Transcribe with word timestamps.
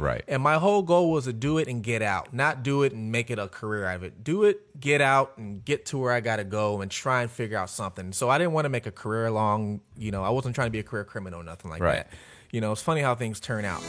Right. 0.00 0.24
And 0.26 0.42
my 0.42 0.54
whole 0.54 0.82
goal 0.82 1.10
was 1.12 1.24
to 1.26 1.32
do 1.32 1.58
it 1.58 1.68
and 1.68 1.82
get 1.82 2.00
out, 2.00 2.32
not 2.32 2.62
do 2.62 2.82
it 2.84 2.92
and 2.92 3.12
make 3.12 3.30
it 3.30 3.38
a 3.38 3.48
career 3.48 3.84
out 3.84 3.96
of 3.96 4.02
it. 4.02 4.24
Do 4.24 4.44
it, 4.44 4.80
get 4.80 5.00
out, 5.02 5.36
and 5.36 5.62
get 5.64 5.86
to 5.86 5.98
where 5.98 6.10
I 6.12 6.20
got 6.20 6.36
to 6.36 6.44
go 6.44 6.80
and 6.80 6.90
try 6.90 7.20
and 7.22 7.30
figure 7.30 7.58
out 7.58 7.68
something. 7.68 8.12
So 8.12 8.30
I 8.30 8.38
didn't 8.38 8.52
want 8.54 8.64
to 8.64 8.70
make 8.70 8.86
a 8.86 8.92
career 8.92 9.30
long, 9.30 9.80
you 9.96 10.10
know, 10.10 10.24
I 10.24 10.30
wasn't 10.30 10.54
trying 10.54 10.68
to 10.68 10.72
be 10.72 10.78
a 10.78 10.82
career 10.82 11.04
criminal 11.04 11.40
or 11.40 11.44
nothing 11.44 11.70
like 11.70 11.82
Right. 11.82 11.96
that. 11.96 12.10
You 12.50 12.60
know, 12.60 12.72
it's 12.72 12.82
funny 12.82 13.02
how 13.02 13.14
things 13.14 13.40
turn 13.40 13.64
out. 13.64 13.82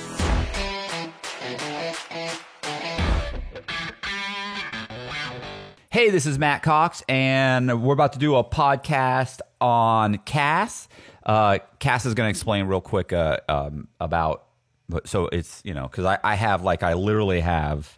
Hey, 5.90 6.10
this 6.10 6.26
is 6.26 6.40
Matt 6.40 6.64
Cox, 6.64 7.04
and 7.10 7.84
we're 7.84 7.94
about 7.94 8.14
to 8.14 8.20
do 8.20 8.36
a 8.36 8.44
podcast 8.46 9.40
on 9.60 10.18
Cass. 10.20 10.88
Uh, 11.26 11.60
Cass 11.80 12.06
is 12.06 12.14
going 12.14 12.28
to 12.28 12.30
explain 12.30 12.66
real 12.66 12.80
quick 12.82 13.12
uh, 13.12 13.38
um, 13.50 13.88
about. 14.00 14.46
But- 14.92 15.08
So 15.08 15.28
it's 15.32 15.62
you 15.66 15.74
know 15.74 15.88
because 15.88 16.06
I, 16.06 16.20
I 16.24 16.36
have 16.36 16.64
like 16.64 16.84
I 16.84 16.94
literally 16.94 17.40
have. 17.42 17.98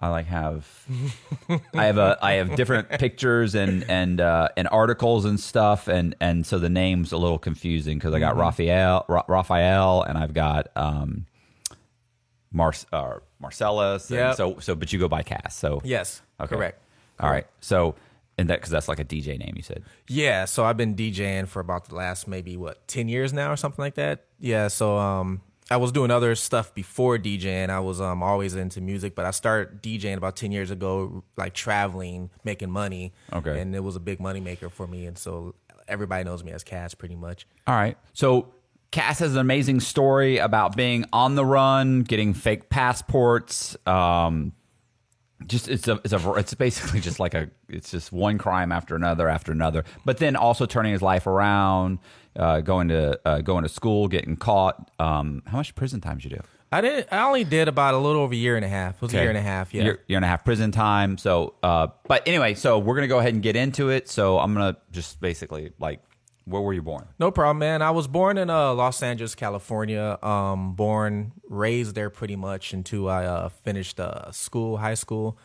I 0.00 0.08
like 0.08 0.26
have 0.26 0.68
I 1.74 1.84
have 1.86 1.96
a 1.96 2.18
I 2.20 2.32
have 2.32 2.56
different 2.56 2.90
pictures 2.90 3.54
and 3.54 3.88
and 3.88 4.20
uh, 4.20 4.48
and 4.54 4.68
articles 4.70 5.24
and 5.24 5.40
stuff 5.40 5.88
and 5.88 6.14
and 6.20 6.44
so 6.44 6.58
the 6.58 6.68
name's 6.68 7.12
a 7.12 7.16
little 7.16 7.38
confusing 7.38 7.96
because 7.98 8.12
I 8.12 8.18
got 8.18 8.36
Raphael 8.36 9.06
Ra- 9.08 9.24
Raphael 9.28 10.02
and 10.02 10.18
I've 10.18 10.34
got 10.34 10.66
um 10.76 11.24
Mar- 12.52 12.74
uh, 12.92 13.14
Marcellus 13.40 14.10
Yep. 14.10 14.36
so 14.36 14.58
so 14.60 14.74
but 14.74 14.92
you 14.92 14.98
go 14.98 15.08
by 15.08 15.22
Cass 15.22 15.56
so 15.56 15.80
Yes, 15.84 16.20
Okay. 16.40 16.54
correct. 16.54 16.82
all 17.18 17.30
right. 17.30 17.46
So, 17.60 17.94
and 18.36 18.50
that 18.50 18.56
because 18.56 18.70
that's 18.70 18.88
like 18.88 19.00
a 19.00 19.04
DJ 19.04 19.38
name, 19.38 19.54
you 19.56 19.62
said. 19.62 19.84
Yeah, 20.08 20.44
so 20.44 20.64
I've 20.64 20.76
been 20.76 20.94
DJing 20.96 21.48
for 21.48 21.60
about 21.60 21.88
the 21.88 21.94
last 21.94 22.28
maybe 22.28 22.56
what 22.58 22.86
ten 22.88 23.08
years 23.08 23.32
now 23.32 23.50
or 23.52 23.56
something 23.56 23.82
like 23.82 23.94
that. 23.94 24.24
Yeah, 24.38 24.68
so 24.68 24.98
um, 24.98 25.40
I 25.70 25.78
was 25.78 25.92
doing 25.92 26.10
other 26.10 26.34
stuff 26.34 26.74
before 26.74 27.18
DJing. 27.18 27.70
I 27.70 27.80
was 27.80 28.00
um 28.00 28.22
always 28.22 28.54
into 28.54 28.80
music, 28.80 29.14
but 29.14 29.24
I 29.24 29.30
started 29.30 29.82
DJing 29.82 30.16
about 30.16 30.36
ten 30.36 30.52
years 30.52 30.70
ago, 30.70 31.24
like 31.36 31.54
traveling, 31.54 32.30
making 32.44 32.70
money. 32.70 33.12
Okay. 33.32 33.60
and 33.60 33.74
it 33.74 33.82
was 33.82 33.96
a 33.96 34.00
big 34.00 34.20
money 34.20 34.40
maker 34.40 34.68
for 34.68 34.86
me, 34.86 35.06
and 35.06 35.16
so 35.16 35.54
everybody 35.88 36.24
knows 36.24 36.44
me 36.44 36.52
as 36.52 36.64
Cass 36.64 36.94
pretty 36.94 37.16
much. 37.16 37.46
All 37.66 37.74
right. 37.74 37.96
So, 38.12 38.52
Cass 38.90 39.18
has 39.18 39.32
an 39.32 39.38
amazing 39.38 39.80
story 39.80 40.38
about 40.38 40.76
being 40.76 41.04
on 41.12 41.34
the 41.34 41.44
run, 41.44 42.02
getting 42.02 42.32
fake 42.32 42.68
passports. 42.70 43.76
Um, 43.86 44.52
just 45.46 45.68
it's 45.68 45.88
a 45.88 46.00
it's 46.04 46.12
a 46.12 46.32
it's 46.34 46.54
basically 46.54 47.00
just 47.00 47.20
like 47.20 47.34
a 47.34 47.50
it's 47.68 47.90
just 47.90 48.12
one 48.12 48.38
crime 48.38 48.72
after 48.72 48.96
another 48.96 49.28
after 49.28 49.52
another. 49.52 49.84
But 50.04 50.18
then 50.18 50.36
also 50.36 50.66
turning 50.66 50.92
his 50.92 51.02
life 51.02 51.26
around, 51.26 51.98
uh, 52.36 52.60
going 52.60 52.88
to 52.88 53.20
uh, 53.24 53.40
going 53.40 53.62
to 53.62 53.68
school, 53.68 54.08
getting 54.08 54.36
caught. 54.36 54.90
Um, 54.98 55.42
how 55.46 55.58
much 55.58 55.74
prison 55.74 56.00
time 56.00 56.16
did 56.16 56.24
you 56.24 56.30
do? 56.38 56.42
I 56.72 56.80
didn't. 56.80 57.08
I 57.12 57.24
only 57.24 57.44
did 57.44 57.68
about 57.68 57.94
a 57.94 57.98
little 57.98 58.22
over 58.22 58.34
a 58.34 58.36
year 58.36 58.56
and 58.56 58.64
a 58.64 58.68
half. 58.68 58.96
It 58.96 59.02
was 59.02 59.14
a 59.14 59.18
year 59.18 59.28
and 59.28 59.38
a 59.38 59.42
half. 59.42 59.72
Yeah. 59.72 59.84
year, 59.84 60.00
year 60.08 60.16
and 60.18 60.24
a 60.24 60.28
half 60.28 60.44
prison 60.44 60.72
time. 60.72 61.18
So, 61.18 61.54
uh, 61.62 61.88
but 62.08 62.26
anyway, 62.26 62.54
so 62.54 62.78
we're 62.80 62.96
gonna 62.96 63.06
go 63.06 63.20
ahead 63.20 63.32
and 63.32 63.42
get 63.42 63.54
into 63.54 63.90
it. 63.90 64.08
So 64.08 64.40
I'm 64.40 64.52
gonna 64.54 64.76
just 64.90 65.20
basically 65.20 65.72
like, 65.78 66.00
where 66.44 66.60
were 66.60 66.72
you 66.72 66.82
born? 66.82 67.06
No 67.18 67.30
problem, 67.30 67.58
man. 67.58 67.82
I 67.82 67.90
was 67.90 68.06
born 68.06 68.36
in 68.38 68.50
uh, 68.50 68.74
Los 68.74 69.02
Angeles, 69.02 69.34
California. 69.34 70.18
Um, 70.22 70.74
born, 70.74 71.32
raised 71.48 71.94
there 71.94 72.10
pretty 72.10 72.36
much 72.36 72.72
until 72.72 73.08
I 73.08 73.24
uh, 73.24 73.48
finished 73.48 73.98
uh, 73.98 74.30
school, 74.30 74.76
high 74.76 74.94
school. 74.94 75.38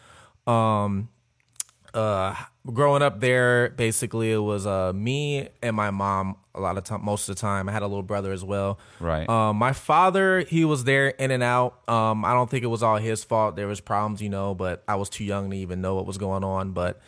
Um, 0.45 1.09
uh, 1.94 2.36
growing 2.66 3.02
up 3.02 3.20
there, 3.20 3.70
basically, 3.70 4.31
it 4.31 4.38
was 4.38 4.67
uh, 4.67 4.94
me 4.94 5.50
and 5.61 5.75
my 5.75 5.92
mom. 5.92 6.36
A 6.53 6.59
lot 6.59 6.77
of 6.77 6.83
time, 6.83 7.05
most 7.05 7.30
of 7.30 7.36
the 7.36 7.42
time, 7.42 7.70
I 7.70 7.72
had 7.72 7.83
a 7.83 7.88
little 7.88 8.03
brother 8.03 8.33
as 8.33 8.44
well. 8.44 8.80
Right. 9.00 9.27
Um, 9.30 9.55
my 9.55 9.72
father, 9.72 10.42
he 10.42 10.66
was 10.66 10.83
there 10.83 11.09
in 11.09 11.31
and 11.31 11.42
out. 11.42 11.88
Um, 11.89 12.25
I 12.25 12.33
don't 12.33 12.50
think 12.50 12.64
it 12.64 12.67
was 12.67 12.83
all 12.83 12.97
his 12.97 13.23
fault. 13.23 13.55
There 13.55 13.67
was 13.67 13.80
problems, 13.80 14.22
you 14.22 14.30
know, 14.30 14.53
but 14.53 14.83
I 14.88 14.95
was 14.95 15.09
too 15.09 15.23
young 15.23 15.50
to 15.52 15.55
even 15.55 15.80
know 15.81 15.95
what 15.95 16.05
was 16.05 16.17
going 16.17 16.44
on. 16.44 16.72
But 16.72 17.00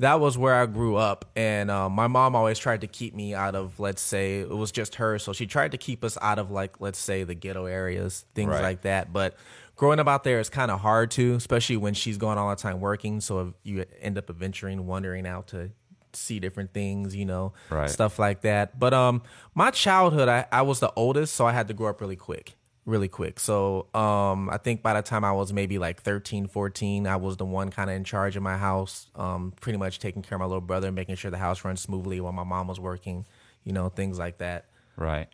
that 0.00 0.20
was 0.20 0.38
where 0.38 0.54
I 0.54 0.66
grew 0.66 0.96
up, 0.96 1.24
and 1.34 1.70
uh, 1.70 1.88
my 1.88 2.06
mom 2.06 2.36
always 2.36 2.58
tried 2.58 2.82
to 2.82 2.86
keep 2.86 3.14
me 3.14 3.34
out 3.34 3.54
of, 3.54 3.80
let's 3.80 4.00
say, 4.02 4.40
it 4.40 4.48
was 4.48 4.70
just 4.70 4.94
her, 4.96 5.18
so 5.18 5.32
she 5.32 5.46
tried 5.46 5.72
to 5.72 5.78
keep 5.78 6.04
us 6.04 6.16
out 6.22 6.38
of, 6.38 6.50
like, 6.50 6.80
let's 6.80 6.98
say, 6.98 7.24
the 7.24 7.34
ghetto 7.34 7.66
areas, 7.66 8.24
things 8.34 8.50
Right. 8.50 8.62
like 8.62 8.82
that. 8.82 9.12
But 9.12 9.34
growing 9.76 9.98
up 9.98 10.06
out 10.08 10.22
there 10.24 10.38
is 10.40 10.48
kind 10.50 10.70
of 10.70 10.80
hard 10.80 11.10
to, 11.12 11.34
especially 11.34 11.76
when 11.78 11.94
she's 11.94 12.16
going 12.16 12.38
all 12.38 12.50
the 12.50 12.56
time 12.56 12.80
working. 12.80 13.20
So 13.20 13.40
if 13.40 13.54
you 13.64 13.84
end 14.00 14.18
up 14.18 14.30
adventuring, 14.30 14.86
wandering 14.86 15.26
out 15.26 15.48
to 15.48 15.70
see 16.12 16.40
different 16.40 16.72
things, 16.72 17.14
you 17.14 17.24
know, 17.24 17.52
Right. 17.70 17.90
stuff 17.90 18.18
like 18.18 18.40
that. 18.42 18.78
But 18.78 18.94
um, 18.94 19.22
my 19.54 19.70
childhood, 19.70 20.28
I, 20.28 20.46
I 20.50 20.62
was 20.62 20.80
the 20.80 20.92
oldest, 20.96 21.34
so 21.34 21.46
I 21.46 21.52
had 21.52 21.68
to 21.68 21.74
grow 21.74 21.90
up 21.90 22.00
really 22.00 22.16
quick, 22.16 22.54
really 22.88 23.08
quick. 23.08 23.38
So 23.38 23.86
um, 23.94 24.48
I 24.50 24.56
think 24.56 24.82
by 24.82 24.94
the 24.94 25.02
time 25.02 25.24
I 25.24 25.32
was 25.32 25.52
maybe 25.52 25.78
like 25.78 26.02
13, 26.02 26.46
14, 26.46 27.06
I 27.06 27.16
was 27.16 27.36
the 27.36 27.44
one 27.44 27.70
kind 27.70 27.90
of 27.90 27.96
in 27.96 28.02
charge 28.02 28.34
of 28.34 28.42
my 28.42 28.56
house, 28.56 29.08
um, 29.14 29.52
pretty 29.60 29.78
much 29.78 29.98
taking 29.98 30.22
care 30.22 30.36
of 30.36 30.40
my 30.40 30.46
little 30.46 30.62
brother, 30.62 30.90
making 30.90 31.16
sure 31.16 31.30
the 31.30 31.38
house 31.38 31.64
runs 31.64 31.82
smoothly 31.82 32.20
while 32.20 32.32
my 32.32 32.44
mom 32.44 32.66
was 32.66 32.80
working, 32.80 33.26
you 33.62 33.72
know, 33.72 33.90
things 33.90 34.18
like 34.18 34.38
that. 34.38 34.66
Right. 34.96 35.28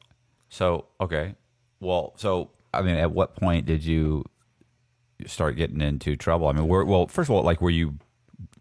So 0.48 0.86
okay. 1.00 1.36
Well, 1.80 2.14
so 2.16 2.50
I 2.72 2.82
mean, 2.82 2.96
at 2.96 3.12
what 3.12 3.36
point 3.36 3.66
did 3.66 3.84
you 3.84 4.24
start 5.26 5.56
getting 5.56 5.80
into 5.80 6.16
trouble? 6.16 6.48
I 6.48 6.52
mean, 6.52 6.66
well, 6.66 7.06
first 7.06 7.30
of 7.30 7.36
all, 7.36 7.42
like, 7.42 7.60
were 7.60 7.70
you 7.70 7.98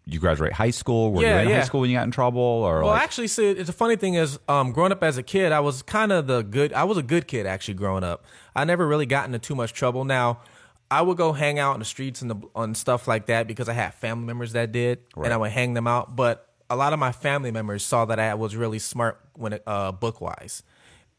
you 0.06 0.18
graduate 0.20 0.52
high 0.52 0.70
school? 0.70 1.12
Were 1.12 1.22
Yeah, 1.22 1.36
you 1.36 1.42
in 1.44 1.48
yeah. 1.50 1.58
high 1.60 1.64
school 1.64 1.80
when 1.80 1.90
you 1.90 1.96
got 1.96 2.04
in 2.04 2.10
trouble, 2.10 2.40
or 2.40 2.80
Well, 2.80 2.88
like, 2.88 3.02
actually, 3.02 3.28
see, 3.28 3.46
it's 3.48 3.70
a 3.70 3.72
funny 3.74 3.96
thing 3.96 4.14
is, 4.14 4.38
um, 4.48 4.72
growing 4.72 4.92
up 4.92 5.02
as 5.02 5.16
a 5.18 5.22
kid, 5.22 5.50
I 5.52 5.60
was 5.60 5.82
kind 5.82 6.12
of 6.12 6.26
the 6.26 6.42
good. 6.42 6.72
I 6.72 6.84
was 6.84 6.98
a 6.98 7.02
good 7.02 7.26
kid 7.26 7.46
actually 7.46 7.74
growing 7.74 8.04
up. 8.04 8.24
I 8.54 8.64
never 8.64 8.86
really 8.86 9.06
got 9.06 9.26
into 9.26 9.38
too 9.38 9.54
much 9.54 9.72
trouble. 9.72 10.04
Now, 10.04 10.40
I 10.90 11.00
would 11.02 11.16
go 11.16 11.32
hang 11.32 11.58
out 11.58 11.72
in 11.74 11.78
the 11.78 11.84
streets 11.86 12.20
and 12.22 12.30
the 12.30 12.36
on 12.54 12.74
stuff 12.74 13.08
like 13.08 13.26
that 13.26 13.46
because 13.46 13.68
I 13.68 13.72
had 13.72 13.94
family 13.94 14.26
members 14.26 14.52
that 14.52 14.70
did, 14.72 15.00
Right. 15.16 15.24
and 15.26 15.34
I 15.34 15.36
would 15.38 15.50
hang 15.50 15.74
them 15.74 15.86
out. 15.86 16.14
But 16.14 16.48
a 16.70 16.76
lot 16.76 16.92
of 16.92 16.98
my 16.98 17.10
family 17.12 17.50
members 17.50 17.84
saw 17.84 18.04
that 18.04 18.18
I 18.20 18.34
was 18.34 18.54
really 18.56 18.78
smart 18.78 19.18
when 19.34 19.58
uh, 19.66 19.92
book 19.92 20.20
wise. 20.20 20.62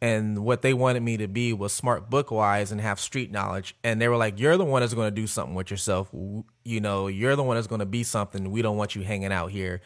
And 0.01 0.39
what 0.39 0.61
they 0.61 0.73
wanted 0.73 1.01
me 1.01 1.17
to 1.17 1.28
be 1.28 1.53
was 1.53 1.73
smart 1.73 2.09
book 2.09 2.29
wise 2.29 2.72
and 2.72 2.81
have 2.81 3.00
street 3.00 3.31
knowledge. 3.31 3.75
And 3.83 4.00
they 4.00 4.07
were 4.07 4.17
like, 4.17 4.39
You're 4.39 4.57
the 4.57 4.66
one 4.66 4.81
that's 4.81 4.94
going 4.94 5.07
to 5.07 5.22
do 5.22 5.25
something 5.28 5.56
with 5.56 5.72
yourself. 5.72 6.09
You 6.13 6.81
know, 6.81 7.07
you're 7.07 7.35
the 7.35 7.44
one 7.44 7.56
that's 7.56 7.67
going 7.67 7.79
to 7.79 7.85
be 7.85 8.03
something. 8.03 8.51
We 8.51 8.61
don't 8.61 8.78
want 8.78 8.95
you 8.95 9.03
hanging 9.03 9.31
out 9.31 9.51
here 9.51 9.81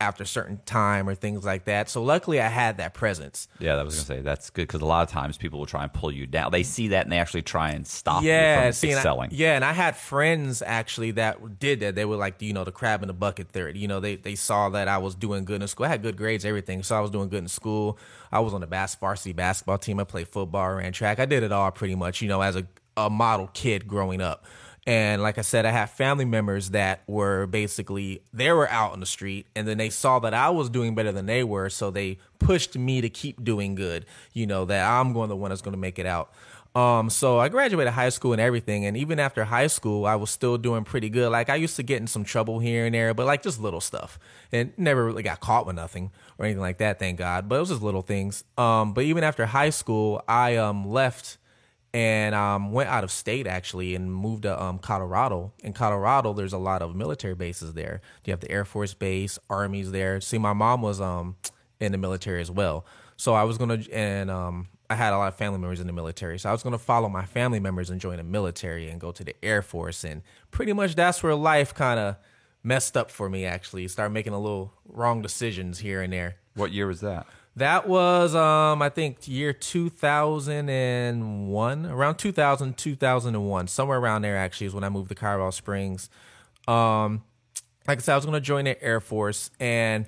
after 0.00 0.22
a 0.22 0.26
certain 0.26 0.60
time 0.64 1.08
or 1.08 1.14
things 1.16 1.44
like 1.44 1.64
that. 1.64 1.88
So 1.90 2.04
luckily 2.04 2.40
I 2.40 2.46
had 2.46 2.76
that 2.78 2.94
presence. 2.94 3.48
yeah, 3.58 3.74
that 3.74 3.84
was 3.84 3.96
gonna 3.96 4.06
say 4.06 4.20
that's 4.22 4.48
good 4.50 4.68
because 4.68 4.80
a 4.80 4.84
lot 4.86 5.02
of 5.02 5.10
times 5.12 5.36
people 5.36 5.58
will 5.58 5.66
try 5.66 5.82
and 5.82 5.92
pull 5.92 6.12
you 6.12 6.24
down. 6.24 6.52
They 6.52 6.62
see 6.62 6.88
that 6.88 7.04
and 7.04 7.10
they 7.12 7.18
actually 7.18 7.42
try 7.42 7.70
and 7.70 7.84
stop 7.84 8.22
Yeah, 8.22 8.58
you 8.58 8.66
from 8.68 8.72
see, 8.74 8.92
and 8.92 9.00
I- 9.08 9.28
yeah, 9.32 9.56
and 9.56 9.64
I 9.64 9.72
had 9.72 9.96
friends 9.96 10.62
actually 10.62 11.10
that 11.12 11.58
did 11.58 11.80
that. 11.80 11.96
They 11.96 12.04
were 12.04 12.14
like, 12.14 12.40
you 12.40 12.52
know, 12.52 12.62
the 12.62 12.70
crab 12.70 13.02
in 13.02 13.08
the 13.08 13.12
bucket 13.12 13.48
theory. 13.48 13.76
You 13.76 13.88
know, 13.88 13.98
they 13.98 14.14
they 14.14 14.36
saw 14.36 14.68
that 14.68 14.86
I 14.86 14.98
was 14.98 15.16
doing 15.16 15.44
good 15.44 15.60
in 15.62 15.66
school. 15.66 15.86
I 15.86 15.88
had 15.88 16.02
good 16.02 16.16
grades, 16.16 16.44
everything. 16.44 16.84
So 16.84 16.96
I 16.96 17.00
was 17.00 17.10
doing 17.10 17.28
good 17.28 17.42
in 17.42 17.48
school. 17.48 17.98
I 18.30 18.38
was 18.38 18.54
on 18.54 18.60
the 18.60 18.68
bas- 18.68 18.94
varsity 18.94 19.32
basketball 19.32 19.78
team. 19.78 19.98
I 19.98 20.04
played 20.04 20.28
football, 20.28 20.74
ran 20.74 20.92
track. 20.92 21.18
I 21.18 21.26
did 21.26 21.42
it 21.42 21.50
all 21.50 21.72
pretty 21.72 21.96
much. 21.96 22.22
You 22.22 22.28
know, 22.28 22.40
as 22.40 22.54
a 22.54 22.64
a 22.96 23.10
model 23.10 23.48
kid 23.52 23.88
growing 23.88 24.20
up. 24.20 24.44
And 24.88 25.20
like 25.20 25.36
I 25.36 25.42
said, 25.42 25.66
I 25.66 25.70
have 25.70 25.90
family 25.90 26.24
members 26.24 26.70
that 26.70 27.02
were 27.06 27.46
basically 27.46 28.22
they 28.32 28.50
were 28.52 28.66
out 28.70 28.92
on 28.92 29.00
the 29.00 29.06
street, 29.06 29.44
and 29.54 29.68
then 29.68 29.76
they 29.76 29.90
saw 29.90 30.18
that 30.20 30.32
I 30.32 30.48
was 30.48 30.70
doing 30.70 30.94
better 30.94 31.12
than 31.12 31.26
they 31.26 31.44
were, 31.44 31.68
so 31.68 31.90
they 31.90 32.16
pushed 32.38 32.74
me 32.74 33.02
to 33.02 33.10
keep 33.10 33.44
doing 33.44 33.74
good. 33.74 34.06
You 34.32 34.46
know 34.46 34.64
that 34.64 34.88
I'm 34.88 35.12
going 35.12 35.28
the 35.28 35.36
one 35.36 35.50
that's 35.50 35.60
going 35.60 35.74
to 35.74 35.78
make 35.78 35.98
it 35.98 36.06
out. 36.06 36.32
Um, 36.74 37.10
so 37.10 37.38
I 37.38 37.50
graduated 37.50 37.92
high 37.92 38.08
school 38.08 38.32
and 38.32 38.40
everything, 38.40 38.86
and 38.86 38.96
even 38.96 39.20
after 39.20 39.44
high 39.44 39.66
school, 39.66 40.06
I 40.06 40.14
was 40.14 40.30
still 40.30 40.56
doing 40.56 40.84
pretty 40.84 41.10
good. 41.10 41.30
Like 41.30 41.50
I 41.50 41.56
used 41.56 41.76
to 41.76 41.82
get 41.82 42.00
in 42.00 42.06
some 42.06 42.24
trouble 42.24 42.58
here 42.58 42.86
and 42.86 42.94
there, 42.94 43.12
but 43.12 43.26
like 43.26 43.42
just 43.42 43.60
little 43.60 43.82
stuff, 43.82 44.18
and 44.52 44.72
never 44.78 45.04
really 45.04 45.22
got 45.22 45.40
caught 45.40 45.66
with 45.66 45.76
nothing 45.76 46.12
or 46.38 46.46
anything 46.46 46.62
like 46.62 46.78
that. 46.78 46.98
Thank 46.98 47.18
God. 47.18 47.46
But 47.46 47.56
it 47.56 47.60
was 47.60 47.68
just 47.68 47.82
little 47.82 48.00
things. 48.00 48.42
Um, 48.56 48.94
but 48.94 49.04
even 49.04 49.22
after 49.22 49.44
high 49.44 49.68
school, 49.68 50.22
I 50.26 50.56
um 50.56 50.88
left 50.88 51.36
and 51.94 52.34
um, 52.34 52.72
went 52.72 52.90
out 52.90 53.04
of 53.04 53.10
state 53.10 53.46
actually 53.46 53.94
and 53.94 54.12
moved 54.12 54.42
to 54.42 54.62
um, 54.62 54.78
Colorado. 54.78 55.52
In 55.60 55.72
Colorado, 55.72 56.32
there's 56.32 56.52
a 56.52 56.58
lot 56.58 56.82
of 56.82 56.94
military 56.94 57.34
bases 57.34 57.72
there. 57.74 58.00
You 58.24 58.32
have 58.32 58.40
the 58.40 58.50
Air 58.50 58.64
Force 58.64 58.94
Base, 58.94 59.38
armies 59.48 59.90
there. 59.90 60.20
See, 60.20 60.38
my 60.38 60.52
mom 60.52 60.82
was 60.82 61.00
um, 61.00 61.36
in 61.80 61.92
the 61.92 61.98
military 61.98 62.40
as 62.40 62.50
well, 62.50 62.84
so 63.16 63.34
I 63.34 63.44
was 63.44 63.58
gonna 63.58 63.82
and 63.92 64.30
um, 64.30 64.68
I 64.90 64.94
had 64.94 65.12
a 65.12 65.18
lot 65.18 65.28
of 65.28 65.36
family 65.36 65.58
members 65.58 65.80
in 65.80 65.86
the 65.86 65.92
military, 65.92 66.38
so 66.38 66.48
I 66.48 66.52
was 66.52 66.62
gonna 66.62 66.78
follow 66.78 67.08
my 67.08 67.24
family 67.24 67.60
members 67.60 67.90
and 67.90 68.00
join 68.00 68.18
the 68.18 68.24
military 68.24 68.88
and 68.88 69.00
go 69.00 69.12
to 69.12 69.24
the 69.24 69.34
Air 69.42 69.62
Force, 69.62 70.04
and 70.04 70.22
pretty 70.50 70.72
much 70.72 70.94
that's 70.94 71.22
where 71.22 71.34
life 71.34 71.74
kind 71.74 71.98
of 71.98 72.16
messed 72.62 72.96
up 72.96 73.10
for 73.10 73.30
me. 73.30 73.46
Actually, 73.46 73.88
start 73.88 74.12
making 74.12 74.34
a 74.34 74.38
little 74.38 74.74
wrong 74.86 75.22
decisions 75.22 75.78
here 75.78 76.02
and 76.02 76.12
there. 76.12 76.36
What 76.54 76.72
year 76.72 76.86
was 76.86 77.00
that? 77.00 77.26
That 77.58 77.88
was 77.88 78.34
um 78.36 78.80
I 78.82 78.88
think 78.88 79.26
year 79.26 79.52
2001, 79.52 81.86
around 81.86 82.16
2000 82.16 82.76
2001, 82.76 83.66
somewhere 83.66 83.98
around 83.98 84.22
there 84.22 84.36
actually 84.36 84.68
is 84.68 84.74
when 84.74 84.84
I 84.84 84.88
moved 84.88 85.08
to 85.08 85.16
Colorado 85.16 85.50
Springs. 85.50 86.08
Um 86.68 87.24
like 87.88 87.98
I 87.98 88.00
said 88.00 88.12
I 88.12 88.16
was 88.16 88.26
going 88.26 88.34
to 88.34 88.40
join 88.40 88.66
the 88.66 88.80
Air 88.82 89.00
Force 89.00 89.50
and 89.58 90.06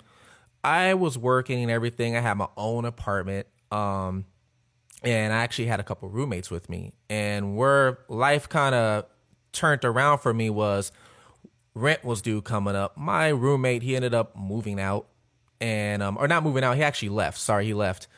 I 0.63 0.95
was 0.95 1.19
working 1.19 1.63
and 1.63 1.73
everything. 1.73 2.17
I 2.17 2.21
had 2.21 2.35
my 2.35 2.49
own 2.57 2.85
apartment. 2.85 3.49
Um 3.73 4.27
and 5.03 5.33
I 5.33 5.39
actually 5.39 5.67
had 5.67 5.81
a 5.81 5.83
couple 5.83 6.09
roommates 6.09 6.53
with 6.53 6.69
me. 6.69 6.93
And 7.09 7.57
where 7.57 7.99
life 8.09 8.49
kind 8.49 8.77
of 8.77 9.07
turned 9.51 9.85
around 9.85 10.19
for 10.19 10.33
me 10.33 10.51
was 10.51 10.93
rent 11.75 12.05
was 12.05 12.23
due 12.23 12.43
coming 12.43 12.77
up. 12.77 12.97
My 12.97 13.27
roommate 13.29 13.83
he 13.83 13.97
ended 13.97 14.15
up 14.15 14.37
moving 14.37 14.79
out, 14.79 15.09
and 15.61 16.03
um, 16.03 16.17
or 16.19 16.29
not 16.29 16.43
moving 16.43 16.65
out. 16.65 16.77
He 16.77 16.83
actually 16.83 17.11
left. 17.11 17.39
Sorry, 17.39 17.67
he 17.67 17.75
left. 17.75 18.09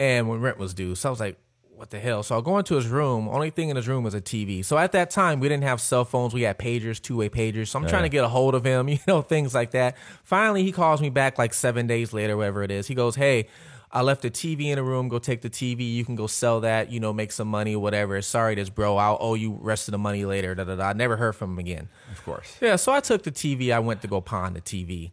And 0.00 0.28
when 0.28 0.40
rent 0.40 0.58
was 0.58 0.74
due, 0.74 0.94
so 0.94 1.08
I 1.08 1.10
was 1.10 1.20
like, 1.20 1.38
what 1.82 1.90
the 1.90 1.98
hell? 1.98 2.22
So 2.22 2.38
I 2.38 2.40
go 2.40 2.58
into 2.58 2.76
his 2.76 2.86
room. 2.86 3.28
Only 3.28 3.50
thing 3.50 3.68
in 3.68 3.74
his 3.74 3.88
room 3.88 4.04
was 4.04 4.14
a 4.14 4.20
TV. 4.20 4.64
So 4.64 4.78
at 4.78 4.92
that 4.92 5.10
time, 5.10 5.40
we 5.40 5.48
didn't 5.48 5.64
have 5.64 5.80
cell 5.80 6.04
phones. 6.04 6.32
We 6.32 6.42
had 6.42 6.56
pagers, 6.56 7.02
two 7.02 7.16
way 7.16 7.28
pagers. 7.28 7.68
So 7.68 7.78
I'm 7.80 7.88
trying 7.88 8.04
to 8.04 8.08
get 8.08 8.22
a 8.22 8.28
hold 8.28 8.54
of 8.54 8.64
him, 8.64 8.88
you 8.88 9.00
know, 9.08 9.20
things 9.20 9.52
like 9.52 9.72
that. 9.72 9.96
Finally, 10.22 10.62
he 10.62 10.70
calls 10.70 11.00
me 11.02 11.10
back 11.10 11.38
like 11.38 11.52
seven 11.52 11.88
days 11.88 12.12
later, 12.12 12.36
whatever 12.36 12.62
it 12.62 12.70
is. 12.70 12.86
He 12.86 12.94
goes, 12.94 13.16
Hey, 13.16 13.48
I 13.90 14.02
left 14.02 14.22
the 14.22 14.30
TV 14.30 14.66
in 14.66 14.76
the 14.76 14.82
room. 14.82 15.08
Go 15.08 15.18
take 15.18 15.42
the 15.42 15.50
TV. 15.50 15.92
You 15.92 16.04
can 16.04 16.14
go 16.14 16.26
sell 16.26 16.60
that, 16.60 16.92
you 16.92 17.00
know, 17.00 17.12
make 17.12 17.32
some 17.32 17.48
money, 17.48 17.74
whatever. 17.74 18.22
Sorry, 18.22 18.54
this 18.54 18.70
bro. 18.70 18.96
I'll 18.96 19.18
owe 19.20 19.34
you 19.34 19.58
rest 19.60 19.88
of 19.88 19.92
the 19.92 19.98
money 19.98 20.24
later. 20.24 20.54
Da, 20.54 20.64
da, 20.64 20.76
da. 20.76 20.84
I 20.84 20.92
never 20.94 21.16
heard 21.16 21.34
from 21.34 21.52
him 21.54 21.58
again. 21.58 21.88
Of 22.12 22.24
course. 22.24 22.56
Yeah, 22.60 22.76
so 22.76 22.92
I 22.92 23.00
took 23.00 23.24
the 23.24 23.32
TV. 23.32 23.72
I 23.72 23.80
went 23.80 24.02
to 24.02 24.08
go 24.08 24.20
pawn 24.20 24.54
the 24.54 24.60
TV. 24.60 25.10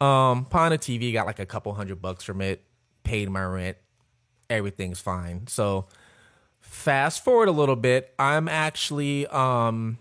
Um, 0.00 0.46
the 0.50 0.78
TV, 0.78 1.12
got 1.12 1.26
like 1.26 1.38
a 1.38 1.46
couple 1.46 1.72
hundred 1.74 2.00
bucks 2.00 2.24
from 2.24 2.40
it, 2.40 2.62
paid 3.04 3.28
my 3.30 3.44
rent. 3.44 3.76
Everything's 4.48 5.00
fine. 5.00 5.46
So 5.46 5.86
fast 6.60 7.24
forward 7.24 7.48
a 7.48 7.52
little 7.52 7.76
bit, 7.76 8.14
I'm 8.18 8.48
actually 8.48 9.26
um 9.26 9.98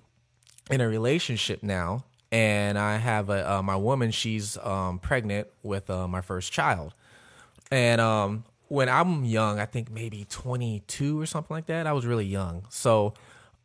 in 0.70 0.82
a 0.82 0.88
relationship 0.88 1.64
now, 1.64 2.06
and 2.32 2.78
I 2.78 2.98
have 2.98 3.30
a 3.30 3.54
uh, 3.54 3.62
my 3.62 3.76
woman. 3.76 4.12
She's 4.12 4.58
um 4.58 5.00
pregnant 5.00 5.48
with 5.64 5.90
uh, 5.90 6.08
my 6.08 6.22
first 6.22 6.52
child, 6.52 6.94
and 7.72 8.00
um 8.00 8.44
when 8.70 8.90
I'm 8.90 9.24
young, 9.24 9.60
I 9.60 9.66
think 9.66 9.90
maybe 9.90 10.26
22 10.30 11.22
or 11.22 11.26
something 11.26 11.56
like 11.56 11.68
that. 11.68 11.88
I 11.88 11.94
was 11.94 12.06
really 12.06 12.26
young, 12.26 12.66
so 12.70 13.14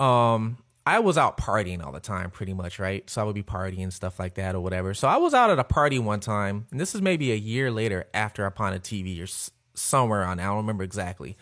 um 0.01 0.59
I 0.85 0.99
was 0.99 1.17
out 1.17 1.37
partying 1.37 1.85
all 1.85 1.93
the 1.93 2.01
time, 2.01 2.31
pretty 2.31 2.55
much, 2.55 2.79
right? 2.81 3.09
So 3.09 3.21
I 3.21 3.25
would 3.25 3.35
be 3.37 3.43
partying 3.45 3.93
stuff 3.93 4.19
like 4.19 4.35
that 4.35 4.55
or 4.57 4.61
whatever. 4.61 4.95
So 4.95 5.07
I 5.07 5.17
was 5.17 5.33
out 5.33 5.51
at 5.51 5.59
a 5.59 5.65
party 5.65 5.99
one 6.01 6.19
time, 6.21 6.67
and 6.73 6.81
this 6.81 6.95
is 6.95 7.01
maybe 7.01 7.31
a 7.31 7.37
year 7.37 7.71
later 7.71 8.07
after 8.13 8.49
pawned 8.51 8.75
a 8.75 8.81
TV 8.81 9.21
or 9.21 9.25
s- 9.25 9.53
somewhere 9.75 10.25
on. 10.25 10.41
I 10.41 10.45
don't 10.45 10.57
remember 10.57 10.83
exactly. 10.83 11.37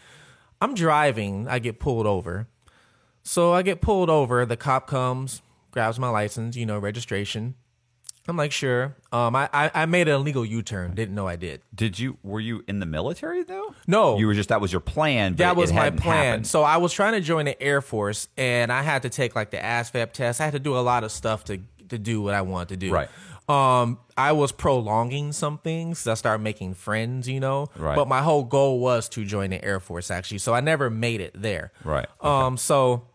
I'm 0.61 0.75
driving, 0.75 1.49
I 1.49 1.59
get 1.59 1.81
pulled 1.81 2.07
over. 2.07 2.49
So 3.23 3.53
I 3.53 3.63
get 3.63 3.81
pulled 3.81 4.11
over, 4.11 4.45
the 4.45 4.57
cop 4.59 4.87
comes, 4.87 5.41
grabs 5.71 5.99
my 5.99 6.11
license, 6.11 6.55
you 6.57 6.67
know, 6.67 6.79
registration. 6.79 7.55
I'm 8.31 8.37
like, 8.37 8.53
sure. 8.53 8.97
Um, 9.13 9.37
I, 9.37 9.51
I, 9.53 9.71
I 9.75 9.87
made 9.87 10.09
an 10.09 10.15
illegal 10.15 10.45
U-turn. 10.45 10.95
Didn't 10.95 11.15
know 11.15 11.27
I 11.27 11.37
did. 11.37 11.61
Did 11.75 11.99
you 11.99 12.17
were 12.23 12.41
you 12.41 12.65
in 12.69 12.79
the 12.79 12.87
military 12.87 13.43
though? 13.43 13.75
No. 13.87 14.17
You 14.17 14.27
were 14.27 14.35
just 14.35 14.49
that 14.49 14.61
was 14.61 14.73
your 14.73 14.81
plan. 14.81 15.35
That 15.37 15.57
was 15.57 15.73
my 15.73 15.91
plan. 15.91 16.27
happened. 16.27 16.47
So 16.47 16.63
I 16.63 16.79
was 16.79 16.93
trying 16.93 17.15
to 17.15 17.21
join 17.21 17.45
the 17.45 17.61
Air 17.61 17.83
Force, 17.83 18.29
and 18.39 18.73
I 18.73 18.83
had 18.83 19.03
to 19.03 19.11
take 19.11 19.35
like 19.35 19.51
the 19.51 19.59
ASVAB 19.59 20.13
test. 20.13 20.41
I 20.41 20.45
had 20.45 20.53
to 20.53 20.59
do 20.61 20.77
a 20.77 20.81
lot 20.81 21.05
of 21.05 21.13
stuff 21.13 21.45
to 21.45 21.61
to 21.89 21.99
do 21.99 22.23
what 22.23 22.35
I 22.35 22.43
wanted 22.43 22.69
to 22.69 22.77
do. 22.77 22.93
Right. 22.93 23.09
Um, 23.49 23.99
I 24.17 24.31
was 24.31 24.53
prolonging 24.53 25.33
some 25.33 25.59
things. 25.59 26.07
I 26.07 26.15
started 26.15 26.41
making 26.41 26.75
friends, 26.75 27.29
you 27.29 27.41
know. 27.41 27.69
Right. 27.77 27.97
But 27.97 28.07
my 28.07 28.23
whole 28.23 28.45
goal 28.45 28.79
was 28.79 29.09
to 29.11 29.25
join 29.25 29.51
the 29.51 29.65
Air 29.65 29.81
Force, 29.81 30.09
actually. 30.09 30.39
So 30.39 30.55
I 30.55 30.61
never 30.61 30.89
made 30.89 31.21
it 31.21 31.33
there. 31.35 31.73
Right. 31.83 32.07
Um. 32.21 32.57
So, 32.57 33.09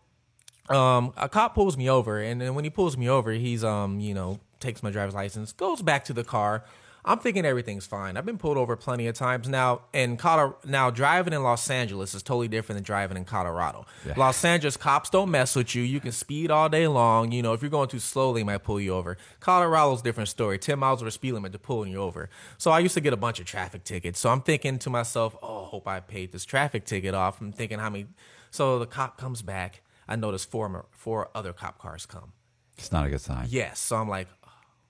um, 0.68 1.14
a 1.16 1.28
cop 1.28 1.54
pulls 1.54 1.78
me 1.78 1.88
over, 1.88 2.20
and 2.20 2.38
then 2.38 2.54
when 2.54 2.64
he 2.64 2.70
pulls 2.70 2.98
me 2.98 3.08
over, 3.08 3.32
he's 3.32 3.64
um, 3.64 3.98
you 3.98 4.12
know, 4.12 4.38
takes 4.60 4.82
my 4.82 4.90
driver's 4.90 5.14
license, 5.14 5.52
goes 5.52 5.82
back 5.82 6.04
to 6.04 6.12
the 6.12 6.24
car. 6.24 6.64
I'm 7.08 7.20
thinking 7.20 7.44
everything's 7.44 7.86
fine. 7.86 8.16
I've 8.16 8.26
been 8.26 8.36
pulled 8.36 8.56
over 8.56 8.74
plenty 8.74 9.06
of 9.06 9.14
times 9.14 9.48
now. 9.48 9.82
In 9.92 10.16
Colorado, 10.16 10.58
now 10.64 10.90
driving 10.90 11.32
in 11.32 11.42
Los 11.44 11.70
Angeles 11.70 12.14
is 12.14 12.22
totally 12.24 12.48
different 12.48 12.78
than 12.78 12.82
driving 12.82 13.16
in 13.16 13.24
Colorado. 13.24 13.86
Los 14.16 14.44
Angeles 14.44 14.76
cops 14.76 15.08
don't 15.08 15.30
mess 15.30 15.54
with 15.54 15.76
you. 15.76 15.84
You 15.84 16.00
can 16.00 16.10
speed 16.10 16.50
all 16.50 16.68
day 16.68 16.88
long. 16.88 17.30
You 17.30 17.42
know, 17.42 17.52
if 17.52 17.62
you're 17.62 17.70
going 17.70 17.88
too 17.88 18.00
slow, 18.00 18.32
they 18.32 18.42
might 18.42 18.64
pull 18.64 18.80
you 18.80 18.92
over. 18.92 19.16
Colorado's 19.38 20.00
a 20.00 20.02
different 20.02 20.28
story. 20.28 20.58
Ten 20.58 20.80
miles 20.80 21.00
over 21.00 21.12
speed 21.12 21.30
limit 21.30 21.52
to 21.52 21.60
pulling 21.60 21.92
you 21.92 21.98
over. 21.98 22.28
So 22.58 22.72
I 22.72 22.80
used 22.80 22.94
to 22.94 23.00
get 23.00 23.12
a 23.12 23.16
bunch 23.16 23.38
of 23.38 23.46
traffic 23.46 23.84
tickets. 23.84 24.18
So 24.18 24.28
I'm 24.30 24.40
thinking 24.40 24.80
to 24.80 24.90
myself, 24.90 25.36
oh, 25.40 25.66
hope 25.66 25.86
I 25.86 26.00
paid 26.00 26.32
this 26.32 26.44
traffic 26.44 26.84
ticket 26.86 27.14
off. 27.14 27.40
I'm 27.40 27.52
thinking 27.52 27.78
how 27.78 27.90
many. 27.90 28.08
So 28.50 28.80
the 28.80 28.86
cop 28.86 29.16
comes 29.16 29.42
back. 29.42 29.80
I 30.08 30.16
notice 30.16 30.44
four 30.44 30.86
four 30.90 31.30
other 31.36 31.52
cop 31.52 31.78
cars 31.78 32.04
come. 32.04 32.32
It's 32.78 32.90
not 32.90 33.06
a 33.06 33.10
good 33.10 33.20
sign. 33.20 33.46
Yes. 33.48 33.78
So 33.78 33.94
I'm 33.94 34.08
like, 34.08 34.26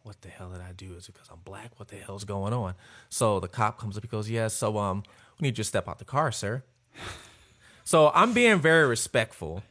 what 0.07 0.21
the 0.23 0.29
hell 0.29 0.51
did 0.51 0.61
I 0.61 0.73
do? 0.73 0.95
Is 0.95 1.09
it 1.09 1.15
because 1.15 1.29
I'm 1.31 1.41
black? 1.45 1.79
What 1.79 1.89
the 1.89 1.97
hell's 1.97 2.25
going 2.25 2.53
on? 2.53 2.75
So 3.09 3.41
the 3.41 3.49
cop 3.49 3.79
comes 3.79 3.97
up. 3.97 4.05
He 4.05 4.09
goes, 4.09 4.31
yes. 4.31 4.55
so 4.55 4.79
um, 4.79 5.03
we 5.39 5.47
need 5.47 5.59
you 5.59 5.65
to 5.65 5.69
step 5.69 5.89
out 5.89 5.99
the 5.99 6.05
car, 6.05 6.31
sir. 6.31 6.63
So 7.85 8.11
I'm 8.15 8.33
being 8.33 8.59
very 8.59 8.87
respectful, 8.87 9.63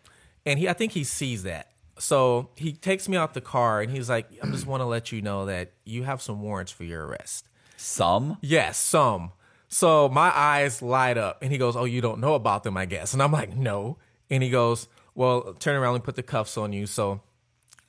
and 0.45 0.57
he 0.57 0.69
I 0.69 0.73
think 0.73 0.93
he 0.93 1.03
sees 1.03 1.43
that. 1.43 1.71
So 1.99 2.49
he 2.55 2.71
takes 2.71 3.09
me 3.09 3.17
out 3.17 3.33
the 3.33 3.41
car, 3.41 3.81
and 3.81 3.91
he's 3.91 4.09
like, 4.09 4.27
I 4.41 4.47
just 4.47 4.65
want 4.65 4.79
to 4.79 4.85
let 4.85 5.11
you 5.11 5.21
know 5.21 5.45
that 5.47 5.73
you 5.83 6.03
have 6.03 6.21
some 6.21 6.41
warrants 6.41 6.71
for 6.71 6.85
your 6.85 7.05
arrest. 7.05 7.49
Some 7.75 8.37
Yes, 8.41 8.77
some. 8.77 9.33
So 9.67 10.07
my 10.07 10.31
eyes 10.33 10.81
light 10.81 11.17
up, 11.17 11.39
and 11.41 11.51
he 11.51 11.57
goes, 11.57 11.75
"Oh, 11.75 11.83
you 11.83 11.99
don't 11.99 12.19
know 12.19 12.35
about 12.35 12.63
them, 12.63 12.77
I 12.77 12.85
guess." 12.85 13.11
And 13.11 13.21
I'm 13.21 13.33
like, 13.33 13.53
"No." 13.53 13.97
And 14.29 14.41
he 14.41 14.49
goes, 14.49 14.87
"Well, 15.13 15.53
turn 15.59 15.75
around 15.75 15.95
and 15.95 16.03
put 16.03 16.15
the 16.15 16.23
cuffs 16.23 16.57
on 16.57 16.71
you." 16.71 16.85
So 16.85 17.19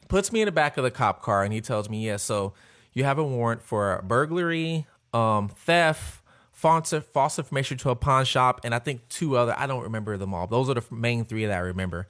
puts 0.09 0.33
me 0.33 0.43
in 0.43 0.47
the 0.47 0.53
back 0.53 0.77
of 0.77 0.85
the 0.85 0.91
cop 0.91 1.23
car, 1.23 1.45
and 1.45 1.53
he 1.53 1.61
tells 1.61 1.89
me, 1.89 2.07
yeah, 2.07 2.17
so 2.17 2.53
you 2.93 3.05
have 3.05 3.19
a 3.19 3.25
warrant 3.25 3.63
for 3.63 4.03
burglary, 4.07 4.87
um, 5.13 5.49
theft." 5.49 6.23
False, 6.53 6.95
false 7.13 7.39
information 7.39 7.77
to 7.77 7.91
a 7.91 7.95
pawn 7.95 8.25
shop, 8.25 8.63
and 8.65 8.75
I 8.75 8.79
think 8.79 9.07
two 9.11 9.37
other. 9.37 9.55
I 9.59 9.67
don't 9.67 9.83
remember 9.83 10.17
them 10.17 10.33
all. 10.33 10.47
Those 10.47 10.71
are 10.71 10.75
the 10.75 10.85
main 10.91 11.27
three 11.27 11.45
that 11.45 11.55
I 11.55 11.59
remember. 11.59 12.09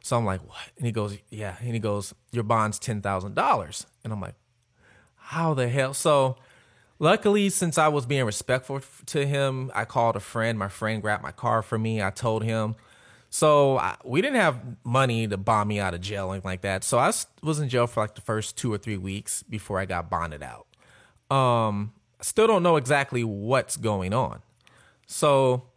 So 0.00 0.16
I'm 0.16 0.24
like, 0.24 0.46
what? 0.46 0.60
And 0.76 0.86
he 0.86 0.92
goes, 0.92 1.18
yeah. 1.28 1.56
And 1.60 1.74
he 1.74 1.80
goes, 1.80 2.14
your 2.30 2.44
bond's 2.44 2.78
ten 2.78 3.02
thousand 3.02 3.34
dollars. 3.34 3.86
And 4.04 4.12
I'm 4.12 4.20
like, 4.20 4.36
how 5.16 5.54
the 5.54 5.68
hell? 5.68 5.92
So 5.92 6.36
luckily, 7.00 7.48
since 7.48 7.78
I 7.78 7.88
was 7.88 8.06
being 8.06 8.24
respectful 8.24 8.80
to 9.06 9.26
him, 9.26 9.72
I 9.74 9.84
called 9.84 10.14
a 10.14 10.20
friend. 10.20 10.56
My 10.56 10.68
friend 10.68 11.02
grabbed 11.02 11.24
my 11.24 11.32
car 11.32 11.60
for 11.60 11.76
me. 11.76 12.00
I 12.00 12.10
told 12.10 12.44
him. 12.44 12.76
So 13.30 13.78
I, 13.78 13.96
we 14.04 14.20
didn't 14.20 14.40
have 14.40 14.60
money 14.84 15.28
to 15.28 15.36
bond 15.36 15.68
me 15.68 15.78
out 15.78 15.94
of 15.94 16.00
jail 16.00 16.26
or 16.26 16.32
anything 16.32 16.48
like 16.50 16.62
that. 16.62 16.82
So 16.82 16.98
I 16.98 17.12
was 17.42 17.60
in 17.60 17.68
jail 17.68 17.86
for 17.86 18.02
like 18.02 18.16
the 18.16 18.20
first 18.20 18.58
two 18.58 18.72
or 18.72 18.78
three 18.78 18.96
weeks 18.96 19.44
before 19.44 19.78
I 19.78 19.84
got 19.86 20.10
bonded 20.10 20.42
out. 20.42 20.66
Um, 21.34 21.92
still 22.20 22.48
don't 22.48 22.64
know 22.64 22.76
exactly 22.76 23.22
what's 23.22 23.76
going 23.76 24.12
on. 24.12 24.42
So 25.06 25.70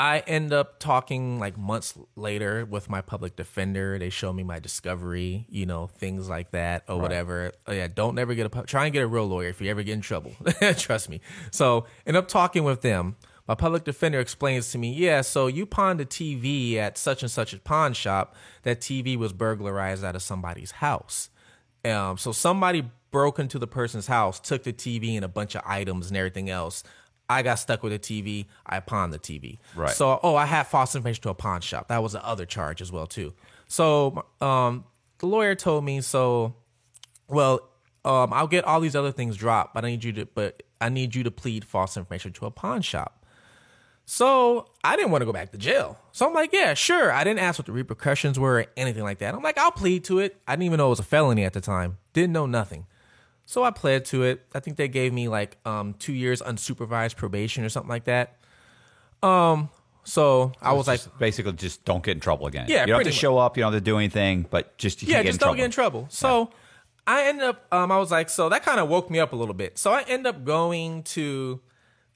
I 0.00 0.20
end 0.20 0.52
up 0.52 0.80
talking 0.80 1.38
like 1.38 1.58
months 1.58 1.96
later 2.16 2.64
with 2.64 2.88
my 2.88 3.00
public 3.00 3.36
defender. 3.36 3.98
They 3.98 4.08
show 4.08 4.32
me 4.32 4.42
my 4.42 4.58
discovery, 4.58 5.46
you 5.50 5.66
know, 5.66 5.86
things 5.86 6.28
like 6.28 6.52
that 6.52 6.84
or 6.88 6.98
whatever. 6.98 7.52
Oh, 7.66 7.72
yeah, 7.72 7.86
don't 7.86 8.14
never 8.14 8.34
get 8.34 8.46
a 8.46 8.62
try 8.62 8.84
and 8.86 8.92
get 8.92 9.02
a 9.02 9.06
real 9.06 9.26
lawyer 9.26 9.50
if 9.50 9.60
you 9.60 9.70
ever 9.70 9.82
get 9.82 9.92
in 9.92 10.00
trouble. 10.00 10.32
Trust 10.78 11.10
me. 11.10 11.20
So 11.50 11.84
end 12.06 12.16
up 12.16 12.28
talking 12.28 12.64
with 12.64 12.80
them. 12.80 13.16
My 13.48 13.54
public 13.54 13.84
defender 13.84 14.20
explains 14.20 14.70
to 14.72 14.78
me, 14.78 14.92
yeah, 14.92 15.22
so 15.22 15.46
you 15.46 15.66
pawned 15.66 16.00
a 16.00 16.04
TV 16.04 16.76
at 16.76 16.96
such 16.96 17.22
and 17.22 17.30
such 17.30 17.52
a 17.52 17.58
pawn 17.58 17.92
shop. 17.94 18.34
That 18.62 18.80
TV 18.80 19.16
was 19.16 19.32
burglarized 19.32 20.04
out 20.04 20.14
of 20.14 20.22
somebody's 20.22 20.72
house. 20.72 21.30
Um, 21.84 22.18
so 22.18 22.32
somebody 22.32 22.90
broke 23.10 23.38
into 23.38 23.58
the 23.58 23.66
person's 23.66 24.06
house, 24.06 24.38
took 24.38 24.62
the 24.62 24.72
TV 24.72 25.16
and 25.16 25.24
a 25.24 25.28
bunch 25.28 25.54
of 25.54 25.62
items 25.66 26.08
and 26.08 26.16
everything 26.16 26.50
else. 26.50 26.84
I 27.28 27.42
got 27.42 27.56
stuck 27.56 27.82
with 27.82 27.92
the 27.92 27.98
TV. 27.98 28.46
I 28.66 28.80
pawned 28.80 29.12
the 29.12 29.18
TV. 29.18 29.58
Right. 29.76 29.94
So, 29.94 30.18
oh, 30.22 30.34
I 30.34 30.46
had 30.46 30.64
false 30.64 30.94
information 30.96 31.22
to 31.22 31.30
a 31.30 31.34
pawn 31.34 31.60
shop. 31.60 31.88
That 31.88 32.02
was 32.02 32.12
the 32.12 32.24
other 32.26 32.44
charge 32.44 32.82
as 32.82 32.90
well 32.90 33.06
too. 33.06 33.32
So, 33.68 34.26
um, 34.40 34.84
the 35.18 35.26
lawyer 35.26 35.54
told 35.54 35.84
me, 35.84 36.00
so, 36.00 36.56
well, 37.28 37.60
um, 38.04 38.32
I'll 38.32 38.48
get 38.48 38.64
all 38.64 38.80
these 38.80 38.96
other 38.96 39.12
things 39.12 39.36
dropped, 39.36 39.74
but 39.74 39.84
I 39.84 39.90
need 39.90 40.02
you 40.02 40.12
to, 40.14 40.26
but 40.26 40.62
I 40.80 40.88
need 40.88 41.14
you 41.14 41.22
to 41.22 41.30
plead 41.30 41.64
false 41.64 41.96
information 41.96 42.32
to 42.32 42.46
a 42.46 42.50
pawn 42.50 42.82
shop. 42.82 43.19
So 44.12 44.66
I 44.82 44.96
didn't 44.96 45.12
want 45.12 45.22
to 45.22 45.26
go 45.26 45.32
back 45.32 45.52
to 45.52 45.56
jail. 45.56 45.96
So 46.10 46.26
I'm 46.26 46.34
like, 46.34 46.52
yeah, 46.52 46.74
sure. 46.74 47.12
I 47.12 47.22
didn't 47.22 47.38
ask 47.38 47.60
what 47.60 47.66
the 47.66 47.72
repercussions 47.72 48.40
were 48.40 48.62
or 48.62 48.66
anything 48.76 49.04
like 49.04 49.18
that. 49.18 49.36
I'm 49.36 49.40
like, 49.40 49.56
I'll 49.56 49.70
plead 49.70 50.02
to 50.06 50.18
it. 50.18 50.36
I 50.48 50.56
didn't 50.56 50.64
even 50.64 50.78
know 50.78 50.88
it 50.88 50.90
was 50.90 50.98
a 50.98 51.04
felony 51.04 51.44
at 51.44 51.52
the 51.52 51.60
time. 51.60 51.96
Didn't 52.12 52.32
know 52.32 52.44
nothing. 52.44 52.86
So 53.46 53.62
I 53.62 53.70
pled 53.70 54.04
to 54.06 54.24
it. 54.24 54.44
I 54.52 54.58
think 54.58 54.78
they 54.78 54.88
gave 54.88 55.12
me 55.12 55.28
like 55.28 55.58
um, 55.64 55.94
two 55.94 56.12
years 56.12 56.42
unsupervised 56.42 57.14
probation 57.14 57.64
or 57.64 57.68
something 57.68 57.88
like 57.88 58.06
that. 58.06 58.38
Um, 59.22 59.68
so 60.02 60.54
I 60.60 60.72
was 60.72 60.88
like, 60.88 61.02
basically 61.20 61.52
just 61.52 61.84
don't 61.84 62.02
get 62.02 62.16
in 62.16 62.20
trouble 62.20 62.48
again. 62.48 62.66
Yeah, 62.68 62.80
you 62.80 62.86
don't 62.86 62.94
have 62.94 62.98
to 63.02 63.04
pretty 63.04 63.16
show 63.16 63.38
up. 63.38 63.56
You 63.56 63.62
don't 63.62 63.72
have 63.72 63.80
to 63.80 63.84
do 63.84 63.96
anything, 63.96 64.44
but 64.50 64.76
just 64.76 65.04
yeah, 65.04 65.22
just 65.22 65.38
don't 65.38 65.50
trouble. 65.50 65.56
get 65.56 65.64
in 65.66 65.70
trouble. 65.70 66.06
So 66.10 66.50
I 67.06 67.28
ended 67.28 67.44
up, 67.44 67.64
um, 67.72 67.92
I 67.92 67.98
was 67.98 68.10
like, 68.10 68.28
so 68.28 68.48
that 68.48 68.64
kind 68.64 68.80
of 68.80 68.88
woke 68.88 69.08
me 69.08 69.20
up 69.20 69.32
a 69.32 69.36
little 69.36 69.54
bit. 69.54 69.78
So 69.78 69.92
I 69.92 70.02
end 70.02 70.26
up 70.26 70.44
going 70.44 71.04
to, 71.04 71.60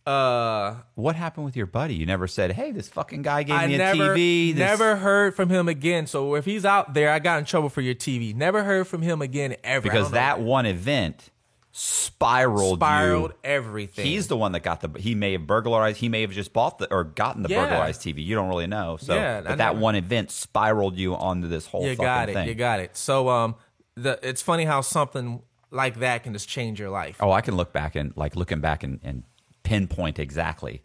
uh, 0.07 0.77
What 0.95 1.17
happened 1.17 1.47
with 1.47 1.57
your 1.57 1.67
buddy? 1.67 1.95
You 1.95 2.07
never 2.07 2.27
said, 2.27 2.53
"Hey, 2.53 2.73
this 2.73 2.89
fucking 2.89 3.23
guy 3.23 3.43
gave 3.43 3.57
I 3.57 3.67
me 3.67 3.75
a 3.77 3.79
never, 3.79 4.17
TV." 4.17 4.53
This- 4.53 4.59
never 4.59 4.97
heard 4.97 5.35
from 5.35 5.49
him 5.49 5.69
again. 5.69 6.07
So 6.07 6.35
if 6.35 6.45
he's 6.45 6.65
out 6.65 6.95
there, 6.95 7.11
I 7.11 7.19
got 7.19 7.39
in 7.39 7.45
trouble 7.45 7.69
for 7.71 7.81
your 7.81 7.95
TV. 7.95 8.35
Never 8.35 8.65
heard 8.65 8.87
from 8.87 9.03
him 9.03 9.23
again 9.23 9.57
ever. 9.65 9.83
Because 9.83 10.11
know. 10.11 10.15
that 10.17 10.41
one 10.41 10.67
event 10.67 11.31
spiraled, 11.77 12.79
spiraled 12.79 13.31
you. 13.33 13.37
everything. 13.43 14.07
He's 14.07 14.29
the 14.29 14.37
one 14.37 14.53
that 14.53 14.61
got 14.63 14.81
the. 14.81 14.99
He 15.01 15.15
may 15.15 15.33
have 15.33 15.47
burglarized. 15.47 15.99
He 15.99 16.09
may 16.09 16.21
have 16.21 16.31
just 16.33 16.53
bought 16.53 16.79
the 16.79 16.93
or 16.93 17.05
gotten 17.05 17.43
the 17.43 17.49
Yeah. 17.49 17.65
burglarized 17.65 18.03
TV. 18.03 18.23
You 18.25 18.35
don't 18.35 18.49
really 18.49 18.67
know. 18.67 18.97
So, 18.99 19.15
Yeah, 19.15 19.41
but 19.41 19.53
I 19.53 19.55
that 19.57 19.67
never- 19.73 19.79
one 19.81 19.95
event 19.97 20.31
spiraled 20.31 20.97
you 20.97 21.15
onto 21.17 21.49
this 21.49 21.67
whole. 21.67 21.87
you 21.87 21.97
got 21.97 22.29
it. 22.29 22.35
thing. 22.35 22.49
You 22.49 22.55
got 22.55 22.81
it. 22.81 22.97
So 22.97 23.29
um, 23.29 23.57
the 23.97 24.19
it's 24.23 24.43
funny 24.43 24.65
how 24.65 24.83
something 24.83 25.43
like 25.71 25.99
that 26.01 26.23
can 26.23 26.33
just 26.33 26.49
change 26.49 26.79
your 26.79 26.91
life. 26.91 27.17
Oh, 27.21 27.33
I 27.33 27.41
can 27.41 27.57
look 27.57 27.73
back 27.73 27.97
and 27.97 28.13
like 28.17 28.37
looking 28.37 28.61
back 28.61 28.83
and, 28.85 29.01
and 29.03 29.25
pinpoint 29.65 30.19
exactly. 30.21 30.83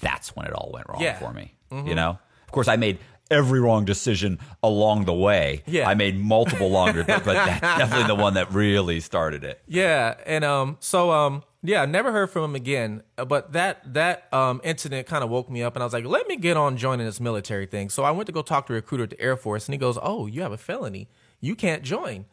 That's 0.00 0.36
when 0.36 0.46
it 0.46 0.52
all 0.52 0.70
went 0.72 0.86
wrong 0.88 1.00
Yeah. 1.00 1.14
Mm-hmm. 1.14 1.24
for 1.24 1.32
me. 1.32 1.54
You 1.88 1.94
know, 1.94 2.18
of 2.46 2.52
course, 2.52 2.68
I 2.68 2.76
made 2.76 2.98
every 3.30 3.60
wrong 3.60 3.84
decision 3.84 4.38
along 4.62 5.04
the 5.04 5.12
way. 5.12 5.62
Yeah. 5.66 5.86
I 5.88 5.94
made 5.94 6.18
multiple 6.18 6.70
longer, 6.70 7.04
but 7.04 7.24
that's 7.24 7.60
definitely 7.78 8.06
the 8.06 8.14
one 8.14 8.34
that 8.34 8.52
really 8.52 9.00
started 9.00 9.44
it. 9.44 9.60
Yeah, 9.66 10.14
and 10.24 10.44
um, 10.44 10.76
so 10.80 11.10
um, 11.10 11.42
yeah, 11.62 11.84
never 11.84 12.10
heard 12.10 12.30
from 12.30 12.44
him 12.44 12.54
again. 12.54 13.02
But 13.16 13.52
that 13.52 13.92
that 13.92 14.32
um 14.32 14.60
incident 14.64 15.06
kind 15.08 15.22
of 15.22 15.28
woke 15.28 15.50
me 15.50 15.62
up, 15.62 15.76
and 15.76 15.82
I 15.82 15.86
was 15.86 15.92
like, 15.92 16.06
let 16.06 16.26
me 16.26 16.36
get 16.36 16.56
on 16.56 16.76
joining 16.78 17.04
this 17.04 17.20
military 17.20 17.66
thing. 17.66 17.90
So 17.90 18.02
I 18.02 18.12
went 18.12 18.26
to 18.28 18.32
go 18.32 18.40
talk 18.42 18.66
to 18.68 18.72
a 18.72 18.76
recruiter 18.76 19.04
at 19.04 19.10
the 19.10 19.20
Air 19.20 19.36
Force, 19.36 19.66
and 19.66 19.74
he 19.74 19.78
goes, 19.78 19.98
"Oh, 20.00 20.26
you 20.26 20.40
have 20.42 20.52
a 20.52 20.56
felony. 20.58 21.08
You 21.40 21.54
can't 21.54 21.82
join." 21.82 22.24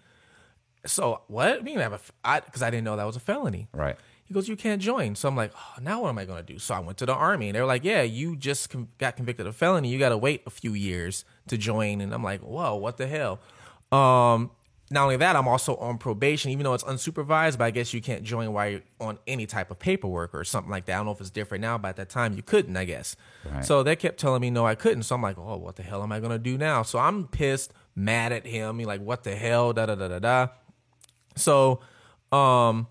So 0.85 1.21
what? 1.27 1.67
You 1.67 1.79
have 1.79 1.91
a 1.91 1.95
f- 1.95 2.11
I 2.23 2.39
because 2.39 2.61
I 2.61 2.69
didn't 2.69 2.85
know 2.85 2.95
that 2.95 3.05
was 3.05 3.15
a 3.17 3.19
felony. 3.21 3.67
Right. 3.73 3.97
He 4.25 4.33
goes, 4.33 4.47
"You 4.49 4.55
can't 4.55 4.81
join." 4.81 5.15
So 5.15 5.27
I'm 5.27 5.35
like, 5.35 5.51
oh, 5.55 5.81
"Now 5.81 6.01
what 6.01 6.09
am 6.09 6.17
I 6.17 6.25
going 6.25 6.43
to 6.43 6.53
do?" 6.53 6.57
So 6.59 6.73
I 6.73 6.79
went 6.79 6.97
to 6.97 7.05
the 7.05 7.13
army, 7.13 7.47
and 7.49 7.55
they 7.55 7.61
were 7.61 7.67
like, 7.67 7.83
"Yeah, 7.83 8.01
you 8.01 8.35
just 8.35 8.69
com- 8.71 8.89
got 8.97 9.15
convicted 9.15 9.45
of 9.45 9.55
felony. 9.55 9.89
You 9.89 9.99
got 9.99 10.09
to 10.09 10.17
wait 10.17 10.41
a 10.45 10.49
few 10.49 10.73
years 10.73 11.25
to 11.47 11.57
join." 11.57 12.01
And 12.01 12.13
I'm 12.13 12.23
like, 12.23 12.41
"Whoa, 12.41 12.75
what 12.75 12.97
the 12.97 13.05
hell?" 13.07 13.39
Um, 13.91 14.49
not 14.91 15.03
only 15.03 15.17
that, 15.17 15.35
I'm 15.35 15.47
also 15.47 15.75
on 15.77 15.97
probation, 15.99 16.51
even 16.51 16.63
though 16.63 16.73
it's 16.73 16.83
unsupervised. 16.83 17.59
But 17.59 17.65
I 17.65 17.71
guess 17.71 17.93
you 17.93 18.01
can't 18.01 18.23
join 18.23 18.51
while 18.51 18.69
you're 18.69 18.81
on 18.99 19.19
any 19.27 19.45
type 19.45 19.69
of 19.69 19.77
paperwork 19.77 20.33
or 20.33 20.43
something 20.43 20.71
like 20.71 20.85
that. 20.85 20.93
I 20.93 20.97
don't 20.97 21.05
know 21.05 21.11
if 21.11 21.21
it's 21.21 21.29
different 21.29 21.61
now, 21.61 21.77
but 21.77 21.89
at 21.89 21.95
that 21.97 22.09
time 22.09 22.33
you 22.33 22.41
couldn't. 22.41 22.75
I 22.77 22.85
guess. 22.85 23.15
Right. 23.51 23.63
So 23.63 23.83
they 23.83 23.95
kept 23.95 24.19
telling 24.19 24.41
me 24.41 24.49
no, 24.49 24.65
I 24.65 24.73
couldn't. 24.73 25.03
So 25.03 25.13
I'm 25.13 25.21
like, 25.21 25.37
"Oh, 25.37 25.57
what 25.57 25.75
the 25.75 25.83
hell 25.83 26.01
am 26.01 26.11
I 26.11 26.19
going 26.19 26.31
to 26.31 26.39
do 26.39 26.57
now?" 26.57 26.81
So 26.81 26.97
I'm 26.97 27.27
pissed, 27.27 27.73
mad 27.95 28.31
at 28.31 28.47
him. 28.47 28.79
He 28.79 28.85
like, 28.85 29.01
"What 29.01 29.23
the 29.23 29.35
hell?" 29.35 29.71
Da 29.71 29.85
da 29.85 29.93
da 29.93 30.07
da 30.07 30.19
da. 30.19 30.47
So, 31.35 31.81
um, 32.31 32.87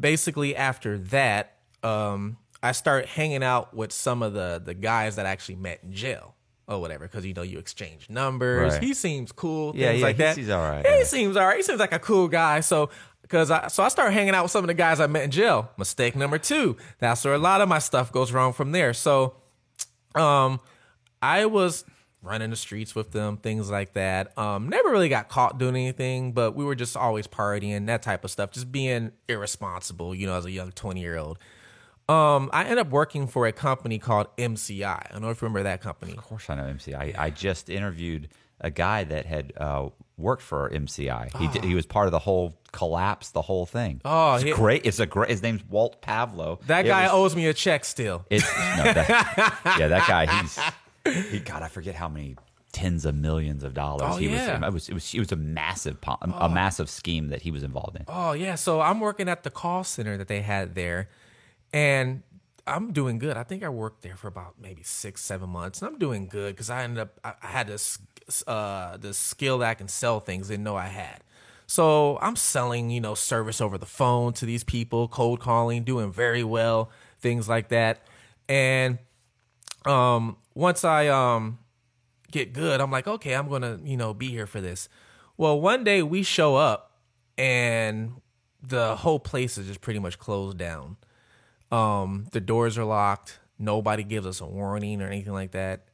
basically 0.00 0.56
after 0.56 0.98
that, 0.98 1.56
um, 1.82 2.36
I 2.62 2.72
start 2.72 3.06
hanging 3.06 3.42
out 3.42 3.74
with 3.74 3.92
some 3.92 4.22
of 4.22 4.32
the 4.34 4.60
the 4.64 4.74
guys 4.74 5.16
that 5.16 5.26
I 5.26 5.30
actually 5.30 5.56
met 5.56 5.80
in 5.82 5.92
jail 5.92 6.34
or 6.66 6.80
whatever, 6.80 7.06
because 7.06 7.24
you 7.24 7.34
know 7.34 7.42
you 7.42 7.58
exchange 7.58 8.10
numbers. 8.10 8.74
Right. 8.74 8.82
He 8.82 8.94
seems 8.94 9.32
cool, 9.32 9.74
Yeah, 9.76 9.88
things 9.90 10.00
yeah, 10.00 10.06
like 10.06 10.16
he 10.16 10.22
that. 10.22 10.34
seems 10.34 10.50
all 10.50 10.62
right, 10.68 10.86
He 10.86 10.98
yeah. 10.98 11.04
seems 11.04 11.36
all 11.36 11.46
right. 11.46 11.56
He 11.56 11.62
seems 11.62 11.80
like 11.80 11.92
a 11.92 11.98
cool 11.98 12.28
guy. 12.28 12.60
So. 12.60 12.90
Cause 13.28 13.50
I 13.50 13.68
so 13.68 13.82
I 13.82 13.88
started 13.88 14.12
hanging 14.12 14.34
out 14.34 14.42
with 14.44 14.52
some 14.52 14.64
of 14.64 14.68
the 14.68 14.74
guys 14.74 15.00
I 15.00 15.06
met 15.06 15.22
in 15.22 15.30
jail. 15.30 15.70
Mistake 15.76 16.16
number 16.16 16.38
two. 16.38 16.78
That's 16.98 17.22
where 17.26 17.34
a 17.34 17.38
lot 17.38 17.60
of 17.60 17.68
my 17.68 17.78
stuff 17.78 18.10
goes 18.10 18.32
wrong 18.32 18.54
from 18.54 18.72
there. 18.72 18.94
So 18.94 19.34
um 20.14 20.60
I 21.20 21.44
was 21.44 21.84
running 22.22 22.50
the 22.50 22.56
streets 22.56 22.94
with 22.94 23.12
them, 23.12 23.36
things 23.36 23.70
like 23.70 23.92
that. 23.92 24.36
Um, 24.36 24.68
never 24.68 24.90
really 24.90 25.08
got 25.08 25.28
caught 25.28 25.58
doing 25.58 25.76
anything, 25.76 26.32
but 26.32 26.54
we 26.56 26.64
were 26.64 26.74
just 26.74 26.96
always 26.96 27.26
partying, 27.26 27.86
that 27.86 28.02
type 28.02 28.24
of 28.24 28.30
stuff, 28.30 28.50
just 28.50 28.72
being 28.72 29.12
irresponsible, 29.28 30.14
you 30.14 30.26
know, 30.26 30.34
as 30.34 30.44
a 30.44 30.50
young 30.50 30.72
20 30.72 31.00
year 31.00 31.16
old. 31.16 31.38
Um, 32.08 32.48
I 32.54 32.62
ended 32.62 32.78
up 32.78 32.88
working 32.88 33.26
for 33.26 33.46
a 33.46 33.52
company 33.52 33.98
called 33.98 34.34
MCI. 34.38 34.82
I 34.84 35.08
don't 35.12 35.20
know 35.22 35.28
if 35.30 35.42
you 35.42 35.46
remember 35.46 35.64
that 35.64 35.80
company. 35.82 36.12
Of 36.16 36.24
course, 36.24 36.48
I 36.48 36.54
know 36.54 36.62
MCI. 36.62 37.16
I, 37.18 37.24
I 37.26 37.30
just 37.30 37.68
interviewed 37.68 38.28
a 38.60 38.70
guy 38.70 39.04
that 39.04 39.26
had 39.26 39.52
uh, 39.58 39.90
worked 40.16 40.42
for 40.42 40.70
MCI. 40.70 41.36
He 41.36 41.48
did, 41.48 41.64
he 41.64 41.74
was 41.74 41.84
part 41.86 42.06
of 42.06 42.12
the 42.12 42.18
whole 42.18 42.58
collapse, 42.72 43.30
the 43.30 43.42
whole 43.42 43.66
thing. 43.66 44.00
Oh, 44.06 44.34
it's 44.36 44.42
he- 44.44 44.52
great. 44.52 44.86
It's 44.86 44.98
a 45.00 45.06
great. 45.06 45.30
His 45.30 45.42
name's 45.42 45.62
Walt 45.66 46.00
Pavlo. 46.00 46.58
That 46.66 46.86
It 46.86 46.88
guy 46.88 47.02
was- 47.04 47.12
owes 47.12 47.36
me 47.36 47.46
a 47.46 47.54
check 47.54 47.84
still. 47.84 48.24
It's 48.30 48.44
no, 48.76 48.84
that, 48.84 49.60
yeah, 49.78 49.88
that 49.88 50.08
guy. 50.08 50.26
He's 50.40 50.58
he. 51.30 51.38
God, 51.40 51.62
I 51.62 51.68
forget 51.68 51.94
how 51.94 52.08
many 52.08 52.36
tens 52.72 53.04
of 53.06 53.14
millions 53.14 53.64
of 53.64 53.72
dollars 53.74 54.14
Oh, 54.14 54.16
he 54.18 54.28
yeah. 54.28 54.58
was. 54.58 54.68
It 54.68 54.72
was. 54.72 54.88
It 54.90 54.94
was. 54.94 55.14
It 55.14 55.18
was 55.20 55.32
a 55.32 55.36
massive, 55.36 55.96
a 56.22 56.48
massive 56.48 56.90
scheme 56.90 57.28
that 57.28 57.42
he 57.42 57.50
was 57.50 57.62
involved 57.62 57.96
in. 57.96 58.04
Oh 58.08 58.32
yeah, 58.32 58.54
so 58.56 58.80
I'm 58.80 59.00
working 59.00 59.28
at 59.28 59.42
the 59.42 59.50
call 59.50 59.84
center 59.84 60.16
that 60.18 60.28
they 60.28 60.42
had 60.42 60.74
there, 60.74 61.08
and 61.72 62.22
I'm 62.66 62.92
doing 62.92 63.18
good. 63.18 63.36
I 63.36 63.42
think 63.42 63.62
I 63.62 63.68
worked 63.70 64.02
there 64.02 64.16
for 64.16 64.28
about 64.28 64.54
maybe 64.60 64.82
six, 64.82 65.22
seven 65.22 65.48
months, 65.50 65.80
and 65.80 65.90
I'm 65.90 65.98
doing 65.98 66.26
good 66.28 66.54
because 66.54 66.68
I 66.70 66.82
ended 66.82 66.98
up 67.00 67.18
I, 67.24 67.32
I 67.42 67.46
had 67.46 67.66
this 67.68 67.98
uh 68.46 68.98
the 68.98 69.14
skill 69.14 69.58
that 69.58 69.70
I 69.70 69.74
can 69.74 69.88
sell 69.88 70.20
things 70.20 70.48
didn't 70.48 70.64
know 70.64 70.76
I 70.76 70.86
had. 70.88 71.20
So 71.66 72.18
I'm 72.22 72.36
selling, 72.36 72.88
you 72.90 73.00
know, 73.00 73.14
service 73.14 73.60
over 73.60 73.76
the 73.76 73.86
phone 73.86 74.32
to 74.34 74.46
these 74.46 74.64
people, 74.64 75.06
cold 75.08 75.40
calling, 75.40 75.82
doing 75.84 76.12
very 76.12 76.42
well, 76.44 76.90
things 77.20 77.48
like 77.48 77.68
that. 77.68 78.06
And 78.48 78.98
um 79.86 80.36
once 80.58 80.82
I 80.82 81.06
um 81.06 81.60
get 82.32 82.52
good, 82.52 82.80
I'm 82.80 82.90
like, 82.90 83.06
okay, 83.06 83.34
I'm 83.34 83.48
gonna, 83.48 83.78
you 83.84 83.96
know, 83.96 84.12
be 84.12 84.28
here 84.28 84.46
for 84.46 84.60
this. 84.60 84.88
Well, 85.36 85.60
one 85.60 85.84
day 85.84 86.02
we 86.02 86.24
show 86.24 86.56
up 86.56 86.98
and 87.38 88.14
the 88.60 88.96
whole 88.96 89.20
place 89.20 89.56
is 89.56 89.68
just 89.68 89.80
pretty 89.80 90.00
much 90.00 90.18
closed 90.18 90.58
down. 90.58 90.96
Um, 91.70 92.26
the 92.32 92.40
doors 92.40 92.76
are 92.76 92.84
locked. 92.84 93.38
Nobody 93.56 94.02
gives 94.02 94.26
us 94.26 94.40
a 94.40 94.46
warning 94.46 95.00
or 95.00 95.06
anything 95.06 95.32
like 95.32 95.52
that. 95.52 95.84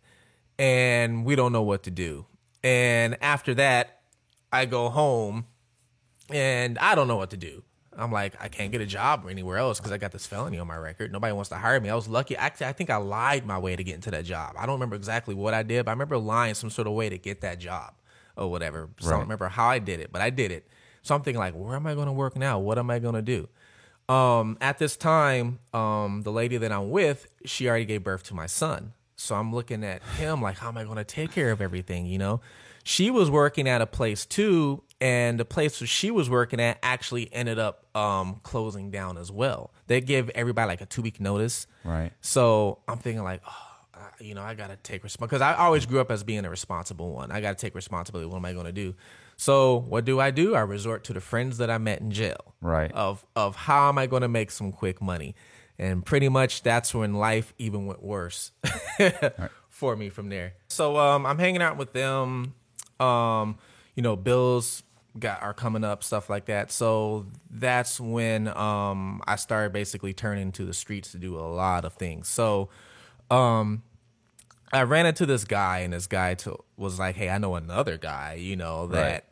And 0.58 1.26
we 1.26 1.36
don't 1.36 1.52
know 1.52 1.62
what 1.62 1.82
to 1.82 1.90
do. 1.90 2.24
And 2.62 3.18
after 3.20 3.52
that, 3.56 4.00
I 4.50 4.64
go 4.64 4.88
home 4.88 5.44
and 6.30 6.78
I 6.78 6.94
don't 6.94 7.06
know 7.06 7.16
what 7.16 7.30
to 7.30 7.36
do. 7.36 7.64
I'm 7.96 8.12
like, 8.12 8.34
I 8.40 8.48
can't 8.48 8.72
get 8.72 8.80
a 8.80 8.86
job 8.86 9.26
anywhere 9.28 9.58
else 9.58 9.78
because 9.78 9.92
I 9.92 9.98
got 9.98 10.12
this 10.12 10.26
felony 10.26 10.58
on 10.58 10.66
my 10.66 10.76
record. 10.76 11.12
Nobody 11.12 11.32
wants 11.32 11.48
to 11.50 11.56
hire 11.56 11.80
me. 11.80 11.90
I 11.90 11.94
was 11.94 12.08
lucky. 12.08 12.36
Actually, 12.36 12.66
I 12.66 12.72
think 12.72 12.90
I 12.90 12.96
lied 12.96 13.46
my 13.46 13.58
way 13.58 13.76
to 13.76 13.84
get 13.84 13.94
into 13.94 14.10
that 14.10 14.24
job. 14.24 14.54
I 14.58 14.66
don't 14.66 14.74
remember 14.74 14.96
exactly 14.96 15.34
what 15.34 15.54
I 15.54 15.62
did, 15.62 15.84
but 15.84 15.90
I 15.90 15.94
remember 15.94 16.18
lying 16.18 16.54
some 16.54 16.70
sort 16.70 16.86
of 16.86 16.94
way 16.94 17.08
to 17.08 17.18
get 17.18 17.40
that 17.42 17.58
job 17.58 17.94
or 18.36 18.50
whatever. 18.50 18.90
So 18.98 19.08
I 19.08 19.10
don't 19.12 19.20
remember 19.20 19.48
how 19.48 19.68
I 19.68 19.78
did 19.78 20.00
it, 20.00 20.10
but 20.12 20.22
I 20.22 20.30
did 20.30 20.50
it. 20.50 20.66
So 21.02 21.14
I'm 21.14 21.22
thinking 21.22 21.38
like, 21.38 21.54
where 21.54 21.76
am 21.76 21.86
I 21.86 21.94
going 21.94 22.06
to 22.06 22.12
work 22.12 22.36
now? 22.36 22.58
What 22.58 22.78
am 22.78 22.90
I 22.90 22.98
going 22.98 23.14
to 23.14 23.22
do? 23.22 23.48
Um, 24.12 24.58
at 24.60 24.78
this 24.78 24.96
time, 24.96 25.60
um, 25.72 26.22
the 26.22 26.32
lady 26.32 26.56
that 26.56 26.72
I'm 26.72 26.90
with, 26.90 27.26
she 27.44 27.68
already 27.68 27.84
gave 27.84 28.02
birth 28.04 28.24
to 28.24 28.34
my 28.34 28.46
son. 28.46 28.92
So 29.16 29.34
I'm 29.34 29.54
looking 29.54 29.84
at 29.84 30.02
him 30.02 30.42
like, 30.42 30.58
how 30.58 30.68
am 30.68 30.76
I 30.76 30.84
going 30.84 30.96
to 30.96 31.04
take 31.04 31.30
care 31.30 31.52
of 31.52 31.60
everything? 31.60 32.06
You 32.06 32.18
know, 32.18 32.40
she 32.84 33.10
was 33.10 33.30
working 33.30 33.66
at 33.68 33.80
a 33.80 33.86
place 33.86 34.24
too, 34.26 34.82
and 35.00 35.38
the 35.40 35.44
place 35.44 35.80
that 35.80 35.86
she 35.88 36.10
was 36.12 36.30
working 36.30 36.60
at 36.60 36.78
actually 36.82 37.32
ended 37.32 37.58
up 37.58 37.84
um, 37.96 38.40
closing 38.44 38.90
down 38.90 39.18
as 39.18 39.32
well. 39.32 39.72
They 39.88 40.00
give 40.00 40.30
everybody 40.30 40.68
like 40.68 40.80
a 40.80 40.86
two 40.86 41.02
week 41.02 41.20
notice. 41.20 41.66
Right. 41.82 42.12
So 42.20 42.78
I'm 42.86 42.98
thinking 42.98 43.22
like, 43.24 43.42
oh, 43.46 43.50
I- 43.94 44.22
you 44.22 44.34
know, 44.34 44.42
I 44.42 44.54
gotta 44.54 44.76
take 44.76 45.02
responsibility 45.02 45.44
because 45.46 45.56
I 45.58 45.64
always 45.64 45.86
grew 45.86 46.00
up 46.00 46.10
as 46.10 46.22
being 46.22 46.44
a 46.44 46.50
responsible 46.50 47.12
one. 47.12 47.32
I 47.32 47.40
gotta 47.40 47.56
take 47.56 47.74
responsibility. 47.74 48.28
What 48.28 48.36
am 48.36 48.44
I 48.44 48.52
gonna 48.52 48.70
do? 48.72 48.94
So 49.36 49.78
what 49.88 50.04
do 50.04 50.20
I 50.20 50.30
do? 50.30 50.54
I 50.54 50.60
resort 50.60 51.02
to 51.04 51.12
the 51.12 51.20
friends 51.20 51.58
that 51.58 51.68
I 51.70 51.78
met 51.78 52.00
in 52.00 52.10
jail. 52.12 52.54
Right. 52.60 52.92
Of 52.92 53.24
of 53.34 53.56
how 53.56 53.88
am 53.88 53.98
I 53.98 54.06
gonna 54.06 54.28
make 54.28 54.50
some 54.52 54.70
quick 54.72 55.02
money? 55.02 55.34
And 55.78 56.04
pretty 56.06 56.28
much 56.28 56.62
that's 56.62 56.94
when 56.94 57.14
life 57.14 57.52
even 57.58 57.86
went 57.86 58.02
worse 58.02 58.52
for 59.68 59.96
me 59.96 60.08
from 60.08 60.28
there. 60.28 60.54
So 60.68 60.96
um, 60.96 61.26
I'm 61.26 61.38
hanging 61.38 61.62
out 61.62 61.76
with 61.76 61.92
them. 61.92 62.54
Um, 63.00 63.58
you 63.94 64.02
know, 64.02 64.16
bills 64.16 64.82
got 65.18 65.42
are 65.42 65.54
coming 65.54 65.84
up, 65.84 66.02
stuff 66.02 66.28
like 66.28 66.46
that. 66.46 66.72
So 66.72 67.26
that's 67.50 68.00
when 68.00 68.48
um, 68.48 69.22
I 69.26 69.36
started 69.36 69.72
basically 69.72 70.12
turning 70.12 70.52
to 70.52 70.64
the 70.64 70.74
streets 70.74 71.12
to 71.12 71.18
do 71.18 71.38
a 71.38 71.42
lot 71.42 71.84
of 71.84 71.94
things. 71.94 72.28
So 72.28 72.68
um, 73.30 73.82
I 74.72 74.82
ran 74.82 75.06
into 75.06 75.26
this 75.26 75.44
guy, 75.44 75.80
and 75.80 75.92
this 75.92 76.06
guy 76.06 76.34
to, 76.34 76.58
was 76.76 76.98
like, 76.98 77.16
"Hey, 77.16 77.30
I 77.30 77.38
know 77.38 77.54
another 77.54 77.96
guy, 77.96 78.34
you 78.34 78.56
know, 78.56 78.88
that 78.88 79.26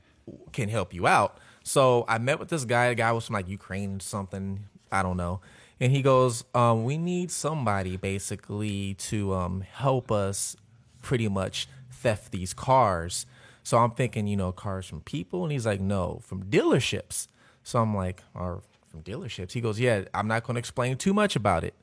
can 0.52 0.68
help 0.68 0.94
you 0.94 1.06
out." 1.06 1.38
So 1.64 2.04
I 2.08 2.18
met 2.18 2.38
with 2.38 2.48
this 2.48 2.64
guy. 2.64 2.90
The 2.90 2.94
guy 2.94 3.12
was 3.12 3.26
from 3.26 3.34
like 3.34 3.48
Ukraine, 3.48 4.00
something 4.00 4.64
I 4.90 5.02
don't 5.02 5.16
know, 5.16 5.40
and 5.80 5.90
he 5.90 6.02
goes, 6.02 6.44
um, 6.54 6.84
"We 6.84 6.96
need 6.96 7.30
somebody 7.30 7.96
basically 7.96 8.94
to 8.94 9.34
um, 9.34 9.62
help 9.62 10.12
us, 10.12 10.56
pretty 11.02 11.28
much 11.28 11.68
theft 11.90 12.30
these 12.30 12.54
cars." 12.54 13.26
So 13.62 13.78
I'm 13.78 13.92
thinking, 13.92 14.26
you 14.26 14.36
know, 14.36 14.52
cars 14.52 14.86
from 14.86 15.00
people, 15.02 15.44
and 15.44 15.52
he's 15.52 15.66
like, 15.66 15.80
"No, 15.80 16.20
from 16.24 16.44
dealerships." 16.44 17.28
So 17.62 17.80
I'm 17.80 17.94
like, 17.94 18.22
"Or 18.34 18.62
from 18.90 19.02
dealerships?" 19.02 19.52
He 19.52 19.60
goes, 19.60 19.78
"Yeah, 19.78 20.04
I'm 20.12 20.26
not 20.28 20.44
going 20.44 20.54
to 20.56 20.58
explain 20.58 20.96
too 20.96 21.14
much 21.14 21.36
about 21.36 21.62
it." 21.64 21.74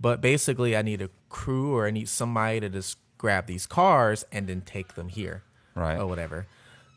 But 0.00 0.20
basically, 0.20 0.76
I 0.76 0.82
need 0.82 1.00
a 1.00 1.10
crew 1.28 1.74
or 1.74 1.86
I 1.86 1.90
need 1.90 2.08
somebody 2.08 2.60
to 2.60 2.68
just 2.68 2.98
grab 3.18 3.46
these 3.46 3.66
cars 3.66 4.24
and 4.32 4.46
then 4.48 4.60
take 4.62 4.94
them 4.94 5.08
here, 5.08 5.42
Right. 5.74 5.98
or 5.98 6.06
whatever. 6.06 6.46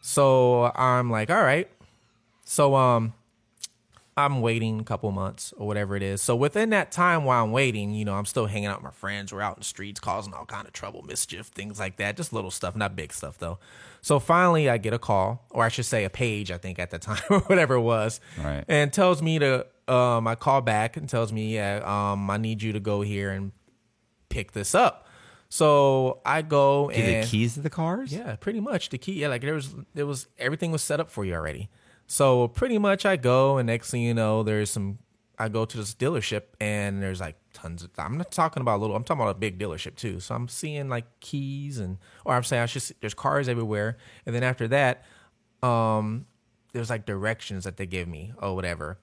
So 0.02 0.72
I'm 0.76 1.10
like, 1.12 1.30
all 1.30 1.42
right. 1.44 1.70
So 2.44 2.76
um, 2.76 3.14
I'm 4.18 4.40
waiting 4.40 4.80
a 4.80 4.84
couple 4.84 5.12
months 5.12 5.54
or 5.58 5.68
whatever 5.68 5.96
it 5.98 6.02
is. 6.02 6.22
So 6.22 6.38
within 6.38 6.70
that 6.70 6.90
time 6.92 7.26
while 7.26 7.44
I'm 7.44 7.52
waiting, 7.52 7.94
you 7.94 8.06
know, 8.06 8.14
I'm 8.14 8.26
still 8.26 8.46
hanging 8.46 8.68
out 8.68 8.78
with 8.78 8.86
my 8.86 8.92
friends. 8.92 9.34
We're 9.34 9.42
out 9.42 9.58
in 9.58 9.60
the 9.60 9.66
streets 9.66 10.00
causing 10.00 10.34
all 10.34 10.46
kind 10.46 10.66
of 10.66 10.72
trouble, 10.72 11.02
mischief, 11.02 11.48
things 11.48 11.80
like 11.80 11.98
that. 11.98 12.16
Just 12.16 12.32
little 12.32 12.52
stuff, 12.52 12.78
not 12.78 12.96
big 12.96 13.12
stuff 13.12 13.38
though. 13.38 13.60
So 14.02 14.20
finally 14.20 14.70
I 14.70 14.78
get 14.78 14.94
a 14.94 15.00
call, 15.00 15.46
or 15.50 15.66
I 15.66 15.70
should 15.70 15.86
say 15.86 16.06
a 16.06 16.10
page, 16.10 16.50
I 16.50 16.58
think 16.58 16.80
at 16.80 16.92
the 16.92 17.00
time, 17.00 17.22
or 17.30 17.40
whatever 17.42 17.76
it 17.76 17.82
was. 17.82 18.22
Right. 18.42 18.64
And 18.70 18.94
tells 18.94 19.22
me 19.22 19.40
to 19.40 19.66
um 19.90 20.28
I 20.28 20.36
call 20.36 20.62
back 20.62 20.96
and 20.96 21.10
tells 21.10 21.34
me, 21.34 21.54
yeah, 21.56 21.82
um, 21.84 22.30
I 22.30 22.38
need 22.38 22.64
you 22.64 22.72
to 22.72 22.80
go 22.80 23.02
here 23.02 23.32
and 23.32 23.52
pick 24.30 24.54
this 24.54 24.74
up. 24.74 25.08
So 25.50 26.22
I 26.26 26.42
go 26.42 26.90
Give 26.90 27.06
and 27.06 27.24
the 27.24 27.28
keys 27.28 27.54
to 27.56 27.60
the 27.62 27.70
cars? 27.70 28.14
yeah, 28.14 28.36
pretty 28.38 28.60
much 28.62 28.90
the 28.90 28.98
key. 28.98 29.14
Yeah, 29.14 29.28
like 29.28 29.42
there 29.42 29.54
was 29.54 29.76
there 29.94 30.06
was 30.06 30.28
everything 30.40 30.72
was 30.72 30.82
set 30.84 31.00
up 31.02 31.10
for 31.10 31.26
you 31.26 31.34
already. 31.34 31.70
So 32.08 32.48
pretty 32.48 32.78
much 32.78 33.06
I 33.06 33.16
go 33.16 33.58
and 33.58 33.68
next 33.68 33.92
thing 33.92 34.02
you 34.02 34.14
know, 34.14 34.44
there's 34.44 34.70
some 34.70 35.00
I 35.38 35.50
go 35.50 35.66
to 35.66 35.78
this 35.78 35.94
dealership 35.94 36.44
and 36.62 37.02
there's 37.02 37.20
like 37.20 37.36
tons 37.54 37.84
of 37.84 37.90
I'm 37.98 38.18
not 38.18 38.32
talking 38.32 38.62
about 38.62 38.80
little 38.80 38.96
I'm 38.96 39.04
talking 39.04 39.22
about 39.22 39.36
a 39.36 39.40
big 39.40 39.60
dealership 39.60 39.96
too. 39.96 40.20
So 40.20 40.36
I'm 40.36 40.48
seeing 40.48 40.90
like 40.90 41.06
keys 41.20 41.80
and 41.80 41.98
or 42.24 42.34
I'm 42.34 42.44
saying 42.44 42.64
I 42.64 42.66
should 42.68 42.84
see, 42.84 42.96
there's 43.02 43.14
cars 43.14 43.50
everywhere. 43.50 43.98
And 44.26 44.36
then 44.36 44.44
after 44.44 44.68
that, 44.70 45.04
um 45.64 46.26
there's 46.74 46.90
like 46.90 47.06
directions 47.06 47.64
that 47.64 47.78
they 47.78 47.86
give 47.86 48.08
me 48.08 48.34
or 48.42 48.56
whatever. 48.56 48.98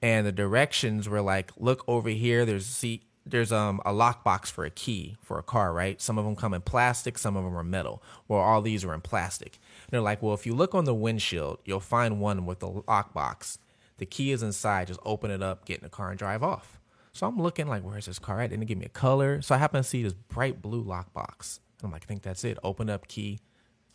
And 0.00 0.26
the 0.26 0.32
directions 0.32 1.08
were 1.08 1.20
like, 1.20 1.52
look 1.56 1.84
over 1.86 2.08
here, 2.10 2.44
there's 2.44 2.66
seat 2.66 3.04
there's 3.24 3.52
um 3.52 3.80
a 3.84 3.92
lockbox 3.92 4.46
for 4.50 4.64
a 4.64 4.70
key 4.70 5.16
for 5.22 5.38
a 5.38 5.42
car, 5.42 5.72
right? 5.72 6.00
Some 6.00 6.18
of 6.18 6.24
them 6.24 6.36
come 6.36 6.54
in 6.54 6.60
plastic, 6.62 7.18
some 7.18 7.36
of 7.36 7.44
them 7.44 7.56
are 7.56 7.64
metal. 7.64 8.02
Well, 8.28 8.40
all 8.40 8.62
these 8.62 8.84
are 8.84 8.94
in 8.94 9.00
plastic. 9.00 9.58
They're 9.92 10.00
like, 10.00 10.22
well, 10.22 10.32
if 10.32 10.46
you 10.46 10.54
look 10.54 10.74
on 10.74 10.86
the 10.86 10.94
windshield, 10.94 11.58
you'll 11.66 11.78
find 11.78 12.18
one 12.18 12.46
with 12.46 12.60
the 12.60 12.68
lockbox. 12.68 13.58
The 13.98 14.06
key 14.06 14.32
is 14.32 14.42
inside. 14.42 14.86
Just 14.86 14.98
open 15.04 15.30
it 15.30 15.42
up, 15.42 15.66
get 15.66 15.76
in 15.80 15.84
the 15.84 15.90
car, 15.90 16.08
and 16.08 16.18
drive 16.18 16.42
off. 16.42 16.80
So 17.12 17.26
I'm 17.26 17.36
looking 17.36 17.68
like, 17.68 17.82
where's 17.82 18.06
this 18.06 18.18
car 18.18 18.40
at? 18.40 18.48
Didn't 18.48 18.64
give 18.64 18.78
me 18.78 18.86
a 18.86 18.88
color. 18.88 19.42
So 19.42 19.54
I 19.54 19.58
happen 19.58 19.82
to 19.82 19.86
see 19.86 20.02
this 20.02 20.14
bright 20.14 20.62
blue 20.62 20.82
lockbox. 20.82 21.60
I'm 21.82 21.92
like, 21.92 22.04
I 22.04 22.06
think 22.06 22.22
that's 22.22 22.42
it. 22.42 22.56
Open 22.64 22.88
up 22.88 23.06
key, 23.06 23.40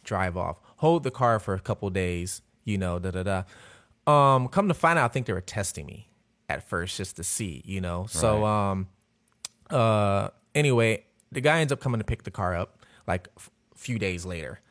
drive 0.03 0.37
off. 0.37 0.61
Hold 0.77 1.01
the 1.01 1.09
car 1.09 1.39
for 1.39 1.55
a 1.55 1.59
couple 1.59 1.89
days. 1.89 2.43
You 2.63 2.77
know, 2.77 2.99
da 2.99 3.09
da 3.09 3.23
da. 3.23 3.43
Um, 4.05 4.49
come 4.49 4.67
to 4.67 4.75
find 4.75 4.99
out, 4.99 5.05
I 5.05 5.07
think 5.07 5.25
they 5.25 5.33
were 5.33 5.41
testing 5.41 5.87
me 5.87 6.11
at 6.47 6.69
first 6.69 6.95
just 6.95 7.15
to 7.15 7.23
see. 7.23 7.63
You 7.65 7.81
know, 7.81 8.05
so 8.07 8.45
um 8.45 8.87
uh 9.71 10.29
anyway 10.53 11.03
the 11.31 11.41
guy 11.41 11.59
ends 11.59 11.73
up 11.73 11.79
coming 11.79 11.99
to 11.99 12.05
pick 12.05 12.23
the 12.23 12.31
car 12.31 12.55
up 12.55 12.85
like 13.05 13.27
a 13.35 13.41
few 13.75 13.99
days 13.99 14.25
later 14.25 14.61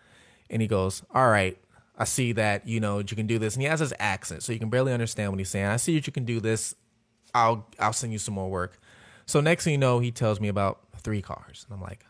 and 0.51 0.63
he 0.63 0.69
goes 0.69 1.03
all 1.15 1.29
right 1.29 1.59
i 1.99 2.05
see 2.05 2.33
that 2.33 2.67
you 2.67 2.81
know 2.81 2.99
you 2.99 3.17
can 3.17 3.27
do 3.27 3.39
this. 3.39 3.55
And 3.55 3.63
he 3.63 3.69
has 3.69 3.81
his 3.81 3.93
accent 3.99 4.43
so 4.43 4.53
you 4.53 4.59
can 4.59 4.71
barely 4.71 4.93
understand 4.93 5.33
what 5.33 5.39
he's 5.39 5.49
saying. 5.49 5.67
I 5.67 5.77
see 5.77 5.95
that 5.95 6.07
you 6.07 6.13
can 6.13 6.25
do 6.25 6.41
this. 6.41 6.75
I'll 7.35 7.67
i'll 7.79 7.93
send 7.93 8.13
you 8.13 8.19
some 8.19 8.35
more 8.35 8.51
work. 8.51 8.79
So 9.27 9.41
next 9.41 9.65
thing 9.65 9.73
you 9.73 9.79
know 9.79 9.99
he 9.99 10.11
tells 10.11 10.41
me 10.41 10.49
about 10.49 10.81
three 10.99 11.23
cars. 11.23 11.67
And 11.69 11.75
i'm 11.75 11.83
like 11.83 12.05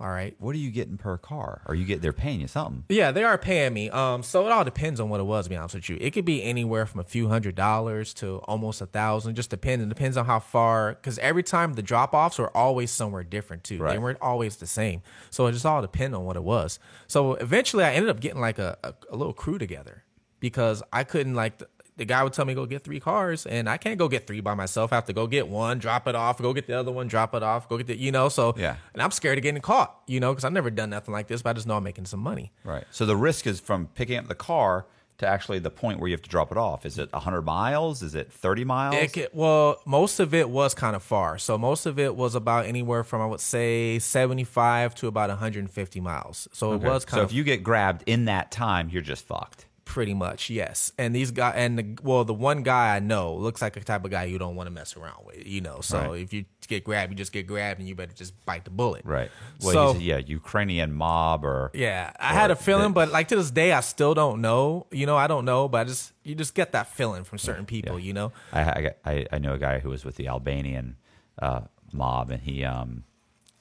all 0.00 0.08
right 0.08 0.36
What 0.38 0.54
are 0.54 0.58
you 0.58 0.70
getting 0.70 0.96
per 0.96 1.16
car? 1.18 1.62
Are 1.66 1.74
you 1.74 1.84
get 1.84 2.02
they're 2.02 2.12
paying 2.12 2.40
you 2.40 2.46
something? 2.46 2.84
yeah, 2.88 3.10
they 3.10 3.24
are 3.24 3.36
paying 3.36 3.72
me. 3.74 3.90
Um, 3.90 4.22
so 4.22 4.46
it 4.46 4.52
all 4.52 4.64
depends 4.64 5.00
on 5.00 5.08
what 5.08 5.18
it 5.18 5.24
was. 5.24 5.46
To 5.46 5.50
be 5.50 5.56
honest 5.56 5.74
with 5.74 5.88
you, 5.88 5.98
it 6.00 6.12
could 6.12 6.24
be 6.24 6.42
anywhere 6.42 6.86
from 6.86 7.00
a 7.00 7.04
few 7.04 7.28
hundred 7.28 7.54
dollars 7.56 8.14
to 8.14 8.36
almost 8.46 8.80
a 8.80 8.86
thousand. 8.86 9.34
Just 9.34 9.50
depends. 9.50 9.84
It 9.84 9.88
depends 9.88 10.16
on 10.16 10.24
how 10.26 10.38
far. 10.38 10.94
Because 10.94 11.18
every 11.18 11.42
time 11.42 11.72
the 11.74 11.82
drop 11.82 12.14
offs 12.14 12.38
were 12.38 12.56
always 12.56 12.90
somewhere 12.92 13.24
different 13.24 13.64
too. 13.64 13.78
Right. 13.78 13.92
They 13.92 13.98
weren't 13.98 14.18
always 14.22 14.56
the 14.56 14.66
same. 14.68 15.02
So 15.30 15.46
it 15.46 15.52
just 15.52 15.66
all 15.66 15.82
depend 15.82 16.14
on 16.14 16.24
what 16.24 16.36
it 16.36 16.44
was. 16.44 16.78
So 17.08 17.34
eventually, 17.34 17.82
I 17.84 17.92
ended 17.94 18.10
up 18.10 18.20
getting 18.20 18.40
like 18.40 18.58
a, 18.60 18.78
a, 18.84 18.94
a 19.10 19.16
little 19.16 19.32
crew 19.34 19.58
together 19.58 20.04
because 20.38 20.82
I 20.92 21.02
couldn't 21.04 21.34
like. 21.34 21.60
The, 21.98 22.04
guy 22.06 22.22
would 22.24 22.32
tell 22.32 22.44
me 22.46 22.54
go 22.54 22.64
get 22.64 22.82
three 22.84 23.00
cars, 23.00 23.44
and 23.44 23.68
I 23.68 23.76
can't 23.76 23.98
go 23.98 24.08
get 24.08 24.26
three 24.26 24.40
by 24.40 24.54
myself. 24.54 24.92
I 24.92 24.96
have 24.96 25.04
to 25.06 25.12
go 25.12 25.26
get 25.26 25.48
one, 25.48 25.78
drop 25.78 26.08
it 26.08 26.14
off, 26.14 26.38
go 26.40 26.52
get 26.54 26.66
the 26.66 26.74
other 26.78 26.90
one, 26.90 27.06
drop 27.08 27.34
it 27.34 27.42
off, 27.42 27.68
go 27.68 27.76
get 27.76 27.86
the 27.88 27.96
you 27.96 28.10
know. 28.12 28.28
So 28.28 28.54
Yeah. 28.56 28.76
and 28.94 29.02
I'm 29.02 29.10
scared 29.10 29.36
of 29.38 29.42
getting 29.42 29.60
caught, 29.60 29.94
you 30.06 30.20
know, 30.20 30.32
because 30.32 30.44
I've 30.44 30.52
never 30.52 30.70
done 30.70 30.90
nothing 30.90 31.12
like 31.12 31.26
this, 31.28 31.42
but 31.42 31.50
I 31.50 31.52
just 31.52 31.66
know 31.66 31.76
I'm 31.76 31.84
making 31.84 32.06
some 32.06 32.20
money. 32.20 32.52
Right. 32.64 32.84
So 32.90 33.04
the 33.04 33.16
risk 33.16 33.46
is 33.46 33.60
from 33.60 33.86
picking 33.94 34.16
up 34.16 34.28
the 34.28 34.34
car 34.34 34.86
to 35.18 35.26
actually 35.26 35.58
the 35.58 35.70
point 35.70 35.98
where 35.98 36.06
you 36.08 36.14
have 36.14 36.22
to 36.22 36.28
drop 36.30 36.52
it 36.52 36.56
off. 36.56 36.86
Is 36.86 36.96
it 36.96 37.12
100 37.12 37.42
miles? 37.42 38.02
Is 38.04 38.14
it 38.14 38.32
30 38.32 38.64
miles? 38.64 38.94
It 38.94 39.12
could- 39.12 39.30
well, 39.32 39.80
most 39.84 40.20
of 40.20 40.32
it 40.32 40.48
was 40.48 40.74
kind 40.74 40.94
of 40.94 41.02
far. 41.02 41.38
So 41.38 41.58
most 41.58 41.86
of 41.86 41.98
it 41.98 42.14
was 42.14 42.36
about 42.36 42.66
anywhere 42.66 43.02
from 43.02 43.20
I 43.20 43.26
would 43.26 43.40
say 43.40 43.98
75 43.98 44.94
to 44.94 45.08
about 45.08 45.28
150 45.30 46.00
miles. 46.00 46.46
So 46.52 46.70
it 46.72 46.76
Okay. 46.76 46.88
was 46.88 47.04
kind 47.04 47.18
so 47.18 47.24
of 47.24 47.30
if 47.30 47.34
you 47.34 47.42
get 47.42 47.64
grabbed 47.64 48.04
in 48.06 48.26
that 48.26 48.52
time, 48.52 48.88
you're 48.90 49.02
just 49.02 49.26
fucked. 49.26 49.66
Pretty 49.88 50.12
much 50.12 50.50
yes. 50.50 50.92
And 50.98 51.14
these 51.14 51.30
guys 51.30 51.54
and 51.56 51.78
the, 51.78 51.96
well, 52.02 52.22
the 52.22 52.34
one 52.34 52.62
guy 52.62 52.94
I 52.94 52.98
know 53.00 53.34
looks 53.34 53.62
like 53.62 53.74
a 53.78 53.80
type 53.80 54.04
of 54.04 54.10
guy 54.10 54.24
you 54.24 54.38
don't 54.38 54.54
want 54.54 54.66
to 54.66 54.70
mess 54.70 54.94
around 54.98 55.24
with, 55.24 55.46
you 55.46 55.62
know. 55.62 55.80
So 55.80 55.98
Right. 56.12 56.20
if 56.20 56.32
you 56.34 56.44
get 56.68 56.84
grabbed, 56.84 57.10
you 57.10 57.16
just 57.16 57.32
get 57.32 57.46
grabbed, 57.46 57.80
and 57.80 57.88
you 57.88 57.94
better 57.94 58.12
just 58.12 58.34
bite 58.44 58.64
the 58.66 58.70
bullet. 58.70 59.06
Right. 59.06 59.30
Well, 59.62 59.72
So- 59.72 59.92
he's 59.94 60.02
a, 60.02 60.04
yeah, 60.04 60.18
Ukrainian 60.18 60.92
mob 60.92 61.42
or 61.42 61.70
Yeah, 61.72 62.12
I 62.20 62.34
had 62.34 62.50
a 62.50 62.56
feeling, 62.56 62.88
the- 62.88 62.94
but 63.00 63.10
like 63.10 63.28
to 63.28 63.36
this 63.36 63.50
day, 63.50 63.72
I 63.72 63.80
still 63.80 64.12
don't 64.12 64.42
know. 64.42 64.86
You 64.90 65.06
know, 65.06 65.16
I 65.16 65.26
don't 65.26 65.46
know, 65.46 65.66
but 65.68 65.78
I 65.78 65.84
just 65.84 66.12
you 66.22 66.34
just 66.34 66.54
get 66.54 66.72
that 66.72 66.88
feeling 66.88 67.24
from 67.24 67.38
certain 67.38 67.64
people. 67.64 67.98
You 67.98 68.12
know, 68.12 68.32
I, 68.52 68.60
I, 68.60 68.90
I 69.06 69.26
I 69.32 69.38
know 69.38 69.54
a 69.54 69.58
guy 69.58 69.78
who 69.78 69.88
was 69.88 70.04
with 70.04 70.16
the 70.16 70.28
Albanian 70.28 70.96
uh, 71.40 71.62
mob, 71.92 72.30
and 72.30 72.42
he, 72.42 72.62
um, 72.64 73.04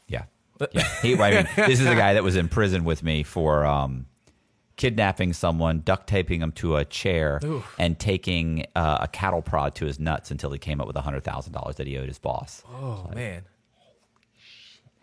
yeah, 0.10 0.24
yeah. 0.74 0.84
He, 1.02 1.16
I 1.18 1.32
mean, 1.32 1.48
this 1.56 1.80
is 1.80 1.88
a 1.88 1.96
guy 1.96 2.16
that 2.16 2.24
was 2.26 2.36
in 2.36 2.50
prison 2.50 2.84
with 2.84 3.02
me 3.02 3.24
for 3.24 3.66
um, 3.66 4.08
kidnapping 4.78 5.34
someone, 5.34 5.82
duct 5.84 6.08
taping 6.08 6.42
him 6.42 6.52
to 6.54 6.78
a 6.78 6.86
chair, 6.86 7.42
and 7.78 8.00
taking 8.00 8.66
uh, 8.76 9.00
a 9.02 9.08
cattle 9.10 9.42
prod 9.42 9.76
to 9.76 9.86
his 9.86 10.00
nuts 10.00 10.32
until 10.32 10.52
he 10.52 10.60
came 10.60 10.80
up 10.80 10.88
with 10.88 10.96
hundred 10.96 11.24
thousand 11.24 11.52
dollars 11.54 11.76
that 11.76 11.88
he 11.88 11.98
owed 11.98 12.08
his 12.08 12.20
boss. 12.20 12.64
oh 12.72 13.10
man, 13.14 13.44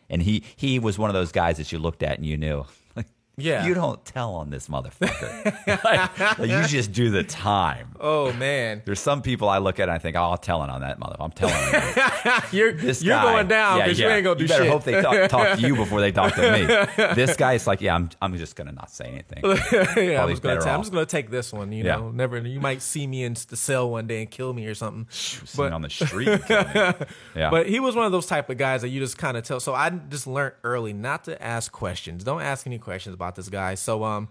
And 0.08 0.22
he 0.22 0.42
he 0.56 0.78
was 0.78 0.98
one 0.98 1.10
of 1.10 1.14
those 1.14 1.32
guys 1.32 1.56
that 1.58 1.72
you 1.72 1.78
looked 1.78 2.02
at 2.02 2.16
and 2.18 2.26
you 2.26 2.36
knew. 2.36 2.64
Like, 2.96 3.06
Yeah. 3.36 3.66
you 3.66 3.74
don't 3.74 4.04
tell 4.04 4.34
on 4.36 4.50
this 4.50 4.68
motherfucker. 4.68 5.82
like, 5.84 6.18
like, 6.38 6.48
you 6.50 6.62
just 6.68 6.92
do 6.92 7.10
the 7.10 7.24
time. 7.24 7.88
oh 7.98 8.32
man, 8.34 8.82
There's 8.84 9.00
some 9.00 9.22
people 9.22 9.48
I 9.48 9.58
look 9.58 9.80
at 9.80 9.84
and 9.88 9.92
I 9.92 9.98
think, 9.98 10.14
oh, 10.16 10.30
I'm 10.32 10.38
telling 10.38 10.70
on 10.70 10.82
that 10.82 11.00
mother. 11.00 11.16
I'm 11.18 11.32
telling. 11.32 11.54
you're 12.52 12.72
this 12.72 13.02
you're 13.02 13.14
guy- 13.16 13.22
going 13.32 13.48
down 13.48 13.78
yeah, 13.78 13.84
because 13.84 13.98
you 13.98 14.06
yeah. 14.06 14.14
ain't 14.16 14.24
gonna 14.24 14.36
do 14.36 14.44
you 14.44 14.48
better 14.48 14.64
shit. 14.64 14.72
hope 14.72 14.84
they 14.84 15.00
talk, 15.02 15.28
talk 15.30 15.58
to 15.58 15.60
you 15.66 15.76
before 15.76 16.00
they 16.00 16.12
talk 16.12 16.34
to 16.34 16.52
me. 16.52 17.14
This 17.14 17.36
guy's 17.36 17.66
like, 17.66 17.80
yeah, 17.80 17.94
I'm, 17.94 18.10
I'm 18.22 18.36
just 18.36 18.56
gonna 18.56 18.72
not 18.72 18.90
say 18.90 19.04
anything. 19.06 19.40
yeah, 19.44 20.22
I'm 20.22 20.30
just, 20.30 20.42
gonna 20.42 20.60
ta- 20.60 20.74
I'm 20.74 20.80
just 20.80 20.92
gonna 20.92 21.06
take 21.06 21.30
this 21.30 21.52
one. 21.52 21.72
You 21.72 21.84
Yeah. 21.84 21.96
know, 21.96 22.10
never. 22.10 22.38
You 22.38 22.60
might 22.60 22.82
see 22.82 23.06
me 23.06 23.24
in 23.24 23.34
the 23.48 23.56
cell 23.56 23.90
one 23.90 24.06
day 24.06 24.22
and 24.22 24.30
kill 24.30 24.52
me 24.52 24.66
or 24.66 24.74
something. 24.74 25.06
Sitting 25.10 25.72
on 25.72 25.82
the 25.82 25.90
street. 25.90 26.28
and 26.28 26.44
killing 26.44 26.66
me. 26.74 27.06
Yeah, 27.36 27.50
But 27.50 27.68
he 27.68 27.80
was 27.80 27.94
one 27.96 28.06
of 28.06 28.12
those 28.12 28.26
type 28.26 28.48
of 28.50 28.56
guys 28.58 28.82
that 28.82 28.88
you 28.88 29.00
just 29.00 29.18
kind 29.18 29.36
of 29.36 29.44
tell. 29.44 29.60
So 29.60 29.74
I 29.74 29.90
just 29.90 30.26
learned 30.26 30.54
early 30.64 30.92
not 30.92 31.24
to 31.24 31.40
ask 31.42 31.70
questions. 31.72 32.24
Don't 32.24 32.42
ask 32.42 32.66
any 32.66 32.78
questions 32.78 33.14
about 33.14 33.34
this 33.34 33.48
guy. 33.48 33.74
So 33.74 34.04
um, 34.04 34.28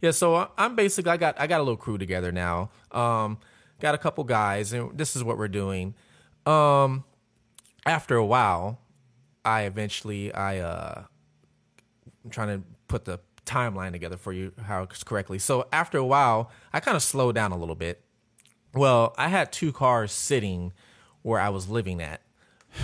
yeah. 0.00 0.10
So 0.12 0.34
I- 0.36 0.48
I'm 0.58 0.76
basically 0.76 1.10
I 1.10 1.16
got 1.16 1.40
I 1.40 1.46
got 1.46 1.58
a 1.60 1.62
little 1.62 1.76
crew 1.76 1.98
together 1.98 2.32
now. 2.32 2.70
Um, 2.92 3.38
got 3.80 3.94
a 3.94 3.98
couple 3.98 4.24
guys, 4.24 4.72
and 4.72 4.96
this 4.96 5.16
is 5.16 5.22
what 5.24 5.36
we're 5.38 5.48
doing. 5.48 5.94
Um, 6.46 7.04
after 7.84 8.16
a 8.16 8.24
while, 8.24 8.80
I 9.44 9.62
eventually 9.62 10.32
I 10.32 10.58
uh, 10.58 11.04
I'm 12.24 12.30
trying 12.30 12.58
to 12.60 12.66
put 12.88 13.04
the 13.04 13.20
timeline 13.44 13.92
together 13.92 14.16
for 14.16 14.32
you 14.32 14.52
how 14.62 14.82
it's 14.84 15.04
correctly. 15.04 15.38
So 15.38 15.66
after 15.72 15.98
a 15.98 16.04
while, 16.04 16.50
I 16.72 16.80
kind 16.80 16.96
of 16.96 17.02
slowed 17.02 17.34
down 17.34 17.52
a 17.52 17.56
little 17.56 17.74
bit. 17.76 18.02
Well, 18.74 19.14
I 19.16 19.28
had 19.28 19.52
two 19.52 19.72
cars 19.72 20.12
sitting 20.12 20.72
where 21.22 21.40
I 21.40 21.48
was 21.48 21.68
living 21.68 22.00
at, 22.02 22.20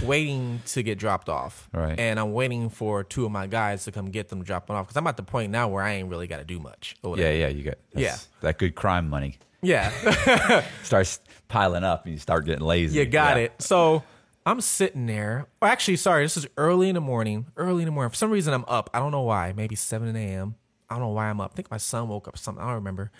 waiting 0.03 0.63
to 0.67 0.83
get 0.83 0.99
dropped 0.99 1.29
off. 1.29 1.69
Right. 1.73 1.99
And 1.99 2.19
I'm 2.19 2.33
waiting 2.33 2.69
for 2.71 3.05
two 3.05 3.27
of 3.27 3.33
my 3.33 3.47
guys 3.47 3.85
to 3.85 3.93
come 3.93 4.07
get 4.11 4.29
them 4.29 4.43
dropped 4.43 4.71
off 4.71 4.87
because 4.87 4.97
I'm 4.97 5.07
at 5.07 5.17
the 5.17 5.23
point 5.23 5.51
now 5.53 5.69
where 5.69 5.83
I 5.83 5.93
ain't 5.95 6.09
really 6.09 6.27
got 6.27 6.39
to 6.39 6.45
do 6.45 6.59
much. 6.59 6.97
or 7.03 7.19
yeah, 7.19 7.31
yeah. 7.31 7.49
You 7.49 7.63
get 7.63 7.81
Yeah. 7.95 8.17
that 8.41 8.59
good 8.59 8.75
crime 8.75 9.09
money 9.09 9.39
Yeah. 9.63 10.65
starts 10.83 11.21
piling 11.49 11.85
up 11.85 12.05
and 12.05 12.15
you 12.15 12.19
start 12.19 12.45
getting 12.47 12.65
lazy. 12.65 12.99
You 12.99 13.07
got 13.07 13.37
Yeah. 13.37 13.45
it. 13.45 13.63
So 13.63 14.03
I'm 14.45 14.61
sitting 14.61 15.07
there. 15.07 15.47
Or 15.61 15.69
actually, 15.69 15.97
sorry, 15.97 16.25
this 16.25 16.37
is 16.37 16.47
early 16.57 16.89
in 16.89 16.95
the 16.95 17.01
morning. 17.01 17.47
Early 17.57 17.83
in 17.83 17.87
the 17.87 17.93
morning. 17.93 18.11
For 18.11 18.17
some 18.17 18.31
reason, 18.31 18.53
I'm 18.53 18.65
up. 18.67 18.91
I 18.93 18.99
don't 18.99 19.13
know 19.13 19.23
why. 19.23 19.53
Maybe 19.57 19.77
7 19.77 20.15
a.m. 20.17 20.57
I 20.91 20.95
don't 20.95 21.03
know 21.03 21.09
why 21.11 21.27
I'm 21.31 21.41
up. 21.41 21.53
I 21.53 21.57
think 21.57 21.71
my 21.71 21.77
son 21.79 22.09
woke 22.09 22.29
up 22.29 22.35
or 22.35 22.39
something. 22.39 22.63
I 22.63 22.67
don't 22.67 22.75
remember. 22.77 23.11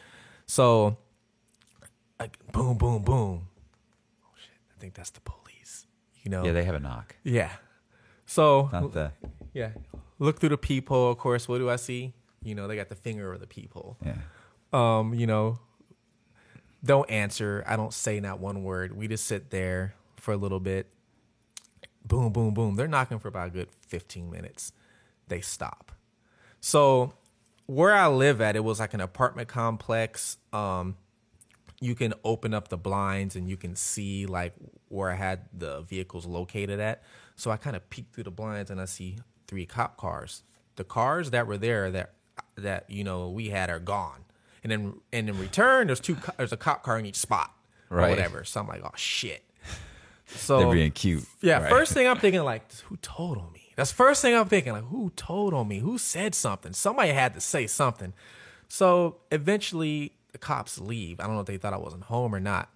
So, 0.47 0.99
like, 2.19 2.37
boom, 2.53 2.77
boom, 2.77 3.03
boom. 3.03 3.49
Oh, 4.25 4.29
shit. 4.37 4.51
I 4.77 4.81
think 4.81 4.95
that's 4.95 5.11
the 5.11 5.21
police. 5.21 5.87
You 6.23 6.31
know? 6.31 6.45
Yeah, 6.45 6.53
they 6.53 6.65
have 6.65 6.75
a 6.75 6.81
knock. 6.81 7.17
Yeah. 7.23 7.51
So, 8.27 8.69
Not 8.73 8.93
the 8.93 9.13
yeah. 9.55 9.71
Look 10.19 10.41
through 10.41 10.51
the 10.51 10.59
peephole. 10.59 11.11
Of 11.11 11.19
course, 11.19 11.49
what 11.49 11.59
do 11.59 11.69
I 11.71 11.77
see? 11.77 12.15
You 12.43 12.55
know, 12.55 12.67
they 12.67 12.77
got 12.77 12.89
the 12.89 12.95
finger 12.95 13.33
of 13.33 13.41
the 13.41 13.47
peephole 13.47 13.97
yeah. 14.05 14.17
um, 14.73 15.15
you 15.15 15.27
know, 15.27 15.59
don't 16.85 17.09
answer. 17.11 17.65
I 17.67 17.77
don't 17.77 17.93
say 17.93 18.21
not 18.21 18.41
one 18.41 18.65
word. 18.65 18.97
We 18.97 19.09
just 19.09 19.27
sit 19.27 19.51
there 19.51 19.95
for 20.17 20.33
a 20.33 20.37
little 20.37 20.61
bit. 20.61 20.89
Boom, 22.05 22.33
boom, 22.33 22.55
boom. 22.55 22.75
They're 22.75 22.89
knocking 22.89 23.19
for 23.19 23.29
about 23.29 23.49
a 23.49 23.51
good 23.51 23.69
15 23.89 24.31
minutes. 24.31 24.73
They 25.29 25.41
stop. 25.41 25.93
So 26.61 27.15
where 27.67 27.95
I 27.95 28.09
live 28.09 28.41
at, 28.41 28.57
it 28.57 28.65
was 28.65 28.81
like 28.81 28.95
an 28.95 29.01
apartment 29.01 29.49
complex. 29.49 30.37
Um, 30.53 30.97
you 31.81 31.95
can 31.95 32.15
open 32.25 32.55
up 32.55 32.69
the 32.69 32.77
blinds 32.77 33.35
and 33.35 33.49
you 33.49 33.57
can 33.57 33.75
see 33.77 34.27
like 34.27 34.55
where 34.89 35.11
I 35.11 35.17
had 35.17 35.47
the 35.53 35.83
vehicles 35.83 36.27
located 36.27 36.81
at. 36.81 37.03
So 37.35 37.51
I 37.51 37.57
kind 37.57 37.75
of 37.75 37.89
peek 37.91 38.07
through 38.13 38.25
the 38.25 38.31
blinds 38.31 38.71
and 38.71 38.81
I 38.81 38.85
see 38.85 39.19
three 39.49 39.67
cop 39.67 39.97
cars. 39.97 40.43
The 40.77 40.85
cars 40.85 41.31
that 41.31 41.47
were 41.47 41.59
there 41.59 41.91
that 41.91 42.15
that 42.57 42.89
you 42.89 43.05
know 43.05 43.31
we 43.31 43.49
had 43.49 43.71
are 43.71 43.79
gone. 43.79 44.25
And 44.63 44.71
then 44.73 44.95
and 45.13 45.29
in 45.29 45.39
return, 45.39 45.89
there's 45.89 46.01
two 46.01 46.17
there's 46.37 46.53
a 46.53 46.57
cop 46.57 46.83
car 46.83 46.99
in 46.99 47.07
each 47.07 47.17
spot 47.17 47.53
or 47.91 47.99
Right. 47.99 48.11
whatever. 48.11 48.45
So 48.45 48.61
I'm 48.61 48.69
like, 48.69 48.83
oh 48.85 48.91
shit. 48.97 49.43
So 50.27 50.61
They're 50.61 50.73
being 50.73 50.93
cute. 50.93 51.25
yeah, 51.43 51.59
Right. 51.61 51.69
first 51.71 51.93
thing 51.93 52.07
I'm 52.09 52.17
thinking 52.25 52.43
like, 52.43 52.73
who 52.85 52.97
told 52.99 53.37
on 53.39 53.53
me? 53.53 53.73
That's 53.77 53.93
first 53.93 54.23
thing 54.23 54.35
I'm 54.35 54.49
thinking 54.49 54.73
like, 54.73 54.85
who 54.85 55.11
told 55.17 55.53
on 55.53 55.69
me? 55.69 55.79
Who 55.81 55.99
said 55.99 56.35
something? 56.35 56.73
Somebody 56.73 57.11
had 57.11 57.35
to 57.35 57.41
say 57.41 57.67
something. 57.67 58.15
So 58.69 59.17
eventually 59.31 60.13
the 60.33 60.39
cops 60.39 60.79
leave. 60.79 61.21
I 61.21 61.25
don't 61.25 61.35
know 61.35 61.41
if 61.41 61.47
they 61.47 61.59
thought 61.59 61.75
I 61.75 61.79
wasn't 61.79 62.05
home 62.05 62.35
or 62.35 62.41
not. 62.41 62.71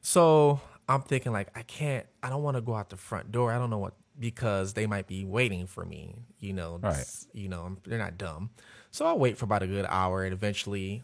So 0.00 0.60
I'm 0.88 1.02
thinking 1.02 1.32
like, 1.32 1.48
I 1.56 1.62
can't. 1.62 2.06
I 2.22 2.30
don't 2.30 2.42
want 2.42 2.56
to 2.56 2.60
go 2.62 2.74
out 2.74 2.88
the 2.88 2.96
front 2.96 3.30
door. 3.30 3.52
I 3.52 3.58
don't 3.58 3.68
know 3.70 3.78
what 3.78 3.94
because 4.18 4.72
they 4.74 4.86
might 4.86 5.06
be 5.06 5.24
waiting 5.24 5.66
for 5.66 5.84
me. 5.84 6.14
You 6.38 6.52
know, 6.54 6.78
Right. 6.82 7.04
You 7.34 7.48
know, 7.48 7.62
I'm- 7.62 7.78
they're 7.84 7.98
not 7.98 8.16
dumb. 8.16 8.50
So 8.90 9.04
I'll 9.06 9.18
wait 9.18 9.36
for 9.36 9.44
about 9.44 9.62
a 9.62 9.66
good 9.66 9.86
hour 9.88 10.24
and 10.24 10.32
eventually 10.32 11.02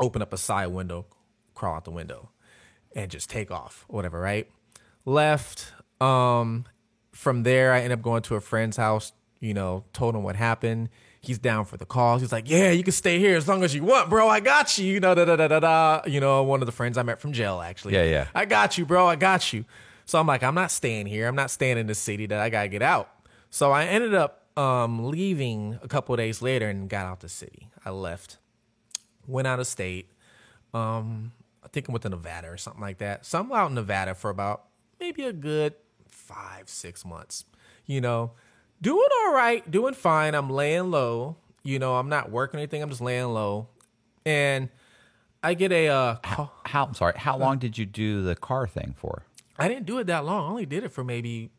open 0.00 0.22
up 0.22 0.32
a 0.32 0.36
side 0.38 0.68
window, 0.68 1.06
crawl 1.54 1.76
out 1.76 1.84
the 1.84 1.90
window, 1.90 2.30
and 2.94 3.10
just 3.10 3.30
take 3.30 3.50
off, 3.50 3.84
whatever, 3.88 4.20
right? 4.20 4.48
Left. 5.04 5.72
Um, 6.00 6.64
from 7.12 7.42
there, 7.42 7.72
I 7.72 7.80
end 7.80 7.92
up 7.92 8.02
going 8.02 8.22
to 8.22 8.36
a 8.36 8.40
friend's 8.40 8.76
house. 8.76 9.12
You 9.40 9.54
know, 9.54 9.84
told 9.92 10.14
him 10.14 10.22
what 10.22 10.34
happened. 10.36 10.88
He's 11.20 11.38
down 11.38 11.64
for 11.64 11.76
the 11.76 11.84
calls. 11.84 12.20
He's 12.22 12.32
like, 12.32 12.48
"Yeah, 12.48 12.70
you 12.70 12.82
can 12.82 12.92
stay 12.92 13.18
here 13.18 13.36
as 13.36 13.46
long 13.46 13.64
as 13.64 13.74
you 13.74 13.84
want, 13.84 14.08
bro. 14.08 14.28
I 14.28 14.40
got 14.40 14.78
you." 14.78 14.86
You 14.86 15.00
know, 15.00 15.14
da 15.14 15.24
da 15.24 15.36
da 15.36 15.48
da 15.48 15.60
da. 15.60 16.02
You 16.06 16.20
know, 16.20 16.42
one 16.42 16.62
of 16.62 16.66
the 16.66 16.72
friends 16.72 16.96
I 16.96 17.02
met 17.02 17.18
from 17.20 17.32
jail, 17.32 17.60
actually. 17.60 17.94
Yeah, 17.94 18.04
yeah. 18.04 18.26
I 18.34 18.44
got 18.44 18.78
you, 18.78 18.86
bro. 18.86 19.06
I 19.06 19.16
got 19.16 19.52
you. 19.52 19.64
So 20.06 20.18
I'm 20.18 20.26
like, 20.26 20.42
I'm 20.42 20.54
not 20.54 20.70
staying 20.70 21.06
here. 21.06 21.26
I'm 21.26 21.34
not 21.34 21.50
staying 21.50 21.78
in 21.78 21.86
the 21.86 21.94
city. 21.94 22.26
That 22.26 22.40
I 22.40 22.48
gotta 22.48 22.68
get 22.68 22.82
out. 22.82 23.10
So 23.50 23.72
I 23.72 23.84
ended 23.84 24.14
up 24.14 24.46
um, 24.58 25.08
leaving 25.08 25.78
a 25.82 25.88
couple 25.88 26.14
of 26.14 26.18
days 26.18 26.40
later 26.42 26.68
and 26.68 26.88
got 26.88 27.06
out 27.06 27.20
the 27.20 27.28
city. 27.28 27.70
I 27.84 27.90
left, 27.90 28.38
went 29.26 29.46
out 29.46 29.60
of 29.60 29.66
state. 29.66 30.10
Um, 30.74 31.32
I 31.62 31.68
think 31.68 31.88
I 31.88 31.92
went 31.92 32.02
to 32.02 32.08
Nevada 32.08 32.48
or 32.48 32.56
something 32.56 32.80
like 32.80 32.98
that. 32.98 33.26
So 33.26 33.40
I'm 33.40 33.52
out 33.52 33.68
in 33.68 33.74
Nevada 33.74 34.14
for 34.14 34.30
about 34.30 34.64
maybe 35.00 35.24
a 35.24 35.32
good 35.32 35.74
five, 36.08 36.68
six 36.68 37.04
months. 37.04 37.44
You 37.86 38.00
know, 38.00 38.32
doing 38.80 39.08
all 39.22 39.32
right, 39.32 39.68
doing 39.70 39.94
fine. 39.94 40.34
I'm 40.34 40.50
laying 40.50 40.90
low. 40.90 41.36
You 41.62 41.78
know, 41.78 41.96
I'm 41.96 42.08
not 42.08 42.30
working 42.30 42.60
anything. 42.60 42.82
I'm 42.82 42.90
just 42.90 43.00
laying 43.00 43.26
low. 43.26 43.68
And 44.24 44.68
I 45.42 45.54
get 45.54 45.72
a 45.72 45.88
uh, 45.88 46.14
call. 46.16 46.52
How 46.64 46.84
I'm 46.84 46.94
sorry. 46.94 47.14
How 47.16 47.36
long 47.36 47.58
did 47.58 47.78
you 47.78 47.86
do 47.86 48.22
the 48.22 48.34
car 48.34 48.66
thing 48.66 48.94
for? 48.96 49.24
I 49.58 49.68
didn't 49.68 49.86
do 49.86 49.98
it 49.98 50.08
that 50.08 50.24
long. 50.24 50.46
I 50.46 50.50
only 50.50 50.66
did 50.66 50.84
it 50.84 50.90
for 50.90 51.04
maybe 51.04 51.50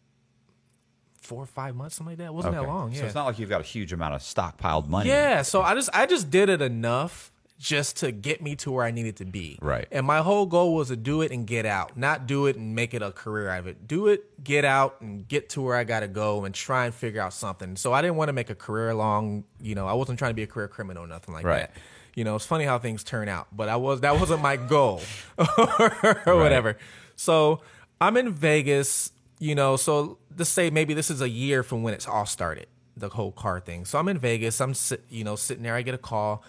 four 1.22 1.44
or 1.44 1.46
five 1.46 1.76
months, 1.76 1.96
something 1.96 2.12
like 2.12 2.18
that. 2.20 2.26
It 2.26 2.34
wasn't 2.34 2.56
that 2.56 2.64
long. 2.68 2.92
Yeah. 2.92 3.00
So 3.00 3.06
it's 3.06 3.16
not 3.16 3.26
like 3.26 3.40
you've 3.40 3.50
got 3.50 3.62
a 3.62 3.66
huge 3.66 3.94
amount 3.94 4.14
of 4.14 4.22
stockpiled 4.22 4.88
money. 4.88 5.10
Yeah, 5.10 5.42
so 5.42 5.62
I 5.62 5.74
just 5.76 5.90
I 5.94 6.06
just 6.06 6.30
did 6.30 6.50
it 6.50 6.62
enough 6.62 7.32
just 7.60 7.98
to 7.98 8.12
get 8.12 8.42
me 8.42 8.56
to 8.56 8.72
where 8.72 8.86
I 8.86 8.92
needed 8.92 9.16
to 9.18 9.26
be. 9.26 9.58
Right. 9.62 9.88
And 9.92 10.06
my 10.06 10.20
whole 10.20 10.46
goal 10.46 10.76
was 10.76 10.90
to 10.90 10.96
do 10.96 11.22
it 11.22 11.32
and 11.32 11.48
get 11.48 11.66
out, 11.66 11.98
not 11.98 12.28
do 12.28 12.46
it 12.46 12.56
and 12.56 12.76
make 12.76 12.94
it 12.94 13.02
a 13.02 13.12
career 13.12 13.50
out 13.50 13.60
of 13.62 13.68
it. 13.68 13.88
Do 13.88 14.08
it, 14.08 14.44
get 14.44 14.64
out, 14.64 15.02
and 15.02 15.28
get 15.28 15.50
to 15.50 15.62
where 15.62 15.76
I 15.76 15.84
got 15.84 16.02
to 16.02 16.08
go 16.08 16.46
and 16.46 16.54
try 16.54 16.86
and 16.86 16.94
figure 16.94 17.20
out 17.22 17.34
something. 17.34 17.76
So 17.76 17.94
I 17.94 18.02
didn't 18.04 18.16
want 18.18 18.30
to 18.30 18.34
make 18.34 18.50
a 18.52 18.56
career 18.56 18.94
long. 18.94 19.44
You 19.60 19.74
know, 19.76 19.88
I 19.88 19.94
wasn't 19.94 20.20
trying 20.20 20.32
to 20.32 20.36
be 20.36 20.44
a 20.44 20.48
career 20.48 20.68
criminal 20.68 21.04
or 21.04 21.08
nothing 21.08 21.34
like 21.34 21.46
Right. 21.46 21.60
that. 21.62 21.72
You 22.16 22.24
know, 22.24 22.36
it's 22.36 22.46
funny 22.46 22.66
how 22.66 22.78
things 22.80 23.04
turn 23.04 23.28
out, 23.30 23.48
but 23.56 23.70
I 23.70 23.76
was 23.76 24.02
that 24.02 24.20
wasn't 24.20 24.42
my 24.42 24.56
goal 24.56 25.02
or 25.38 26.36
whatever. 26.38 26.78
So 27.16 27.62
I'm 28.02 28.18
in 28.18 28.32
Vegas, 28.32 29.12
you 29.40 29.56
know, 29.56 29.76
so 29.78 30.18
let's 30.38 30.50
say 30.50 30.70
maybe 30.70 30.94
this 30.94 31.10
is 31.12 31.22
a 31.22 31.30
year 31.30 31.64
from 31.64 31.84
when 31.84 31.94
it's 31.94 32.08
all 32.08 32.26
started, 32.26 32.68
the 32.96 33.10
whole 33.10 33.32
car 33.32 33.60
thing. 33.60 33.86
So 33.86 34.00
I'm 34.00 34.08
in 34.08 34.18
Vegas, 34.18 34.60
I'm 34.62 34.74
sit, 34.74 35.04
you 35.10 35.24
know, 35.24 35.36
sitting 35.36 35.64
there, 35.64 35.76
I 35.76 35.82
get 35.84 35.94
a 35.94 36.00
call, 36.00 36.44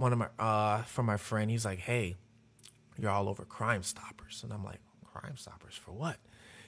one 0.00 0.12
of 0.12 0.18
my 0.18 0.28
uh 0.38 0.82
from 0.82 1.06
my 1.06 1.16
friend, 1.16 1.50
he's 1.50 1.64
like, 1.64 1.78
Hey, 1.78 2.16
you're 2.98 3.10
all 3.10 3.28
over 3.28 3.44
Crime 3.44 3.82
Stoppers. 3.82 4.42
And 4.42 4.52
I'm 4.52 4.64
like, 4.64 4.80
Crime 5.04 5.36
Stoppers 5.36 5.74
for 5.74 5.92
what? 5.92 6.16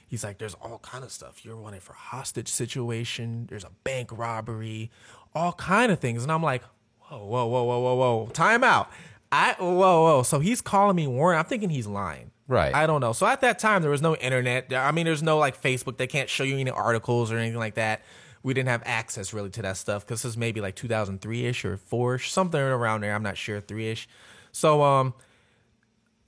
He's 0.07 0.23
like, 0.23 0.37
there's 0.37 0.53
all 0.55 0.79
kind 0.79 1.03
of 1.03 1.11
stuff. 1.11 1.43
You're 1.43 1.57
wanted 1.57 1.81
for 1.81 1.93
hostage 1.93 2.47
situation. 2.47 3.47
There's 3.49 3.63
a 3.63 3.71
bank 3.83 4.09
robbery, 4.11 4.91
all 5.33 5.53
kind 5.53 5.91
of 5.91 5.99
things. 5.99 6.21
And 6.21 6.31
I'm 6.31 6.43
like, 6.43 6.61
whoa, 6.99 7.25
whoa, 7.25 7.47
whoa, 7.47 7.63
whoa, 7.63 7.79
whoa, 7.79 7.95
whoa, 7.95 8.27
time 8.27 8.63
out. 8.63 8.91
I 9.31 9.55
whoa, 9.57 9.77
whoa. 10.03 10.23
So 10.23 10.39
he's 10.39 10.61
calling 10.61 10.95
me 10.95 11.07
Warren. 11.07 11.39
I'm 11.39 11.45
thinking 11.45 11.69
he's 11.69 11.87
lying. 11.87 12.29
Right. 12.47 12.75
I 12.75 12.85
don't 12.85 13.01
know. 13.01 13.13
So 13.13 13.25
at 13.25 13.41
that 13.41 13.57
time, 13.57 13.81
there 13.81 13.89
was 13.89 14.01
no 14.01 14.15
internet. 14.15 14.71
I 14.73 14.91
mean, 14.91 15.05
there's 15.05 15.23
no 15.23 15.39
like 15.39 15.59
Facebook. 15.59 15.97
They 15.97 16.07
can't 16.07 16.29
show 16.29 16.43
you 16.43 16.57
any 16.57 16.69
articles 16.69 17.31
or 17.31 17.37
anything 17.37 17.57
like 17.57 17.75
that. 17.75 18.03
We 18.43 18.53
didn't 18.53 18.69
have 18.69 18.83
access 18.85 19.33
really 19.33 19.49
to 19.51 19.61
that 19.61 19.77
stuff 19.77 20.05
because 20.05 20.21
this 20.21 20.31
is 20.31 20.37
maybe 20.37 20.61
like 20.61 20.75
2003 20.75 21.45
ish 21.45 21.65
or 21.65 21.77
four 21.77 22.15
ish, 22.15 22.31
something 22.31 22.59
around 22.59 23.01
there. 23.01 23.15
I'm 23.15 23.23
not 23.23 23.37
sure, 23.37 23.61
three 23.61 23.89
ish. 23.89 24.07
So 24.51 24.83
um, 24.83 25.13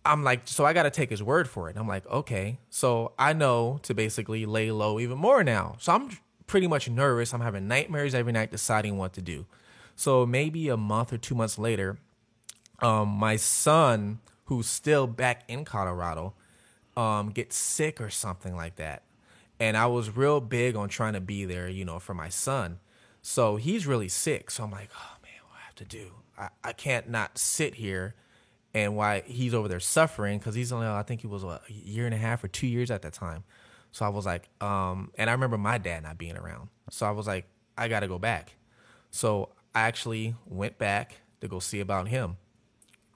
I'm 0.05 0.23
like, 0.23 0.41
so 0.45 0.65
I 0.65 0.73
got 0.73 0.83
to 0.83 0.91
take 0.91 1.09
his 1.09 1.21
word 1.21 1.49
for 1.49 1.69
it. 1.69 1.75
I'm 1.77 1.87
like, 1.87 2.05
okay. 2.07 2.59
So 2.69 3.13
I 3.19 3.33
know 3.33 3.79
to 3.83 3.93
basically 3.93 4.45
lay 4.45 4.71
low 4.71 4.99
even 4.99 5.17
more 5.17 5.43
now. 5.43 5.75
So 5.79 5.93
I'm 5.93 6.09
pretty 6.47 6.67
much 6.67 6.89
nervous. 6.89 7.33
I'm 7.33 7.41
having 7.41 7.67
nightmares 7.67 8.13
every 8.15 8.31
night 8.31 8.51
deciding 8.51 8.97
what 8.97 9.13
to 9.13 9.21
do. 9.21 9.45
So 9.95 10.25
maybe 10.25 10.69
a 10.69 10.77
month 10.77 11.11
or 11.11 11.17
two 11.17 11.35
months 11.35 11.57
later, 11.57 11.97
um, 12.79 13.09
my 13.09 13.35
son, 13.37 14.19
who's 14.45 14.67
still 14.67 15.07
back 15.07 15.43
in 15.47 15.65
Colorado, 15.65 16.33
um, 16.95 17.31
gets 17.31 17.55
sick 17.55 17.99
or 17.99 18.09
something 18.09 18.55
like 18.55 18.75
that. 18.75 19.03
And 19.59 19.77
I 19.77 19.87
was 19.87 20.15
real 20.15 20.41
big 20.41 20.75
on 20.75 20.89
trying 20.89 21.13
to 21.13 21.21
be 21.21 21.45
there, 21.45 21.69
you 21.69 21.85
know, 21.85 21.99
for 21.99 22.13
my 22.13 22.29
son. 22.29 22.79
So 23.21 23.55
he's 23.55 23.87
really 23.87 24.09
sick. 24.09 24.51
So 24.51 24.63
I'm 24.63 24.71
like, 24.71 24.89
oh 24.95 25.15
man, 25.23 25.31
what 25.47 25.55
do 25.55 25.61
I 25.61 25.65
have 25.65 25.75
to 25.75 25.85
do? 25.85 26.11
I, 26.37 26.49
I 26.63 26.73
can't 26.73 27.09
not 27.09 27.37
sit 27.37 27.75
here 27.75 28.15
and 28.73 28.95
why 28.95 29.23
he's 29.25 29.53
over 29.53 29.67
there 29.67 29.79
suffering 29.79 30.37
because 30.37 30.55
he's 30.55 30.71
only, 30.71 30.85
I 30.85 31.03
think 31.03 31.21
he 31.21 31.27
was 31.27 31.45
what, 31.45 31.63
a 31.69 31.73
year 31.73 32.05
and 32.05 32.13
a 32.13 32.17
half 32.17 32.43
or 32.43 32.49
two 32.49 32.67
years 32.67 32.91
at 32.91 33.01
that 33.03 33.13
time. 33.13 33.43
So 33.93 34.05
I 34.05 34.09
was 34.09 34.25
like, 34.25 34.49
um, 34.61 35.11
and 35.17 35.29
I 35.29 35.33
remember 35.33 35.57
my 35.57 35.77
dad 35.77 36.03
not 36.03 36.17
being 36.17 36.35
around. 36.35 36.67
So 36.89 37.05
I 37.05 37.11
was 37.11 37.25
like, 37.25 37.47
I 37.77 37.87
got 37.87 38.01
to 38.01 38.09
go 38.09 38.19
back. 38.19 38.57
So 39.11 39.49
I 39.73 39.81
actually 39.83 40.35
went 40.45 40.77
back 40.77 41.21
to 41.39 41.47
go 41.47 41.59
see 41.59 41.79
about 41.79 42.09
him. 42.09 42.35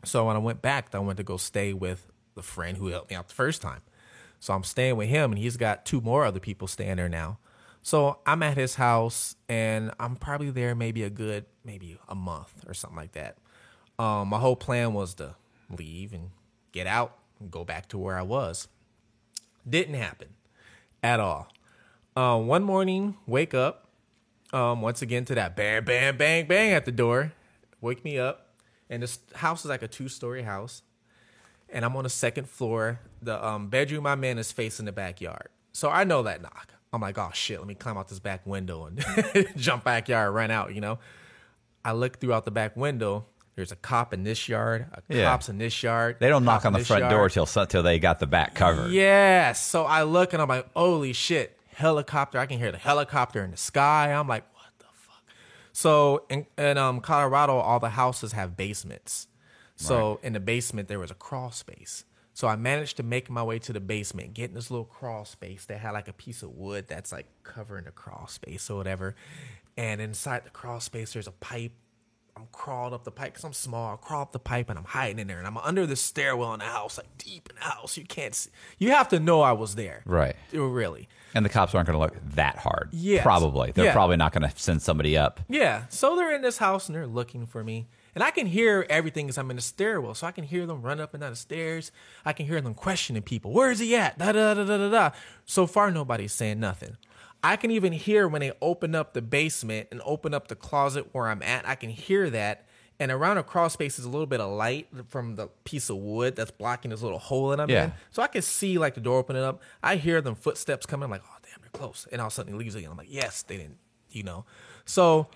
So 0.06 0.28
when 0.28 0.38
I 0.38 0.39
went 0.39 0.62
back, 0.62 0.95
I 0.95 0.99
went 0.99 1.17
to 1.17 1.23
go 1.23 1.36
stay 1.36 1.73
with 1.73 2.08
the 2.36 2.41
friend 2.41 2.78
who 2.78 2.88
helped 2.88 3.10
me 3.10 3.17
out 3.17 3.28
the 3.28 3.36
first 3.36 3.62
time. 3.62 3.82
So 4.39 4.54
I'm 4.54 4.63
staying 4.63 4.95
with 4.95 5.10
him, 5.10 5.32
and 5.32 5.39
he's 5.39 5.58
got 5.58 5.86
two 5.86 6.02
more 6.02 6.25
other 6.25 6.39
people 6.39 6.67
staying 6.67 6.97
there 6.97 7.10
now. 7.10 7.39
So 7.82 8.19
I'm 8.25 8.43
at 8.43 8.58
his 8.58 8.75
house, 8.75 9.36
and 9.47 9.91
I'm 9.99 10.15
probably 10.15 10.49
there 10.52 10.75
maybe 10.75 11.04
a 11.04 11.10
good 11.10 11.45
maybe 11.63 11.97
a 12.08 12.15
month 12.15 12.63
or 12.67 12.73
something 12.73 12.97
like 12.97 13.13
that. 13.13 13.38
Um, 13.97 14.30
my 14.30 14.39
whole 14.39 14.56
plan 14.56 14.93
was 14.93 15.13
to 15.15 15.36
leave 15.78 16.13
and 16.13 16.30
get 16.71 16.88
out 16.88 17.17
and 17.39 17.52
go 17.52 17.63
back 17.63 17.88
to 17.89 17.97
where 17.97 18.17
I 18.17 18.21
was. 18.21 18.67
Didn't 19.67 19.95
happen 19.95 20.30
at 21.04 21.19
all. 21.19 21.52
Uh, 22.15 22.39
one 22.39 22.63
morning, 22.63 23.17
wake 23.28 23.54
up, 23.54 23.88
um, 24.52 24.82
once 24.82 25.02
again 25.02 25.25
to 25.25 25.36
that 25.36 25.56
bang, 25.56 25.84
bang, 25.84 26.17
bang, 26.17 26.47
bang 26.47 26.71
at 26.71 26.86
the 26.86 26.91
door. 26.91 27.34
Wake 27.82 28.04
me 28.04 28.17
up. 28.17 28.47
And 28.89 29.04
this 29.04 29.19
house 29.36 29.63
is 29.63 29.69
like 29.69 29.84
a 29.84 29.88
two 29.88 30.10
story 30.10 30.43
house. 30.43 30.82
And 31.71 31.86
I'm 31.86 31.95
on 31.95 32.03
the 32.03 32.10
second 32.10 32.49
floor. 32.49 32.99
The 33.21 33.43
um, 33.45 33.67
bedroom 33.69 34.05
I'm 34.08 34.23
in 34.23 34.38
is 34.38 34.51
facing 34.51 34.86
the 34.86 34.91
backyard. 34.91 35.49
So 35.71 35.89
I 35.89 36.03
know 36.03 36.23
that 36.23 36.41
knock. 36.41 36.73
I'm 36.91 37.01
like, 37.01 37.17
oh 37.19 37.29
shit, 37.34 37.60
let 37.60 37.67
me 37.67 37.75
climb 37.75 37.97
out 37.97 38.08
this 38.10 38.19
back 38.19 38.45
window 38.47 38.86
and 38.86 39.05
jump 39.55 39.84
backyard, 39.84 40.34
run 40.34 40.49
out, 40.49 40.73
you 40.73 40.82
know? 40.82 40.97
I 41.86 41.91
look 41.91 42.19
throughout 42.19 42.45
the 42.45 42.51
back 42.51 42.75
window. 42.75 43.25
There's 43.55 43.71
a 43.71 43.75
cop 43.75 44.13
in 44.13 44.23
this 44.23 44.49
yard, 44.49 44.88
a 44.93 45.01
Yeah. 45.13 45.25
cop's 45.25 45.49
in 45.49 45.58
this 45.60 45.84
yard. 45.84 46.17
They 46.19 46.29
don't 46.29 46.43
knock 46.45 46.65
on 46.65 46.73
the 46.73 46.79
front 46.84 47.01
yard. 47.01 47.12
door 47.12 47.29
till 47.29 47.45
till 47.45 47.84
they 47.84 47.99
got 47.99 48.19
the 48.19 48.25
back 48.25 48.55
covered. 48.55 48.91
Yeah. 48.91 49.51
So 49.53 49.84
I 49.86 50.03
look 50.03 50.34
and 50.34 50.41
I'm 50.41 50.47
like, 50.47 50.67
holy 50.73 51.13
shit, 51.13 51.60
helicopter. 51.73 52.39
I 52.39 52.45
can 52.47 52.58
hear 52.58 52.71
the 52.71 52.77
helicopter 52.77 53.43
in 53.43 53.51
the 53.51 53.58
sky. 53.58 54.12
I'm 54.13 54.27
like, 54.27 54.45
what 54.53 54.71
the 54.79 54.86
fuck? 54.93 55.23
So 55.73 56.23
in, 56.29 56.45
in 56.58 56.77
um, 56.77 57.01
Colorado, 57.01 57.58
all 57.58 57.79
the 57.79 57.89
houses 57.89 58.32
have 58.32 58.58
basements. 58.58 59.27
So 59.82 60.20
in 60.24 60.34
the 60.34 60.39
basement, 60.39 60.88
there 60.89 61.00
was 61.00 61.12
a 61.12 61.15
crawl 61.15 61.52
space. 61.52 62.04
So 62.34 62.48
I 62.48 62.56
managed 62.56 62.98
to 62.98 63.04
make 63.04 63.30
my 63.30 63.44
way 63.44 63.60
to 63.60 63.74
the 63.74 63.80
basement, 63.80 64.34
get 64.34 64.50
in 64.50 64.56
this 64.56 64.70
little 64.72 64.86
crawl 64.86 65.26
space 65.26 65.65
that 65.65 65.80
had 65.80 65.92
like 65.92 66.08
a 66.08 66.13
piece 66.13 66.44
of 66.44 66.52
wood 66.52 66.86
that's 66.88 67.12
like 67.12 67.28
covering 67.44 67.86
the 67.86 67.92
crawl 67.92 68.28
space 68.28 68.70
or 68.70 68.78
whatever. 68.78 69.15
And 69.78 70.00
inside 70.02 70.46
the 70.46 70.50
crawl 70.50 70.80
space, 70.80 71.13
there's 71.13 71.28
a 71.28 71.32
pipe 71.34 71.72
I'm 72.38 72.48
crawled 72.54 72.94
up 72.94 73.04
the 73.04 73.12
pipe 73.12 73.34
because 73.34 73.44
I'm 73.44 73.52
small. 73.52 73.94
I 73.96 73.98
crawl 73.98 74.22
up 74.22 74.32
the 74.32 74.39
pipe 74.39 74.70
and 74.70 74.80
I'm 74.80 74.86
hiding 74.86 75.20
in 75.20 75.28
there, 75.28 75.39
and 75.39 75.48
I'm 75.48 75.58
under 75.58 75.86
the 75.86 75.98
stairwell 75.98 76.54
in 76.54 76.60
the 76.60 76.65
house, 76.65 76.98
like 76.98 77.08
deep 77.18 77.50
in 77.50 77.56
the 77.58 77.63
house. 77.63 77.98
You 77.98 78.06
can't 78.06 78.34
see. 78.34 78.50
You 78.78 78.92
have 78.92 79.10
to 79.10 79.20
know 79.20 79.42
I 79.42 79.52
was 79.52 79.76
there, 79.76 80.04
Right. 80.06 80.38
Oh, 80.56 80.68
really? 80.68 81.10
And 81.36 81.44
the 81.44 81.50
cops 81.50 81.76
aren't 81.76 81.88
going 81.88 82.00
to 82.00 82.00
look 82.00 82.15
that 82.36 82.58
hard. 82.58 82.89
Yeah. 82.94 83.24
Probably. 83.24 83.72
They're 83.72 83.86
Yeah. 83.86 83.94
probably 83.94 84.15
not 84.15 84.32
going 84.32 84.50
to 84.50 84.58
send 84.58 84.82
somebody 84.82 85.18
up. 85.18 85.42
Yeah. 85.50 85.84
So 85.89 86.15
they're 86.15 86.34
in 86.34 86.42
this 86.42 86.60
house 86.60 86.88
and 86.88 86.96
they're 86.96 87.06
looking 87.08 87.46
for 87.46 87.62
me, 87.62 87.88
And 88.15 88.24
I 88.24 88.32
can 88.32 88.48
hear 88.48 88.86
everything 88.89 89.30
as 89.30 89.38
I'm 89.38 89.50
in 89.50 89.56
the 89.56 89.62
stairwell. 89.62 90.13
So 90.15 90.26
I 90.28 90.32
can 90.32 90.43
hear 90.43 90.65
them 90.65 90.82
run 90.82 91.00
up 91.00 91.13
and 91.13 91.22
down 91.22 91.32
the 91.32 91.36
stairs. 91.36 91.91
I 92.26 92.34
can 92.34 92.45
hear 92.45 92.60
them 92.62 92.74
questioning 92.74 93.22
people. 93.22 93.52
Where 93.52 93.72
is 93.72 93.80
he 93.80 93.95
at? 93.95 94.17
Da 94.17 94.32
da 94.32 94.54
da 94.54 94.63
da 94.63 94.78
da 94.78 94.89
da. 94.89 95.10
So 95.45 95.67
far, 95.67 95.91
nobody's 95.91 96.34
saying 96.34 96.60
nothing. 96.60 96.98
I 97.43 97.56
can 97.56 97.72
even 97.72 97.93
hear 97.93 98.28
when 98.28 98.41
they 98.41 98.52
open 98.62 98.95
up 98.95 99.13
the 99.13 99.22
basement 99.22 99.88
and 99.91 100.02
open 100.04 100.34
up 100.34 100.48
the 100.50 100.56
closet 100.56 101.08
where 101.13 101.28
I'm 101.28 101.41
at. 101.41 101.67
I 101.67 101.76
can 101.76 101.89
hear 101.89 102.30
that. 102.32 102.65
And 103.02 103.13
around 103.13 103.38
a 103.38 103.43
crawl 103.43 103.69
space 103.69 103.98
is 103.98 104.04
a 104.04 104.10
little 104.10 104.26
bit 104.26 104.41
of 104.41 104.52
light 104.52 104.89
from 105.08 105.38
the 105.38 105.48
piece 105.63 105.89
of 105.89 105.95
wood 105.95 106.36
that's 106.36 106.52
blocking 106.52 106.91
this 106.91 107.02
little 107.02 107.17
hole 107.19 107.48
that 107.50 107.60
I'm 107.62 107.69
Yeah. 107.69 107.86
in. 107.86 107.93
So 108.12 108.22
I 108.22 108.28
can 108.28 108.41
see 108.41 108.78
like 108.78 108.93
the 108.95 109.00
door 109.00 109.19
opening 109.19 109.41
up. 109.41 109.62
I 109.82 109.95
hear 109.95 110.19
them 110.19 110.36
footsteps 110.36 110.86
coming. 110.86 111.06
I'm 111.06 111.12
like, 111.12 111.22
oh 111.26 111.38
damn, 111.43 111.62
they're 111.62 111.69
close. 111.72 112.08
And 112.12 112.19
all 112.19 112.28
of 112.28 112.34
a 112.34 112.36
sudden 112.36 112.52
he 112.52 112.60
leaves 112.60 112.76
again. 112.76 112.91
I'm 112.91 112.98
like, 112.98 113.08
yes, 113.10 113.41
they 113.43 113.56
didn't, 113.56 113.78
you 114.12 114.24
know. 114.24 114.43
So 114.84 115.28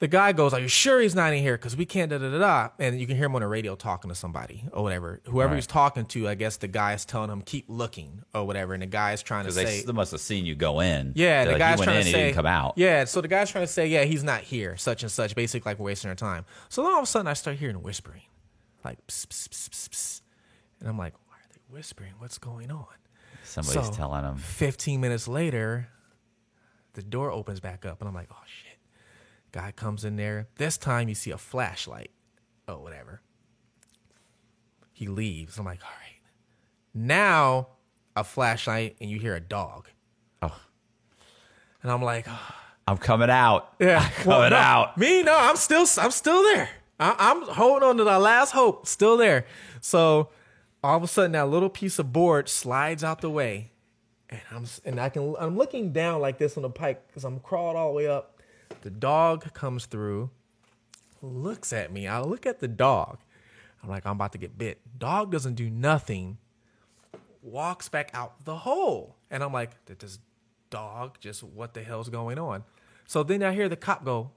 the 0.00 0.06
guy 0.08 0.32
goes, 0.32 0.52
Are 0.54 0.60
you 0.60 0.68
sure 0.68 1.00
he's 1.00 1.14
not 1.14 1.32
in 1.32 1.42
here? 1.42 1.56
Because 1.56 1.76
we 1.76 1.84
can't 1.84 2.10
da 2.10 2.18
da 2.18 2.30
da 2.30 2.38
da. 2.38 2.68
And 2.78 3.00
you 3.00 3.06
can 3.06 3.16
hear 3.16 3.26
him 3.26 3.34
on 3.34 3.40
the 3.42 3.48
radio 3.48 3.74
talking 3.74 4.08
to 4.10 4.14
somebody 4.14 4.64
or 4.72 4.82
whatever. 4.82 5.20
Whoever 5.24 5.50
Right. 5.50 5.56
he's 5.56 5.66
talking 5.66 6.06
to, 6.06 6.28
I 6.28 6.34
guess 6.36 6.56
the 6.58 6.68
guy 6.68 6.92
is 6.94 7.04
telling 7.04 7.30
him, 7.30 7.42
keep 7.42 7.64
looking 7.68 8.22
or 8.34 8.46
whatever. 8.46 8.74
And 8.74 8.82
the 8.82 8.86
guy 8.86 9.12
is 9.12 9.22
trying 9.22 9.44
to 9.46 9.50
Because 9.52 9.56
say, 9.68 9.80
they, 9.80 9.86
they 9.86 9.92
must 9.92 10.12
have 10.12 10.20
seen 10.20 10.46
you 10.46 10.54
go 10.54 10.80
in. 10.80 11.12
yeah, 11.16 11.44
the 11.44 11.50
like, 11.52 11.58
guy's 11.58 11.78
went 11.78 11.86
trying 11.88 11.96
in, 11.98 12.02
to 12.04 12.08
he 12.08 12.12
say, 12.12 12.22
didn't 12.26 12.36
come 12.36 12.46
out. 12.46 12.74
Yeah, 12.76 13.04
so 13.04 13.20
the 13.20 13.28
guy's 13.28 13.50
trying 13.50 13.64
to 13.66 13.72
say, 13.72 13.86
yeah, 13.88 14.04
he's 14.04 14.22
not 14.22 14.42
here, 14.42 14.76
such 14.76 15.02
and 15.02 15.10
such, 15.10 15.34
basically 15.34 15.70
like 15.70 15.78
wasting 15.80 16.08
our 16.10 16.14
time. 16.14 16.44
So 16.68 16.82
then 16.82 16.92
all 16.92 16.98
of 16.98 17.04
a 17.04 17.06
sudden, 17.06 17.26
I 17.26 17.32
start 17.32 17.56
hearing 17.56 17.82
whispering, 17.82 18.22
like, 18.84 18.98
pss, 19.08 19.26
pss, 19.26 19.48
pss, 19.48 19.88
pss, 19.88 20.20
and 20.80 20.88
I'm 20.88 20.96
like, 20.98 21.14
why 21.26 21.34
are 21.34 21.48
they 21.52 21.60
whispering? 21.74 22.12
What's 22.18 22.38
going 22.38 22.70
on? 22.70 22.86
Somebody's 23.42 23.86
So, 23.86 23.92
telling 23.92 24.22
him. 24.24 24.36
15 24.36 25.00
minutes 25.00 25.26
later, 25.26 25.88
the 26.94 27.02
door 27.02 27.30
opens 27.32 27.60
back 27.60 27.84
up, 27.86 28.00
and 28.00 28.08
I'm 28.08 28.14
like, 28.14 28.28
oh 28.30 28.36
shit. 28.46 28.67
Guy 29.52 29.72
comes 29.72 30.04
in 30.04 30.16
there. 30.16 30.48
This 30.56 30.76
time, 30.76 31.08
you 31.08 31.14
see 31.14 31.30
a 31.30 31.38
flashlight. 31.38 32.10
Oh, 32.66 32.78
whatever. 32.78 33.22
He 34.92 35.06
leaves. 35.06 35.58
I'm 35.58 35.64
like, 35.64 35.82
all 35.82 35.90
right. 35.90 36.20
Now, 36.92 37.68
a 38.16 38.24
flashlight, 38.24 38.96
and 39.00 39.10
you 39.10 39.18
hear 39.18 39.34
a 39.34 39.40
dog. 39.40 39.88
Oh. 40.42 40.60
And 41.82 41.90
I'm 41.90 42.02
like, 42.02 42.26
oh, 42.28 42.54
I'm 42.86 42.98
coming 42.98 43.30
out. 43.30 43.74
yeah, 43.78 43.98
I'm 44.18 44.24
coming 44.24 44.50
no, 44.50 44.56
out. 44.56 44.98
Me, 44.98 45.22
no, 45.22 45.36
I'm 45.36 45.56
still, 45.56 45.86
I'm 45.98 46.10
still 46.10 46.42
there. 46.42 46.68
I, 47.00 47.14
I'm 47.18 47.42
holding 47.42 47.88
on 47.88 47.96
to 47.98 48.04
the 48.04 48.18
last 48.18 48.50
hope, 48.50 48.86
still 48.86 49.16
there. 49.16 49.46
So 49.80 50.30
all 50.82 50.96
of 50.96 51.02
a 51.02 51.06
sudden, 51.06 51.32
that 51.32 51.48
little 51.48 51.70
piece 51.70 51.98
of 51.98 52.12
board 52.12 52.48
slides 52.48 53.04
out 53.04 53.20
the 53.20 53.30
way, 53.30 53.70
and 54.28 54.40
I'm, 54.50 54.64
and 54.84 55.00
I 55.00 55.08
can, 55.08 55.36
I'm 55.38 55.56
looking 55.56 55.92
down 55.92 56.20
like 56.20 56.38
this 56.38 56.56
on 56.56 56.62
the 56.62 56.70
pike 56.70 57.06
because 57.06 57.24
I'm 57.24 57.40
crawled 57.40 57.76
all 57.76 57.88
the 57.88 57.94
way 57.94 58.08
up. 58.08 58.37
The 58.82 58.90
dog 58.90 59.52
comes 59.54 59.86
through, 59.86 60.30
looks 61.20 61.72
at 61.72 61.92
me. 61.92 62.06
I 62.06 62.20
look 62.20 62.46
at 62.46 62.60
the 62.60 62.68
dog. 62.68 63.18
I'm 63.82 63.88
like, 63.88 64.06
I'm 64.06 64.12
about 64.12 64.32
to 64.32 64.38
get 64.38 64.58
bit. 64.58 64.80
Dog 64.98 65.30
doesn't 65.30 65.54
do 65.54 65.70
nothing. 65.70 66.38
Walks 67.42 67.88
back 67.88 68.10
out 68.14 68.44
the 68.44 68.56
hole, 68.56 69.16
and 69.30 69.42
I'm 69.42 69.52
like, 69.52 69.70
this 69.86 70.18
dog 70.70 71.16
just 71.20 71.42
what 71.42 71.74
the 71.74 71.82
hell's 71.82 72.08
going 72.08 72.38
on? 72.38 72.64
So 73.06 73.22
then 73.22 73.42
I 73.42 73.52
hear 73.52 73.68
the 73.68 73.76
cop 73.76 74.04
go, 74.04 74.30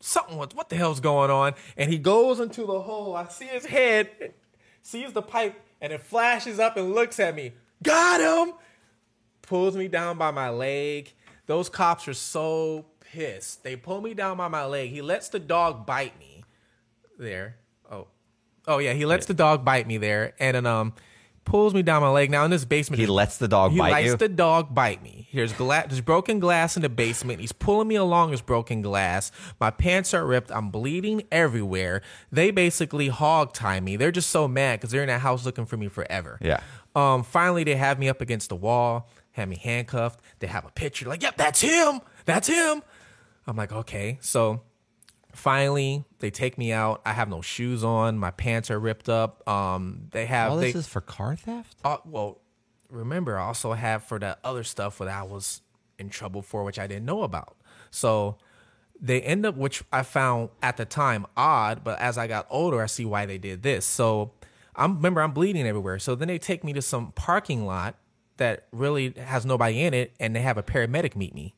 something 0.00 0.36
what 0.36 0.68
the 0.68 0.76
hell's 0.76 1.00
going 1.00 1.30
on? 1.30 1.54
And 1.76 1.90
he 1.90 1.98
goes 1.98 2.40
into 2.40 2.66
the 2.66 2.80
hole. 2.80 3.14
I 3.14 3.28
see 3.28 3.46
his 3.46 3.66
head, 3.66 4.34
sees 4.82 5.12
the 5.12 5.22
pipe, 5.22 5.60
and 5.80 5.92
it 5.92 6.00
flashes 6.00 6.58
up 6.58 6.76
and 6.76 6.94
looks 6.94 7.20
at 7.20 7.34
me. 7.34 7.52
Got 7.82 8.20
him! 8.20 8.54
Pulls 9.42 9.76
me 9.76 9.88
down 9.88 10.18
by 10.18 10.30
my 10.30 10.50
leg. 10.50 11.12
Those 11.46 11.68
cops 11.68 12.08
are 12.08 12.14
so 12.14 12.86
pissed. 13.12 13.64
They 13.64 13.76
pull 13.76 14.00
me 14.00 14.14
down 14.14 14.36
by 14.36 14.48
my 14.48 14.64
leg. 14.64 14.90
He 14.90 15.02
lets 15.02 15.28
the 15.28 15.38
dog 15.38 15.86
bite 15.86 16.18
me. 16.18 16.44
There. 17.18 17.56
Oh. 17.90 18.08
Oh 18.66 18.78
yeah, 18.78 18.92
he 18.92 19.06
lets 19.06 19.26
the 19.26 19.34
dog 19.34 19.64
bite 19.64 19.86
me 19.86 19.96
there. 19.98 20.34
And 20.38 20.54
then 20.54 20.66
um 20.66 20.92
pulls 21.44 21.72
me 21.72 21.82
down 21.82 22.02
my 22.02 22.10
leg. 22.10 22.30
Now 22.30 22.44
in 22.44 22.50
this 22.50 22.66
basement 22.66 23.00
He 23.00 23.06
lets 23.06 23.38
the 23.38 23.48
dog 23.48 23.72
he 23.72 23.78
bite 23.78 23.90
lets 23.92 24.04
you. 24.06 24.16
the 24.16 24.28
dog 24.28 24.74
bite 24.74 25.02
me. 25.02 25.26
Here's 25.30 25.52
glass. 25.54 25.86
There's 25.88 26.02
broken 26.02 26.38
glass 26.40 26.76
in 26.76 26.82
the 26.82 26.88
basement. 26.90 27.40
He's 27.40 27.52
pulling 27.52 27.88
me 27.88 27.94
along 27.94 28.30
this 28.32 28.42
broken 28.42 28.82
glass. 28.82 29.32
My 29.58 29.70
pants 29.70 30.12
are 30.12 30.26
ripped. 30.26 30.52
I'm 30.52 30.70
bleeding 30.70 31.22
everywhere. 31.32 32.02
They 32.30 32.50
basically 32.50 33.08
hog 33.08 33.54
tie 33.54 33.80
me. 33.80 33.96
They're 33.96 34.12
just 34.12 34.28
so 34.30 34.46
mad 34.46 34.78
because 34.80 34.90
they're 34.90 35.02
in 35.02 35.08
that 35.08 35.20
house 35.22 35.46
looking 35.46 35.64
for 35.66 35.76
me 35.78 35.88
forever. 35.88 36.38
Yeah. 36.42 36.60
Um. 36.94 37.22
Finally, 37.22 37.64
they 37.64 37.76
have 37.76 37.98
me 37.98 38.08
up 38.08 38.20
against 38.20 38.50
the 38.50 38.56
wall. 38.56 39.08
Have 39.32 39.48
me 39.48 39.56
handcuffed. 39.56 40.20
They 40.40 40.48
have 40.48 40.64
a 40.66 40.70
picture. 40.70 41.08
Like, 41.08 41.22
yep, 41.22 41.36
that's 41.36 41.60
him. 41.60 42.00
That's 42.24 42.48
him. 42.48 42.82
I'm 43.48 43.56
like, 43.56 43.72
okay. 43.72 44.18
So 44.20 44.60
finally, 45.32 46.04
they 46.18 46.30
take 46.30 46.58
me 46.58 46.70
out. 46.70 47.00
I 47.06 47.14
have 47.14 47.28
no 47.28 47.40
shoes 47.40 47.82
on. 47.82 48.18
My 48.18 48.30
pants 48.30 48.70
are 48.70 48.78
ripped 48.78 49.08
up. 49.08 49.48
Um. 49.48 50.08
They 50.10 50.26
have. 50.26 50.52
All 50.52 50.58
they, 50.58 50.72
this 50.72 50.84
is 50.84 50.86
for 50.86 51.00
car 51.00 51.34
theft? 51.34 51.74
uh, 51.84 51.96
well, 52.04 52.40
remember, 52.90 53.38
I 53.38 53.46
also 53.46 53.72
have 53.72 54.04
for 54.04 54.18
the 54.18 54.36
other 54.44 54.64
stuff 54.64 54.98
that 54.98 55.08
I 55.08 55.22
was 55.22 55.62
in 55.98 56.10
trouble 56.10 56.42
for, 56.42 56.62
which 56.62 56.78
I 56.78 56.86
didn't 56.86 57.06
know 57.06 57.22
about. 57.22 57.56
So 57.90 58.36
they 59.00 59.22
end 59.22 59.46
up, 59.46 59.56
which 59.56 59.82
I 59.92 60.02
found 60.02 60.50
at 60.62 60.76
the 60.76 60.84
time 60.84 61.26
odd, 61.36 61.82
but 61.84 61.98
as 62.00 62.18
I 62.18 62.26
got 62.26 62.46
older, 62.50 62.82
I 62.82 62.86
see 62.86 63.04
why 63.04 63.26
they 63.26 63.38
did 63.38 63.62
this. 63.62 63.86
So 63.86 64.32
I'm 64.76 64.96
remember 64.96 65.22
I'm 65.22 65.32
bleeding 65.32 65.66
everywhere. 65.66 65.98
So 65.98 66.14
then 66.14 66.28
they 66.28 66.38
take 66.38 66.64
me 66.64 66.74
to 66.74 66.82
some 66.82 67.12
parking 67.12 67.64
lot 67.64 67.96
that 68.36 68.66
really 68.72 69.14
has 69.16 69.44
nobody 69.46 69.80
in 69.82 69.94
it, 69.94 70.14
and 70.20 70.36
they 70.36 70.40
have 70.40 70.58
a 70.58 70.62
paramedic 70.62 71.16
meet 71.16 71.34
me 71.34 71.54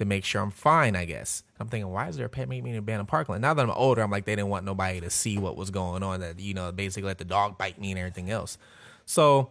to 0.00 0.06
make 0.06 0.24
sure 0.24 0.40
I'm 0.40 0.50
fine. 0.50 0.96
I 0.96 1.04
guess 1.04 1.42
I'm 1.60 1.68
thinking, 1.68 1.92
why 1.92 2.08
is 2.08 2.16
there 2.16 2.24
a 2.24 2.30
paramedic 2.30 2.62
meeting 2.62 2.74
in 2.88 3.06
parking 3.06 3.34
lot? 3.34 3.42
Now 3.42 3.52
that 3.52 3.62
I'm 3.62 3.70
older, 3.70 4.00
I'm 4.00 4.10
like, 4.10 4.24
they 4.24 4.34
didn't 4.34 4.48
want 4.48 4.64
nobody 4.64 4.98
to 4.98 5.10
see 5.10 5.36
what 5.36 5.58
was 5.58 5.70
going 5.70 6.02
on. 6.02 6.20
That 6.20 6.40
you 6.40 6.54
know, 6.54 6.72
basically 6.72 7.06
let 7.08 7.18
the 7.18 7.26
dog 7.26 7.58
bite 7.58 7.78
me 7.78 7.90
and 7.90 7.98
everything 7.98 8.30
else. 8.30 8.56
So 9.04 9.50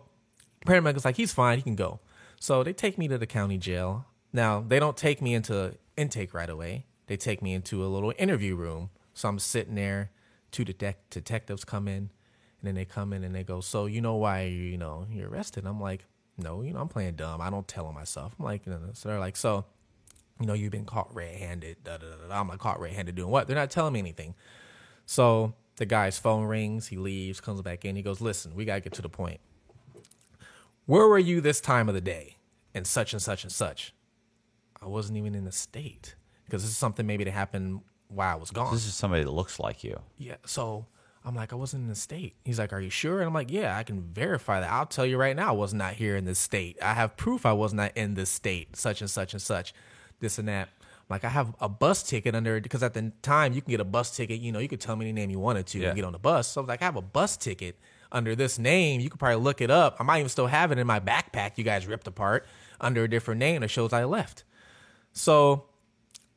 paramedic 0.65 0.97
is 0.97 1.05
like, 1.05 1.17
he's 1.17 1.31
fine, 1.31 1.59
he 1.59 1.61
can 1.61 1.75
go. 1.75 1.99
So 2.39 2.63
they 2.63 2.73
take 2.73 2.97
me 2.97 3.07
to 3.09 3.19
the 3.19 3.27
county 3.27 3.59
jail. 3.59 4.07
Now 4.33 4.65
they 4.67 4.79
don't 4.79 4.97
take 4.97 5.21
me 5.21 5.35
into 5.35 5.75
intake 5.95 6.33
right 6.33 6.49
away. 6.49 6.87
They 7.05 7.15
take 7.15 7.43
me 7.43 7.53
into 7.53 7.85
a 7.85 7.87
little 7.87 8.11
interview 8.17 8.55
room. 8.55 8.89
So 9.13 9.29
I'm 9.29 9.37
sitting 9.37 9.75
there. 9.75 10.09
Two 10.49 10.65
detec- 10.65 11.11
detectives 11.11 11.63
come 11.63 11.87
in, 11.87 11.93
and 11.97 12.63
then 12.63 12.73
they 12.73 12.85
come 12.85 13.13
in 13.13 13.23
and 13.23 13.35
they 13.35 13.43
go, 13.43 13.61
"So 13.61 13.85
you 13.85 14.01
know 14.01 14.15
why 14.15 14.45
you 14.45 14.79
know 14.79 15.05
you're 15.11 15.29
arrested?" 15.29 15.67
I'm 15.67 15.79
like, 15.79 16.07
"No, 16.39 16.63
you 16.63 16.73
know 16.73 16.79
I'm 16.79 16.87
playing 16.87 17.17
dumb. 17.17 17.39
I 17.39 17.51
don't 17.51 17.67
tell 17.67 17.85
them 17.85 17.93
myself." 17.93 18.33
I'm 18.39 18.45
like, 18.45 18.65
you 18.65 18.71
know, 18.71 18.79
so 18.93 19.09
they're 19.09 19.19
like, 19.19 19.35
"So, 19.35 19.65
you 20.39 20.45
know 20.47 20.53
you've 20.53 20.71
been 20.71 20.85
caught 20.85 21.13
red-handed." 21.13 21.83
Da, 21.83 21.97
da, 21.97 22.05
da, 22.07 22.27
da. 22.27 22.39
I'm 22.39 22.47
like, 22.47 22.59
"Caught 22.59 22.79
red-handed 22.79 23.15
doing 23.15 23.29
what?" 23.31 23.47
They're 23.47 23.55
not 23.55 23.69
telling 23.71 23.93
me 23.93 23.99
anything. 23.99 24.35
So 25.05 25.53
the 25.77 25.85
guy's 25.85 26.17
phone 26.19 26.45
rings. 26.45 26.87
He 26.87 26.97
leaves, 26.97 27.39
comes 27.41 27.61
back 27.61 27.85
in. 27.85 27.95
He 27.95 28.01
goes, 28.01 28.21
"Listen, 28.21 28.55
we 28.55 28.65
gotta 28.65 28.81
get 28.81 28.93
to 28.93 29.01
the 29.01 29.09
point." 29.09 29.39
where 30.85 31.07
were 31.07 31.19
you 31.19 31.39
this 31.41 31.61
time 31.61 31.87
of 31.87 31.95
the 31.95 32.01
day 32.01 32.37
and 32.73 32.87
such 32.87 33.13
and 33.13 33.21
such 33.21 33.43
and 33.43 33.51
such 33.51 33.93
i 34.81 34.85
wasn't 34.87 35.15
even 35.17 35.35
in 35.35 35.45
the 35.45 35.51
state 35.51 36.15
because 36.45 36.63
this 36.63 36.71
is 36.71 36.77
something 36.77 37.05
maybe 37.05 37.23
that 37.23 37.31
happened 37.31 37.81
while 38.07 38.33
i 38.33 38.35
was 38.39 38.49
gone 38.51 38.73
This 38.73 38.87
is 38.87 38.95
somebody 38.95 39.23
that 39.23 39.29
looks 39.31 39.59
like 39.59 39.83
you. 39.83 39.99
yeah 40.17 40.37
so 40.45 40.87
i'm 41.23 41.35
like 41.35 41.53
i 41.53 41.55
wasn't 41.55 41.83
in 41.83 41.89
the 41.89 41.95
state 41.95 42.35
he's 42.43 42.57
like 42.57 42.73
are 42.73 42.79
you 42.79 42.89
sure 42.89 43.19
and 43.19 43.27
i'm 43.27 43.33
like 43.35 43.51
yeah 43.51 43.77
i 43.77 43.83
can 43.83 44.01
verify 44.01 44.59
that 44.61 44.71
i'll 44.71 44.85
tell 44.87 45.05
you 45.05 45.17
right 45.17 45.35
now 45.35 45.49
i 45.49 45.51
was 45.51 45.73
not 45.75 45.93
here 45.93 46.15
in 46.15 46.25
this 46.25 46.39
state 46.39 46.75
i 46.81 46.93
have 46.95 47.15
proof 47.17 47.45
i 47.45 47.53
was 47.53 47.71
not 47.73 47.91
in 47.95 48.15
this 48.15 48.29
state 48.31 48.75
such 48.75 49.01
and 49.01 49.09
such 49.11 49.33
and 49.33 49.41
such 49.43 49.73
this 50.19 50.37
and 50.39 50.47
that 50.47 50.69
like 51.09 51.23
i 51.23 51.29
have 51.29 51.53
a 51.59 51.67
bus 51.69 52.03
ticket 52.03 52.35
under 52.35 52.59
because 52.61 52.83
at 52.83 52.93
the 52.93 53.11
time 53.21 53.53
you 53.53 53.61
can 53.61 53.71
get 53.71 53.79
a 53.79 53.85
bus 53.85 54.15
ticket 54.15 54.39
you 54.39 54.51
know 54.51 54.59
you 54.59 54.67
could 54.67 54.79
tell 54.81 54.95
me 54.95 55.05
any 55.05 55.13
name 55.13 55.29
you 55.29 55.39
wanted 55.39 55.65
to 55.67 55.79
Yeah. 55.79 55.87
and 55.89 55.95
get 55.95 56.05
on 56.05 56.13
the 56.13 56.19
bus 56.19 56.47
so 56.47 56.59
I 56.59 56.63
was 56.63 56.67
like 56.69 56.81
i 56.81 56.85
have 56.85 56.95
a 56.95 57.01
bus 57.01 57.37
ticket 57.37 57.77
under 58.11 58.35
this 58.35 58.57
name 58.59 59.01
you 59.01 59.09
could 59.09 59.19
probably 59.19 59.41
look 59.43 59.61
it 59.61 59.71
up 59.71 59.95
i 59.99 60.03
might 60.03 60.19
even 60.19 60.29
still 60.29 60.47
have 60.47 60.71
it 60.71 60.77
in 60.77 60.85
my 60.87 60.99
backpack 60.99 61.57
you 61.57 61.63
guys 61.63 61.85
ripped 61.87 62.07
apart 62.07 62.45
under 62.81 63.03
a 63.03 63.09
different 63.09 63.39
name 63.39 63.61
that 63.61 63.69
shows 63.69 63.93
i 63.93 64.03
left 64.03 64.43
so 65.13 65.65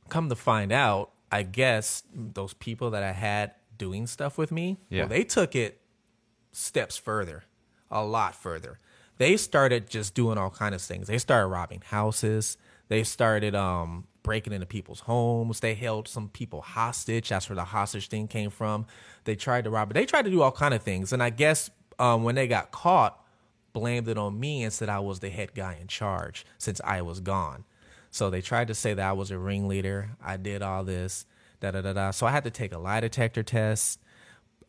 come 0.08 0.28
to 0.28 0.36
find 0.36 0.72
out, 0.72 1.10
I 1.30 1.42
guess 1.42 2.02
those 2.14 2.52
people 2.54 2.90
that 2.90 3.02
I 3.02 3.12
had 3.12 3.52
doing 3.78 4.06
stuff 4.06 4.36
with 4.36 4.52
me, 4.52 4.78
Yeah. 4.90 5.02
well, 5.02 5.08
they 5.08 5.24
took 5.24 5.54
it 5.56 5.80
steps 6.52 6.96
further, 6.98 7.44
a 7.90 8.04
lot 8.04 8.34
further. 8.34 8.78
They 9.18 9.36
started 9.38 9.88
just 9.88 10.14
doing 10.14 10.36
all 10.36 10.50
kind 10.50 10.74
of 10.74 10.82
things. 10.82 11.06
They 11.06 11.16
started 11.18 11.46
robbing 11.46 11.82
houses. 11.86 12.56
They 12.92 13.04
started 13.04 13.54
um, 13.54 14.06
breaking 14.22 14.52
into 14.52 14.66
people's 14.66 15.00
homes. 15.00 15.60
They 15.60 15.72
held 15.72 16.06
some 16.06 16.28
people 16.28 16.60
hostage. 16.60 17.30
That's 17.30 17.48
where 17.48 17.56
the 17.56 17.64
hostage 17.64 18.08
thing 18.08 18.28
came 18.28 18.50
from. 18.50 18.84
They 19.24 19.34
tried 19.34 19.64
to 19.64 19.70
rob. 19.70 19.90
it. 19.90 19.94
They 19.94 20.04
tried 20.04 20.26
to 20.26 20.30
do 20.30 20.42
all 20.42 20.52
kind 20.52 20.74
of 20.74 20.82
things. 20.82 21.10
And 21.10 21.22
I 21.22 21.30
guess 21.30 21.70
um, 21.98 22.22
when 22.22 22.34
they 22.34 22.46
got 22.46 22.70
caught, 22.70 23.18
blamed 23.72 24.08
it 24.08 24.18
on 24.18 24.38
me 24.38 24.62
and 24.62 24.70
said 24.70 24.90
I 24.90 24.98
was 24.98 25.20
the 25.20 25.30
head 25.30 25.54
guy 25.54 25.78
in 25.80 25.86
charge 25.86 26.44
since 26.58 26.82
I 26.84 27.00
was 27.00 27.20
gone. 27.20 27.64
So 28.10 28.28
they 28.28 28.42
tried 28.42 28.68
to 28.68 28.74
say 28.74 28.92
that 28.92 29.08
I 29.08 29.12
was 29.12 29.30
a 29.30 29.38
ringleader. 29.38 30.10
I 30.22 30.36
did 30.36 30.60
all 30.60 30.84
this, 30.84 31.24
da 31.60 31.70
da 31.70 31.80
da 31.80 31.94
da. 31.94 32.10
So 32.10 32.26
I 32.26 32.30
had 32.30 32.44
to 32.44 32.50
take 32.50 32.74
a 32.74 32.78
lie 32.78 33.00
detector 33.00 33.42
test. 33.42 34.00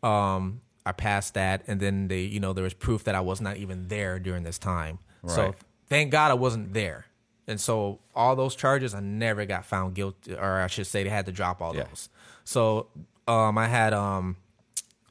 Um, 0.02 0.62
I 0.86 0.94
passed 0.94 1.34
that, 1.34 1.66
and 1.68 1.78
then 1.82 2.08
they, 2.08 2.22
you 2.22 2.40
know, 2.40 2.54
there 2.54 2.64
was 2.64 2.74
proof 2.74 3.04
that 3.04 3.16
I 3.16 3.20
was 3.20 3.42
not 3.42 3.58
even 3.58 3.90
there 3.90 4.18
during 4.18 4.44
this 4.44 4.58
time. 4.58 5.00
So 5.28 5.56
thank 5.90 6.12
God 6.12 6.32
I 6.32 6.36
wasn't 6.36 6.74
there. 6.74 7.08
And 7.48 7.60
so 7.60 8.00
all 8.16 8.36
those 8.36 8.56
charges, 8.56 8.94
I 8.94 9.00
never 9.02 9.46
got 9.46 9.66
found 9.66 9.96
guilty, 9.96 10.34
or 10.34 10.62
I 10.62 10.68
should 10.68 10.88
say, 10.88 11.04
they 11.04 11.10
had 11.10 11.26
to 11.26 11.32
drop 11.32 11.62
all 11.62 11.76
Yeah. 11.76 11.84
those. 11.84 12.10
So 12.44 12.88
Um, 13.28 13.58
I 13.58 13.68
had 13.68 13.94
um, 13.94 14.36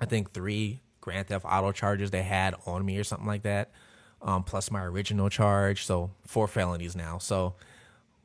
I 0.00 0.04
think 0.06 0.32
three 0.32 0.80
Grand 1.00 1.26
Theft 1.28 1.44
Auto 1.48 1.72
charges 1.72 2.10
they 2.10 2.22
had 2.22 2.54
on 2.66 2.84
me 2.84 2.98
or 2.98 3.04
something 3.04 3.26
like 3.26 3.42
that. 3.42 3.70
Um, 4.20 4.44
plus 4.44 4.70
my 4.70 4.82
original 4.84 5.28
charge, 5.30 5.84
so 5.86 6.10
four 6.26 6.46
felonies 6.46 6.94
now. 6.94 7.18
So 7.18 7.54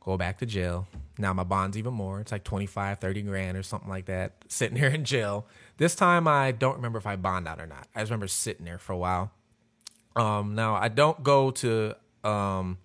go 0.02 0.18
back 0.18 0.38
to 0.40 0.46
jail. 0.46 0.88
Now 1.18 1.34
my 1.34 1.44
bond's 1.44 1.78
even 1.78 1.94
more. 1.94 2.20
It's 2.20 2.32
like 2.32 2.44
25, 2.44 3.00
30 3.00 3.22
grand 3.24 3.58
or 3.58 3.64
something 3.64 3.90
like 3.90 4.06
that. 4.06 4.34
Sitting 4.48 4.78
here 4.78 4.90
in 4.90 5.06
jail. 5.06 5.48
This 5.78 5.96
time 5.96 6.28
I 6.28 6.52
don't 6.52 6.76
remember 6.76 6.98
if 7.00 7.08
I 7.08 7.16
bond 7.16 7.48
out 7.48 7.60
or 7.62 7.66
not. 7.66 7.88
I 7.96 8.02
just 8.02 8.12
remember 8.12 8.28
sitting 8.28 8.66
there 8.66 8.78
for 8.78 8.92
a 8.94 8.98
while. 8.98 9.32
Um, 10.16 10.54
now 10.56 10.76
I 10.76 10.88
don't 10.90 11.24
go 11.24 11.52
to 11.52 11.96
um, 12.24 12.78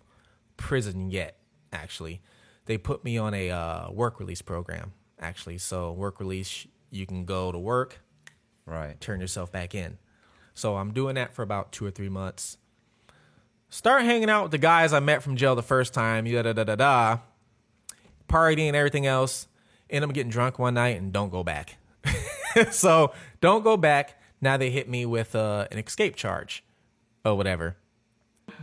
prison 0.62 1.10
yet. 1.10 1.36
Actually, 1.72 2.22
they 2.66 2.78
put 2.78 3.02
me 3.04 3.18
on 3.18 3.34
a 3.34 3.50
uh, 3.50 3.90
work 3.90 4.20
release 4.20 4.40
program. 4.42 4.92
Actually, 5.18 5.58
so 5.58 5.92
work 5.92 6.20
release, 6.20 6.66
you 6.90 7.04
can 7.04 7.24
go 7.24 7.50
to 7.52 7.58
work, 7.58 8.00
Right. 8.64 8.98
turn 9.00 9.20
yourself 9.20 9.50
back 9.50 9.74
in. 9.74 9.98
So 10.54 10.76
I'm 10.76 10.92
doing 10.92 11.16
that 11.16 11.34
for 11.34 11.42
about 11.42 11.72
two 11.72 11.84
or 11.84 11.90
three 11.90 12.08
months. 12.08 12.58
Start 13.70 14.02
hanging 14.02 14.30
out 14.30 14.44
with 14.44 14.52
the 14.52 14.58
guys 14.58 14.92
I 14.92 15.00
met 15.00 15.22
from 15.22 15.34
jail 15.36 15.56
the 15.56 15.62
first 15.62 15.92
time, 15.94 16.24
da 16.26 16.42
da 16.42 16.52
da 16.52 16.62
da 16.64 16.76
da, 16.76 17.18
partying 18.28 18.68
and 18.68 18.76
everything 18.76 19.06
else. 19.06 19.48
End 19.90 20.04
up 20.04 20.12
getting 20.12 20.30
drunk 20.30 20.58
one 20.58 20.74
night 20.74 20.98
and 21.00 21.12
don't 21.12 21.30
go 21.30 21.42
back. 21.42 21.76
so 22.70 23.12
don't 23.40 23.64
go 23.64 23.76
back. 23.76 24.20
Now 24.40 24.56
they 24.56 24.70
hit 24.70 24.88
me 24.88 25.06
with 25.06 25.34
uh, 25.34 25.66
an 25.70 25.78
escape 25.78 26.14
charge 26.16 26.62
or 27.24 27.36
whatever. 27.36 27.76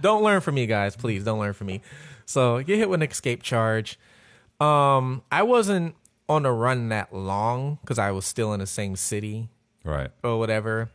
Don't 0.01 0.23
learn 0.23 0.41
from 0.41 0.55
me, 0.55 0.65
guys. 0.65 0.95
Please 0.95 1.23
don't 1.23 1.39
learn 1.39 1.53
from 1.53 1.67
me. 1.67 1.81
So 2.25 2.61
get 2.63 2.77
hit 2.77 2.89
with 2.89 3.01
an 3.01 3.09
escape 3.09 3.41
charge. 3.43 3.97
Um, 4.59 5.23
I 5.31 5.43
wasn't 5.43 5.95
on 6.27 6.45
a 6.45 6.53
run 6.53 6.89
that 6.89 7.13
long 7.13 7.79
because 7.81 7.97
I 7.97 8.11
was 8.11 8.25
still 8.25 8.53
in 8.53 8.59
the 8.59 8.67
same 8.67 8.95
city 8.95 9.49
Right. 9.83 10.09
or 10.23 10.37
whatever. 10.37 10.89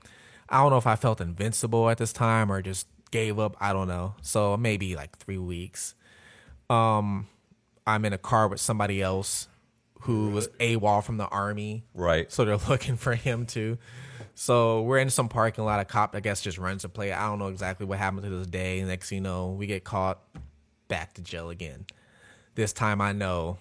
I 0.48 0.58
don't 0.62 0.70
know 0.70 0.76
if 0.76 0.86
I 0.86 0.96
felt 0.96 1.20
invincible 1.20 1.88
at 1.90 1.98
this 1.98 2.12
time 2.12 2.52
or 2.52 2.62
just 2.62 2.86
gave 3.10 3.38
up. 3.38 3.56
I 3.60 3.72
don't 3.72 3.88
know. 3.88 4.14
So 4.22 4.56
maybe 4.56 4.94
like 4.94 5.16
three 5.18 5.38
weeks. 5.38 5.94
Um, 6.70 7.26
I'm 7.86 8.04
in 8.04 8.12
a 8.12 8.18
car 8.18 8.48
with 8.48 8.60
somebody 8.60 9.02
else 9.02 9.48
who 10.02 10.30
was 10.30 10.48
AWOL 10.60 11.02
from 11.02 11.16
the 11.16 11.26
army. 11.26 11.84
Right. 11.94 12.30
So 12.30 12.44
they're 12.44 12.56
looking 12.68 12.96
for 12.96 13.14
him 13.14 13.46
too. 13.46 13.78
So 14.34 14.82
we're 14.82 14.98
in 14.98 15.10
some 15.10 15.28
parking 15.28 15.64
lot. 15.64 15.80
A 15.80 15.84
cop, 15.84 16.14
I 16.14 16.20
guess, 16.20 16.40
just 16.40 16.58
runs 16.58 16.82
the 16.82 16.88
play. 16.88 17.12
I 17.12 17.26
don't 17.28 17.38
know 17.38 17.48
exactly 17.48 17.86
what 17.86 17.98
happened 17.98 18.22
to 18.24 18.30
this 18.30 18.46
day. 18.46 18.82
Next 18.82 19.12
you 19.12 19.20
know, 19.20 19.50
we 19.50 19.66
get 19.66 19.84
caught 19.84 20.20
back 20.88 21.14
to 21.14 21.22
jail 21.22 21.50
again. 21.50 21.86
This 22.54 22.72
time 22.72 23.00
I 23.00 23.12
know 23.12 23.58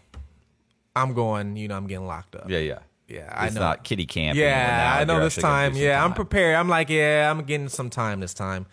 I'm 0.95 1.13
going, 1.13 1.55
you 1.55 1.67
know, 1.67 1.75
I'm 1.77 1.87
getting 1.87 2.07
locked 2.07 2.35
up. 2.35 2.49
Yeah, 2.49 2.59
yeah. 2.59 2.79
Yeah, 3.07 3.31
I 3.35 3.47
It's 3.47 3.55
know. 3.55 3.61
not 3.61 3.83
kitty 3.83 4.05
camp. 4.05 4.37
Yeah. 4.37 4.97
I 4.99 5.03
know 5.03 5.19
this 5.19 5.35
time. 5.35 5.75
Yeah, 5.75 6.03
I'm 6.03 6.11
time. 6.11 6.15
prepared. 6.15 6.55
I'm 6.55 6.69
like, 6.69 6.89
yeah, 6.89 7.29
I'm 7.29 7.43
getting 7.43 7.69
some 7.69 7.89
time 7.89 8.21
this 8.21 8.33
time. 8.33 8.65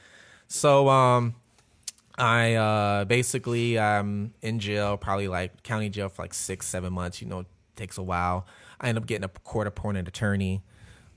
So, 0.47 0.89
um, 0.89 1.35
I 2.17 2.55
uh 2.55 3.05
basically 3.07 3.79
I'm 3.79 4.35
in 4.43 4.59
jail, 4.59 4.97
probably 4.99 5.27
like 5.29 5.63
county 5.63 5.89
jail 5.89 6.09
for 6.11 6.23
like 6.23 6.35
six, 6.35 6.67
seven 6.67 6.93
months. 6.93 7.23
You 7.23 7.29
know, 7.29 7.45
takes 7.77 7.97
a 7.99 8.03
while. 8.03 8.47
I 8.81 8.89
end 8.89 8.99
up 8.99 9.07
getting 9.07 9.25
a 9.25 9.29
court 9.29 9.67
appointed 9.67 10.07
attorney, 10.07 10.63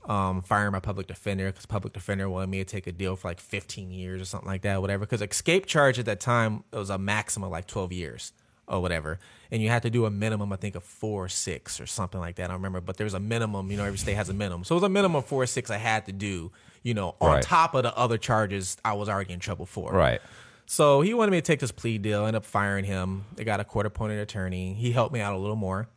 um, 0.04 0.42
firing 0.42 0.72
my 0.72 0.80
public 0.80 1.06
defender 1.06 1.46
because 1.46 1.66
public 1.66 1.92
defender 1.94 2.28
wanted 2.28 2.48
me 2.48 2.58
to 2.58 2.64
take 2.64 2.86
a 2.86 2.92
deal 2.92 3.16
for 3.16 3.28
like 3.28 3.40
15 3.40 3.90
years 3.90 4.20
or 4.20 4.24
something 4.24 4.48
like 4.48 4.62
that, 4.62 4.80
whatever. 4.80 5.00
Because 5.06 5.22
escape 5.22 5.66
charge 5.66 5.98
at 5.98 6.04
that 6.06 6.20
time 6.20 6.64
it 6.72 6.76
was 6.76 6.90
a 6.90 6.98
maximum 6.98 7.46
of 7.46 7.52
like 7.52 7.66
12 7.66 7.92
years 7.92 8.32
or 8.66 8.80
whatever, 8.80 9.18
and 9.50 9.60
you 9.62 9.68
had 9.68 9.82
to 9.82 9.90
do 9.90 10.06
a 10.06 10.10
minimum, 10.10 10.50
I 10.52 10.56
think, 10.56 10.74
of 10.74 10.82
four 10.84 11.24
or 11.26 11.28
six 11.28 11.80
or 11.80 11.86
something 11.86 12.18
like 12.20 12.36
that. 12.36 12.44
I 12.44 12.46
don't 12.48 12.56
remember, 12.56 12.80
but 12.80 12.96
there 12.96 13.04
was 13.04 13.12
a 13.12 13.20
minimum. 13.20 13.70
You 13.70 13.76
know, 13.76 13.84
every 13.84 13.98
state 13.98 14.14
has 14.14 14.30
a 14.30 14.34
minimum, 14.34 14.64
so 14.64 14.74
it 14.74 14.76
was 14.76 14.84
a 14.84 14.88
minimum 14.88 15.16
of 15.16 15.26
four 15.26 15.42
or 15.42 15.46
six 15.46 15.70
I 15.70 15.76
had 15.76 16.06
to 16.06 16.12
do. 16.12 16.50
You 16.82 16.94
know, 16.94 17.14
on 17.20 17.30
Right. 17.34 17.42
top 17.42 17.74
of 17.74 17.82
the 17.82 17.94
other 17.96 18.16
charges 18.18 18.76
I 18.84 18.92
was 18.94 19.08
already 19.08 19.32
in 19.34 19.40
trouble 19.40 19.64
for. 19.66 19.90
Right. 19.92 20.20
So 20.66 21.00
he 21.02 21.12
wanted 21.14 21.30
me 21.32 21.38
to 21.38 21.42
take 21.42 21.60
this 21.60 21.72
plea 21.72 21.98
deal. 21.98 22.24
End 22.26 22.36
up 22.36 22.44
firing 22.44 22.84
him. 22.86 23.24
They 23.36 23.44
got 23.44 23.60
a 23.60 23.64
court 23.64 23.84
appointed 23.86 24.18
attorney. 24.18 24.72
He 24.74 24.92
helped 24.92 25.12
me 25.12 25.20
out 25.20 25.34
a 25.34 25.38
little 25.38 25.56
more. 25.56 25.88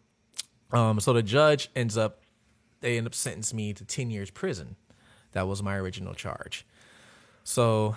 Um, 0.72 1.00
so 1.00 1.14
the 1.14 1.24
judge 1.24 1.70
ends 1.76 1.98
up, 1.98 2.22
they 2.82 2.98
end 2.98 3.08
up 3.08 3.16
sentencing 3.16 3.58
me 3.58 3.74
to 3.74 3.86
ten 3.86 4.10
years 4.10 4.30
prison. 4.32 4.76
That 5.34 5.48
was 5.48 5.62
my 5.62 5.76
original 5.76 6.14
charge. 6.14 6.66
So 7.44 7.96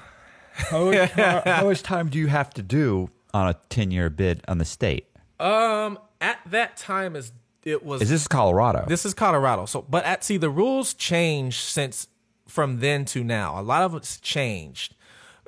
How 0.53 0.85
much, 0.90 1.11
how 1.12 1.64
much 1.64 1.83
time 1.83 2.09
do 2.09 2.19
you 2.19 2.27
have 2.27 2.51
to 2.55 2.62
do 2.62 3.09
on 3.33 3.49
a 3.49 3.55
10 3.71 3.90
year 3.90 4.11
bid 4.11 4.43
on 4.49 4.59
the 4.59 4.64
state? 4.64 5.07
um, 5.38 5.99
at 6.21 6.38
that 6.47 6.77
time 6.77 7.16
is 7.16 7.33
it 7.64 7.83
was 7.85 8.03
Is 8.03 8.11
this 8.11 8.29
Colorado? 8.29 8.85
This 8.87 9.07
is 9.07 9.14
Colorado. 9.14 9.64
So, 9.66 9.83
but 9.88 10.05
at 10.05 10.23
see 10.25 10.37
the 10.37 10.51
rules 10.51 10.93
changed 10.95 11.61
since 11.61 12.09
from 12.47 12.81
then 12.81 13.05
to 13.07 13.23
now. 13.25 13.59
A 13.59 13.62
lot 13.62 13.83
of 13.83 13.95
it's 13.95 14.19
changed. 14.21 14.95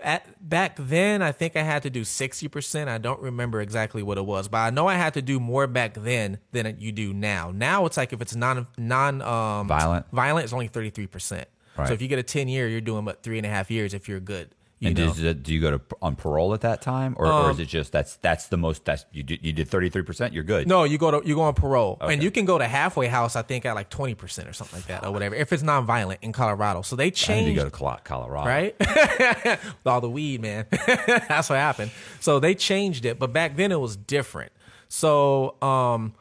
At 0.04 0.48
back 0.48 0.76
then, 0.78 1.22
I 1.22 1.32
think 1.32 1.56
I 1.56 1.62
had 1.62 1.82
to 1.84 1.90
do 1.90 2.04
sixty 2.04 2.48
percent. 2.48 2.90
I 2.90 2.98
don't 2.98 3.20
remember 3.20 3.60
exactly 3.60 4.02
what 4.02 4.18
it 4.18 4.26
was, 4.26 4.48
but 4.48 4.58
I 4.58 4.70
know 4.70 4.86
I 4.86 4.94
had 4.94 5.14
to 5.14 5.22
do 5.22 5.38
more 5.40 5.66
back 5.66 5.94
then 5.94 6.38
than 6.52 6.76
you 6.78 6.92
do 6.92 7.12
now. 7.12 7.50
Now 7.50 7.86
it's 7.86 7.96
like 7.96 8.12
if 8.12 8.20
it's 8.20 8.34
non 8.34 8.66
non 8.76 9.22
um, 9.22 9.68
Violent? 9.68 10.06
violent, 10.12 10.44
it's 10.44 10.52
only 10.52 10.68
thirty 10.68 10.90
three 10.90 11.06
percent. 11.06 11.48
Right. 11.76 11.88
So 11.88 11.94
if 11.94 12.02
you 12.02 12.08
get 12.08 12.18
a 12.18 12.22
ten 12.22 12.48
year, 12.48 12.68
you're 12.68 12.80
doing 12.80 12.98
about 13.00 13.22
three 13.22 13.38
and 13.38 13.46
a 13.46 13.50
half 13.50 13.70
years 13.70 13.94
if 13.94 14.08
you're 14.08 14.20
good. 14.20 14.50
You 14.82 14.88
and 14.88 14.98
know? 14.98 15.32
do 15.32 15.54
you 15.54 15.60
go 15.60 15.70
to 15.70 15.80
on 16.02 16.16
parole 16.16 16.54
at 16.54 16.62
that 16.62 16.82
time, 16.82 17.14
or, 17.16 17.30
or 17.30 17.52
is 17.52 17.60
it 17.60 17.66
just 17.66 17.92
that's 17.92 18.16
that's 18.16 18.48
the 18.48 18.56
most 18.56 18.84
that's 18.84 19.04
you 19.12 19.22
did 19.22 19.38
you 19.44 19.52
did 19.52 19.68
thirty 19.68 19.88
three 19.88 20.02
percent? 20.02 20.34
You're 20.34 20.42
good. 20.42 20.66
No, 20.66 20.82
you 20.82 20.98
go 20.98 21.20
to 21.20 21.26
you 21.28 21.36
go 21.36 21.42
on 21.42 21.54
parole, 21.54 21.98
Okay. 22.00 22.12
and 22.12 22.20
you 22.20 22.32
can 22.32 22.44
go 22.46 22.58
to 22.58 22.66
halfway 22.66 23.06
house. 23.06 23.36
I 23.36 23.42
think 23.42 23.64
at 23.64 23.76
like 23.76 23.90
twenty 23.90 24.16
percent 24.16 24.48
or 24.48 24.52
something 24.52 24.80
like 24.80 24.88
that, 24.88 25.06
or 25.06 25.12
whatever. 25.12 25.36
If 25.36 25.52
it's 25.52 25.62
non-violent 25.62 26.18
in 26.22 26.32
Colorado, 26.32 26.82
so 26.82 26.96
they 26.96 27.12
changed 27.12 27.46
to 27.46 27.54
go 27.54 27.64
to 27.64 28.00
Colorado. 28.02 28.44
right? 28.44 28.74
With 28.80 29.60
all 29.86 30.00
the 30.00 30.10
weed, 30.10 30.42
man. 30.42 30.66
That's 30.86 31.48
what 31.48 31.60
happened. 31.60 31.92
So 32.18 32.40
they 32.40 32.56
changed 32.56 33.04
it, 33.04 33.20
but 33.20 33.32
back 33.32 33.54
then 33.54 33.70
it 33.70 33.78
was 33.78 33.96
different. 33.96 34.50
So 34.88 35.54
um, 35.62 36.14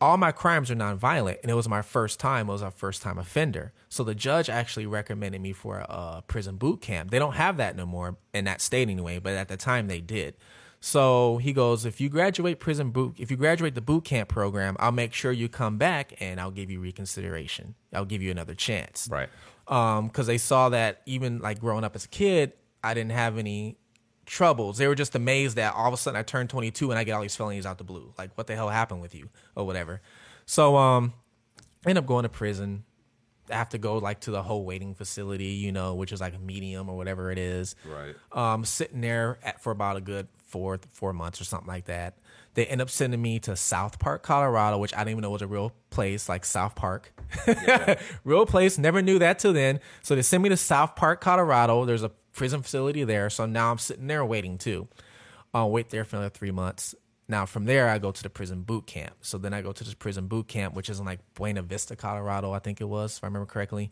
all 0.00 0.16
my 0.16 0.30
crimes 0.32 0.70
are 0.70 0.76
nonviolent, 0.76 1.38
and 1.42 1.50
it 1.50 1.54
was 1.54 1.68
my 1.68 1.82
first 1.82 2.20
time. 2.20 2.48
It 2.48 2.52
was 2.52 2.62
our 2.62 2.70
first 2.70 3.02
time 3.02 3.18
offender. 3.18 3.72
So 3.88 4.04
the 4.04 4.14
judge 4.14 4.48
actually 4.48 4.86
recommended 4.86 5.40
me 5.40 5.52
for 5.52 5.78
a 5.78 6.22
prison 6.26 6.56
boot 6.56 6.80
camp. 6.80 7.10
They 7.10 7.18
don't 7.18 7.34
have 7.34 7.56
that 7.56 7.74
no 7.76 7.84
more 7.86 8.16
in 8.32 8.44
that 8.44 8.60
state 8.60 8.88
anyway, 8.88 9.18
but 9.18 9.34
at 9.34 9.48
the 9.48 9.56
time 9.56 9.88
they 9.88 10.00
did. 10.00 10.36
So 10.80 11.38
he 11.38 11.52
goes, 11.52 11.84
if 11.84 12.00
you 12.00 12.08
graduate 12.08 12.60
prison 12.60 12.90
boot, 12.90 13.16
if 13.18 13.30
you 13.32 13.36
graduate 13.36 13.74
the 13.74 13.80
boot 13.80 14.04
camp 14.04 14.28
program, 14.28 14.76
I'll 14.78 14.92
make 14.92 15.12
sure 15.12 15.32
you 15.32 15.48
come 15.48 15.76
back 15.76 16.12
and 16.20 16.40
I'll 16.40 16.52
give 16.52 16.70
you 16.70 16.78
reconsideration. 16.80 17.74
I'll 17.92 18.04
give 18.04 18.22
you 18.22 18.30
another 18.30 18.54
chance 18.54 19.08
Right. 19.10 19.28
um 19.66 20.06
because 20.06 20.28
they 20.28 20.38
saw 20.38 20.68
that 20.68 21.02
even 21.06 21.40
like 21.40 21.58
growing 21.60 21.82
up 21.84 21.96
as 21.96 22.04
a 22.04 22.08
kid 22.08 22.52
i 22.84 22.94
didn't 22.94 23.10
have 23.12 23.38
any 23.38 23.76
troubles 24.28 24.78
they 24.78 24.86
were 24.86 24.94
just 24.94 25.14
amazed 25.14 25.56
that 25.56 25.74
all 25.74 25.88
of 25.88 25.94
a 25.94 25.96
sudden 25.96 26.18
i 26.18 26.22
turned 26.22 26.50
22 26.50 26.90
and 26.90 26.98
i 26.98 27.02
get 27.04 27.12
all 27.12 27.22
these 27.22 27.34
felonies 27.34 27.64
out 27.66 27.78
the 27.78 27.84
blue 27.84 28.12
like 28.18 28.30
what 28.36 28.46
the 28.46 28.54
hell 28.54 28.68
happened 28.68 29.00
with 29.00 29.14
you 29.14 29.28
or 29.56 29.64
whatever 29.66 30.00
so 30.46 30.76
um 30.76 31.12
I 31.86 31.90
end 31.90 31.98
up 31.98 32.06
going 32.06 32.24
to 32.24 32.28
prison 32.28 32.84
I 33.50 33.54
have 33.56 33.70
to 33.70 33.78
go 33.78 33.96
like 33.96 34.20
to 34.20 34.30
the 34.30 34.42
whole 34.42 34.64
waiting 34.64 34.94
facility 34.94 35.52
you 35.64 35.72
know 35.72 35.94
which 35.94 36.12
is 36.12 36.20
like 36.20 36.34
a 36.34 36.38
medium 36.38 36.88
or 36.90 36.96
whatever 36.96 37.30
it 37.30 37.38
is 37.38 37.74
Right. 37.86 38.14
um, 38.32 38.64
sitting 38.66 39.00
there 39.00 39.38
at, 39.42 39.62
for 39.62 39.70
about 39.72 39.96
a 39.96 40.00
good 40.02 40.28
four 40.46 40.78
four 40.92 41.12
months 41.12 41.40
or 41.40 41.44
something 41.44 41.68
like 41.68 41.86
that. 41.86 42.18
They 42.54 42.66
end 42.66 42.80
up 42.80 42.90
sending 42.90 43.22
me 43.22 43.38
to 43.40 43.54
South 43.54 43.98
Park, 44.00 44.22
Colorado, 44.24 44.78
which 44.78 44.92
I 44.92 44.98
didn't 44.98 45.10
even 45.12 45.22
know 45.22 45.30
was 45.30 45.42
a 45.42 45.46
real 45.46 45.72
place, 45.90 46.28
like 46.28 46.44
South 46.44 46.74
Park, 46.74 47.12
real 48.24 48.46
place. 48.46 48.78
Never 48.78 49.00
knew 49.02 49.18
that 49.20 49.38
till 49.38 49.52
then. 49.52 49.78
So 50.02 50.14
they 50.16 50.22
send 50.22 50.42
me 50.42 50.48
to 50.48 50.56
South 50.56 50.96
Park, 50.96 51.20
Colorado. 51.20 51.84
There's 51.84 52.02
a 52.02 52.10
prison 52.38 52.62
facility 52.62 53.04
there, 53.04 53.28
so 53.30 53.44
now 53.46 53.70
I'm 53.70 53.78
sitting 53.78 54.06
there 54.06 54.24
waiting 54.24 54.56
too. 54.58 54.88
I'll 55.52 55.70
wait 55.70 55.90
there 55.90 56.04
for 56.04 56.16
another 56.16 56.30
three 56.30 56.50
months. 56.50 56.94
Now 57.28 57.44
from 57.44 57.64
there, 57.66 57.88
I 57.88 57.98
go 57.98 58.10
to 58.12 58.22
the 58.22 58.30
prison 58.30 58.62
boot 58.62 58.86
camp. 58.86 59.16
So 59.20 59.36
then 59.38 59.52
I 59.52 59.60
go 59.60 59.72
to 59.72 59.84
this 59.84 59.94
prison 59.94 60.26
boot 60.28 60.48
camp, 60.48 60.74
which 60.74 60.88
is 60.88 60.98
in 61.00 61.04
like 61.06 61.20
Buena 61.34 61.62
Vista, 61.62 61.96
Colorado, 61.96 62.52
I 62.52 62.58
think 62.60 62.80
it 62.80 62.84
was, 62.88 63.18
if 63.18 63.24
I 63.24 63.26
remember 63.26 63.46
correctly. 63.46 63.90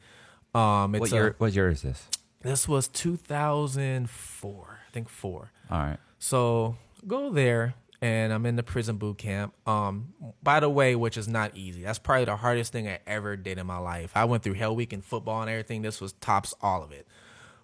Um, 0.54 0.94
it's 0.94 1.00
What 1.00 1.12
a- 1.12 1.14
year? 1.14 1.34
What 1.38 1.52
year 1.52 1.68
is 1.68 1.82
this? 1.82 2.08
this 2.42 2.68
was 2.68 2.88
2004, 2.88 4.78
I 4.88 4.90
think 4.92 5.08
four. 5.08 5.50
All 5.70 5.78
right. 5.78 5.98
So 6.18 6.76
go 7.06 7.30
there, 7.30 7.74
and 8.00 8.32
I'm 8.32 8.46
in 8.46 8.56
the 8.56 8.62
prison 8.62 8.96
boot 8.98 9.18
camp. 9.18 9.54
Um, 9.66 10.14
by 10.42 10.60
the 10.60 10.68
way, 10.68 10.94
which 10.96 11.16
is 11.16 11.28
not 11.28 11.56
easy. 11.56 11.82
That's 11.82 11.98
probably 11.98 12.26
the 12.26 12.36
hardest 12.36 12.72
thing 12.72 12.88
I 12.88 13.00
ever 13.06 13.36
did 13.36 13.58
in 13.58 13.66
my 13.66 13.78
life. 13.78 14.12
I 14.14 14.24
went 14.26 14.42
through 14.42 14.54
Hell 14.54 14.76
Week 14.76 14.92
and 14.92 15.04
football 15.04 15.40
and 15.42 15.50
everything. 15.50 15.82
This 15.82 16.00
was 16.00 16.12
tops 16.14 16.54
all 16.60 16.82
of 16.82 16.92
it. 16.92 17.06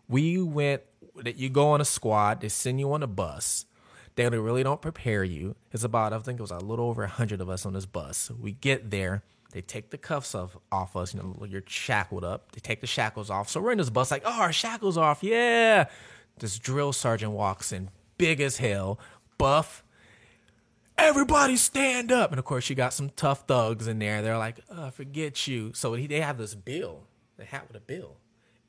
We 0.08 0.40
went. 0.40 0.82
That 1.16 1.36
you 1.36 1.50
go 1.50 1.68
on 1.68 1.80
a 1.80 1.84
squad. 1.84 2.40
They 2.40 2.48
send 2.48 2.80
you 2.80 2.92
on 2.92 3.02
a 3.02 3.06
bus. 3.06 3.66
They 4.14 4.28
really 4.28 4.62
don't 4.62 4.80
prepare 4.80 5.24
you. 5.24 5.56
It's 5.72 5.84
about 5.84 6.12
I 6.12 6.18
think 6.18 6.38
it 6.38 6.42
was 6.42 6.50
a 6.50 6.58
little 6.58 6.86
over 6.86 7.06
hundred 7.06 7.40
of 7.40 7.48
us 7.50 7.66
on 7.66 7.72
this 7.74 7.86
bus. 7.86 8.30
We 8.30 8.52
get 8.52 8.90
there. 8.90 9.22
They 9.52 9.60
take 9.60 9.90
the 9.90 9.98
cuffs 9.98 10.34
off, 10.34 10.56
off 10.70 10.96
us. 10.96 11.14
You 11.14 11.20
know, 11.20 11.44
you're 11.46 11.62
shackled 11.66 12.24
up. 12.24 12.52
They 12.52 12.60
take 12.60 12.80
the 12.80 12.86
shackles 12.86 13.28
off. 13.30 13.50
So 13.50 13.60
we're 13.60 13.72
in 13.72 13.78
this 13.78 13.90
bus 13.90 14.10
like, 14.10 14.22
oh, 14.24 14.40
our 14.40 14.52
shackles 14.52 14.96
off. 14.96 15.22
Yeah. 15.22 15.88
This 16.38 16.58
drill 16.58 16.92
sergeant 16.94 17.32
walks 17.32 17.72
in, 17.72 17.90
big 18.16 18.40
as 18.40 18.56
hell, 18.56 18.98
buff. 19.36 19.84
everybody 20.96 21.56
stand 21.56 22.12
up. 22.12 22.30
And 22.30 22.38
of 22.38 22.44
course, 22.44 22.70
you 22.70 22.76
got 22.76 22.92
some 22.92 23.10
tough 23.10 23.46
thugs 23.46 23.86
in 23.88 23.98
there. 23.98 24.22
They're 24.22 24.38
like, 24.38 24.60
uh, 24.70 24.90
forget 24.90 25.46
you. 25.46 25.72
So 25.74 25.94
he, 25.94 26.06
they 26.06 26.20
have 26.20 26.38
this 26.38 26.54
bill, 26.54 27.04
the 27.36 27.44
hat 27.44 27.66
with 27.68 27.76
a 27.76 27.80
bill. 27.80 28.16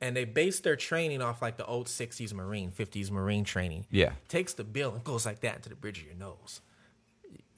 And 0.03 0.17
they 0.17 0.25
base 0.25 0.59
their 0.59 0.75
training 0.75 1.21
off 1.21 1.41
like 1.41 1.55
the 1.55 1.65
old 1.65 1.87
60s 1.87 2.33
Marine, 2.33 2.71
50s 2.71 3.09
Marine 3.09 3.45
training. 3.45 3.85
Yeah. 3.89 4.11
Takes 4.27 4.53
the 4.53 4.65
bill 4.65 4.93
and 4.93 5.01
goes 5.01 5.25
like 5.25 5.39
that 5.39 5.55
into 5.55 5.69
the 5.69 5.75
bridge 5.75 5.99
of 5.99 6.05
your 6.05 6.15
nose. 6.15 6.59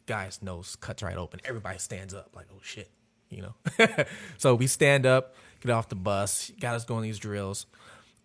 Guy's 0.06 0.44
nose 0.44 0.76
cuts 0.76 1.02
right 1.02 1.18
open. 1.18 1.40
Everybody 1.44 1.80
stands 1.80 2.14
up 2.14 2.30
like, 2.36 2.46
oh 2.54 2.60
shit, 2.62 2.92
you 3.32 3.42
know? 3.42 4.06
so 4.38 4.54
we 4.54 4.68
stand 4.68 5.08
up, 5.08 5.34
get 5.60 5.72
off 5.72 5.90
the 5.90 5.96
bus, 5.96 6.52
got 6.60 6.76
us 6.76 6.86
going 6.86 7.02
these 7.02 7.18
drills. 7.18 7.66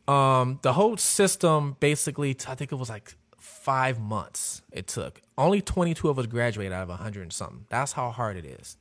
Um, 0.07 0.59
the 0.61 0.75
whole 0.75 0.99
system 0.99 1.79
basically, 1.81 2.37
I 2.47 2.55
think 2.55 2.73
it 2.73 2.77
was 2.77 2.91
like 2.91 3.15
five 3.39 3.99
months 3.99 4.61
it 4.71 4.87
took. 4.87 5.23
Only 5.39 5.63
22 5.63 6.11
of 6.11 6.19
us 6.19 6.27
graduated 6.27 6.75
out 6.75 6.83
of 6.83 6.91
100 6.91 7.23
and 7.23 7.33
something. 7.33 7.65
That's 7.71 7.93
how 7.93 8.11
hard 8.11 8.37
it 8.37 8.45
is. 8.45 8.77